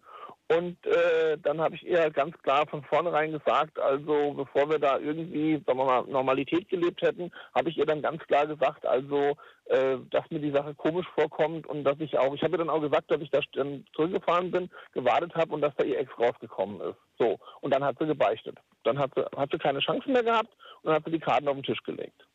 Und 0.49 0.77
äh, 0.85 1.37
dann 1.43 1.59
habe 1.59 1.75
ich 1.75 1.85
ihr 1.85 1.99
halt 1.99 2.13
ganz 2.13 2.37
klar 2.41 2.65
von 2.67 2.81
vornherein 2.83 3.33
gesagt, 3.33 3.77
also 3.79 4.33
bevor 4.33 4.69
wir 4.69 4.79
da 4.79 4.97
irgendwie, 4.97 5.61
sagen 5.65 5.77
wir 5.77 5.85
mal, 5.85 6.03
Normalität 6.05 6.69
gelebt 6.69 7.01
hätten, 7.01 7.31
habe 7.53 7.69
ich 7.69 7.77
ihr 7.77 7.85
dann 7.85 8.01
ganz 8.01 8.23
klar 8.27 8.47
gesagt, 8.47 8.85
also 8.85 9.35
äh, 9.65 9.97
dass 10.09 10.29
mir 10.29 10.39
die 10.39 10.51
Sache 10.51 10.73
komisch 10.73 11.05
vorkommt 11.15 11.67
und 11.67 11.83
dass 11.83 11.99
ich 11.99 12.17
auch, 12.17 12.33
ich 12.33 12.41
habe 12.43 12.53
ihr 12.53 12.59
dann 12.59 12.69
auch 12.69 12.79
gesagt, 12.79 13.11
dass 13.11 13.19
ich 13.19 13.29
da 13.29 13.41
zurückgefahren 13.93 14.51
bin, 14.51 14.69
gewartet 14.93 15.35
habe 15.35 15.53
und 15.53 15.59
dass 15.59 15.75
da 15.75 15.83
ihr 15.83 15.99
Ex 15.99 16.09
rausgekommen 16.17 16.79
ist. 16.79 16.97
So. 17.17 17.37
Und 17.59 17.73
dann 17.73 17.83
hat 17.83 17.97
sie 17.99 18.07
gebeichtet. 18.07 18.57
Dann 18.85 18.97
hat 18.97 19.11
sie, 19.15 19.25
hat 19.35 19.51
sie 19.51 19.57
keine 19.57 19.79
Chancen 19.79 20.13
mehr 20.13 20.23
gehabt 20.23 20.53
und 20.81 20.85
dann 20.85 20.95
hat 20.95 21.03
sie 21.03 21.11
die 21.11 21.19
Karten 21.19 21.49
auf 21.49 21.55
den 21.55 21.63
Tisch 21.63 21.83
gelegt. 21.83 22.25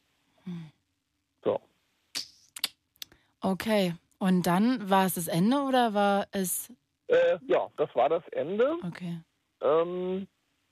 So. 1.45 1.61
Okay. 3.41 3.95
Und 4.19 4.47
dann 4.47 4.89
war 4.89 5.07
es 5.07 5.15
das 5.15 5.27
Ende 5.27 5.57
oder 5.63 5.95
war 5.95 6.27
es. 6.31 6.73
Äh, 7.09 7.39
ja, 7.47 7.69
das 7.77 7.95
war 7.95 8.09
das 8.09 8.23
Ende. 8.29 8.77
Okay. 8.87 9.19
Ähm, 9.61 10.29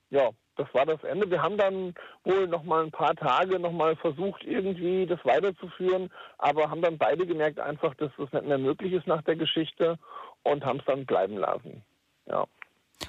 ja, 0.09 0.29
das 0.55 0.73
war 0.73 0.85
das 0.85 1.03
Ende. 1.03 1.29
Wir 1.29 1.41
haben 1.41 1.57
dann 1.57 1.93
wohl 2.23 2.47
noch 2.47 2.63
mal 2.63 2.83
ein 2.83 2.91
paar 2.91 3.15
Tage 3.15 3.59
noch 3.59 3.71
mal 3.71 3.95
versucht, 3.95 4.43
irgendwie 4.43 5.05
das 5.05 5.19
weiterzuführen, 5.25 6.09
aber 6.37 6.69
haben 6.69 6.81
dann 6.81 6.97
beide 6.97 7.25
gemerkt 7.25 7.59
einfach, 7.59 7.95
dass 7.95 8.11
das 8.17 8.31
nicht 8.31 8.45
mehr 8.45 8.57
möglich 8.57 8.93
ist 8.93 9.07
nach 9.07 9.21
der 9.23 9.35
Geschichte 9.35 9.97
und 10.43 10.63
haben 10.65 10.79
es 10.79 10.85
dann 10.85 11.05
bleiben 11.05 11.37
lassen. 11.37 11.83
Ja. 12.25 12.45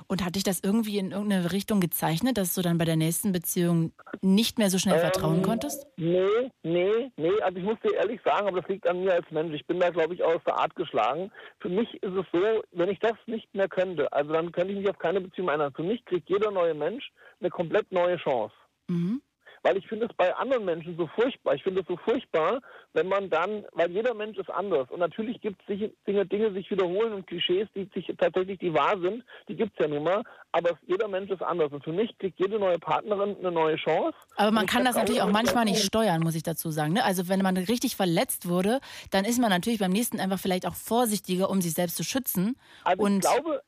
Und 0.07 0.25
hat 0.25 0.37
dich 0.37 0.45
das 0.45 0.61
irgendwie 0.63 0.99
in 0.99 1.13
irgendeine 1.13 1.53
Richtung 1.53 1.81
gezeichnet, 1.81 2.39
dass 2.39 2.55
du 2.55 2.63
dann 2.63 2.79
bei 2.79 2.85
der 2.85 2.97
nächsten 2.97 3.33
Beziehung 3.33 3.93
nicht 4.21 4.59
mehr 4.59 4.71
so 4.71 4.79
schnell 4.79 4.99
vertrauen 4.99 5.37
Ähm, 5.37 5.43
konntest? 5.43 5.87
Nee, 5.97 6.51
nee, 6.63 7.11
nee. 7.17 7.41
Also 7.43 7.59
ich 7.59 7.65
muss 7.65 7.79
dir 7.81 7.95
ehrlich 7.95 8.21
sagen, 8.25 8.47
aber 8.49 8.61
das 8.61 8.69
liegt 8.69 8.89
an 8.89 9.03
mir 9.05 9.15
als 9.15 9.31
Mensch. 9.31 9.55
Ich 9.55 9.67
bin 9.67 9.81
da, 9.81 9.91
glaube 9.91 10.15
ich, 10.15 10.23
aus 10.23 10.41
der 10.47 10.57
Art 10.59 10.75
geschlagen. 10.77 11.31
Für 11.61 11.69
mich 11.69 11.93
ist 12.03 12.15
es 12.15 12.27
so, 12.33 12.63
wenn 12.73 12.89
ich 12.89 12.99
das 13.01 13.15
nicht 13.27 13.53
mehr 13.55 13.69
könnte, 13.69 14.13
also 14.13 14.33
dann 14.33 14.53
könnte 14.53 14.73
ich 14.73 14.79
mich 14.79 14.89
auf 14.89 14.99
keine 14.99 15.21
Beziehung 15.21 15.49
erinnern. 15.49 15.73
Für 15.75 15.83
mich 15.83 16.05
kriegt 16.05 16.29
jeder 16.29 16.51
neue 16.51 16.75
Mensch 16.75 17.11
eine 17.41 17.51
komplett 17.51 17.91
neue 17.93 18.17
Chance. 18.17 18.55
Mhm. 18.89 19.23
Weil 19.63 19.77
ich 19.77 19.87
finde 19.87 20.07
es 20.07 20.17
bei 20.17 20.35
anderen 20.35 20.65
Menschen 20.65 20.97
so 20.97 21.07
furchtbar. 21.07 21.55
Ich 21.55 21.63
finde 21.63 21.83
es 21.83 21.87
so 21.87 21.97
furchtbar, 21.97 22.61
wenn 22.95 23.09
man 23.09 23.31
dann, 23.31 23.65
weil 23.73 23.91
jeder 23.91 24.15
Mensch 24.15 24.39
ist 24.39 24.51
anders. 24.51 24.91
Und 24.91 25.01
natürlich 25.01 25.41
gibt 25.41 25.61
es 25.69 25.93
Dinge, 26.07 26.27
Dinge 26.27 26.53
sich 26.53 26.71
wiederholen 26.71 27.13
und 27.13 27.27
Klischees, 27.27 27.69
die 27.75 27.89
sich 27.95 28.13
tatsächlich 28.19 28.59
die 28.59 28.75
wahr 28.75 28.99
sind, 29.01 29.25
die 29.49 29.55
gibt 29.55 29.73
es 29.75 29.79
ja 29.79 29.89
nun 29.89 30.05
mal. 30.05 30.23
Aber 30.51 30.79
jeder 30.87 31.09
Mensch 31.09 31.31
ist 31.31 31.43
anders. 31.43 31.73
Und 31.73 31.85
für 31.85 31.93
mich 31.93 32.17
kriegt 32.19 32.39
jede 32.41 32.59
neue 32.59 32.79
Partnerin 32.79 33.37
eine 33.39 33.53
neue 33.53 33.77
Chance. 33.77 34.17
Aber 34.37 34.51
man 34.51 34.67
kann 34.67 34.85
das 34.85 34.97
natürlich 34.97 35.23
auch 35.23 35.31
manchmal 35.31 35.65
nicht 35.65 35.85
steuern, 35.85 36.23
muss 36.23 36.35
ich 36.35 36.43
dazu 36.43 36.71
sagen. 36.71 36.95
Ne? 36.95 37.05
Also 37.05 37.29
wenn 37.29 37.41
man 37.43 37.57
richtig 37.57 37.97
verletzt 37.97 38.49
wurde, 38.49 38.81
dann 39.11 39.25
ist 39.25 39.41
man 39.41 39.51
natürlich 39.51 39.79
beim 39.79 39.93
nächsten 39.93 40.21
einfach 40.21 40.39
vielleicht 40.39 40.67
auch 40.67 40.75
vorsichtiger, 40.75 41.49
um 41.49 41.61
sich 41.61 41.75
selbst 41.75 41.97
zu 41.97 42.05
schützen. 42.05 42.57
Also 42.85 43.03
und 43.03 43.25
ich 43.25 43.31
glaube, 43.31 43.63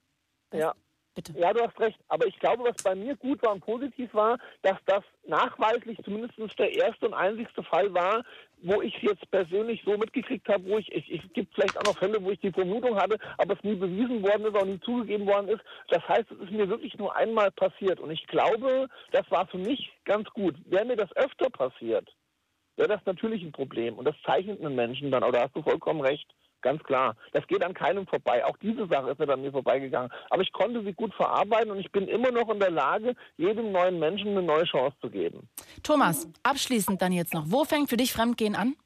ja. 0.52 0.74
Bitte. 1.14 1.32
Ja, 1.38 1.52
du 1.52 1.62
hast 1.62 1.78
recht. 1.78 1.98
Aber 2.08 2.26
ich 2.26 2.36
glaube, 2.40 2.64
was 2.64 2.82
bei 2.82 2.94
mir 2.94 3.14
gut 3.16 3.40
war 3.42 3.52
und 3.52 3.64
positiv 3.64 4.12
war, 4.14 4.36
dass 4.62 4.78
das 4.86 5.04
nachweislich 5.26 5.96
zumindest 6.04 6.58
der 6.58 6.74
erste 6.74 7.06
und 7.06 7.14
einzigste 7.14 7.62
Fall 7.62 7.94
war, 7.94 8.24
wo 8.62 8.82
ich 8.82 8.96
es 8.96 9.02
jetzt 9.02 9.30
persönlich 9.30 9.82
so 9.84 9.96
mitgekriegt 9.96 10.48
habe, 10.48 10.64
wo 10.64 10.78
ich, 10.78 10.90
ich, 10.92 11.22
es 11.22 11.32
gibt 11.32 11.54
vielleicht 11.54 11.78
auch 11.78 11.84
noch 11.84 11.98
Fälle, 11.98 12.22
wo 12.22 12.30
ich 12.30 12.40
die 12.40 12.50
Vermutung 12.50 12.96
hatte, 12.96 13.18
aber 13.38 13.54
es 13.54 13.62
nie 13.62 13.76
bewiesen 13.76 14.22
worden 14.22 14.46
ist, 14.46 14.56
auch 14.56 14.64
nie 14.64 14.80
zugegeben 14.80 15.26
worden 15.26 15.48
ist. 15.48 15.62
Das 15.88 16.06
heißt, 16.08 16.30
es 16.32 16.40
ist 16.40 16.50
mir 16.50 16.68
wirklich 16.68 16.96
nur 16.98 17.14
einmal 17.14 17.52
passiert. 17.52 18.00
Und 18.00 18.10
ich 18.10 18.26
glaube, 18.26 18.88
das 19.12 19.30
war 19.30 19.46
für 19.46 19.58
mich 19.58 19.92
ganz 20.04 20.28
gut. 20.30 20.56
Wäre 20.66 20.84
mir 20.84 20.96
das 20.96 21.14
öfter 21.16 21.48
passiert, 21.48 22.12
wäre 22.76 22.88
das 22.88 23.04
natürlich 23.06 23.42
ein 23.44 23.52
Problem. 23.52 23.98
Und 23.98 24.06
das 24.06 24.16
zeichnet 24.26 24.60
einen 24.60 24.74
Menschen 24.74 25.12
dann. 25.12 25.22
Aber 25.22 25.32
da 25.32 25.42
hast 25.44 25.54
du 25.54 25.62
vollkommen 25.62 26.00
recht. 26.00 26.26
Ganz 26.64 26.82
klar. 26.82 27.14
Das 27.32 27.46
geht 27.46 27.62
an 27.62 27.74
keinem 27.74 28.06
vorbei. 28.06 28.42
Auch 28.42 28.56
diese 28.56 28.86
Sache 28.86 29.10
ist 29.10 29.20
nicht 29.20 29.30
an 29.30 29.42
mir 29.42 29.52
vorbeigegangen. 29.52 30.10
Aber 30.30 30.40
ich 30.40 30.50
konnte 30.50 30.82
sie 30.82 30.94
gut 30.94 31.12
verarbeiten 31.12 31.70
und 31.70 31.78
ich 31.78 31.92
bin 31.92 32.08
immer 32.08 32.30
noch 32.30 32.48
in 32.48 32.58
der 32.58 32.70
Lage, 32.70 33.14
jedem 33.36 33.70
neuen 33.70 33.98
Menschen 33.98 34.28
eine 34.28 34.42
neue 34.42 34.64
Chance 34.64 34.96
zu 35.02 35.10
geben. 35.10 35.46
Thomas, 35.82 36.26
abschließend 36.42 37.02
dann 37.02 37.12
jetzt 37.12 37.34
noch. 37.34 37.44
Wo 37.48 37.64
fängt 37.64 37.90
für 37.90 37.98
dich 37.98 38.14
Fremdgehen 38.14 38.56
an? 38.56 38.76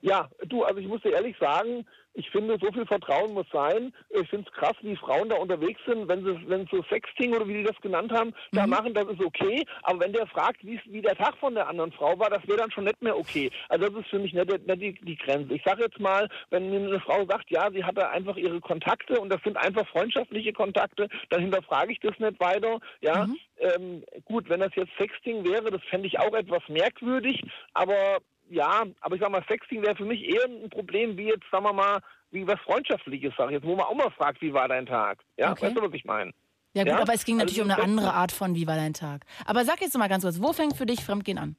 Ja, 0.00 0.30
du, 0.46 0.64
also 0.64 0.80
ich 0.80 0.88
muss 0.88 1.02
dir 1.02 1.12
ehrlich 1.12 1.36
sagen, 1.38 1.86
ich 2.14 2.28
finde, 2.30 2.58
so 2.60 2.70
viel 2.72 2.86
Vertrauen 2.86 3.34
muss 3.34 3.46
sein. 3.52 3.92
Ich 4.10 4.28
finde 4.28 4.48
es 4.48 4.54
krass, 4.54 4.74
wie 4.82 4.96
Frauen 4.96 5.28
da 5.28 5.36
unterwegs 5.36 5.80
sind, 5.86 6.08
wenn 6.08 6.24
sie, 6.24 6.36
wenn 6.48 6.66
so 6.66 6.82
Sexting 6.84 7.34
oder 7.34 7.46
wie 7.46 7.54
die 7.54 7.64
das 7.64 7.80
genannt 7.80 8.12
haben, 8.12 8.32
da 8.52 8.66
machen, 8.66 8.94
das 8.94 9.06
ist 9.06 9.24
okay. 9.24 9.64
Aber 9.82 10.00
wenn 10.00 10.12
der 10.12 10.26
fragt, 10.26 10.64
wie, 10.64 10.80
wie 10.86 11.02
der 11.02 11.16
Tag 11.16 11.36
von 11.38 11.54
der 11.54 11.68
anderen 11.68 11.92
Frau 11.92 12.18
war, 12.18 12.30
das 12.30 12.46
wäre 12.46 12.58
dann 12.58 12.70
schon 12.70 12.84
nicht 12.84 13.00
mehr 13.00 13.16
okay. 13.16 13.50
Also 13.68 13.88
das 13.88 14.00
ist 14.00 14.10
für 14.10 14.18
mich 14.18 14.32
nicht, 14.32 14.66
nicht 14.66 14.82
die, 14.82 14.92
die 14.92 15.16
Grenze. 15.16 15.54
Ich 15.54 15.62
sage 15.64 15.82
jetzt 15.82 16.00
mal, 16.00 16.28
wenn 16.50 16.70
mir 16.70 16.80
eine 16.80 17.00
Frau 17.00 17.24
sagt, 17.26 17.50
ja, 17.50 17.70
sie 17.70 17.84
hat 17.84 17.96
da 17.96 18.10
einfach 18.10 18.36
ihre 18.36 18.60
Kontakte 18.60 19.20
und 19.20 19.30
das 19.30 19.42
sind 19.42 19.56
einfach 19.56 19.86
freundschaftliche 19.88 20.52
Kontakte, 20.52 21.08
dann 21.28 21.42
hinterfrage 21.42 21.92
ich 21.92 22.00
das 22.00 22.18
nicht 22.18 22.40
weiter. 22.40 22.80
Ja, 23.00 23.28
ähm, 23.58 24.04
gut, 24.24 24.48
wenn 24.48 24.60
das 24.60 24.74
jetzt 24.74 24.92
Sexting 24.98 25.44
wäre, 25.44 25.70
das 25.70 25.82
fände 25.90 26.06
ich 26.06 26.18
auch 26.18 26.34
etwas 26.34 26.62
merkwürdig, 26.68 27.42
aber 27.74 28.18
ja, 28.50 28.84
aber 29.00 29.14
ich 29.14 29.20
sag 29.22 29.30
mal, 29.30 29.44
Sexting 29.48 29.82
wäre 29.82 29.96
für 29.96 30.04
mich 30.04 30.22
eher 30.22 30.44
ein 30.44 30.68
Problem, 30.70 31.16
wie 31.16 31.28
jetzt, 31.28 31.44
sagen 31.50 31.64
wir 31.64 31.72
mal, 31.72 32.00
wie 32.30 32.46
was 32.46 32.60
Freundschaftliches, 32.60 33.32
sag 33.38 33.46
ich 33.48 33.54
jetzt, 33.54 33.64
wo 33.66 33.74
man 33.74 33.86
auch 33.86 33.94
mal 33.94 34.10
fragt, 34.10 34.40
wie 34.42 34.52
war 34.52 34.68
dein 34.68 34.86
Tag? 34.86 35.24
Ja, 35.38 35.52
Okay. 35.52 35.66
weißt 35.66 35.76
du, 35.76 35.82
was 35.82 35.94
ich 35.94 36.04
meine? 36.04 36.32
Ja 36.74 36.84
gut, 36.84 36.92
Ja? 36.92 36.98
aber 37.00 37.14
es 37.14 37.24
ging 37.24 37.36
Also 37.40 37.46
natürlich 37.46 37.62
um 37.62 37.68
das 37.68 37.78
eine 37.78 37.86
andere 37.86 38.12
Art 38.12 38.30
von 38.30 38.54
Wie 38.54 38.66
war 38.66 38.76
dein 38.76 38.92
Tag. 38.94 39.24
Aber 39.44 39.64
sag 39.64 39.80
jetzt 39.80 39.96
mal 39.98 40.08
ganz 40.08 40.22
kurz, 40.22 40.40
wo 40.40 40.52
fängt 40.52 40.76
für 40.76 40.86
dich 40.86 41.04
Fremdgehen 41.04 41.38
an? 41.38 41.56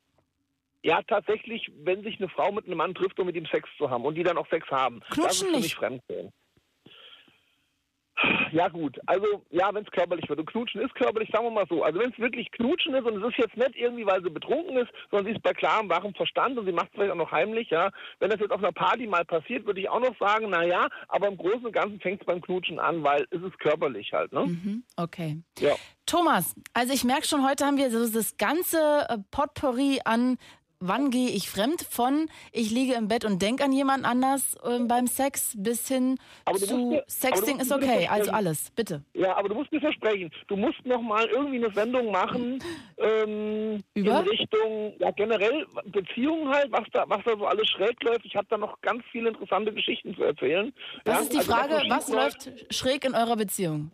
Ja, 0.83 1.01
tatsächlich, 1.03 1.69
wenn 1.83 2.01
sich 2.03 2.17
eine 2.19 2.29
Frau 2.29 2.51
mit 2.51 2.65
einem 2.65 2.77
Mann 2.77 2.95
trifft, 2.95 3.19
um 3.19 3.25
mit 3.27 3.35
ihm 3.35 3.45
Sex 3.47 3.69
zu 3.77 3.89
haben 3.89 4.03
und 4.05 4.15
die 4.15 4.23
dann 4.23 4.37
auch 4.37 4.47
Sex 4.49 4.67
haben, 4.69 5.01
das 5.01 5.09
ist 5.09 5.15
Knutschen 5.15 5.47
für 5.47 5.51
mich 5.53 5.63
nicht. 5.63 5.75
Fremdgehen. 5.75 6.31
Ja 8.51 8.67
gut, 8.67 8.99
also 9.05 9.43
ja, 9.49 9.73
wenn 9.73 9.83
es 9.83 9.91
körperlich 9.91 10.27
wird. 10.29 10.39
Und 10.39 10.45
Knutschen 10.45 10.81
ist 10.81 10.93
körperlich, 10.95 11.29
sagen 11.31 11.45
wir 11.45 11.51
mal 11.51 11.65
so. 11.69 11.83
Also 11.83 11.99
wenn 11.99 12.11
es 12.11 12.19
wirklich 12.19 12.51
Knutschen 12.51 12.93
ist 12.93 13.05
und 13.05 13.21
es 13.21 13.29
ist 13.29 13.37
jetzt 13.37 13.57
nicht 13.57 13.75
irgendwie, 13.75 14.05
weil 14.05 14.21
sie 14.23 14.29
betrunken 14.29 14.77
ist, 14.77 14.91
sondern 15.09 15.27
sie 15.27 15.37
ist 15.37 15.43
bei 15.43 15.53
klarem, 15.53 15.89
wachem 15.89 16.13
Verstand 16.13 16.57
und 16.57 16.65
sie 16.65 16.71
macht 16.71 16.87
es 16.87 16.93
vielleicht 16.93 17.11
auch 17.11 17.15
noch 17.15 17.31
heimlich, 17.31 17.69
ja. 17.69 17.91
Wenn 18.19 18.29
das 18.29 18.39
jetzt 18.39 18.51
auf 18.51 18.59
einer 18.59 18.71
Party 18.71 19.07
mal 19.07 19.25
passiert, 19.25 19.65
würde 19.65 19.79
ich 19.79 19.89
auch 19.89 19.99
noch 19.99 20.17
sagen, 20.19 20.47
na 20.49 20.63
ja, 20.63 20.87
aber 21.07 21.27
im 21.27 21.37
Großen 21.37 21.65
und 21.65 21.71
Ganzen 21.71 21.99
fängt 21.99 22.21
es 22.21 22.25
beim 22.25 22.41
Knutschen 22.41 22.79
an, 22.79 23.03
weil 23.03 23.25
es 23.31 23.41
ist 23.41 23.57
körperlich 23.59 24.11
halt, 24.13 24.33
ne? 24.33 24.41
Mhm, 24.41 24.83
okay. 24.97 25.37
Ja. 25.59 25.75
Thomas, 26.05 26.55
also 26.73 26.93
ich 26.93 27.03
merke 27.03 27.25
schon, 27.25 27.47
heute 27.47 27.65
haben 27.65 27.77
wir 27.77 27.89
so 27.89 27.99
das 27.99 28.37
ganze 28.37 29.05
äh, 29.07 29.17
Potpourri 29.31 30.01
an 30.03 30.37
Wann 30.83 31.11
gehe 31.11 31.29
ich 31.29 31.47
fremd? 31.47 31.85
Von 31.89 32.27
ich 32.51 32.71
liege 32.71 32.95
im 32.95 33.07
Bett 33.07 33.23
und 33.23 33.39
denke 33.41 33.63
an 33.63 33.71
jemand 33.71 34.03
anders 34.03 34.57
ähm, 34.65 34.87
beim 34.87 35.05
Sex 35.05 35.53
bis 35.55 35.87
hin 35.87 36.17
zu 36.55 36.75
mir- 36.75 37.03
Sexting 37.07 37.59
ist 37.59 37.71
okay. 37.71 38.07
Also 38.09 38.31
alles, 38.31 38.71
bitte. 38.71 39.03
Ja, 39.13 39.37
aber 39.37 39.49
du 39.49 39.55
musst 39.55 39.71
mir 39.71 39.79
versprechen, 39.79 40.31
du 40.47 40.55
musst 40.55 40.83
noch 40.83 41.01
mal 41.01 41.27
irgendwie 41.27 41.63
eine 41.63 41.71
Sendung 41.73 42.11
machen 42.11 42.57
ähm, 42.97 43.83
Über? 43.93 44.21
in 44.21 44.27
Richtung, 44.27 44.93
ja 44.97 45.11
generell 45.11 45.67
Beziehungen 45.85 46.49
halt, 46.49 46.71
was 46.71 46.85
da, 46.91 47.05
was 47.07 47.19
da 47.25 47.37
so 47.37 47.45
alles 47.45 47.69
schräg 47.69 48.01
läuft. 48.03 48.25
Ich 48.25 48.35
habe 48.35 48.47
da 48.49 48.57
noch 48.57 48.81
ganz 48.81 49.03
viele 49.11 49.29
interessante 49.29 49.71
Geschichten 49.71 50.15
zu 50.15 50.23
erzählen. 50.23 50.73
Das 51.03 51.15
ja, 51.15 51.21
ist 51.21 51.33
die 51.33 51.37
also 51.37 51.51
Frage, 51.51 51.83
was 51.89 52.09
läuft 52.09 52.73
schräg 52.73 53.05
in 53.05 53.13
eurer 53.13 53.35
Beziehung? 53.35 53.91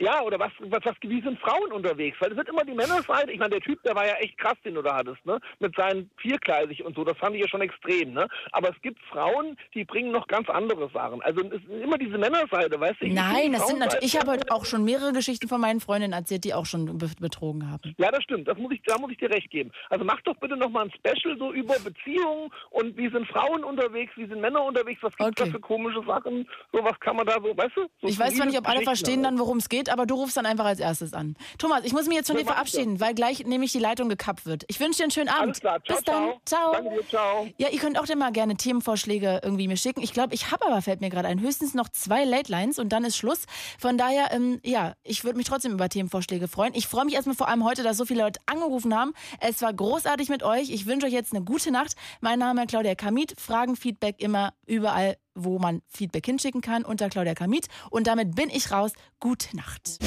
Ja, 0.00 0.22
oder 0.22 0.38
was, 0.38 0.50
was, 0.60 0.80
was, 0.82 0.94
wie 1.02 1.20
sind 1.20 1.38
Frauen 1.40 1.72
unterwegs? 1.72 2.16
Weil 2.20 2.30
es 2.30 2.36
wird 2.36 2.48
immer 2.48 2.64
die 2.64 2.72
Männerseite. 2.72 3.30
Ich 3.32 3.38
meine, 3.38 3.50
der 3.50 3.60
Typ, 3.60 3.82
der 3.82 3.94
war 3.94 4.06
ja 4.06 4.14
echt 4.14 4.38
krass, 4.38 4.56
den 4.64 4.74
du 4.74 4.80
da 4.80 4.96
hattest, 4.96 5.24
ne? 5.26 5.38
Mit 5.58 5.76
seinen 5.76 6.10
viergleisig 6.16 6.82
und 6.82 6.96
so. 6.96 7.04
Das 7.04 7.18
fand 7.18 7.34
ich 7.36 7.42
ja 7.42 7.48
schon 7.48 7.60
extrem, 7.60 8.14
ne? 8.14 8.26
Aber 8.52 8.70
es 8.70 8.80
gibt 8.80 8.98
Frauen, 9.10 9.58
die 9.74 9.84
bringen 9.84 10.10
noch 10.10 10.26
ganz 10.26 10.48
andere 10.48 10.88
Sachen. 10.94 11.20
Also 11.20 11.42
es 11.42 11.62
ist 11.62 11.68
immer 11.68 11.98
diese 11.98 12.16
Männerseite, 12.16 12.80
weißt 12.80 13.00
du? 13.00 13.06
Ich 13.06 13.12
Nein, 13.12 13.52
das 13.52 13.68
sind 13.68 13.78
natürlich. 13.78 14.14
Ich 14.14 14.18
habe 14.18 14.30
heute 14.30 14.50
auch 14.50 14.64
schon 14.64 14.84
mehrere 14.84 15.12
Geschichten 15.12 15.48
von 15.48 15.60
meinen 15.60 15.80
Freundinnen 15.80 16.14
erzählt, 16.14 16.44
die 16.44 16.54
auch 16.54 16.64
schon 16.64 16.96
betrogen 16.96 17.70
haben. 17.70 17.94
Ja, 17.98 18.10
das 18.10 18.22
stimmt. 18.22 18.48
Das 18.48 18.56
muss 18.56 18.72
ich, 18.72 18.80
da 18.86 18.96
muss 18.96 19.12
ich 19.12 19.18
dir 19.18 19.30
recht 19.30 19.50
geben. 19.50 19.70
Also 19.90 20.06
mach 20.06 20.22
doch 20.22 20.36
bitte 20.36 20.56
noch 20.56 20.70
mal 20.70 20.84
ein 20.84 20.92
Special 20.92 21.36
so 21.38 21.52
über 21.52 21.74
Beziehungen 21.78 22.50
und 22.70 22.96
wie 22.96 23.10
sind 23.10 23.28
Frauen 23.28 23.64
unterwegs, 23.64 24.12
wie 24.16 24.26
sind 24.26 24.40
Männer 24.40 24.64
unterwegs, 24.64 25.02
was 25.02 25.14
gibt 25.14 25.38
es 25.38 25.42
okay. 25.42 25.50
da 25.50 25.58
für 25.58 25.60
komische 25.60 26.02
Sachen? 26.06 26.48
So 26.72 26.82
was 26.82 26.98
kann 27.00 27.16
man 27.16 27.26
da 27.26 27.34
so, 27.34 27.54
weißt 27.54 27.76
du? 27.76 27.82
So 28.00 28.08
ich 28.08 28.18
weiß 28.18 28.34
zwar 28.34 28.46
nicht, 28.46 28.58
ob 28.58 28.66
alle 28.66 28.80
verstehen 28.80 29.22
dann, 29.22 29.38
worum 29.38 29.58
es 29.58 29.68
geht, 29.68 29.89
aber 29.90 30.06
du 30.06 30.14
rufst 30.14 30.36
dann 30.36 30.46
einfach 30.46 30.64
als 30.64 30.80
erstes 30.80 31.12
an. 31.12 31.36
Thomas, 31.58 31.82
ich 31.84 31.92
muss 31.92 32.06
mich 32.06 32.16
jetzt 32.16 32.28
von 32.28 32.36
dir 32.36 32.44
verabschieden, 32.44 33.00
weil 33.00 33.14
gleich 33.14 33.44
nämlich 33.44 33.72
die 33.72 33.78
Leitung 33.78 34.08
gekappt 34.08 34.46
wird. 34.46 34.64
Ich 34.68 34.80
wünsche 34.80 34.98
dir 34.98 35.04
einen 35.04 35.10
schönen 35.10 35.28
Abend. 35.28 35.42
Alles 35.42 35.60
klar. 35.60 35.80
Ciao, 35.84 35.96
Bis 35.96 36.04
dann. 36.04 36.32
Ciao. 36.44 36.72
Danke 36.72 36.90
dir, 36.90 37.08
ciao. 37.08 37.48
Ja, 37.58 37.68
ihr 37.68 37.78
könnt 37.78 37.98
auch 37.98 38.06
dann 38.06 38.18
mal 38.18 38.32
gerne 38.32 38.56
Themenvorschläge 38.56 39.40
irgendwie 39.42 39.68
mir 39.68 39.76
schicken. 39.76 40.02
Ich 40.02 40.12
glaube, 40.12 40.34
ich 40.34 40.50
habe 40.50 40.66
aber, 40.66 40.82
fällt 40.82 41.00
mir 41.00 41.10
gerade 41.10 41.28
ein, 41.28 41.40
höchstens 41.40 41.74
noch 41.74 41.88
zwei 41.88 42.24
Late 42.24 42.50
Lines 42.50 42.78
und 42.78 42.90
dann 42.90 43.04
ist 43.04 43.16
Schluss. 43.16 43.46
Von 43.78 43.98
daher, 43.98 44.32
ähm, 44.32 44.60
ja, 44.64 44.94
ich 45.02 45.24
würde 45.24 45.36
mich 45.36 45.46
trotzdem 45.46 45.72
über 45.72 45.88
Themenvorschläge 45.88 46.48
freuen. 46.48 46.74
Ich 46.74 46.86
freue 46.86 47.04
mich 47.04 47.14
erstmal 47.14 47.36
vor 47.36 47.48
allem 47.48 47.64
heute, 47.64 47.82
dass 47.82 47.96
so 47.96 48.04
viele 48.04 48.22
Leute 48.22 48.40
angerufen 48.46 48.94
haben. 48.94 49.12
Es 49.40 49.62
war 49.62 49.72
großartig 49.72 50.28
mit 50.28 50.42
euch. 50.42 50.70
Ich 50.70 50.86
wünsche 50.86 51.06
euch 51.06 51.12
jetzt 51.12 51.32
eine 51.32 51.44
gute 51.44 51.70
Nacht. 51.70 51.94
Mein 52.20 52.38
Name 52.38 52.62
ist 52.62 52.68
Claudia 52.68 52.94
Kamit. 52.94 53.40
Fragen, 53.40 53.76
Feedback 53.76 54.16
immer 54.20 54.52
überall 54.66 55.16
wo 55.34 55.58
man 55.58 55.82
Feedback 55.88 56.26
hinschicken 56.26 56.60
kann 56.60 56.84
unter 56.84 57.08
Claudia 57.08 57.34
Kamit. 57.34 57.66
Und 57.90 58.06
damit 58.06 58.34
bin 58.34 58.50
ich 58.50 58.70
raus. 58.70 58.92
Gute 59.20 59.56
Nacht. 59.56 59.98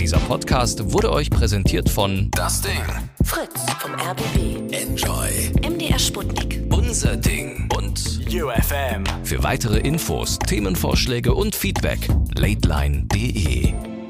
Dieser 0.00 0.18
Podcast 0.18 0.92
wurde 0.92 1.12
euch 1.12 1.30
präsentiert 1.30 1.88
von 1.88 2.30
Das 2.32 2.60
Ding. 2.60 2.82
Fritz 3.24 3.64
vom 3.78 3.94
RBB. 3.94 4.72
Enjoy. 4.74 5.52
MDR 5.64 5.98
Sputnik. 5.98 6.60
Unser 6.72 7.16
Ding. 7.16 7.68
Und 7.76 8.20
UFM. 8.28 9.04
Für 9.24 9.42
weitere 9.42 9.78
Infos, 9.78 10.38
Themenvorschläge 10.40 11.34
und 11.34 11.54
Feedback, 11.54 12.08
lateline.de. 12.34 14.01